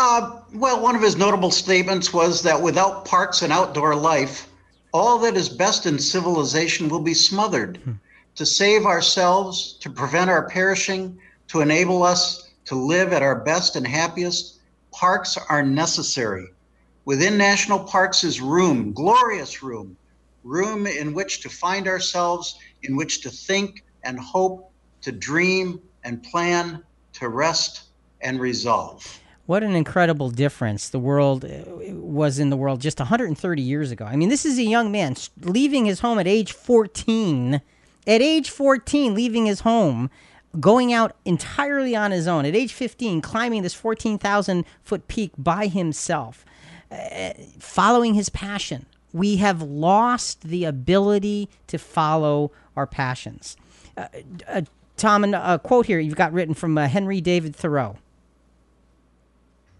Uh, 0.00 0.42
well, 0.54 0.80
one 0.80 0.94
of 0.94 1.02
his 1.02 1.16
notable 1.16 1.50
statements 1.50 2.12
was 2.12 2.40
that 2.40 2.62
without 2.62 3.04
parks 3.04 3.42
and 3.42 3.52
outdoor 3.52 3.96
life, 3.96 4.46
all 4.92 5.18
that 5.18 5.36
is 5.36 5.48
best 5.48 5.86
in 5.86 5.98
civilization 5.98 6.88
will 6.88 7.00
be 7.00 7.12
smothered. 7.12 7.80
To 8.36 8.46
save 8.46 8.86
ourselves, 8.86 9.72
to 9.80 9.90
prevent 9.90 10.30
our 10.30 10.48
perishing, 10.48 11.18
to 11.48 11.62
enable 11.62 12.04
us 12.04 12.48
to 12.66 12.76
live 12.76 13.12
at 13.12 13.24
our 13.24 13.40
best 13.40 13.74
and 13.74 13.84
happiest, 13.84 14.60
parks 14.92 15.36
are 15.36 15.64
necessary. 15.64 16.46
Within 17.04 17.36
national 17.36 17.80
parks 17.80 18.22
is 18.22 18.40
room, 18.40 18.92
glorious 18.92 19.64
room, 19.64 19.96
room 20.44 20.86
in 20.86 21.12
which 21.12 21.40
to 21.40 21.48
find 21.48 21.88
ourselves, 21.88 22.56
in 22.84 22.94
which 22.94 23.20
to 23.22 23.30
think 23.30 23.84
and 24.04 24.20
hope, 24.20 24.70
to 25.00 25.10
dream 25.10 25.80
and 26.04 26.22
plan, 26.22 26.84
to 27.14 27.28
rest 27.28 27.88
and 28.20 28.38
resolve. 28.38 29.20
What 29.48 29.62
an 29.62 29.74
incredible 29.74 30.28
difference 30.28 30.90
the 30.90 30.98
world 30.98 31.46
uh, 31.46 31.94
was 31.94 32.38
in 32.38 32.50
the 32.50 32.56
world 32.56 32.82
just 32.82 32.98
130 32.98 33.62
years 33.62 33.90
ago. 33.90 34.04
I 34.04 34.14
mean, 34.14 34.28
this 34.28 34.44
is 34.44 34.58
a 34.58 34.62
young 34.62 34.92
man 34.92 35.16
leaving 35.40 35.86
his 35.86 36.00
home 36.00 36.18
at 36.18 36.26
age 36.26 36.52
14. 36.52 37.54
At 37.54 37.62
age 38.20 38.50
14, 38.50 39.14
leaving 39.14 39.46
his 39.46 39.60
home, 39.60 40.10
going 40.60 40.92
out 40.92 41.16
entirely 41.24 41.96
on 41.96 42.10
his 42.10 42.28
own. 42.28 42.44
At 42.44 42.54
age 42.54 42.74
15, 42.74 43.22
climbing 43.22 43.62
this 43.62 43.72
14,000 43.72 44.66
foot 44.82 45.08
peak 45.08 45.32
by 45.38 45.68
himself, 45.68 46.44
uh, 46.92 47.30
following 47.58 48.12
his 48.12 48.28
passion. 48.28 48.84
We 49.14 49.36
have 49.36 49.62
lost 49.62 50.42
the 50.42 50.66
ability 50.66 51.48
to 51.68 51.78
follow 51.78 52.52
our 52.76 52.86
passions. 52.86 53.56
Uh, 53.96 54.08
uh, 54.46 54.62
Tom, 54.98 55.24
an- 55.24 55.32
a 55.32 55.58
quote 55.58 55.86
here 55.86 56.00
you've 56.00 56.16
got 56.16 56.34
written 56.34 56.52
from 56.52 56.76
uh, 56.76 56.86
Henry 56.86 57.22
David 57.22 57.56
Thoreau. 57.56 57.96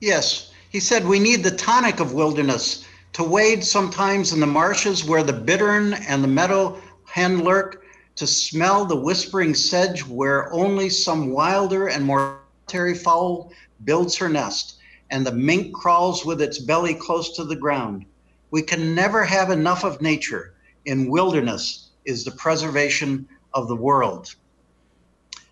Yes, 0.01 0.53
he 0.71 0.79
said 0.79 1.05
we 1.05 1.19
need 1.19 1.43
the 1.43 1.51
tonic 1.51 1.99
of 1.99 2.13
wilderness 2.13 2.85
to 3.15 3.25
wade 3.25 3.65
sometimes 3.65 4.33
in 4.33 4.39
the 4.39 4.47
marshes 4.47 5.05
where 5.05 5.25
the 5.25 5.33
bittern 5.33 5.95
and 5.95 6.23
the 6.23 6.29
meadow 6.29 6.81
hen 7.05 7.43
lurk, 7.43 7.83
to 8.15 8.27
smell 8.27 8.85
the 8.85 8.97
whispering 8.97 9.55
sedge 9.55 10.05
where 10.05 10.53
only 10.53 10.89
some 10.89 11.31
wilder 11.31 11.89
and 11.89 12.05
more 12.05 12.39
solitary 12.67 12.95
fowl 12.95 13.51
builds 13.85 14.17
her 14.17 14.29
nest, 14.29 14.79
and 15.11 15.27
the 15.27 15.33
mink 15.33 15.75
crawls 15.75 16.25
with 16.25 16.41
its 16.43 16.59
belly 16.59 16.95
close 16.95 17.35
to 17.35 17.45
the 17.45 17.57
ground. 17.57 18.05
We 18.51 18.63
can 18.63 18.95
never 18.95 19.25
have 19.25 19.51
enough 19.51 19.85
of 19.85 20.03
nature. 20.03 20.55
In 20.85 21.11
wilderness 21.11 21.91
is 22.05 22.25
the 22.25 22.31
preservation 22.33 23.29
of 23.55 23.69
the 23.69 23.77
world. 23.77 24.35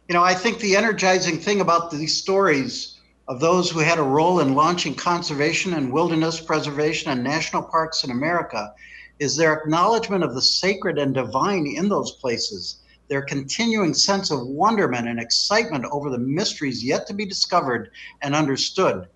You 0.08 0.14
know, 0.14 0.22
I 0.22 0.34
think 0.34 0.58
the 0.58 0.76
energizing 0.76 1.38
thing 1.38 1.60
about 1.60 1.90
these 1.90 2.16
stories 2.16 2.95
of 3.28 3.40
those 3.40 3.70
who 3.70 3.80
had 3.80 3.98
a 3.98 4.02
role 4.02 4.40
in 4.40 4.54
launching 4.54 4.94
conservation 4.94 5.74
and 5.74 5.92
wilderness 5.92 6.40
preservation 6.40 7.10
and 7.10 7.24
national 7.24 7.62
parks 7.62 8.04
in 8.04 8.10
America 8.10 8.72
is 9.18 9.36
their 9.36 9.54
acknowledgement 9.54 10.22
of 10.22 10.34
the 10.34 10.42
sacred 10.42 10.98
and 10.98 11.14
divine 11.14 11.66
in 11.66 11.88
those 11.88 12.12
places, 12.12 12.80
their 13.08 13.22
continuing 13.22 13.94
sense 13.94 14.30
of 14.30 14.46
wonderment 14.46 15.08
and 15.08 15.18
excitement 15.18 15.84
over 15.90 16.10
the 16.10 16.18
mysteries 16.18 16.84
yet 16.84 17.06
to 17.06 17.14
be 17.14 17.26
discovered 17.26 17.90
and 18.22 18.34
understood. 18.34 19.08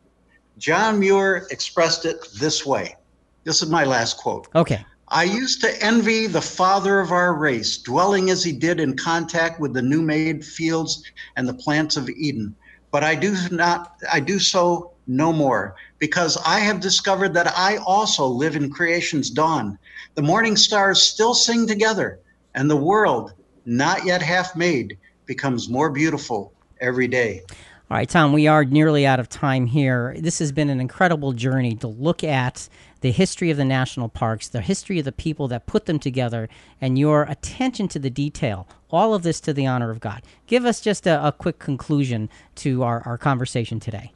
John 0.59 0.99
Muir 0.99 1.47
expressed 1.51 2.05
it 2.05 2.17
this 2.39 2.67
way. 2.67 2.97
This 3.45 3.63
is 3.63 3.71
my 3.71 3.85
last 3.85 4.17
quote. 4.17 4.49
Okay. 4.55 4.85
I 5.09 5.25
used 5.25 5.61
to 5.63 5.83
envy 5.83 6.27
the 6.27 6.41
father 6.41 7.01
of 7.01 7.11
our 7.11 7.35
race, 7.35 7.79
dwelling 7.79 8.31
as 8.31 8.45
he 8.45 8.53
did 8.53 8.79
in 8.79 8.97
contact 8.97 9.61
with 9.61 9.73
the 9.73 9.83
new 9.83 10.03
made 10.03 10.45
fields 10.45 11.03
and 11.37 11.49
the 11.49 11.55
plants 11.55 11.97
of 11.97 12.09
Eden. 12.09 12.55
But 12.91 13.05
I 13.05 13.15
do 13.15 13.37
not 13.51 14.01
I 14.13 14.21
do 14.21 14.39
so 14.39 14.93
no 15.07 15.33
more, 15.33 15.75
because 15.99 16.37
I 16.47 16.61
have 16.61 16.81
discovered 16.81 17.35
that 17.35 17.53
I 17.57 17.79
also 17.79 18.27
live 18.27 18.57
in 18.57 18.71
creation's 18.71 19.29
dawn. 19.31 19.79
The 20.15 20.23
morning 20.23 20.57
stars 20.57 21.03
still 21.03 21.35
sing 21.35 21.67
together, 21.67 22.21
and 22.55 22.71
the 22.71 22.77
world, 22.77 23.33
not 23.65 24.05
yet 24.05 24.23
half 24.23 24.55
made, 24.55 24.99
becomes 25.27 25.69
more 25.69 25.91
beautiful 25.91 26.53
every 26.81 27.09
day. 27.09 27.43
All 27.91 27.97
right, 27.97 28.09
Tom, 28.09 28.33
we 28.33 28.47
are 28.47 28.65
nearly 28.65 29.05
out 29.05 29.19
of 29.19 29.29
time 29.29 29.67
here. 29.67 30.15
This 30.19 30.39
has 30.39 30.53
been 30.53 30.71
an 30.71 30.81
incredible 30.81 31.33
journey 31.33 31.75
to 31.77 31.89
look 31.89 32.23
at 32.23 32.69
the 33.01 33.13
history 33.13 33.51
of 33.51 33.57
the 33.57 33.65
national 33.65 34.09
parks, 34.09 34.49
the 34.49 34.61
history 34.61 34.99
of 34.99 35.05
the 35.05 35.13
people 35.13 35.49
that 35.49 35.67
put 35.67 35.87
them 35.87 35.99
together, 35.99 36.49
and 36.81 36.99
your 36.99 37.23
attention 37.23 37.89
to 37.89 37.99
the 37.99 38.11
detail. 38.11 38.69
All 38.91 39.15
of 39.15 39.23
this 39.23 39.41
to 39.41 39.53
the 39.53 39.67
honor 39.67 39.91
of 39.91 40.01
God. 40.01 40.23
Give 40.47 40.65
us 40.65 40.81
just 40.81 41.07
a, 41.07 41.27
a 41.27 41.33
quick 41.33 41.59
conclusion 41.59 42.29
to 42.57 42.83
our, 42.83 43.03
our 43.07 43.17
conversation 43.17 43.81
today. 43.81 44.13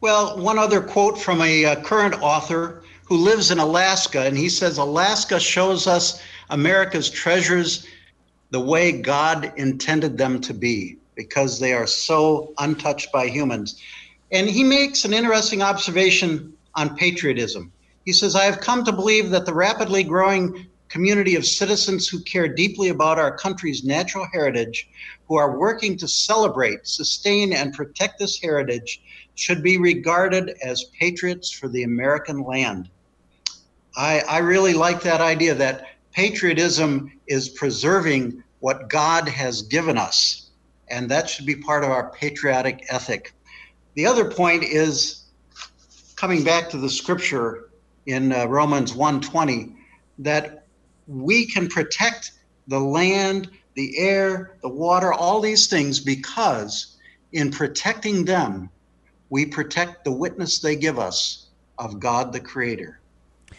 Well, 0.00 0.38
one 0.38 0.58
other 0.58 0.80
quote 0.80 1.16
from 1.16 1.40
a 1.42 1.64
uh, 1.64 1.82
current 1.82 2.20
author 2.22 2.82
who 3.04 3.16
lives 3.16 3.50
in 3.50 3.58
Alaska, 3.58 4.22
and 4.22 4.36
he 4.36 4.48
says 4.48 4.78
Alaska 4.78 5.38
shows 5.38 5.86
us 5.86 6.20
America's 6.50 7.08
treasures 7.08 7.86
the 8.50 8.60
way 8.60 8.92
God 8.92 9.52
intended 9.56 10.18
them 10.18 10.40
to 10.40 10.54
be 10.54 10.96
because 11.14 11.60
they 11.60 11.72
are 11.72 11.86
so 11.86 12.52
untouched 12.58 13.12
by 13.12 13.28
humans. 13.28 13.80
And 14.32 14.48
he 14.48 14.64
makes 14.64 15.04
an 15.04 15.12
interesting 15.12 15.62
observation 15.62 16.51
on 16.74 16.96
patriotism. 16.96 17.72
He 18.04 18.12
says, 18.12 18.34
I 18.34 18.44
have 18.44 18.60
come 18.60 18.84
to 18.84 18.92
believe 18.92 19.30
that 19.30 19.46
the 19.46 19.54
rapidly 19.54 20.02
growing 20.02 20.66
community 20.88 21.36
of 21.36 21.46
citizens 21.46 22.06
who 22.06 22.20
care 22.20 22.46
deeply 22.46 22.90
about 22.90 23.18
our 23.18 23.34
country's 23.34 23.82
natural 23.82 24.26
heritage, 24.30 24.88
who 25.26 25.36
are 25.36 25.58
working 25.58 25.96
to 25.96 26.06
celebrate, 26.06 26.86
sustain, 26.86 27.54
and 27.54 27.72
protect 27.72 28.18
this 28.18 28.38
heritage, 28.38 29.00
should 29.34 29.62
be 29.62 29.78
regarded 29.78 30.50
as 30.62 30.84
patriots 30.98 31.50
for 31.50 31.68
the 31.68 31.84
American 31.84 32.42
land. 32.42 32.90
I, 33.96 34.20
I 34.28 34.38
really 34.38 34.74
like 34.74 35.00
that 35.02 35.22
idea 35.22 35.54
that 35.54 35.86
patriotism 36.12 37.10
is 37.26 37.48
preserving 37.48 38.42
what 38.60 38.90
God 38.90 39.28
has 39.28 39.62
given 39.62 39.96
us, 39.96 40.50
and 40.88 41.10
that 41.10 41.28
should 41.28 41.46
be 41.46 41.56
part 41.56 41.84
of 41.84 41.90
our 41.90 42.12
patriotic 42.12 42.84
ethic. 42.90 43.32
The 43.94 44.06
other 44.06 44.30
point 44.30 44.62
is 44.62 45.21
coming 46.22 46.44
back 46.44 46.70
to 46.70 46.78
the 46.78 46.88
scripture 46.88 47.68
in 48.06 48.30
uh, 48.32 48.46
Romans 48.46 48.92
1:20 48.92 49.74
that 50.20 50.66
we 51.08 51.44
can 51.44 51.66
protect 51.66 52.30
the 52.68 52.78
land, 52.78 53.50
the 53.74 53.98
air, 53.98 54.56
the 54.62 54.68
water, 54.68 55.12
all 55.12 55.40
these 55.40 55.66
things 55.66 55.98
because 55.98 56.96
in 57.32 57.50
protecting 57.50 58.24
them, 58.24 58.70
we 59.30 59.44
protect 59.44 60.04
the 60.04 60.12
witness 60.12 60.60
they 60.60 60.76
give 60.76 60.96
us 60.96 61.48
of 61.76 61.98
God 61.98 62.32
the 62.32 62.38
Creator 62.38 63.00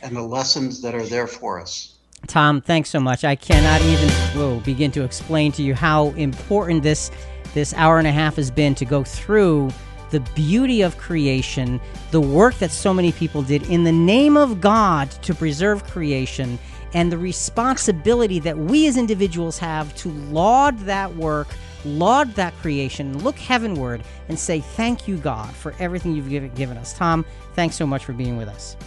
and 0.01 0.15
the 0.15 0.21
lessons 0.21 0.81
that 0.83 0.95
are 0.95 1.05
there 1.05 1.27
for 1.27 1.59
us. 1.59 1.95
Tom, 2.27 2.61
thanks 2.61 2.89
so 2.89 3.01
much. 3.01 3.25
I 3.25 3.35
cannot 3.35 3.81
even 3.81 4.09
whoa, 4.37 4.61
begin 4.61 4.89
to 4.91 5.03
explain 5.03 5.51
to 5.53 5.63
you 5.63 5.75
how 5.75 6.11
important 6.11 6.81
this 6.81 7.11
this 7.53 7.73
hour 7.73 7.99
and 7.99 8.07
a 8.07 8.11
half 8.13 8.37
has 8.37 8.49
been 8.49 8.73
to 8.75 8.85
go 8.85 9.03
through 9.03 9.69
the 10.13 10.21
beauty 10.35 10.83
of 10.83 10.95
creation, 10.99 11.81
the 12.11 12.21
work 12.21 12.53
that 12.59 12.69
so 12.69 12.93
many 12.93 13.11
people 13.11 13.41
did 13.41 13.63
in 13.63 13.83
the 13.83 13.91
name 13.91 14.37
of 14.37 14.61
God 14.61 15.09
to 15.23 15.33
preserve 15.33 15.83
creation, 15.85 16.59
and 16.93 17.11
the 17.11 17.17
responsibility 17.17 18.37
that 18.37 18.55
we 18.55 18.85
as 18.85 18.95
individuals 18.95 19.57
have 19.57 19.93
to 19.95 20.09
laud 20.09 20.77
that 20.81 21.15
work, 21.15 21.47
laud 21.83 22.31
that 22.35 22.53
creation, 22.57 23.17
look 23.23 23.39
heavenward, 23.39 24.03
and 24.29 24.37
say, 24.37 24.59
Thank 24.59 25.07
you, 25.07 25.17
God, 25.17 25.51
for 25.55 25.73
everything 25.79 26.15
you've 26.15 26.29
given, 26.29 26.53
given 26.53 26.77
us. 26.77 26.93
Tom, 26.93 27.25
thanks 27.55 27.75
so 27.75 27.87
much 27.87 28.05
for 28.05 28.13
being 28.13 28.37
with 28.37 28.47
us. 28.47 28.77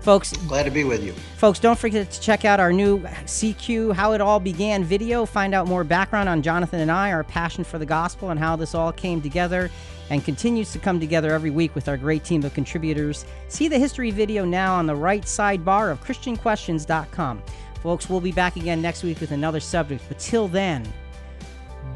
Folks, 0.00 0.34
Glad 0.48 0.64
to 0.64 0.70
be 0.70 0.84
with 0.84 1.02
you. 1.02 1.12
Folks, 1.36 1.58
don't 1.58 1.78
forget 1.78 2.10
to 2.10 2.20
check 2.20 2.44
out 2.44 2.60
our 2.60 2.72
new 2.72 3.00
CQ 3.00 3.94
How 3.94 4.12
It 4.12 4.20
All 4.20 4.38
Began 4.38 4.84
video. 4.84 5.24
Find 5.24 5.54
out 5.54 5.66
more 5.66 5.82
background 5.82 6.28
on 6.28 6.42
Jonathan 6.42 6.80
and 6.80 6.90
I, 6.90 7.12
our 7.12 7.24
passion 7.24 7.64
for 7.64 7.78
the 7.78 7.86
gospel, 7.86 8.30
and 8.30 8.38
how 8.38 8.56
this 8.56 8.74
all 8.74 8.92
came 8.92 9.22
together 9.22 9.70
and 10.10 10.24
continues 10.24 10.72
to 10.72 10.78
come 10.78 11.00
together 11.00 11.32
every 11.32 11.50
week 11.50 11.74
with 11.74 11.88
our 11.88 11.96
great 11.96 12.24
team 12.24 12.44
of 12.44 12.54
contributors. 12.54 13.24
See 13.48 13.68
the 13.68 13.78
history 13.78 14.10
video 14.10 14.44
now 14.44 14.74
on 14.74 14.86
the 14.86 14.96
right 14.96 15.22
sidebar 15.22 15.90
of 15.90 16.02
ChristianQuestions.com. 16.04 17.42
Folks, 17.82 18.08
we'll 18.08 18.20
be 18.20 18.32
back 18.32 18.56
again 18.56 18.80
next 18.80 19.02
week 19.02 19.20
with 19.20 19.32
another 19.32 19.60
subject, 19.60 20.04
but 20.08 20.18
till 20.18 20.48
then, 20.48 20.90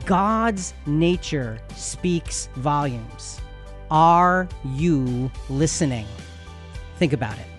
God's 0.05 0.74
nature 0.86 1.59
speaks 1.74 2.48
volumes. 2.56 3.40
Are 3.90 4.48
you 4.64 5.30
listening? 5.48 6.06
Think 6.98 7.12
about 7.12 7.39
it. 7.39 7.57